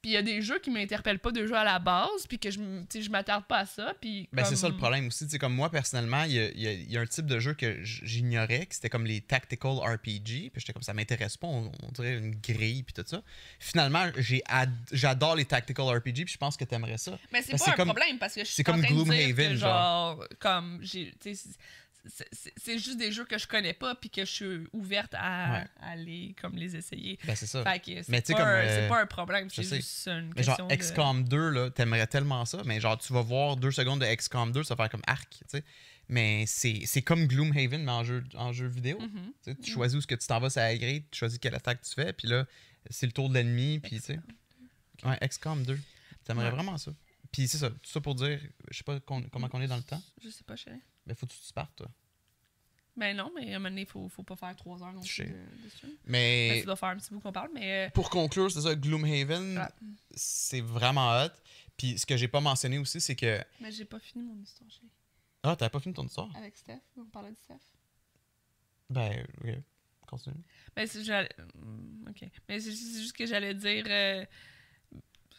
Puis 0.00 0.12
il 0.12 0.14
y 0.14 0.16
a 0.16 0.22
des 0.22 0.42
jeux 0.42 0.58
qui 0.60 0.70
m'interpellent 0.70 1.18
pas 1.18 1.32
de 1.32 1.44
jeux 1.46 1.56
à 1.56 1.64
la 1.64 1.78
base, 1.78 2.26
puis 2.28 2.38
que 2.38 2.50
je 2.50 2.58
m- 2.60 2.86
tu 2.88 2.98
sais, 2.98 3.04
je 3.04 3.10
m'attarde 3.10 3.44
pas 3.46 3.58
à 3.58 3.66
ça, 3.66 3.94
puis 4.00 4.28
Ben, 4.32 4.44
c'est 4.44 4.50
comme- 4.50 4.56
ça 4.58 4.68
le 4.68 4.76
problème 4.76 5.06
aussi. 5.08 5.26
Comme 5.38 5.54
moi, 5.54 5.70
personnellement, 5.70 6.22
il 6.24 6.32
y 6.32 6.38
a, 6.38 6.50
y 6.52 6.66
a- 6.68 6.72
il 6.72 6.90
y 6.92 6.96
a 6.96 7.00
un 7.00 7.06
type 7.06 7.26
de 7.26 7.38
jeu 7.40 7.54
que 7.54 7.82
j'ignorais, 7.82 8.66
que 8.66 8.74
c'était 8.74 8.88
comme 8.90 9.04
les 9.06 9.20
tactical 9.20 9.72
RPG. 9.78 10.50
Puis 10.50 10.60
j'étais 10.60 10.72
comme 10.72 10.82
ça 10.82 10.94
m'intéresse 10.94 11.36
pas, 11.36 11.48
on, 11.48 11.72
on 11.82 11.90
dirait 11.92 12.16
une 12.16 12.34
grille, 12.36 12.82
puis 12.84 12.94
tout 12.94 13.04
ça. 13.06 13.22
Finalement, 13.58 14.06
j'ai 14.16 14.42
ad- 14.46 14.70
j'adore 14.92 15.36
les 15.36 15.44
tactical 15.44 15.86
RPG, 15.88 16.24
puis 16.24 16.32
je 16.32 16.38
pense 16.38 16.56
que 16.56 16.64
t'aimerais 16.64 16.98
ça. 16.98 17.18
Mais 17.32 17.42
c'est 17.42 17.52
Ben, 17.52 17.58
pas 17.58 17.70
un 17.70 17.74
comme- 17.74 17.88
problème 17.88 18.18
parce 18.18 18.34
que 18.34 18.40
je 18.40 18.46
suis 18.46 18.54
c'est 18.54 18.64
pas 18.64 18.72
en 18.72 18.74
comme 18.76 18.84
train 18.84 18.94
de 18.94 19.02
dire 19.02 19.04
Gloomhaven, 19.14 19.52
que, 19.52 19.56
genre. 19.58 20.16
genre 20.16 20.28
comme 20.38 20.78
j'ai 20.82 21.12
tu 21.20 21.34
sais, 21.34 21.48
c'est- 22.08 22.78
juste 22.78 22.98
des 22.98 23.12
jeux 23.12 23.24
que 23.24 23.38
je 23.38 23.46
connais 23.46 23.72
pas 23.74 23.94
puis 23.94 24.10
que 24.10 24.24
je 24.24 24.30
suis 24.30 24.66
ouverte 24.72 25.14
à, 25.14 25.52
Ouais. 25.52 25.66
à 25.80 25.96
les 25.96 26.34
comme 26.40 26.56
les 26.56 26.74
essayer. 26.76 27.18
Ben, 27.24 27.34
c'est 27.36 27.46
ça. 27.46 27.62
Fait 27.64 27.78
que 27.80 28.02
c'est 28.02 28.32
pas, 28.34 28.48
euh, 28.48 28.82
c'est 28.82 28.88
pas 28.88 29.00
un 29.02 29.06
problème, 29.06 29.48
c'est 29.50 29.62
juste 29.62 30.06
une 30.08 30.32
Mais 30.36 30.42
genre, 30.42 30.66
de... 30.66 30.74
XCOM 30.74 31.24
2, 31.28 31.50
là, 31.50 31.70
t'aimerais 31.70 32.06
tellement 32.06 32.44
ça, 32.44 32.62
mais 32.64 32.80
genre, 32.80 32.98
tu 32.98 33.12
vas 33.12 33.22
voir 33.22 33.56
deux 33.56 33.70
secondes 33.70 34.00
de 34.00 34.06
XCOM 34.06 34.52
2, 34.52 34.62
ça 34.64 34.74
va 34.74 34.84
faire 34.84 34.90
comme 34.90 35.02
arc, 35.06 35.30
tu 35.30 35.38
sais. 35.48 35.64
Mais 36.10 36.44
c'est 36.46 37.02
comme 37.02 37.26
Gloomhaven, 37.26 37.84
mais 37.84 37.92
en 37.92 38.02
jeu, 38.04 38.24
en 38.34 38.52
jeu 38.52 38.66
vidéo. 38.66 38.98
Mhm. 38.98 39.32
Tu 39.44 39.56
tu 39.56 39.70
choisis 39.72 39.94
où 39.96 39.98
est-ce 39.98 40.06
que 40.06 40.14
tu 40.14 40.26
t'en 40.26 40.40
vas, 40.40 40.48
c'est 40.50 40.60
la 40.78 40.78
tu 41.00 41.02
choisis 41.12 41.38
quelle 41.38 41.54
attaque 41.54 41.82
tu 41.82 41.92
fais, 41.94 42.12
puis 42.14 42.28
là, 42.28 42.46
c'est 42.88 43.04
le 43.06 43.12
tour 43.12 43.28
de 43.28 43.34
l'ennemi, 43.34 43.78
puis 43.80 43.96
tu 44.00 44.02
sais. 44.06 44.20
Ouais, 45.04 45.18
XCOM 45.28 45.64
2. 45.64 45.78
T'aimerais 46.24 46.46
Ouais. 46.46 46.50
vraiment 46.50 46.78
ça. 46.78 46.92
Puis 47.30 47.46
c'est 47.46 47.58
ça, 47.58 47.68
tout 47.68 47.76
ça 47.84 48.00
pour 48.00 48.14
dire, 48.14 48.40
je 48.70 48.78
sais 48.78 48.84
pas 48.84 48.98
comment 49.00 49.22
on 49.52 49.60
est 49.60 49.66
dans 49.66 49.76
le 49.76 49.82
temps, 49.82 50.02
Je 50.24 50.30
sais 50.30 50.44
pas, 50.44 50.56
chérie. 50.56 50.80
Mais 51.08 51.14
faut 51.14 51.26
que 51.26 51.32
tu 51.32 51.38
te 51.40 51.52
partes, 51.52 51.74
toi. 51.76 51.88
Ben 52.96 53.16
non, 53.16 53.30
mais 53.34 53.52
à 53.52 53.56
un 53.56 53.58
moment 53.60 53.68
donné, 53.70 53.84
faut, 53.84 54.08
faut 54.08 54.24
pas 54.24 54.34
faire 54.36 54.54
trois 54.56 54.82
heures 54.82 54.92
non 54.92 55.00
plus 55.02 55.24
de, 55.24 55.30
de 55.64 55.68
stream. 55.68 55.92
Ben, 56.04 56.10
Mais 56.10 56.56
tu 56.60 56.66
dois 56.66 56.74
faire 56.76 56.88
un 56.88 56.96
petit 56.96 57.10
bout 57.14 57.20
qu'on 57.20 57.32
parle, 57.32 57.50
mais... 57.54 57.86
euh, 57.86 57.90
pour 57.90 58.10
conclure, 58.10 58.50
c'est 58.50 58.60
ça, 58.60 58.74
Gloomhaven, 58.74 59.56
Ah. 59.58 59.72
c'est 60.14 60.60
vraiment 60.60 61.10
hot. 61.22 61.30
Puis 61.76 61.96
ce 61.98 62.04
que 62.06 62.16
j'ai 62.16 62.26
pas 62.26 62.40
mentionné 62.40 62.76
aussi, 62.78 63.00
c'est 63.00 63.14
que. 63.14 63.40
Mais 63.60 63.70
j'ai 63.70 63.84
pas 63.84 64.00
fini 64.00 64.24
mon 64.24 64.36
histoire, 64.42 64.68
chérie. 64.68 64.90
Ah, 65.44 65.54
t'avais 65.54 65.70
pas 65.70 65.78
fini 65.78 65.94
ton 65.94 66.04
histoire? 66.06 66.28
Avec 66.36 66.56
Steph, 66.56 66.80
on 66.96 67.04
parlait 67.04 67.30
de 67.30 67.36
Steph. 67.36 67.54
Ben, 68.90 69.24
ok. 69.44 69.50
Continue. 70.08 70.42
Ben, 70.74 70.86
c'est 70.88 71.00
ok. 72.08 72.28
Mais 72.48 72.58
c'est 72.60 72.72
c'est 72.72 73.00
juste 73.00 73.12
que 73.16 73.26
j'allais 73.26 73.54
dire. 73.54 73.84
euh, 73.88 74.24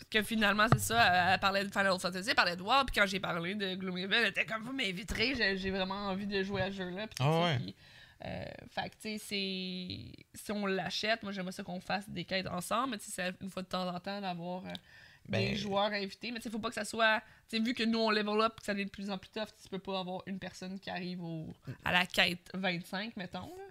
Que 0.10 0.24
finalement, 0.24 0.66
c'est 0.72 0.80
ça, 0.80 1.34
elle, 1.34 1.40
parlait 1.40 1.64
de 1.64 1.70
Final 1.72 2.00
Fantasy, 2.00 2.30
elle 2.30 2.36
parlait 2.36 2.56
de 2.56 2.62
WoW, 2.64 2.86
puis 2.88 3.00
quand 3.00 3.06
j'ai 3.06 3.20
parlé 3.20 3.54
de 3.56 3.76
Gloomhaven, 3.76 4.24
elle 4.24 4.30
était 4.30 4.46
comme 4.46 4.64
vous 4.64 4.74
m'inviterez, 4.74 5.36
j'ai 5.36 5.58
j'ai 5.58 5.70
vraiment 5.72 6.08
envie 6.08 6.26
de 6.26 6.42
jouer 6.42 6.62
à 6.64 6.72
ce 6.72 6.78
jeu-là. 6.78 7.06
Ah 7.20 7.42
ouais. 7.42 7.60
euh, 8.26 8.44
fait 8.72 8.90
que, 8.90 8.96
tu 8.96 9.20
sais. 9.20 10.12
Si 10.34 10.52
on 10.52 10.66
l'achète, 10.66 11.22
moi, 11.24 11.32
j'aimerais 11.32 11.52
ça 11.52 11.64
qu'on 11.64 11.80
fasse 11.82 12.10
des 12.10 12.24
quêtes 12.26 12.48
ensemble, 12.48 12.92
mais 12.92 12.98
tu 12.98 13.06
sais, 13.06 13.12
c'est 13.12 13.44
une 13.44 13.50
fois 13.50 13.62
de 13.62 13.68
temps 13.68 13.88
en 13.88 14.00
temps 14.00 14.20
d'avoir 14.22 14.66
euh, 14.66 14.72
Ben- 15.28 15.50
des 15.50 15.56
joueurs 15.56 15.92
invités. 15.92 16.32
Mais 16.32 16.38
tu 16.40 16.44
sais, 16.44 16.50
faut 16.50 16.60
pas 16.60 16.70
que 16.70 16.76
ça 16.76 16.86
soit. 16.86 17.22
Tu 17.50 17.58
sais, 17.58 17.64
vu 17.64 17.74
que 17.74 17.84
nous, 17.84 18.00
on 18.00 18.10
level 18.10 18.42
up, 18.42 18.60
que 18.60 18.66
ça 18.66 18.74
devient 18.74 18.86
de 18.86 18.90
plus 18.92 19.10
en 19.12 19.18
plus 19.18 19.30
tough, 19.30 19.50
tu 19.62 19.70
peux 19.70 19.80
pas 19.80 20.00
avoir 20.00 20.22
une 20.26 20.40
personne 20.40 20.80
qui 20.80 20.90
arrive 20.90 21.22
au, 21.24 21.54
à 21.86 21.92
la 21.92 22.06
quête 22.06 22.50
25, 22.54 23.16
mettons, 23.18 23.40
là. 23.58 23.64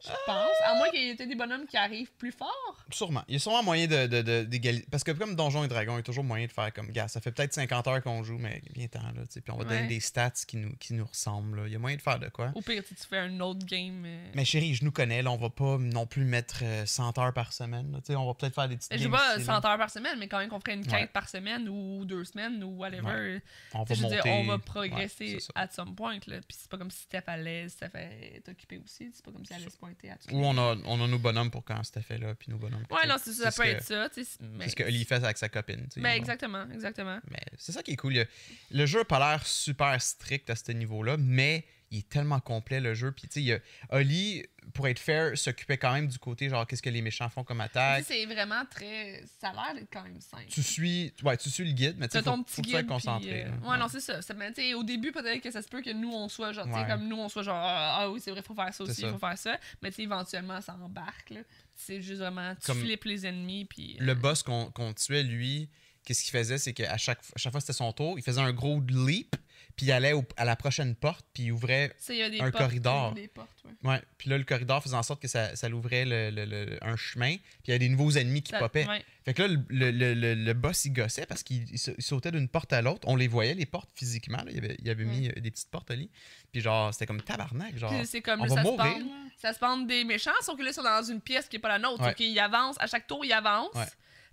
Je 0.00 0.12
pense. 0.26 0.50
À 0.64 0.74
moins 0.76 0.88
qu'il 0.90 1.02
y 1.02 1.08
ait 1.10 1.14
des 1.16 1.34
bonhommes 1.34 1.66
qui 1.66 1.76
arrivent 1.76 2.12
plus 2.18 2.30
fort. 2.32 2.76
Sûrement. 2.90 3.24
Il 3.26 3.34
y 3.34 3.36
a 3.36 3.40
sûrement 3.40 3.62
moyen 3.64 3.86
de, 3.86 4.06
de, 4.06 4.22
de- 4.22 4.44
d'égaliser. 4.44 4.86
Parce 4.90 5.02
que 5.02 5.10
comme 5.10 5.34
Donjons 5.34 5.64
et 5.64 5.68
Dragons, 5.68 5.94
il 5.94 5.96
y 5.96 6.00
a 6.00 6.02
toujours 6.04 6.22
moyen 6.24 6.46
de 6.46 6.52
faire 6.52 6.72
comme, 6.72 6.90
gars, 6.92 7.08
ça 7.08 7.20
fait 7.20 7.32
peut-être 7.32 7.52
50 7.52 7.86
heures 7.88 8.02
qu'on 8.02 8.22
joue, 8.22 8.38
mais 8.38 8.62
viens 8.74 8.86
temps 8.86 9.00
là, 9.02 9.22
puis 9.28 9.42
on 9.52 9.56
va 9.56 9.64
donner 9.64 9.88
des 9.88 10.00
stats 10.00 10.30
qui 10.46 10.56
nous, 10.56 10.74
qui 10.76 10.94
nous 10.94 11.04
ressemblent. 11.04 11.62
là. 11.62 11.66
Il 11.66 11.72
y 11.72 11.76
a 11.76 11.78
moyen 11.80 11.96
de 11.96 12.02
faire 12.02 12.18
de 12.20 12.28
quoi. 12.28 12.52
Au 12.54 12.60
pire, 12.62 12.82
tu 12.86 12.94
fais 12.94 13.18
un 13.18 13.40
autre 13.40 13.66
game. 13.66 14.04
euh, 14.06 14.30
Mais 14.34 14.44
chérie, 14.44 14.74
je 14.74 14.84
nous 14.84 14.92
connais, 14.92 15.20
là, 15.22 15.30
on 15.32 15.36
va 15.36 15.50
pas 15.50 15.78
non 15.78 16.06
plus 16.06 16.24
mettre 16.24 16.60
euh, 16.62 16.86
100 16.86 17.18
heures 17.18 17.32
par 17.34 17.52
semaine. 17.52 17.90
là. 17.92 18.16
On 18.16 18.26
va 18.26 18.34
peut-être 18.34 18.54
faire 18.54 18.68
des 18.68 18.76
petites 18.76 18.92
Je 18.96 19.02
sais 19.02 19.08
pas 19.08 19.36
ici, 19.36 19.44
100 19.46 19.52
là. 19.60 19.70
heures 19.72 19.78
par 19.78 19.90
semaine, 19.90 20.18
mais 20.18 20.28
quand 20.28 20.38
même 20.38 20.48
qu'on 20.48 20.60
ferait 20.60 20.74
une 20.74 20.84
quête 20.86 20.92
Ouais. 20.92 21.06
par 21.08 21.28
semaine 21.28 21.68
ou 21.68 22.04
deux 22.04 22.24
semaines 22.24 22.62
ou 22.62 22.76
whatever. 22.78 23.40
On 23.74 23.82
va 23.82 23.94
veux 23.94 24.08
dire, 24.08 24.22
on 24.26 24.44
va 24.44 24.58
progresser 24.58 25.40
ça. 25.40 25.52
at 25.56 25.68
some 25.70 25.94
point. 25.94 26.18
Là. 26.26 26.36
Puis 26.46 26.56
c'est 26.60 26.70
pas 26.70 26.78
comme 26.78 26.90
si 26.90 27.02
Steph 27.02 27.24
allait, 27.26 27.68
Steph 27.68 27.90
est 27.94 28.48
occupée 28.48 28.78
aussi. 28.84 29.10
C'est 29.12 29.24
pas 29.24 29.32
comme 29.32 29.44
si 29.44 29.52
elle 29.52 29.62
allait 29.62 29.70
se 29.70 29.76
pointer 29.88 30.10
à 30.10 30.16
tout. 30.16 30.34
Ou 30.34 30.44
on 30.44 30.56
a, 30.58 30.76
on 30.84 31.02
a 31.02 31.06
nos 31.06 31.18
bonhommes 31.18 31.50
pour 31.50 31.64
quand 31.64 31.82
c'était 31.82 32.02
fait 32.02 32.18
là, 32.18 32.34
puis 32.34 32.50
nos 32.50 32.58
bonhommes. 32.58 32.84
Ouais, 32.90 33.06
non, 33.06 33.16
ça, 33.18 33.32
ça 33.32 33.50
ce 33.50 33.60
peut 33.60 33.66
être 33.68 33.82
ça. 33.82 34.08
C'est 34.12 34.24
ce 34.24 34.76
que 34.76 34.84
Oli 34.84 35.04
fait 35.04 35.16
avec 35.16 35.38
sa 35.38 35.48
copine. 35.48 35.86
Ben, 35.96 36.10
exactement, 36.10 36.66
exactement. 36.72 37.18
Mais 37.30 37.42
c'est 37.56 37.72
ça 37.72 37.82
qui 37.82 37.92
est 37.92 37.96
cool. 37.96 38.26
Le 38.70 38.86
jeu 38.86 39.00
a 39.00 39.04
pas 39.04 39.18
l'air 39.18 39.46
super 39.46 40.00
strict 40.00 40.50
à 40.50 40.56
ce 40.56 40.72
niveau-là, 40.72 41.16
mais 41.18 41.64
il 41.90 41.98
est 42.00 42.08
tellement 42.08 42.40
complet 42.40 42.80
le 42.80 42.94
jeu. 42.94 43.12
Puis 43.12 43.28
tu 43.28 43.42
sais, 43.46 43.62
Oli, 43.90 44.44
pour 44.74 44.86
être 44.88 44.98
fair, 44.98 45.36
s'occupait 45.38 45.78
quand 45.78 45.92
même 45.94 46.06
du 46.08 46.18
côté 46.18 46.48
genre 46.50 46.66
qu'est-ce 46.66 46.82
que 46.82 46.90
les 46.90 47.00
méchants 47.00 47.28
font 47.30 47.44
comme 47.44 47.60
attaque. 47.62 48.04
C'est 48.06 48.26
vraiment 48.26 48.62
très. 48.70 49.24
Ça 49.40 49.48
a 49.48 49.72
l'air 49.72 49.82
quand 49.92 50.02
même 50.02 50.20
simple. 50.20 50.44
Tu 50.50 50.62
suis, 50.62 51.12
ouais, 51.22 51.36
tu 51.38 51.48
suis 51.48 51.64
le 51.64 51.72
guide, 51.72 51.96
mais 51.98 52.08
tu 52.08 52.18
faut, 52.18 52.24
ton 52.24 52.44
faut 52.44 52.60
petit 52.62 52.70
sois 52.70 52.80
guide. 52.82 52.88
concentré. 52.90 53.44
euh, 53.44 53.50
là. 53.62 53.70
ouais, 53.70 53.78
non, 53.78 53.88
c'est 53.88 54.00
ça. 54.00 54.20
Ça- 54.20 54.34
mais, 54.34 54.52
tu 54.52 54.60
sais, 54.60 54.74
au 54.74 54.82
début, 54.84 55.12
peut-être 55.12 55.42
que 55.42 55.50
ça 55.50 55.62
se 55.62 55.68
peut 55.68 55.80
que 55.80 55.90
nous, 55.90 56.12
on 56.12 56.28
soit 56.28 56.52
genre, 56.52 56.66
tu 56.66 56.72
sais, 56.72 56.78
Ouais. 56.80 56.86
comme 56.86 57.08
nous, 57.08 57.16
on 57.16 57.28
soit 57.28 57.42
genre, 57.42 57.56
ah 57.58 57.98
ah 58.00 58.10
oui, 58.10 58.20
c'est 58.22 58.30
vrai, 58.30 58.42
faut 58.42 58.54
faire 58.54 58.72
ça 58.74 58.84
aussi, 58.84 59.00
ça. 59.00 59.10
faut 59.10 59.18
faire 59.18 59.38
ça. 59.38 59.58
Mais 59.82 59.88
tu 59.90 59.96
sais, 59.96 60.02
éventuellement, 60.02 60.60
ça 60.60 60.74
embarque. 60.74 61.32
C'est 61.74 62.02
juste 62.02 62.20
vraiment, 62.20 62.54
tu 62.56 62.66
Comme 62.66 62.80
flippes 62.80 63.04
les 63.04 63.26
ennemis, 63.26 63.64
puis. 63.64 63.96
euh, 64.00 64.04
Le 64.04 64.14
boss 64.14 64.42
qu'on 64.42 64.70
qu'on 64.72 64.92
tuait, 64.92 65.22
lui, 65.22 65.68
qu'est-ce 66.04 66.22
qu'il 66.22 66.32
faisait, 66.32 66.58
c'est 66.58 66.72
qu'à 66.74 66.96
chaque, 66.98 67.20
à 67.34 67.38
chaque 67.38 67.52
fois 67.52 67.60
c'était 67.60 67.72
son 67.72 67.92
tour, 67.92 68.18
il 68.18 68.22
faisait 68.22 68.40
un 68.40 68.52
gros 68.52 68.80
leap, 68.80 69.36
puis 69.78 69.86
il 69.86 69.92
allait 69.92 70.12
au- 70.12 70.24
à 70.36 70.44
la 70.44 70.56
prochaine 70.56 70.94
porte, 70.94 71.24
puis 71.32 71.44
il 71.44 71.52
ouvrait 71.52 71.90
il 72.10 72.42
un 72.42 72.50
portes, 72.50 72.62
corridor. 72.64 73.14
Des 73.14 73.28
portes, 73.28 73.48
ouais. 73.64 73.90
Ouais, 73.90 74.02
puis 74.18 74.28
là, 74.28 74.36
le 74.36 74.44
corridor 74.44 74.82
faisait 74.82 74.96
en 74.96 75.02
sorte 75.02 75.22
que 75.22 75.28
ça, 75.28 75.56
ça 75.56 75.68
l'ouvrait 75.70 76.04
le- 76.04 76.30
le- 76.30 76.44
le- 76.44 76.78
un 76.84 76.96
chemin, 76.96 77.36
puis 77.36 77.42
il 77.66 77.70
y 77.70 77.72
avait 77.72 77.78
des 77.78 77.88
nouveaux 77.88 78.10
ennemis 78.10 78.42
qui 78.42 78.50
Ça- 78.50 78.58
popaient. 78.58 78.86
ouais. 78.86 79.02
Fait 79.24 79.34
que 79.34 79.42
là, 79.42 79.48
le, 79.48 80.52
boss, 80.52 80.84
il 80.86 80.92
gossait 80.92 81.26
parce 81.26 81.42
qu'il 81.42 81.70
il 81.70 81.78
sa- 81.78 81.92
il 81.96 82.02
sautait 82.02 82.30
d'une 82.32 82.48
porte 82.48 82.72
à 82.72 82.82
l'autre. 82.82 83.06
On 83.08 83.14
les 83.16 83.28
voyait, 83.28 83.54
les 83.54 83.66
portes, 83.66 83.90
physiquement. 83.94 84.38
là. 84.38 84.50
Il 84.50 84.58
avait, 84.58 84.76
il 84.82 84.90
avait 84.90 85.04
Ouais. 85.04 85.10
mis 85.10 85.28
euh, 85.28 85.32
des 85.40 85.50
petites 85.50 85.70
portes 85.70 85.90
à 85.90 85.94
lit. 85.94 86.10
Puis 86.52 86.60
genre, 86.60 86.92
c'était 86.92 87.06
comme 87.06 87.22
tabarnak. 87.22 87.76
Genre, 87.78 87.92
c'est 88.04 88.20
comme 88.20 88.40
on 88.40 88.44
là, 88.44 88.48
va 88.50 88.56
ça 88.56 88.62
se 88.62 88.68
mourir. 88.68 88.98
là. 88.98 89.04
Ça 89.40 89.52
se 89.52 89.86
des 89.86 90.04
méchants, 90.04 90.30
sauf 90.42 90.56
que 90.58 90.62
là, 90.64 90.70
ils 90.70 90.74
sont 90.74 90.82
dans 90.82 91.02
une 91.02 91.20
pièce 91.20 91.46
qui 91.48 91.56
est 91.56 91.60
pas 91.60 91.68
la 91.68 91.78
nôtre. 91.78 92.02
Sauf 92.02 92.14
qu'ils 92.14 92.38
avancent, 92.40 92.76
à 92.80 92.86
chaque 92.86 93.06
tour, 93.06 93.24
ils 93.24 93.32
avancent. 93.32 93.76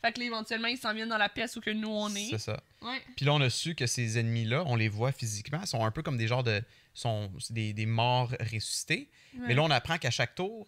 Fait 0.06 0.12
que 0.14 0.20
là, 0.20 0.26
éventuellement, 0.26 0.68
ils 0.68 0.78
s'en 0.78 0.94
viennent 0.94 1.10
dans 1.10 1.18
la 1.18 1.30
pièce 1.30 1.56
où 1.56 1.62
que 1.62 1.72
nous, 1.72 1.90
on 1.90 2.14
est. 2.14 2.30
C'est 2.30 2.38
ça. 2.38 2.62
Ouais. 2.82 3.02
Puis 3.16 3.26
là, 3.26 3.34
on 3.34 3.42
a 3.42 3.50
su 3.50 3.74
que 3.74 3.88
ces 3.88 4.20
ennemis-là, 4.20 4.64
on 4.68 4.76
les 4.76 4.88
voit 4.90 5.12
physiquement, 5.12 5.66
sont 5.66 5.84
un 5.84 5.92
peu 5.92 6.04
comme 6.04 6.18
des 6.18 6.28
genres 6.28 6.44
de. 6.44 6.62
sont 6.94 7.32
des, 7.50 7.74
des 7.74 7.86
morts 7.86 8.32
ressuscités. 8.40 9.10
Ouais. 9.34 9.48
Mais 9.48 9.54
là, 9.56 9.64
on 9.64 9.72
apprend 9.72 9.98
qu'à 9.98 10.12
chaque 10.12 10.36
tour, 10.36 10.68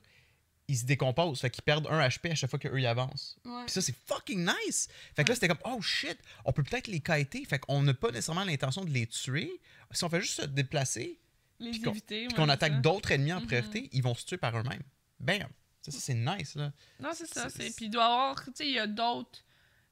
ils 0.68 0.78
se 0.78 0.86
décomposent. 0.86 1.40
Fait 1.40 1.50
qu'ils 1.50 1.64
perdent 1.64 1.88
un 1.88 2.06
HP 2.08 2.32
à 2.32 2.36
chaque 2.36 2.50
fois 2.50 2.58
qu'eux, 2.60 2.80
ils 2.80 2.86
avancent. 2.88 3.38
Ouais. 3.46 3.64
Puis 3.66 3.72
ça, 3.74 3.82
c'est 3.82 3.96
fucking 4.08 4.44
nice. 4.66 4.88
Fait 5.16 5.24
que 5.24 5.30
là, 5.30 5.36
c'était 5.36 5.48
comme, 5.48 5.60
oh 5.66 5.82
shit, 5.82 6.18
on 6.44 6.52
peut 6.52 6.64
peut-être 6.64 6.88
les 6.88 7.00
kiter. 7.00 7.46
Fait 7.46 7.60
qu'on 7.60 7.82
n'a 7.84 7.94
pas 7.94 8.10
nécessairement 8.12 8.44
l'intention 8.44 8.84
de 8.84 8.90
les 8.90 9.06
tuer. 9.08 9.62
Si 9.92 10.04
on 10.04 10.10
fait 10.10 10.22
juste 10.22 10.42
se 10.42 10.46
déplacer, 10.48 11.18
Les 11.60 11.72
puis 11.72 11.82
qu'on- 12.36 12.50
attaque 12.50 12.82
d'autres 12.82 13.12
ennemis 13.12 13.34
en 13.34 13.40
Mhm. 13.42 13.46
priorité, 13.48 13.90
ils 13.94 14.02
vont 14.04 14.16
se 14.16 14.26
tuer 14.26 14.38
par 14.38 14.58
eux-mêmes. 14.58 14.84
Bam! 15.20 15.48
Ça, 15.88 15.92
ça, 15.92 16.00
c'est 16.00 16.14
nice, 16.14 16.56
là. 16.56 16.72
Non, 17.00 17.10
c'est 17.14 17.28
ça. 17.28 17.50
C'est- 17.50 17.76
Puis 17.76 17.86
il 17.86 17.90
doit 17.90 18.04
y 18.04 18.06
avoir. 18.06 18.36
Tu 18.46 18.52
sais, 18.56 18.66
il 18.68 18.74
y 18.74 18.80
a 18.80 18.88
d'autres. 18.88 19.40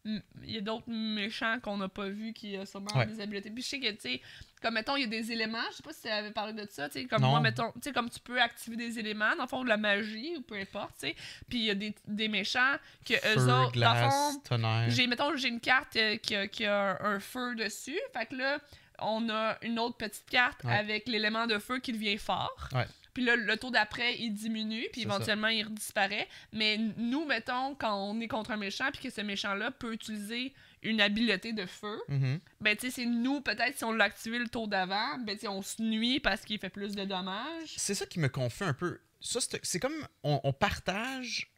Il 0.07 0.21
y 0.51 0.57
a 0.57 0.61
d'autres 0.61 0.87
méchants 0.87 1.57
qu'on 1.63 1.77
n'a 1.77 1.89
pas 1.89 2.07
vus 2.09 2.31
qui 2.31 2.55
ont 2.59 2.65
sûrement 2.67 2.95
Ouais. 2.95 3.07
des 3.07 3.19
habiletés. 3.21 3.49
Puis 3.49 3.63
je 3.63 3.67
sais 3.69 3.79
que, 3.79 3.89
tu 3.89 4.01
sais, 4.01 4.21
comme 4.61 4.75
mettons, 4.75 4.95
il 4.95 5.01
y 5.01 5.03
a 5.05 5.07
des 5.07 5.31
éléments. 5.31 5.63
Je 5.71 5.77
sais 5.77 5.81
pas 5.83 5.93
si 5.93 6.03
tu 6.03 6.09
avais 6.09 6.29
parlé 6.29 6.53
de 6.53 6.67
ça. 6.69 6.87
Tu 6.89 7.01
sais, 7.01 7.05
comme 7.05 7.23
Non. 7.23 7.29
moi, 7.31 7.39
mettons, 7.39 7.71
tu 7.71 7.79
sais, 7.85 7.91
comme 7.91 8.07
tu 8.11 8.19
peux 8.19 8.39
activer 8.39 8.75
des 8.75 8.99
éléments, 8.99 9.35
dans 9.35 9.41
le 9.45 9.49
fond, 9.49 9.63
de 9.63 9.67
la 9.69 9.77
magie 9.77 10.35
ou 10.37 10.41
peu 10.43 10.53
importe, 10.59 10.91
tu 10.99 11.07
sais. 11.07 11.15
Puis 11.49 11.57
il 11.57 11.63
y 11.65 11.69
a 11.71 11.73
des, 11.73 11.95
des 12.05 12.27
méchants 12.27 12.75
que 13.03 13.15
eux 13.15 13.41
autres, 13.41 13.47
dans 13.47 13.63
le 13.65 13.71
glace, 13.71 14.13
fond. 14.47 14.89
J'ai, 14.89 15.07
mettons, 15.07 15.35
j'ai 15.35 15.47
une 15.47 15.59
carte 15.59 15.95
euh, 15.95 16.17
qui, 16.17 16.35
a, 16.35 16.47
qui 16.47 16.65
a 16.65 17.01
un, 17.03 17.15
un 17.15 17.19
feu 17.19 17.55
dessus. 17.55 17.99
Fait 18.13 18.27
que 18.27 18.35
là, 18.35 18.59
on 18.99 19.27
a 19.31 19.57
une 19.63 19.79
autre 19.79 19.97
petite 19.97 20.29
carte 20.29 20.63
Ouais. 20.65 20.71
avec 20.77 21.07
l'élément 21.07 21.47
de 21.47 21.57
feu 21.57 21.79
qui 21.79 21.91
devient 21.93 22.19
fort. 22.19 22.69
Ouais. 22.73 22.85
Puis 23.15 23.23
là, 23.23 23.35
le 23.35 23.57
tour 23.57 23.71
d'après, 23.71 24.15
il 24.19 24.31
diminue, 24.33 24.85
puis 24.91 25.01
éventuellement, 25.01 25.47
il 25.47 25.67
disparaît. 25.73 26.27
Mais 26.53 26.77
nous, 26.97 27.25
mettons, 27.25 27.73
quand 27.73 27.95
on 27.95 28.19
est 28.21 28.27
contre 28.27 28.51
un 28.51 28.57
méchant, 28.57 28.91
puis 28.93 29.01
que 29.01 29.09
ce 29.09 29.21
méchant-là 29.21 29.71
peut 29.71 29.93
utiliser 29.93 30.53
une 30.83 31.01
habileté 31.01 31.51
de 31.53 31.65
feu, 31.65 31.99
Mhm. 32.09 32.39
ben, 32.61 32.75
tu 32.77 32.85
sais, 32.85 32.91
c'est 32.91 33.05
nous, 33.05 33.41
peut-être, 33.41 33.75
si 33.77 33.83
on 33.85 33.91
l'a 33.93 34.03
activé 34.03 34.37
le 34.37 34.47
tour 34.47 34.67
d'avant, 34.67 35.17
ben, 35.25 35.33
tu 35.35 35.41
sais, 35.41 35.47
on 35.47 35.63
se 35.63 35.81
nuit 35.81 36.19
parce 36.19 36.41
qu'il 36.45 36.59
fait 36.59 36.69
plus 36.69 36.93
de 36.95 37.05
dommages. 37.05 37.73
C'est 37.75 37.95
ça 37.95 38.05
qui 38.05 38.19
me 38.19 38.27
confie 38.29 38.65
un 38.65 38.73
peu. 38.73 38.99
Ça, 39.21 39.39
c'est 39.63 39.79
comme 39.79 39.95
on, 40.23 40.39
on 40.43 40.53
partage 40.53 41.49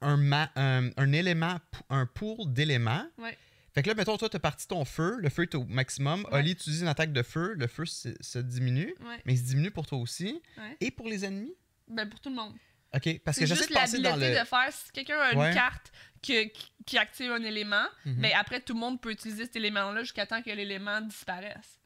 un, 0.00 0.16
ma- 0.16 0.50
un, 0.56 0.90
un 0.96 1.12
élément, 1.12 1.58
un 1.90 2.06
pool 2.06 2.52
d'éléments. 2.52 3.06
Ouais. 3.18 3.38
Fait 3.74 3.82
que 3.82 3.88
là, 3.88 3.94
mettons, 3.94 4.16
toi, 4.16 4.28
t'as 4.28 4.38
parti 4.38 4.68
ton 4.68 4.84
feu, 4.84 5.16
le 5.18 5.28
feu 5.28 5.42
est 5.42 5.54
au 5.56 5.64
maximum. 5.64 6.24
Ouais. 6.30 6.38
Oli 6.38 6.52
utilise 6.52 6.82
une 6.82 6.88
attaque 6.88 7.12
de 7.12 7.22
feu, 7.22 7.54
le 7.56 7.66
feu 7.66 7.84
se, 7.86 8.10
se 8.20 8.38
diminue, 8.38 8.94
Ouais. 9.00 9.20
mais 9.24 9.34
il 9.34 9.38
se 9.38 9.44
diminue 9.44 9.70
pour 9.72 9.86
toi 9.86 9.98
aussi. 9.98 10.40
Et 10.80 10.90
pour 10.92 11.08
les 11.08 11.24
ennemis? 11.24 11.54
Ben, 11.88 12.08
pour 12.08 12.20
tout 12.20 12.30
le 12.30 12.36
monde. 12.36 12.54
Ok, 12.94 13.20
parce 13.24 13.36
que 13.38 13.44
j'essaie 13.46 13.58
juste 13.62 13.70
de 13.70 13.74
passer 13.74 13.98
dans 13.98 14.14
le. 14.14 14.28
de 14.40 14.44
faire 14.46 14.68
si 14.70 14.92
quelqu'un 14.92 15.18
a 15.18 15.32
une 15.32 15.54
carte 15.54 15.90
que- 16.22 16.48
qui, 16.86 16.96
active 16.96 17.32
un 17.32 17.42
élément, 17.42 17.84
Mhm. 18.04 18.14
mais 18.18 18.32
après 18.32 18.60
tout 18.60 18.72
le 18.74 18.78
monde 18.78 19.00
peut 19.00 19.10
utiliser 19.10 19.42
cet 19.46 19.56
élément-là 19.56 20.02
jusqu'à 20.02 20.26
temps 20.26 20.40
que 20.42 20.50
l'élément 20.50 21.00
disparaisse. 21.00 21.80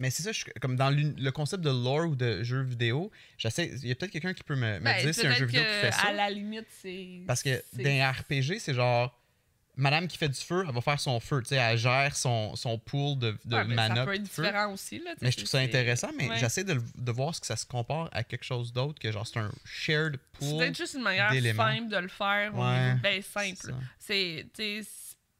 Mais 0.00 0.10
c'est 0.10 0.24
ça, 0.24 0.32
je- 0.32 0.44
comme 0.60 0.74
dans 0.74 0.90
le 0.90 1.30
concept 1.30 1.62
de 1.62 1.70
lore 1.70 2.08
ou 2.10 2.16
de 2.16 2.42
jeu 2.42 2.62
vidéo, 2.62 3.12
j'essaie. 3.38 3.70
Il 3.80 3.86
y 3.88 3.92
a 3.92 3.94
peut-être 3.94 4.10
quelqu'un 4.10 4.34
qui 4.34 4.42
peut 4.42 4.56
me, 4.56 4.80
me 4.80 4.84
Ben, 4.84 5.00
dire 5.00 5.14
si 5.14 5.20
c'est 5.20 5.26
un 5.28 5.34
jeu 5.34 5.46
vidéo 5.46 5.62
qui 5.62 5.68
fait 5.68 5.92
ça. 5.92 6.08
à 6.08 6.12
la 6.12 6.28
limite, 6.30 6.66
c'est. 6.82 7.22
Parce 7.28 7.44
que 7.44 7.62
c'est- 7.72 7.80
dans 7.84 7.90
un 7.90 8.10
RPG, 8.10 8.58
c'est 8.58 8.74
genre. 8.74 9.16
Madame 9.76 10.06
qui 10.06 10.16
fait 10.18 10.28
du 10.28 10.40
feu, 10.40 10.64
elle 10.68 10.74
va 10.74 10.80
faire 10.80 11.00
son 11.00 11.18
feu. 11.20 11.40
Tu 11.42 11.48
sais, 11.48 11.56
elle 11.56 11.76
gère 11.76 12.14
son, 12.16 12.54
son 12.54 12.78
pool 12.78 13.18
de, 13.18 13.36
de 13.44 13.56
Ouais, 13.56 13.64
mana. 13.64 13.94
ça 13.96 14.04
peut 14.04 14.14
être 14.14 14.28
feu. 14.28 14.42
différent 14.44 14.72
aussi. 14.72 14.98
Là, 15.00 15.10
Mais 15.20 15.30
je 15.32 15.36
trouve 15.38 15.48
ça 15.48 15.58
c'est- 15.58 15.64
intéressant, 15.64 16.10
mais 16.16 16.28
ouais. 16.28 16.38
j'essaie 16.38 16.64
de, 16.64 16.80
de 16.96 17.12
voir 17.12 17.34
ce 17.34 17.40
que 17.40 17.46
ça 17.46 17.56
se 17.56 17.66
compare 17.66 18.08
à 18.12 18.22
quelque 18.22 18.44
chose 18.44 18.72
d'autre, 18.72 18.98
que 19.00 19.10
genre 19.10 19.26
c'est 19.26 19.40
un 19.40 19.50
shared 19.64 20.18
C'est 20.38 20.38
pool. 20.48 20.58
peut-être 20.58 20.76
juste 20.76 20.94
une 20.94 21.02
manière 21.02 21.30
simple 21.56 21.88
de 21.88 21.96
le 21.96 22.08
faire. 22.08 22.54
Ouais. 22.54 22.94
Ben, 23.02 23.22
C'est 23.22 23.54
simple. 23.56 23.74
C'est. 23.98 24.46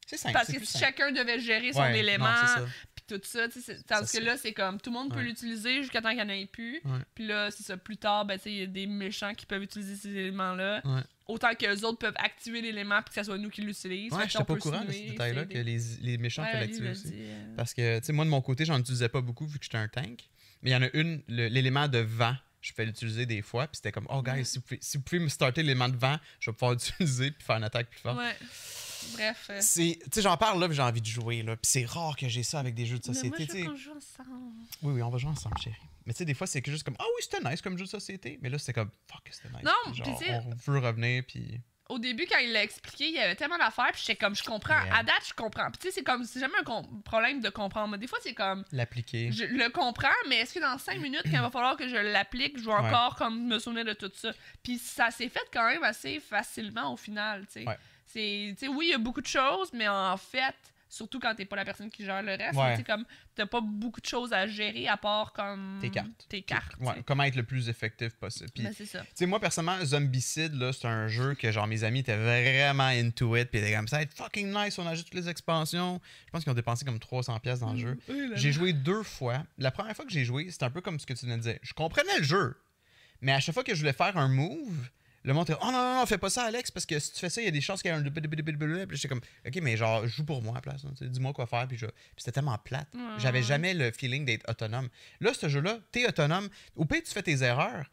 C'est 0.07 0.16
simple. 0.18 0.35
Parce 0.35 0.47
c'est 0.49 0.59
que 0.59 0.64
si 0.66 0.72
simple. 0.72 0.85
chacun 0.85 1.12
devait 1.12 1.39
gérer 1.41 1.72
son 1.72 1.85
élément, 1.87 2.26
c'est 2.57 2.62
puis 2.95 3.18
tout 3.18 3.20
ça, 3.24 3.49
tu 3.49 3.61
sais, 3.61 3.61
c'est- 3.61 3.89
Ça, 3.89 4.01
que 4.01 4.07
c'est- 4.07 4.20
là, 4.20 4.37
c'est 4.37 4.53
comme 4.53 4.80
tout 4.80 4.91
le 4.91 4.95
monde 4.99 5.12
peut 5.12 5.20
l'utiliser 5.20 5.82
jusqu'à 5.82 6.01
temps 6.03 6.09
qu'il 6.11 6.18
n'y 6.18 6.22
en 6.22 6.28
ait 6.28 6.47
plus. 6.47 6.82
Puis 7.14 7.26
là, 7.26 7.51
c'est 7.51 7.62
ça, 7.62 7.76
plus 7.76 7.97
tard, 7.97 8.24
ben, 8.24 8.37
tu 8.37 8.45
sais, 8.45 8.53
il 8.53 8.59
y 8.59 8.62
a 8.62 8.66
des 8.66 8.87
méchants 8.87 9.32
qui 9.35 9.47
peuvent 9.47 9.62
utiliser 9.62 9.97
ces 9.97 10.11
éléments-là. 10.11 10.82
Autant 11.27 11.55
que 11.55 11.64
les 11.66 11.85
autres 11.85 11.99
peuvent 11.99 12.14
activer 12.18 12.61
l'élément 12.61 13.01
puis 13.03 13.14
que 13.14 13.20
ce 13.20 13.25
soit 13.25 13.39
nous 13.39 13.49
qui 13.49 13.62
l'utilisent. 13.62 14.12
Ouais, 14.12 14.29
j'étais 14.29 14.45
pas 14.45 14.53
au 14.53 14.57
courant 14.57 14.85
de 14.85 14.93
ce 14.93 14.99
détail-là, 15.11 15.47
que 15.47 15.57
les, 15.59 15.79
les 16.03 16.18
méchants 16.18 16.43
Ouais, 16.43 16.53
peuvent 16.53 16.61
l'activer 16.61 16.87
l'a 16.87 16.93
aussi. 16.93 17.09
dit, 17.09 17.14
euh. 17.18 17.55
Parce 17.57 17.72
que, 17.72 17.99
tu 18.01 18.05
sais, 18.07 18.12
moi, 18.12 18.25
de 18.27 18.31
mon 18.31 18.43
côté, 18.43 18.64
j'en 18.66 18.79
utilisais 18.79 19.09
pas 19.09 19.22
beaucoup 19.22 19.47
vu 19.47 19.59
que 19.59 19.64
j'étais 19.64 19.79
un 19.79 19.89
tank. 19.89 20.29
Mais 20.62 20.70
il 20.70 20.72
y 20.72 20.77
en 20.77 20.83
a 20.83 20.89
une, 20.93 21.22
l'élément 21.29 21.89
de 21.89 21.99
vent, 21.99 22.35
je 22.61 22.72
pouvais 22.72 22.85
l'utiliser 22.87 23.25
des 23.27 23.41
fois. 23.43 23.66
Puis 23.68 23.77
c'était 23.77 23.93
comme, 23.93 24.07
oh, 24.11 24.22
guys, 24.22 24.33
Ouais. 24.33 24.45
si, 24.45 24.59
vous 24.59 24.64
pouvez, 24.64 24.79
si 24.83 24.97
vous 24.99 25.03
pouvez 25.03 25.18
me 25.20 25.29
starter 25.29 25.62
l'élément 25.62 25.89
de 25.89 25.97
vent, 25.97 26.18
je 26.41 26.51
vais 26.51 26.55
pouvoir 26.55 26.72
l'utiliser 26.99 27.31
puis 27.31 27.43
faire 27.45 27.57
une 27.57 27.64
attaque 27.64 27.89
plus 27.89 28.01
forte. 28.01 28.18
Ouais. 28.18 28.37
Bref. 29.13 29.47
euh, 29.51 29.59
C'est, 29.61 29.99
tu 30.03 30.09
sais, 30.15 30.23
j'en 30.23 30.37
parle 30.37 30.61
là, 30.61 30.67
puis 30.67 30.77
j'ai 30.77 30.83
envie 30.83 31.01
de 31.01 31.07
jouer 31.07 31.43
là. 31.43 31.57
Puis 31.57 31.71
c'est 31.71 31.85
rare 31.85 32.17
que 32.17 32.29
j'ai 32.29 32.43
ça 32.43 32.61
avec 32.61 32.75
des 32.75 32.87
jeux 32.87 32.99
de 32.99 33.03
Mais 33.09 33.13
moi, 33.29 33.37
société. 33.39 33.45
je 33.47 33.53
veux 33.53 33.59
sais. 33.61 33.67
qu'on 33.67 33.77
joue 33.77 33.91
ensemble. 33.97 34.53
Oui, 34.83 34.93
oui, 34.95 35.03
on 35.03 35.11
va 35.11 35.19
jouer 35.19 35.31
ensemble, 35.31 35.57
chérie. 35.59 35.77
Mais 36.07 36.13
tu 36.13 36.19
sais, 36.19 36.25
des 36.25 36.35
fois, 36.35 36.47
c'est 36.47 36.61
que 36.63 36.71
juste 36.71 36.83
comme, 36.85 36.97
ah 36.99 37.05
oui, 37.17 37.23
c'était 37.23 37.49
nice 37.49 37.63
comme 37.63 37.79
jeu 37.79 37.85
de 37.85 37.91
société. 37.91 38.39
Mais 38.43 38.49
là, 38.51 38.59
c'était 38.59 38.75
comme, 38.75 38.91
fuck, 39.11 39.23
c'était 39.31 39.49
nice. 39.55 39.65
Non, 39.65 39.93
genre, 39.95 40.21
on 40.47 40.73
veut 40.73 40.79
revenir, 40.79 41.23
puis. 41.27 41.61
Au 41.91 41.99
début, 41.99 42.27
quand 42.27 42.39
il 42.39 42.51
l'a 42.53 42.63
expliqué, 42.63 43.09
il 43.09 43.15
y 43.15 43.19
avait 43.19 43.37
tellement 43.37 43.59
d'affaires, 43.59 43.91
puis 43.93 44.01
j'étais 44.07 44.17
comme, 44.17 44.35
je 44.35 44.43
comprends. 44.43 44.83
Yeah. 44.85 44.97
À 44.97 45.03
date, 45.03 45.21
je 45.29 45.35
comprends. 45.35 45.67
Puis 45.71 45.79
tu 45.83 45.89
sais, 45.89 45.95
c'est 45.97 46.03
comme, 46.03 46.25
c'est 46.25 46.41
jamais 46.41 46.55
un 46.67 46.83
problème 47.05 47.43
de 47.43 47.51
comprendre. 47.51 47.89
Mais 47.93 47.99
des 47.99 48.07
fois, 48.07 48.19
c'est 48.23 48.33
comme, 48.33 48.65
L'appliquer. 48.73 49.31
je 49.31 49.45
le 49.45 49.69
comprends, 49.69 50.09
mais 50.31 50.37
est-ce 50.37 50.55
que 50.55 50.61
dans 50.61 50.79
5 50.79 50.99
minutes, 50.99 51.21
quand 51.25 51.31
il 51.33 51.41
va 51.41 51.51
falloir 51.51 51.77
que 51.77 51.87
je 51.87 51.97
l'applique, 51.97 52.57
je 52.59 52.65
vais 52.65 52.71
Ouais. 52.73 52.79
encore 52.89 53.17
comme 53.17 53.47
me 53.49 53.59
souvenir 53.59 53.85
de 53.85 53.93
tout 53.93 54.11
ça? 54.15 54.31
Puis 54.63 54.79
ça 54.79 55.11
s'est 55.11 55.29
fait 55.29 55.47
quand 55.53 55.67
même 55.69 55.85
assez 55.85 56.21
facilement 56.21 56.91
au 56.95 56.97
final, 56.97 57.43
tu 57.47 57.61
sais. 57.61 57.67
Ouais. 57.69 57.77
C'est, 58.15 58.55
tu 58.59 58.67
sais, 58.67 58.69
oui, 58.69 58.87
il 58.87 58.91
y 58.91 58.95
a 58.95 58.99
beaucoup 58.99 59.21
de 59.21 59.27
choses, 59.27 59.73
mais 59.73 59.89
en 59.89 60.17
fait, 60.17 60.55
Surtout 60.95 61.19
quand 61.19 61.35
t'es 61.35 61.45
pas 61.45 61.57
la 61.57 61.65
personne 61.65 61.91
qui 61.91 62.05
gère 62.05 62.23
le 62.23 62.37
reste. 62.37 62.55
Ouais. 62.57 62.73
Tu 62.73 62.79
sais, 62.79 62.85
comme, 62.85 63.05
t'as 63.35 63.47
pas 63.47 63.61
beaucoup 63.61 64.01
de 64.01 64.07
choses 64.07 64.33
à 64.33 64.47
gérer 64.47 64.87
à 64.87 64.97
part 64.97 65.33
comme. 65.33 65.79
Tes 65.81 65.91
cartes. 65.91 66.27
Tes 66.29 66.43
cartes. 66.43 66.77
Ouais, 66.79 67.03
comment 67.05 67.25
être 67.25 67.35
le 67.35 67.43
plus 67.43 67.69
effectif 67.69 68.15
possible. 68.15 68.51
Puis, 68.55 68.62
Ben, 68.62 68.73
ça. 68.73 69.27
Moi, 69.27 69.41
personnellement, 69.41 69.85
Zombicide, 69.85 70.55
là, 70.55 70.73
c'est 70.73 70.87
un 70.87 71.09
jeu 71.09 71.35
que, 71.35 71.51
genre, 71.51 71.67
mes 71.67 71.83
amis 71.83 72.01
étaient 72.01 72.17
vraiment 72.17 72.85
into 72.85 73.35
it. 73.37 73.51
Puis 73.51 73.59
étaient 73.59 73.75
comme 73.75 73.89
ça, 73.89 74.03
être 74.03 74.15
fucking 74.15 74.55
nice, 74.55 74.79
on 74.79 74.87
ajoute 74.87 75.07
toutes 75.07 75.15
les 75.15 75.29
expansions. 75.29 76.01
Je 76.27 76.31
pense 76.31 76.45
qu'ils 76.45 76.53
ont 76.53 76.55
dépensé 76.55 76.85
comme 76.85 76.99
300$ 76.99 77.41
pièces 77.41 77.59
dans 77.59 77.73
le 77.73 77.79
jeu. 77.81 77.99
J'ai 78.37 78.53
joué 78.53 78.73
deux 78.73 79.03
fois. 79.03 79.43
La 79.59 79.73
première 79.73 79.97
fois 79.97 80.05
que 80.05 80.12
j'ai 80.12 80.25
joué, 80.25 80.49
c'était 80.49 80.65
un 80.65 80.71
peu 80.71 80.81
comme 80.81 81.01
ce 81.01 81.07
que 81.07 81.15
tu 81.15 81.27
viens 81.27 81.39
de 81.39 81.43
dire. 81.43 81.59
Je 81.62 81.75
comprenais 81.75 82.19
le 82.19 82.25
jeu. 82.25 82.57
Mais 83.21 83.33
à 83.33 83.41
chaque 83.41 83.55
fois 83.55 83.65
que 83.65 83.75
je 83.75 83.81
voulais 83.81 83.93
faire 83.93 84.17
un 84.17 84.29
move, 84.29 84.91
le 85.25 85.33
monde 85.33 85.49
était 85.49 85.59
Oh 85.61 85.66
non, 85.66 85.72
non, 85.72 85.95
non, 86.01 86.07
fais 86.07 86.18
pas 86.18 86.31
ça, 86.31 86.45
Alex, 86.45 86.70
parce 86.70 86.85
que 86.87 86.99
si 86.99 87.12
tu 87.12 87.18
fais 87.20 87.31
ça, 87.31 87.41
il 87.41 87.45
y 87.47 87.49
a 87.49 87.51
des 87.51 87.61
chances 87.61 87.83
qu'il 87.83 87.91
y 87.91 87.95
ait 87.95 87.97
un. 87.97 88.03
Puis 88.03 88.97
j'étais 88.97 89.09
comme 89.09 89.20
Ok, 89.47 89.57
mais 89.62 89.77
genre, 89.77 90.07
joue 90.07 90.25
pour 90.25 90.43
moi 90.43 90.53
à 90.53 90.55
la 90.57 90.61
place. 90.61 90.85
hein, 90.85 90.93
Dis-moi 91.01 91.33
quoi 91.33 91.47
faire. 91.47 91.66
Puis, 91.66 91.79
je... 91.79 91.87
puis 91.87 91.95
c'était 92.18 92.33
tellement 92.33 92.59
plate. 92.59 92.89
J'avais 93.18 93.43
jamais 93.43 93.75
le 93.75 93.91
feeling 93.91 94.25
d'être 94.25 94.49
autonome. 94.51 94.89
Là, 95.20 95.33
ce 95.35 95.49
jeu-là, 95.49 95.79
t'es 95.93 96.07
autonome. 96.07 96.49
Au 96.77 96.85
pire, 96.85 97.03
tu 97.03 97.11
fais 97.12 97.22
tes 97.22 97.43
erreurs. 97.43 97.91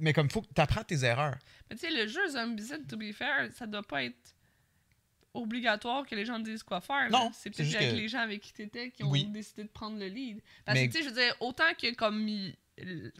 Mais 0.00 0.12
comme 0.12 0.30
faut 0.30 0.42
que 0.42 0.46
tu 0.54 0.60
apprends 0.60 0.84
tes 0.84 1.02
erreurs. 1.04 1.36
Mais 1.70 1.76
tu 1.76 1.86
sais, 1.86 1.90
le 1.92 2.06
jeu 2.06 2.20
Zombicide, 2.28 2.86
to 2.86 2.96
be 2.96 3.12
fair, 3.12 3.48
ça 3.56 3.66
doit 3.66 3.82
pas 3.82 4.04
être 4.04 4.34
obligatoire 5.34 6.06
que 6.06 6.14
les 6.14 6.24
gens 6.24 6.38
disent 6.38 6.62
quoi 6.62 6.80
faire. 6.80 7.10
Non, 7.10 7.30
c'est 7.34 7.50
peut-être 7.50 7.74
avec 7.76 7.90
que- 7.90 7.96
les 7.96 8.08
gens 8.08 8.20
avec 8.20 8.40
qui 8.40 8.52
t'étais 8.52 8.90
qui 8.90 9.04
ont 9.04 9.10
Oui. 9.10 9.24
décidé 9.26 9.64
de 9.64 9.68
prendre 9.68 9.98
le 9.98 10.06
lead. 10.06 10.40
Parce 10.64 10.78
Mais- 10.78 10.88
que 10.88 10.92
tu 10.92 10.98
sais, 10.98 11.04
je 11.04 11.14
veux 11.14 11.20
dire, 11.20 11.34
autant 11.40 11.72
que 11.80 11.92
comme 11.94 12.26
il- 12.28 12.54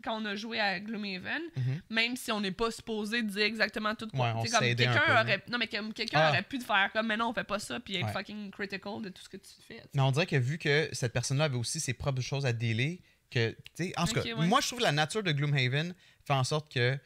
quand 0.05 0.21
on 0.21 0.25
a 0.25 0.37
joué 0.37 0.61
à 0.61 0.81
Gloomhaven, 0.81 1.43
Mhm. 1.57 1.81
même 1.91 2.17
si 2.17 2.31
on 2.33 2.41
n'est 2.41 2.53
pas 2.53 2.71
supposé 2.71 3.23
dire 3.23 3.45
exactement 3.45 3.95
tout 3.95 4.09
quoi. 4.09 4.35
Ouais, 4.35 4.49
comme 4.51 4.61
quelqu'un 4.61 5.21
aurait. 5.23 5.43
Non, 5.51 5.59
mais 5.59 5.67
comme 5.67 5.93
quelqu'un 5.93 6.21
Ah. 6.21 6.29
aurait 6.31 6.43
pu 6.43 6.59
te 6.59 6.65
faire 6.65 6.91
comme, 6.93 7.07
mais 7.07 7.17
non, 7.17 7.29
on 7.31 7.33
fait 7.35 7.45
pas 7.45 7.59
ça, 7.59 7.81
puis 7.81 7.97
être 7.97 8.07
Ouais. 8.07 8.13
fucking 8.13 8.51
critical 8.51 9.03
de 9.03 9.09
tout 9.09 9.23
ce 9.23 9.29
que 9.29 9.37
tu 9.37 9.51
fais. 9.67 9.83
Mais 9.95 10.03
on 10.03 10.11
dirait 10.13 10.27
que 10.27 10.37
vu 10.37 10.59
que 10.59 10.89
cette 10.93 11.13
personne-là 11.13 11.45
avait 11.45 11.57
aussi 11.57 11.81
ses 11.81 11.95
propres 11.95 12.21
choses 12.23 12.47
à 12.47 12.53
dealer, 12.53 13.01
que, 13.31 13.51
tu 13.51 13.57
sais, 13.75 13.93
en 13.99 14.07
tout 14.07 14.15
cas, 14.15 14.23
ouais. 14.23 14.47
moi, 14.47 14.61
je 14.63 14.69
trouve 14.69 14.81
la 14.81 14.93
nature 14.93 15.23
de 15.23 15.33
Gloomhaven 15.33 15.95
fait 16.25 16.33
en 16.33 16.45
sorte 16.45 16.73
que, 16.73 16.99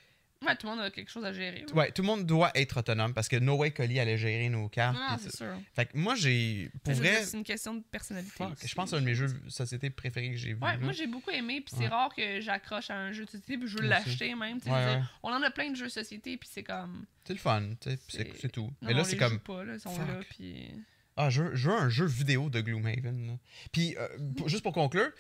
Ouais, 0.45 0.57
tout 0.57 0.67
le 0.67 0.75
monde 0.75 0.81
a 0.85 0.91
quelque 0.91 1.11
chose 1.11 1.25
à 1.25 1.33
gérer. 1.33 1.65
ouais. 1.69 1.73
ouais, 1.75 1.93
tout 1.93 2.03
le 2.03 2.07
monde 2.07 2.27
doit 2.27 2.51
être 2.55 2.79
autonome 2.79 3.15
parce 3.15 3.29
que 3.29 3.37
No 3.37 3.55
Way 3.57 3.71
Collie 3.73 4.01
allait 4.01 4.19
gérer 4.19 4.49
nos 4.49 4.69
cartes. 4.69 4.97
Ah, 5.01 5.17
c'est 5.21 5.35
sûr. 5.35 5.55
Fait 5.75 5.87
que 5.87 5.97
moi, 5.97 6.15
j'ai, 6.17 6.71
pour 6.83 6.95
vrai, 6.95 7.25
C'est 7.25 7.37
une 7.37 7.45
question 7.45 7.75
de 7.75 7.83
personnalité. 7.83 8.33
fuck, 8.37 8.53
je 8.65 8.75
pense 8.75 8.85
que 8.87 8.91
c'est 8.91 8.97
un 8.97 9.01
de 9.01 9.07
mes 9.07 9.15
jeux 9.15 9.29
de 9.29 9.49
société 9.51 9.91
préférés 9.91 10.31
que 10.33 10.37
j'ai 10.37 10.55
vu. 10.55 10.61
Ouais, 10.61 10.73
là. 10.73 10.79
moi 10.79 10.93
j'ai 10.93 11.07
beaucoup 11.07 11.31
aimé, 11.31 11.61
puis 11.61 11.75
c'est 11.77 11.85
Ouais. 11.85 11.89
rare 11.89 12.15
que 12.15 12.41
j'accroche 12.41 12.91
à 12.91 12.97
un 12.97 13.13
jeu 13.13 13.25
de 13.25 13.31
société, 13.31 13.57
puis 13.59 13.69
je 13.69 13.79
veux 13.79 13.85
l'acheter 13.87 14.35
même. 14.35 14.59
Ouais, 14.67 14.95
dire. 14.97 15.19
On 15.23 15.31
en 15.31 15.43
a 15.43 15.51
plein 15.51 15.71
de 15.71 15.77
jeux 15.77 15.87
de 15.87 15.91
société, 15.91 16.37
puis 16.37 16.49
c'est 16.53 16.63
comme. 16.65 17.07
C'est 17.25 17.35
le 17.35 17.39
fun, 17.39 17.71
c'est 18.09 18.51
tout. 18.53 18.63
Non, 18.63 18.73
Mais 18.89 18.95
là, 18.95 19.05
c'est 19.05 19.17
comme, 19.17 19.35
joue 19.35 19.39
pas, 19.39 19.65
là, 19.65 19.75
ils 19.75 19.81
sont 19.81 19.91
fuck. 19.91 20.09
là, 20.09 20.21
puis. 20.31 20.71
ah, 21.17 21.31
je, 21.31 21.43
veux- 21.43 21.55
je 21.55 21.71
veux 21.71 21.77
un 21.77 21.89
jeu 21.89 22.07
vidéo 22.07 22.51
de 22.51 22.61
Gloomhaven. 22.61 23.27
là. 23.29 23.33
Puis, 23.71 23.97
euh, 23.97 24.09
juste 24.47 24.63
pour 24.65 24.73
conclure, 24.73 25.11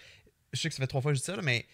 je 0.52 0.60
sais 0.60 0.68
que 0.68 0.74
ça 0.74 0.82
fait 0.82 0.86
trois 0.88 1.00
fois 1.00 1.12
que 1.12 1.16
je 1.16 1.20
dis 1.20 1.26
ça, 1.26 1.36
là, 1.36 1.42
mais 1.42 1.64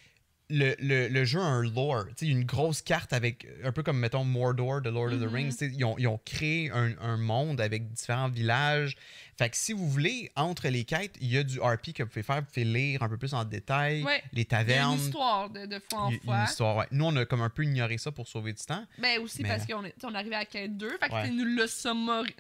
le, 0.50 0.74
le, 0.78 1.08
le 1.08 1.24
jeu 1.24 1.38
a 1.40 1.44
un 1.44 1.62
lore. 1.62 2.06
Il 2.22 2.30
une 2.30 2.44
grosse 2.44 2.80
carte 2.80 3.12
avec, 3.12 3.46
un 3.64 3.72
peu 3.72 3.82
comme, 3.82 3.98
mettons, 3.98 4.24
Mordor 4.24 4.80
de 4.80 4.88
Lord 4.88 5.12
of 5.12 5.20
the 5.20 5.24
Mhm. 5.24 5.34
Rings. 5.34 5.56
Ils 5.60 5.84
ont, 5.84 5.96
ils 5.98 6.06
ont 6.06 6.18
créé 6.24 6.70
un, 6.70 6.92
un 7.00 7.16
monde 7.18 7.60
avec 7.60 7.92
différents 7.92 8.28
villages. 8.30 8.96
Fait 9.36 9.50
que 9.50 9.56
si 9.56 9.72
vous 9.72 9.88
voulez, 9.88 10.32
entre 10.36 10.68
les 10.68 10.84
quêtes, 10.84 11.16
il 11.20 11.28
y 11.30 11.36
a 11.38 11.42
du 11.44 11.60
RP 11.60 11.92
que 11.92 12.02
vous 12.02 12.08
pouvez 12.08 12.22
faire. 12.22 12.40
Vous 12.40 12.46
pouvez 12.52 12.64
lire 12.64 13.02
un 13.02 13.08
peu 13.08 13.18
plus 13.18 13.34
en 13.34 13.44
détail. 13.44 14.02
Ouais. 14.02 14.22
Les 14.32 14.32
Il 14.32 14.38
y 14.38 14.42
a 14.42 14.44
tavernes. 14.46 14.94
une 14.98 15.00
histoire 15.04 15.50
de, 15.50 15.66
de 15.66 15.80
fois 15.90 16.00
en 16.04 16.08
Il 16.10 16.14
a 16.14 16.16
une 16.16 16.20
fois. 16.24 16.44
histoire, 16.44 16.76
ouais. 16.78 16.86
Nous, 16.92 17.04
on 17.04 17.14
a 17.16 17.24
comme 17.26 17.42
un 17.42 17.50
peu 17.50 17.64
ignoré 17.64 17.98
ça 17.98 18.10
pour 18.10 18.26
sauver 18.26 18.52
du 18.54 18.64
temps. 18.64 18.84
Ben 18.98 19.20
aussi 19.20 19.42
Mais- 19.42 19.48
parce 19.50 19.66
qu'on 19.66 19.84
est, 19.84 19.94
on 20.02 20.12
est 20.14 20.16
arrivé 20.18 20.34
à 20.34 20.44
quête 20.44 20.76
2, 20.76 20.88
fait 20.98 21.08
que 21.08 21.12
Ouais. 21.14 21.30
nous 21.30 21.66
Sommarisé, 21.68 22.34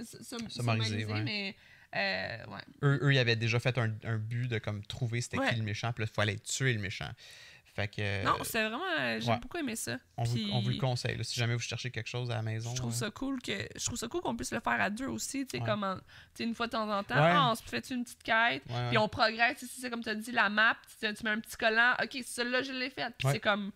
sommarisé, 0.48 1.04
ouais. 1.04 1.22
mais. 1.22 1.56
Euh, 1.96 2.44
ouais. 2.48 2.60
Eux, 2.82 2.98
eux, 3.02 3.14
ils 3.14 3.18
avaient 3.18 3.36
déjà 3.36 3.58
fait 3.60 3.78
un, 3.78 3.90
un 4.04 4.18
but 4.18 4.46
de 4.48 4.58
comme 4.58 4.82
trouver 4.84 5.20
c'était 5.22 5.38
Ouais. 5.38 5.48
qui 5.50 5.56
le 5.56 5.62
méchant. 5.62 5.90
Puis 5.92 6.04
là, 6.04 6.08
il 6.10 6.14
fallait 6.14 6.36
tuer 6.38 6.72
le 6.74 6.80
méchant. 6.80 7.08
Fait 7.78 7.86
que. 7.88 8.00
euh, 8.00 8.22
non, 8.24 8.34
c'est 8.42 8.60
vraiment. 8.68 8.82
euh, 8.98 9.20
J'ai 9.20 9.30
ouais. 9.30 9.38
beaucoup 9.38 9.56
aimé 9.56 9.76
ça. 9.76 9.98
on, 10.16 10.24
vous, 10.24 10.38
on 10.52 10.60
vous 10.60 10.70
le 10.70 10.78
conseille. 10.78 11.16
là, 11.16 11.22
si 11.22 11.38
jamais 11.38 11.54
vous 11.54 11.60
cherchez 11.60 11.92
quelque 11.92 12.08
chose 12.08 12.28
à 12.30 12.34
la 12.34 12.42
maison. 12.42 12.70
Je 12.70 12.76
trouve 12.76 12.90
là. 12.90 12.96
ça 12.96 13.10
cool 13.12 13.40
que 13.40 13.52
je 13.76 13.84
trouve 13.84 13.96
ça 13.96 14.08
cool 14.08 14.20
qu'on 14.20 14.34
puisse 14.36 14.50
le 14.50 14.58
faire 14.58 14.80
à 14.80 14.90
deux 14.90 15.06
aussi, 15.06 15.46
tu 15.46 15.56
sais 15.58 15.62
Ouais. 15.62 15.68
comme 15.68 15.84
en- 15.84 15.94
tu 15.96 16.02
sais, 16.34 16.44
une 16.44 16.56
fois 16.56 16.66
de 16.66 16.72
temps 16.72 16.90
en 16.90 17.04
temps, 17.04 17.14
Ouais. 17.14 17.30
ah, 17.32 17.50
on 17.52 17.54
se 17.54 17.62
fait 17.62 17.88
une 17.90 18.02
petite 18.02 18.22
quête, 18.24 18.64
puis 18.88 18.98
on 18.98 19.08
progresse, 19.08 19.64
c'est 19.80 19.90
comme 19.90 20.02
tu 20.02 20.08
as 20.08 20.16
dit 20.16 20.32
la 20.32 20.48
map, 20.50 20.76
tu, 20.98 21.06
mets 21.24 21.30
un 21.30 21.38
petit 21.40 21.56
collant, 21.56 21.94
OK, 22.02 22.18
celle-là 22.26 22.62
je 22.62 22.72
l'ai 22.72 22.90
faite, 22.90 23.14
puis 23.16 23.28
c'est 23.30 23.38
comme 23.40 23.70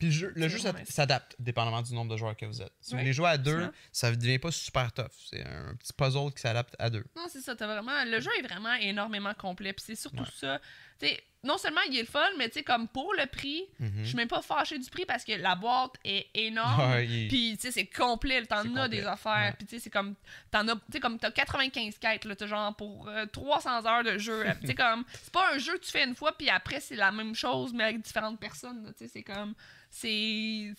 Puis 0.00 0.08
le 0.08 0.12
jeu, 0.12 0.32
le 0.36 0.48
jeu 0.48 0.58
s'adapte 0.88 1.34
dépendamment 1.38 1.82
du 1.82 1.92
nombre 1.94 2.10
de 2.12 2.16
joueurs 2.16 2.36
que 2.36 2.46
vous 2.46 2.62
êtes. 2.62 2.72
Si 2.80 2.90
vous 2.90 2.96
Ouais, 2.96 3.02
voulez 3.02 3.12
jouer 3.12 3.28
à 3.30 3.38
deux, 3.38 3.70
ça 3.92 4.10
ne 4.10 4.16
devient 4.16 4.38
pas 4.38 4.52
super 4.52 4.92
tough. 4.92 5.06
C'est 5.30 5.44
un 5.44 5.74
petit 5.76 5.92
puzzle 5.92 6.32
qui 6.34 6.40
s'adapte 6.40 6.74
à 6.78 6.88
deux. 6.90 7.04
non, 7.16 7.26
c'est 7.28 7.40
ça, 7.40 7.54
t'as 7.56 7.66
vraiment 7.66 8.04
le 8.04 8.20
jeu 8.20 8.30
est 8.38 8.42
vraiment 8.42 8.74
énormément 8.74 9.34
complet, 9.34 9.72
puis 9.72 9.84
c'est 9.86 9.96
surtout 9.96 10.18
Ouais. 10.22 10.28
ça. 10.36 10.60
Sais, 11.00 11.22
non 11.44 11.56
seulement 11.56 11.80
il 11.88 11.96
est 11.96 12.00
le 12.00 12.06
fun, 12.08 12.26
mais 12.36 12.48
tu 12.48 12.54
sais 12.54 12.64
comme 12.64 12.88
pour 12.88 13.14
le 13.14 13.24
prix, 13.26 13.62
Mhm. 13.78 13.92
je 14.02 14.04
suis 14.08 14.16
même 14.16 14.26
pas 14.28 14.42
fâché 14.42 14.76
du 14.78 14.90
prix 14.90 15.06
parce 15.06 15.24
que 15.24 15.32
la 15.32 15.54
boîte 15.54 15.92
est 16.04 16.26
énorme. 16.34 17.00
Il- 17.04 17.28
Puis, 17.28 17.52
tu 17.56 17.62
sais, 17.62 17.70
c'est 17.70 17.86
complet, 17.86 18.44
t'en 18.46 18.74
as 18.76 18.88
des 18.88 19.04
affaires. 19.06 19.32
ouais. 19.50 19.52
Puis, 19.56 19.66
tu 19.66 19.76
sais, 19.76 19.80
c'est 19.84 19.90
comme, 19.90 20.16
t'en 20.50 20.66
as, 20.66 20.74
tu 20.74 20.80
sais, 20.94 21.00
comme, 21.00 21.16
t'as 21.18 21.30
95 21.30 21.98
quêtes, 21.98 22.24
là, 22.24 22.34
t'as 22.34 22.48
genre 22.48 22.74
pour 22.74 23.08
euh, 23.08 23.26
300 23.26 23.86
heures 23.86 24.02
de 24.02 24.18
jeu. 24.18 24.42
tu 24.60 24.66
sais, 24.66 24.74
comme, 24.74 25.04
c'est 25.22 25.32
pas 25.32 25.54
un 25.54 25.58
jeu 25.58 25.78
que 25.78 25.84
tu 25.84 25.90
fais 25.92 26.04
une 26.04 26.16
fois, 26.16 26.36
puis 26.36 26.50
après, 26.50 26.80
c'est 26.80 26.96
la 26.96 27.12
même 27.12 27.34
chose, 27.36 27.72
mais 27.72 27.84
avec 27.84 28.00
différentes 28.02 28.40
personnes, 28.40 28.92
tu 28.98 29.04
sais, 29.04 29.08
c'est 29.08 29.22
comme, 29.22 29.54
c'est. 29.90 30.74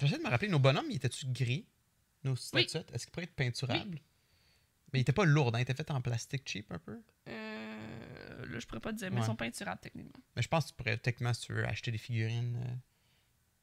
J'essaie 0.00 0.16
de 0.18 0.22
me 0.22 0.28
rappeler, 0.30 0.48
nos 0.48 0.58
bonhommes, 0.60 0.86
ils 0.90 0.96
étaient-tu 0.96 1.26
gris? 1.26 1.66
Nos 2.24 2.36
statuettes? 2.36 2.90
Est-ce 2.94 3.04
qu'ils 3.04 3.12
pourraient 3.12 3.24
être 3.24 3.34
peinturables? 3.34 3.98
Mais 4.92 5.00
ils 5.00 5.02
étaient 5.02 5.12
pas 5.12 5.24
lourds, 5.26 5.54
hein, 5.54 5.58
ils 5.58 5.62
étaient 5.62 5.74
faits 5.74 5.90
en 5.90 6.00
plastique 6.00 6.48
cheap 6.48 6.72
un 6.72 6.78
peu? 6.78 6.98
Euh, 7.28 7.67
là, 8.52 8.58
je 8.58 8.66
pourrais 8.66 8.80
pas 8.80 8.92
te 8.92 8.98
dire, 8.98 9.10
mais 9.10 9.16
Ouais. 9.16 9.22
ils 9.22 9.26
sont 9.26 9.36
peinturables, 9.36 9.80
techniquement. 9.80 10.22
Mais 10.36 10.42
je 10.42 10.48
pense 10.48 10.64
que 10.64 10.70
tu 10.70 10.74
pourrais, 10.76 10.96
techniquement, 10.96 11.34
si 11.34 11.46
tu 11.46 11.52
veux, 11.52 11.66
acheter 11.66 11.90
des 11.90 11.98
figurines. 11.98 12.56
euh, 12.64 12.74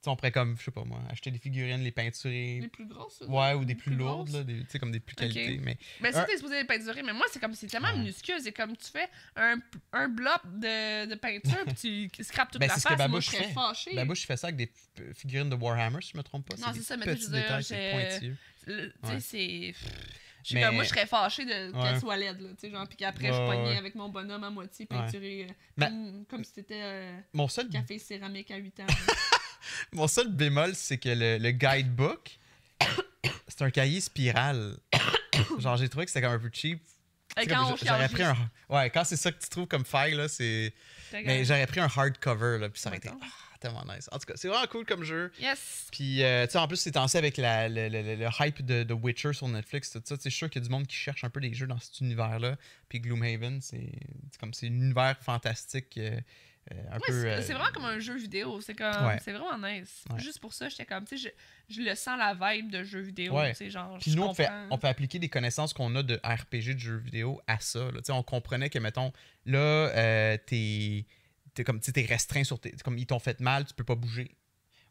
Tu 0.01 0.07
sais, 0.07 0.09
on 0.11 0.15
pourrait 0.17 0.31
comme, 0.31 0.55
je 0.59 0.63
sais 0.63 0.69
pas 0.69 0.83
moi, 0.83 0.99
acheter 1.09 1.31
des 1.31 1.39
figurines, 1.39 1.81
les 1.81 1.91
peinturer. 1.91 2.59
Les 2.61 2.67
plus 2.67 2.85
grosses, 2.85 3.17
ça, 3.17 3.25
Ouais, 3.25 3.53
ou 3.55 3.65
des 3.65 3.73
plus, 3.73 3.95
lourdes, 3.95 4.29
là, 4.29 4.43
tu 4.43 4.63
sais, 4.69 4.77
comme 4.77 4.91
des 4.91 4.99
plus 4.99 5.15
qualités. 5.15 5.57
Mais 5.63 5.79
Ben, 5.99 6.11
ça, 6.13 6.21
Un- 6.21 6.25
t'es 6.25 6.35
supposé 6.37 6.57
les 6.61 6.63
peinturer, 6.65 7.01
mais 7.01 7.11
moi, 7.13 7.25
c'est 7.31 7.39
comme, 7.39 7.55
c'est 7.55 7.65
tellement 7.65 7.87
Ouais. 7.87 7.97
minuscule. 7.97 8.35
C'est 8.39 8.51
comme, 8.51 8.77
tu 8.77 8.85
fais 8.91 9.09
un, 9.35 9.57
un 9.93 10.07
blob 10.07 10.59
de, 10.59 11.07
de 11.07 11.15
peinture, 11.15 11.65
puis 11.75 12.11
tu 12.13 12.23
scrapes 12.23 12.51
toute 12.51 12.61
Ben, 12.61 12.67
la 12.67 12.73
face. 12.75 12.83
que 12.83 12.89
moi, 12.89 12.97
Babouche 12.97 13.25
je 13.25 13.31
serais. 13.31 13.95
Ben, 13.95 14.05
moi, 14.05 14.13
je 14.13 14.25
fais 14.27 14.37
ça 14.37 14.47
avec 14.47 14.57
des 14.57 14.67
f- 14.67 15.13
figurines 15.15 15.49
de 15.49 15.55
Warhammer, 15.55 16.01
si 16.03 16.11
je 16.13 16.17
me 16.17 16.21
trompe 16.23 16.47
pas. 16.47 16.55
Non, 16.57 16.71
c'est 16.75 16.83
ça, 16.83 16.97
mais 16.97 17.05
tu 17.15 17.23
sais, 17.23 19.19
c'est. 19.19 19.73
Je 20.45 20.49
sais 20.49 20.55
Mais- 20.55 20.61
pas, 20.61 20.71
moi, 20.71 20.83
je 20.83 20.89
serais 20.89 21.07
fâchée 21.07 21.43
de 21.43 21.75
Ouais. 21.75 21.81
qu'elle 21.83 21.99
soit 21.99 22.17
laide, 22.17 22.39
là. 22.39 22.49
Tu 22.49 22.67
sais, 22.67 22.69
genre, 22.71 22.87
puis 22.87 22.97
qu'après, 22.97 23.29
je 23.33 23.37
pognais 23.47 23.77
avec 23.77 23.95
mon 23.95 24.09
bonhomme 24.09 24.43
à 24.43 24.51
moitié 24.51 24.85
peinturé. 24.85 25.47
euh, 25.49 25.53
Ben- 25.75 25.87
comme, 25.89 26.25
comme 26.29 26.43
si 26.43 26.51
c'était 26.53 26.81
euh, 26.83 27.17
Mon 27.33 27.47
seul, 27.47 27.67
café 27.67 27.97
céramique 27.97 28.51
à 28.51 28.57
8 28.57 28.79
ans. 28.81 28.85
mon 29.93 30.07
seul 30.07 30.27
bémol, 30.29 30.75
c'est 30.75 30.99
que 30.99 31.09
le, 31.09 31.39
le 31.39 31.49
guidebook, 31.51 32.37
c'est 33.47 33.63
un 33.63 33.71
cahier 33.71 33.99
spirale. 34.01 34.77
Genre, 35.59 35.77
j'ai 35.77 35.89
trouvé 35.89 36.05
que 36.05 36.11
c'était 36.11 36.21
comme 36.25 36.35
un 36.35 36.39
peu 36.39 36.51
cheap. 36.53 36.79
Quand 37.49 37.75
j'aurais 37.83 38.07
pris 38.09 38.23
un. 38.23 38.37
Ouais, 38.69 38.89
quand 38.91 39.03
c'est 39.03 39.17
ça 39.17 39.31
que 39.31 39.41
tu 39.41 39.49
trouves 39.49 39.67
comme 39.67 39.83
faille, 39.83 40.13
là, 40.13 40.27
c'est. 40.27 40.73
Mais 41.11 41.43
j'aurais 41.43 41.65
pris 41.67 41.79
un 41.79 41.89
hardcover, 41.93 42.59
là, 42.59 42.69
puis 42.69 42.79
ça 42.79 42.89
aurait 42.89 42.97
été 42.99 43.09
tellement 43.67 43.83
nice. 43.93 44.07
En 44.11 44.19
tout 44.19 44.25
cas, 44.25 44.33
c'est 44.35 44.47
vraiment 44.47 44.67
cool 44.67 44.85
comme 44.85 45.03
jeu. 45.03 45.31
Yes! 45.39 45.87
Puis, 45.91 46.23
euh, 46.23 46.45
tu 46.45 46.51
sais, 46.53 46.57
en 46.57 46.67
plus, 46.67 46.77
c'est 46.77 46.95
lancé 46.95 47.17
avec 47.17 47.37
la, 47.37 47.67
le, 47.69 47.89
le- 47.89 48.01
le- 48.01 48.15
le 48.15 48.27
hype 48.39 48.65
de, 48.65 48.83
de 48.83 48.93
Witcher 48.93 49.33
sur 49.33 49.47
Netflix, 49.47 49.91
tout 49.91 50.01
ça. 50.05 50.15
Suis 50.19 50.31
sûr 50.31 50.49
qu'il 50.49 50.61
y 50.61 50.65
a 50.65 50.67
du 50.67 50.71
monde 50.71 50.87
qui 50.87 50.95
cherche 50.95 51.23
un 51.23 51.29
peu 51.29 51.39
des 51.41 51.53
jeux 51.53 51.67
dans 51.67 51.79
cet 51.79 51.99
univers-là. 52.01 52.55
Puis 52.89 52.99
Gloomhaven, 52.99 53.61
c'est 53.61 53.91
c'est 54.31 54.39
comme 54.39 54.53
c'est 54.53 54.67
un 54.67 54.69
univers 54.69 55.17
fantastique, 55.21 55.97
euh, 55.97 56.19
euh, 56.71 56.75
un 56.91 56.95
Ouais, 56.97 57.01
c'est 57.09 57.41
c'est 57.43 57.53
vraiment 57.53 57.69
comme 57.73 57.85
un 57.85 57.99
jeu 57.99 58.17
vidéo. 58.17 58.59
C'est 58.59 58.73
comme. 58.73 59.05
Ouais. 59.05 59.19
C'est 59.23 59.33
vraiment 59.33 59.55
nice. 59.67 60.03
Ouais. 60.11 60.19
Juste 60.19 60.39
pour 60.39 60.51
ça, 60.53 60.67
j'étais 60.67 60.85
comme. 60.85 61.05
Tu 61.05 61.17
sais, 61.17 61.31
je, 61.69 61.75
je 61.75 61.81
le 61.81 61.93
sens 61.93 62.17
la 62.17 62.33
vibe 62.33 62.71
de 62.71 62.83
jeu 62.83 63.01
vidéo. 63.01 63.35
Genre. 63.69 63.97
Puis 63.99 64.15
nous, 64.15 64.23
on 64.23 64.33
fait, 64.33 64.49
on 64.71 64.77
fait 64.77 64.87
appliquer 64.87 65.19
des 65.19 65.29
connaissances 65.29 65.73
qu'on 65.73 65.95
a 65.95 66.01
de 66.01 66.15
RPG 66.23 66.73
de 66.73 66.79
jeux 66.79 66.97
vidéo 66.97 67.39
à 67.47 67.59
ça. 67.59 67.91
là. 67.91 67.99
On 68.09 68.23
comprenait 68.23 68.69
que, 68.71 68.79
mettons, 68.79 69.11
là, 69.45 69.59
euh, 69.59 70.37
t'es 70.47 71.05
t'es 71.55 71.63
comme, 71.63 71.79
tu 71.79 71.91
t'es 71.91 72.05
restreint 72.05 72.43
sur 72.43 72.59
tes. 72.59 72.71
Comme 72.83 72.97
ils 72.99 73.07
t'ont 73.07 73.19
fait 73.19 73.39
mal, 73.39 73.65
tu 73.65 73.73
peux 73.73 73.83
pas 73.83 73.95
bouger. 73.95 74.35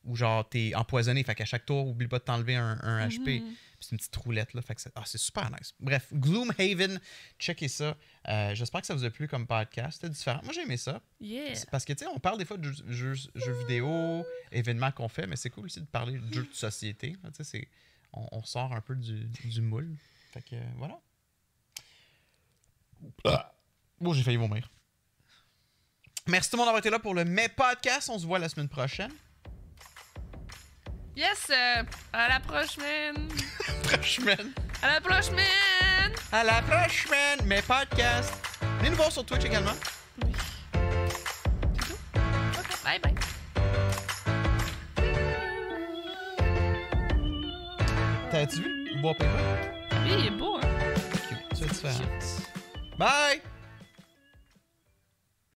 Ou 0.05 0.17
genre, 0.17 0.47
t'es 0.47 0.75
empoisonné, 0.75 1.23
fait 1.25 1.35
qu'à 1.35 1.47
chaque 1.47 1.65
tour, 1.65 1.87
oublie 1.87 2.09
pas 2.09 2.19
de 2.19 2.25
t'enlever 2.25 2.57
un, 2.57 2.79
un 2.83 3.09
HP. 3.09 3.41
Mhm. 3.41 3.47
Puis 3.47 3.49
c'est 3.81 3.93
une 3.93 3.97
petite 3.99 4.17
roulette, 4.17 4.53
là. 4.53 4.61
Fait 4.61 4.75
que 4.75 4.81
c'est 4.83 4.93
ah, 4.97 5.03
c'est 5.07 5.17
super 5.17 5.51
nice. 5.51 5.73
Bref, 5.81 6.13
Gloomhaven, 6.13 7.01
checkez 7.39 7.69
ça. 7.69 7.97
Euh, 8.29 8.55
J'espère 8.55 8.83
que 8.83 8.87
ça 8.87 8.95
vous 8.95 9.05
a 9.05 9.11
plu 9.11 9.29
comme 9.29 9.47
podcast. 9.47 9.95
C'était 10.03 10.11
différent. 10.13 10.41
Moi, 10.45 10.53
j'ai 10.53 10.61
aimé 10.63 10.77
ça. 10.77 11.01
Yeah! 11.21 11.55
Parce 11.71 11.87
que, 11.87 11.95
tu 11.95 12.05
sais, 12.05 12.11
on 12.15 12.19
parle 12.19 12.37
des 12.37 12.45
fois 12.45 12.59
de 12.59 12.71
jeux, 12.71 12.85
jeux- 13.15 13.31
jeux 13.35 13.53
vidéo, 13.61 14.27
événements 14.53 14.93
qu'on 14.93 15.09
fait, 15.09 15.27
mais 15.27 15.37
c'est 15.37 15.49
cool 15.49 15.65
aussi 15.67 15.81
de 15.81 15.87
parler 15.87 16.19
de 16.19 16.35
jeux 16.35 16.45
de 16.47 16.55
société. 16.55 17.17
là, 17.23 17.31
Tu 17.31 17.37
sais, 17.37 17.45
c'est- 17.45 17.69
on, 18.13 18.29
on 18.31 18.43
sort 18.45 18.75
un 18.75 18.83
peu 18.83 18.95
du, 18.97 19.25
du 19.25 19.61
moule. 19.63 19.97
Fait 20.33 20.43
que, 20.43 20.57
euh, 20.57 20.61
voilà. 20.77 21.01
Bon, 24.01 24.13
j'ai 24.13 24.23
failli 24.23 24.37
vomir. 24.37 24.71
Merci 26.27 26.49
tout 26.51 26.57
le 26.57 26.59
monde 26.61 26.69
d'avoir 26.69 26.79
été 26.81 26.89
là 26.89 26.99
pour 26.99 27.13
le 27.15 27.25
Mai 27.25 27.49
Podcast. 27.55 28.09
On 28.11 28.19
se 28.19 28.25
voit 28.27 28.39
la 28.39 28.49
semaine 28.49 28.69
prochaine. 28.69 29.13
Yes! 31.15 31.51
euh, 31.51 31.83
à 32.15 32.29
la 32.29 32.41
prochaine! 32.41 33.29
Prochaine. 33.85 34.53
À 34.83 34.95
la 34.95 35.01
prochaine! 35.01 35.37
À 36.33 36.43
la 36.43 36.63
prochaine, 36.63 37.47
mes 37.47 37.61
podcasts. 37.63 38.33
Venez 38.79 38.91
nous 38.91 38.97
voir 38.97 39.13
sur 39.13 39.25
Twitch 39.25 39.45
également. 39.45 39.75
Oui. 40.25 40.33
C'est 41.75 41.87
tout? 41.87 41.99
Ok, 42.59 42.85
bye 42.85 42.99
bye. 43.01 43.15
T'as-tu 48.31 48.63
vu? 48.63 49.01
Bois 49.03 49.13
paper? 49.15 49.29
Oui, 50.05 50.15
il 50.19 50.27
est 50.27 50.31
beau, 50.31 50.57
hein? 50.57 50.95
Différent. 51.53 51.95
Cute. 51.95 52.99
Bye! 52.99 53.41